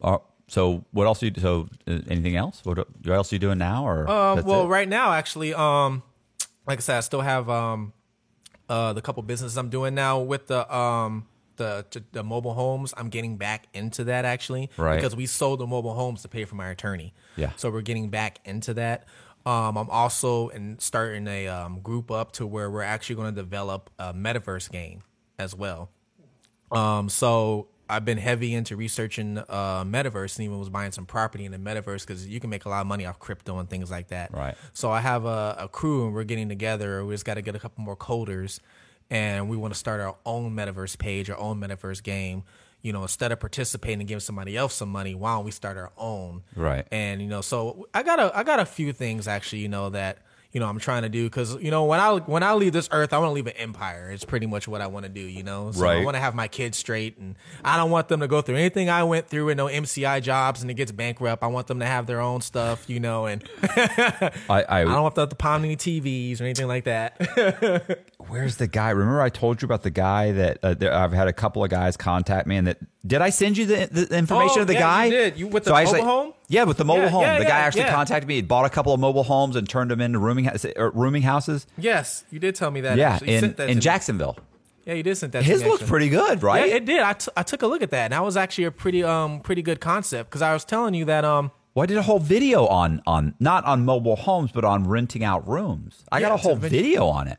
uh, 0.00 0.18
so 0.46 0.84
what 0.92 1.06
else? 1.06 1.22
Are 1.22 1.26
you, 1.26 1.32
so 1.38 1.68
uh, 1.88 1.98
anything 2.08 2.36
else? 2.36 2.60
What, 2.64 2.78
what 2.78 3.12
else 3.12 3.32
are 3.32 3.34
you 3.34 3.40
doing 3.40 3.58
now? 3.58 3.86
Or 3.86 4.08
Um, 4.08 4.44
well, 4.44 4.64
it? 4.64 4.68
right 4.68 4.88
now, 4.88 5.12
actually, 5.12 5.52
um, 5.54 6.02
like 6.66 6.78
I 6.78 6.80
said, 6.80 6.96
I 6.98 7.00
still 7.00 7.20
have 7.20 7.48
um, 7.50 7.92
uh, 8.68 8.92
the 8.92 9.02
couple 9.02 9.22
businesses 9.22 9.56
I'm 9.58 9.68
doing 9.70 9.94
now 9.94 10.20
with 10.20 10.46
the 10.46 10.72
um, 10.74 11.26
the 11.68 12.02
the 12.12 12.24
mobile 12.24 12.54
homes. 12.54 12.92
I'm 12.96 13.08
getting 13.08 13.36
back 13.36 13.68
into 13.72 14.04
that 14.04 14.24
actually, 14.24 14.70
Right. 14.76 14.96
Because 14.96 15.14
we 15.14 15.26
sold 15.26 15.60
the 15.60 15.66
mobile 15.66 15.94
homes 15.94 16.22
to 16.22 16.28
pay 16.28 16.44
for 16.44 16.56
my 16.56 16.68
attorney. 16.70 17.14
Yeah. 17.36 17.52
So 17.56 17.70
we're 17.70 17.82
getting 17.82 18.10
back 18.10 18.40
into 18.44 18.74
that. 18.74 19.04
Um, 19.46 19.76
I'm 19.78 19.88
also 19.88 20.48
in 20.48 20.78
starting 20.80 21.26
a 21.26 21.48
um, 21.48 21.80
group 21.80 22.10
up 22.10 22.32
to 22.32 22.46
where 22.46 22.70
we're 22.70 22.82
actually 22.82 23.16
going 23.16 23.34
to 23.34 23.40
develop 23.40 23.88
a 23.98 24.12
metaverse 24.12 24.70
game 24.70 25.02
as 25.38 25.54
well. 25.54 25.90
Um, 26.70 27.08
so 27.08 27.68
I've 27.88 28.04
been 28.04 28.18
heavy 28.18 28.54
into 28.54 28.76
researching 28.76 29.38
uh, 29.38 29.84
metaverse 29.84 30.36
and 30.36 30.44
even 30.44 30.58
was 30.58 30.68
buying 30.68 30.92
some 30.92 31.06
property 31.06 31.44
in 31.44 31.52
the 31.52 31.58
metaverse 31.58 32.06
because 32.06 32.26
you 32.28 32.38
can 32.38 32.50
make 32.50 32.64
a 32.64 32.68
lot 32.68 32.82
of 32.82 32.86
money 32.86 33.06
off 33.06 33.18
crypto 33.18 33.58
and 33.58 33.68
things 33.68 33.90
like 33.90 34.08
that. 34.08 34.32
Right. 34.32 34.54
So 34.72 34.90
I 34.90 35.00
have 35.00 35.24
a, 35.24 35.56
a 35.58 35.68
crew 35.68 36.04
and 36.04 36.14
we're 36.14 36.24
getting 36.24 36.48
together. 36.48 37.04
We 37.04 37.14
just 37.14 37.24
got 37.24 37.34
to 37.34 37.42
get 37.42 37.56
a 37.56 37.58
couple 37.58 37.82
more 37.82 37.96
coders, 37.96 38.60
and 39.10 39.48
we 39.48 39.56
want 39.56 39.74
to 39.74 39.78
start 39.78 40.00
our 40.00 40.16
own 40.24 40.54
metaverse 40.54 40.96
page, 40.96 41.28
our 41.30 41.38
own 41.38 41.60
metaverse 41.60 42.02
game. 42.02 42.44
You 42.82 42.94
know, 42.94 43.02
instead 43.02 43.30
of 43.30 43.40
participating 43.40 44.00
and 44.00 44.08
giving 44.08 44.20
somebody 44.20 44.56
else 44.56 44.72
some 44.72 44.88
money, 44.88 45.14
why 45.14 45.34
don't 45.34 45.44
we 45.44 45.50
start 45.50 45.76
our 45.76 45.92
own? 45.98 46.42
Right. 46.56 46.86
And 46.90 47.20
you 47.20 47.28
know, 47.28 47.42
so 47.42 47.88
I 47.92 48.02
got 48.02 48.18
a 48.18 48.36
I 48.36 48.42
got 48.42 48.58
a 48.58 48.64
few 48.64 48.94
things 48.94 49.28
actually, 49.28 49.58
you 49.60 49.68
know, 49.68 49.90
that 49.90 50.18
you 50.52 50.60
know 50.60 50.66
I'm 50.66 50.78
trying 50.78 51.02
to 51.02 51.08
do 51.08 51.24
because 51.24 51.54
you 51.56 51.70
know 51.70 51.84
when 51.84 52.00
I 52.00 52.16
when 52.16 52.42
I 52.42 52.54
leave 52.54 52.72
this 52.72 52.88
earth, 52.92 53.12
I 53.12 53.18
want 53.18 53.30
to 53.30 53.34
leave 53.34 53.46
an 53.46 53.56
empire. 53.56 54.10
It's 54.10 54.24
pretty 54.24 54.46
much 54.46 54.66
what 54.66 54.80
I 54.80 54.88
want 54.88 55.04
to 55.04 55.08
do. 55.08 55.20
You 55.20 55.42
know, 55.42 55.70
so 55.72 55.86
I 55.86 56.04
want 56.04 56.16
to 56.16 56.20
have 56.20 56.34
my 56.34 56.48
kids 56.48 56.78
straight, 56.78 57.18
and 57.18 57.36
I 57.64 57.76
don't 57.76 57.90
want 57.90 58.08
them 58.08 58.20
to 58.20 58.28
go 58.28 58.42
through 58.42 58.56
anything 58.56 58.90
I 58.90 59.04
went 59.04 59.28
through 59.28 59.46
with 59.46 59.56
no 59.56 59.66
MCI 59.66 60.22
jobs 60.22 60.62
and 60.62 60.70
it 60.70 60.74
gets 60.74 60.92
bankrupt. 60.92 61.42
I 61.42 61.46
want 61.46 61.66
them 61.66 61.80
to 61.80 61.86
have 61.86 62.06
their 62.06 62.20
own 62.20 62.40
stuff, 62.40 62.88
you 62.88 63.00
know, 63.00 63.26
and 63.26 63.48
I, 63.62 64.32
I, 64.48 64.80
I 64.80 64.84
don't 64.84 65.04
have 65.04 65.14
to 65.14 65.20
have 65.20 65.28
to 65.30 65.36
pound 65.36 65.64
any 65.64 65.76
TVs 65.76 66.40
or 66.40 66.44
anything 66.44 66.68
like 66.68 66.84
that. 66.84 68.00
Where's 68.28 68.56
the 68.56 68.66
guy? 68.66 68.90
Remember, 68.90 69.20
I 69.20 69.28
told 69.28 69.62
you 69.62 69.66
about 69.66 69.82
the 69.82 69.90
guy 69.90 70.32
that 70.32 70.58
uh, 70.62 70.74
there, 70.74 70.92
I've 70.92 71.12
had 71.12 71.28
a 71.28 71.32
couple 71.32 71.64
of 71.64 71.70
guys 71.70 71.96
contact 71.96 72.46
me, 72.46 72.56
and 72.56 72.66
that 72.66 72.78
did 73.06 73.22
I 73.22 73.30
send 73.30 73.56
you 73.56 73.66
the, 73.66 73.86
the 73.90 74.16
information 74.16 74.58
Oh, 74.58 74.62
of 74.62 74.66
the 74.66 74.74
yeah, 74.74 74.80
guy? 74.80 75.04
you 75.06 75.10
did. 75.10 75.36
You- 75.38 75.48
with 75.48 75.64
the 75.64 75.72
I 75.74 75.84
mobile 75.84 76.04
home? 76.04 76.32
Yeah, 76.48 76.64
with 76.64 76.76
the 76.76 76.84
mobile 76.84 77.04
Yeah, 77.04 77.08
home. 77.08 77.22
yeah, 77.22 77.38
the 77.38 77.44
guy 77.44 77.58
actually 77.60 77.84
contacted 77.84 78.28
me. 78.28 78.36
He 78.36 78.42
bought 78.42 78.66
a 78.66 78.70
couple 78.70 78.92
of 78.92 79.00
mobile 79.00 79.22
homes 79.22 79.56
and 79.56 79.68
turned 79.68 79.90
them 79.90 80.00
into 80.00 80.18
rooming 80.18 80.50
rooming 80.94 81.22
houses. 81.22 81.66
yes, 81.78 82.24
you 82.30 82.38
did 82.38 82.54
tell 82.54 82.70
me 82.70 82.80
that. 82.82 82.98
Yeah. 82.98 83.18
In 83.24 83.52
that 83.54 83.68
in 83.70 83.76
me. 83.76 83.80
Jacksonville. 83.80 84.36
Yeah, 84.86 84.94
you 84.94 85.02
did 85.02 85.16
send 85.16 85.32
that. 85.32 85.44
His 85.44 85.62
looked 85.62 85.86
pretty 85.86 86.08
good, 86.08 86.42
right? 86.42 86.68
Yeah, 86.68 86.76
it 86.76 86.84
did. 86.84 87.00
I, 87.00 87.12
t- 87.12 87.30
I 87.36 87.42
took 87.42 87.62
a 87.62 87.66
look 87.66 87.82
at 87.82 87.90
that, 87.90 88.04
and 88.04 88.12
that 88.12 88.24
was 88.24 88.36
actually 88.36 88.64
a 88.64 88.70
pretty 88.70 89.04
um 89.04 89.40
pretty 89.40 89.62
good 89.62 89.80
concept 89.80 90.30
because 90.30 90.42
I 90.42 90.52
was 90.52 90.64
telling 90.64 90.94
you 90.94 91.04
that 91.04 91.24
um 91.24 91.52
well, 91.74 91.84
I 91.84 91.86
did 91.86 91.98
a 91.98 92.02
whole 92.02 92.18
video 92.18 92.66
on 92.66 93.00
on 93.06 93.34
not 93.38 93.64
on 93.64 93.84
mobile 93.84 94.16
homes, 94.16 94.50
but 94.52 94.64
on 94.64 94.88
renting 94.88 95.22
out 95.22 95.46
rooms. 95.46 96.04
I 96.10 96.20
got 96.20 96.32
a 96.32 96.36
whole 96.36 96.56
video. 96.56 97.06
on 97.06 97.28
it. 97.28 97.38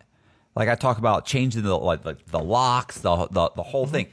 Like 0.55 0.69
I 0.69 0.75
talk 0.75 0.97
about 0.97 1.25
changing 1.25 1.63
the 1.63 1.77
like 1.77 2.03
the, 2.03 2.15
the 2.27 2.39
locks, 2.39 2.99
the 2.99 3.27
the, 3.29 3.49
the 3.55 3.63
whole 3.63 3.85
thing. 3.87 4.07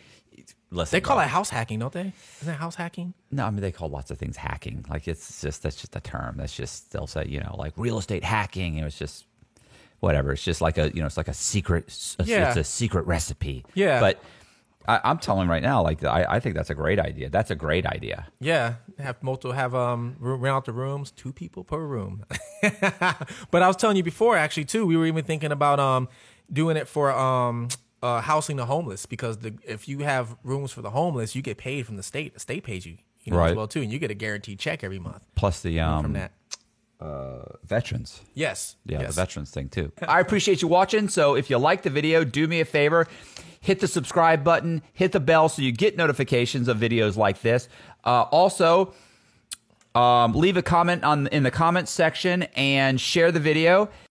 Listen, 0.71 0.97
they 0.97 1.01
call 1.01 1.19
it 1.21 1.29
house 1.29 1.49
hacking, 1.51 1.79
don't 1.79 1.93
they? 1.93 2.13
Isn't 2.41 2.47
that 2.53 2.59
house 2.59 2.75
hacking? 2.75 3.15
No, 3.31 3.47
I 3.47 3.51
mean 3.51 3.61
they 3.63 3.73
call 3.73 3.89
lots 3.89 4.11
of 4.11 4.19
things 4.19 4.37
hacking. 4.37 4.85
Like 4.89 5.09
it's 5.09 5.41
just 5.41 5.63
that's 5.63 5.77
just 5.77 5.97
a 5.97 6.01
term. 6.01 6.37
That's 6.37 6.55
just 6.55 6.93
they'll 6.93 7.07
say 7.07 7.25
you 7.27 7.41
know 7.41 7.55
like 7.59 7.73
real 7.77 7.99
estate 7.99 8.23
hacking. 8.25 8.77
It 8.77 8.85
was 8.85 8.99
just 8.99 9.25
whatever. 10.01 10.33
It's 10.33 10.45
just 10.45 10.61
like 10.61 10.77
a 10.77 10.91
you 10.95 11.01
know 11.01 11.07
it's 11.07 11.17
like 11.17 11.29
a 11.29 11.35
secret. 11.35 11.85
It's 11.87 12.17
Yeah. 12.25 12.57
a 12.57 12.65
secret 12.65 13.07
recipe. 13.07 13.65
Yeah. 13.75 13.99
But 14.01 14.23
I, 14.87 15.01
I'm 15.05 15.19
telling 15.19 15.49
right 15.49 15.63
now, 15.63 15.83
like 15.83 16.05
I, 16.05 16.25
I 16.29 16.41
think 16.41 16.55
that's 16.55 16.71
a 16.71 16.75
great 16.75 16.99
idea. 16.99 17.31
That's 17.31 17.51
a 17.51 17.55
great 17.55 17.85
idea. 17.87 18.27
Yeah, 18.41 18.75
have 18.99 19.23
multiple 19.23 19.53
have 19.53 19.75
um 19.75 20.17
rent 20.19 20.47
out 20.55 20.65
the 20.67 20.73
rooms, 20.73 21.11
two 21.11 21.33
people 21.33 21.65
per 21.65 21.79
room. 21.81 22.25
but 23.51 23.63
I 23.63 23.67
was 23.67 23.77
telling 23.77 23.97
you 23.97 24.03
before, 24.03 24.37
actually, 24.37 24.65
too. 24.67 24.87
We 24.87 24.97
were 24.97 25.07
even 25.07 25.25
thinking 25.25 25.53
about 25.53 25.81
um 25.81 26.09
doing 26.53 26.77
it 26.77 26.89
for 26.89 27.11
um 27.13 27.69
uh 28.03 28.21
housing 28.21 28.57
the 28.57 28.67
homeless 28.67 29.07
because 29.07 29.39
the 29.39 29.55
if 29.67 29.89
you 29.89 30.01
have 30.01 30.37
rooms 30.45 30.73
for 30.73 30.83
the 30.83 30.91
homeless, 30.91 31.35
you 31.35 31.43
get 31.43 31.57
paid 31.59 31.87
from 31.87 31.97
the 31.97 32.03
state. 32.03 32.35
The 32.35 32.41
state 32.41 32.65
pays 32.65 32.87
you, 32.87 32.99
you 33.25 33.33
know, 33.33 33.41
as 33.43 33.57
well 33.57 33.67
too, 33.69 33.83
and 33.83 33.93
you 33.93 33.99
get 33.99 34.11
a 34.11 34.15
guaranteed 34.15 34.59
check 34.59 34.85
every 34.85 34.99
month 34.99 35.23
Plus 35.35 35.61
the 35.61 35.79
from 35.79 36.05
um 36.07 36.13
that. 36.15 36.33
veterans. 37.65 38.21
Yes. 38.35 38.77
Yeah, 38.85 39.01
yes. 39.01 39.09
the 39.15 39.21
veterans 39.23 39.51
thing 39.51 39.69
too. 39.69 39.93
I 40.09 40.21
appreciate 40.21 40.63
you 40.63 40.69
watching. 40.69 41.09
So 41.09 41.35
if 41.35 41.51
you 41.51 41.59
like 41.59 41.83
the 41.83 41.91
video, 41.91 42.25
do 42.25 42.47
me 42.49 42.61
a 42.61 42.65
favor, 42.65 43.07
hit 43.61 43.81
the 43.81 43.89
subscribe 43.89 44.45
button, 44.45 44.83
hit 44.93 45.13
the 45.13 45.21
bell 45.21 45.49
so 45.49 45.63
you 45.63 45.73
get 45.73 45.97
notifications 45.97 46.69
of 46.69 46.79
videos 46.79 47.17
like 47.17 47.41
this. 47.43 47.69
Uh, 48.05 48.23
also, 48.23 48.95
um, 49.95 50.33
leave 50.33 50.57
a 50.57 50.63
comment 50.63 51.03
on 51.05 51.27
in 51.29 51.43
the 51.43 51.51
comments 51.51 51.91
section 51.91 52.45
and 52.55 53.01
share 53.01 53.33
the 53.33 53.41
video. 53.41 53.89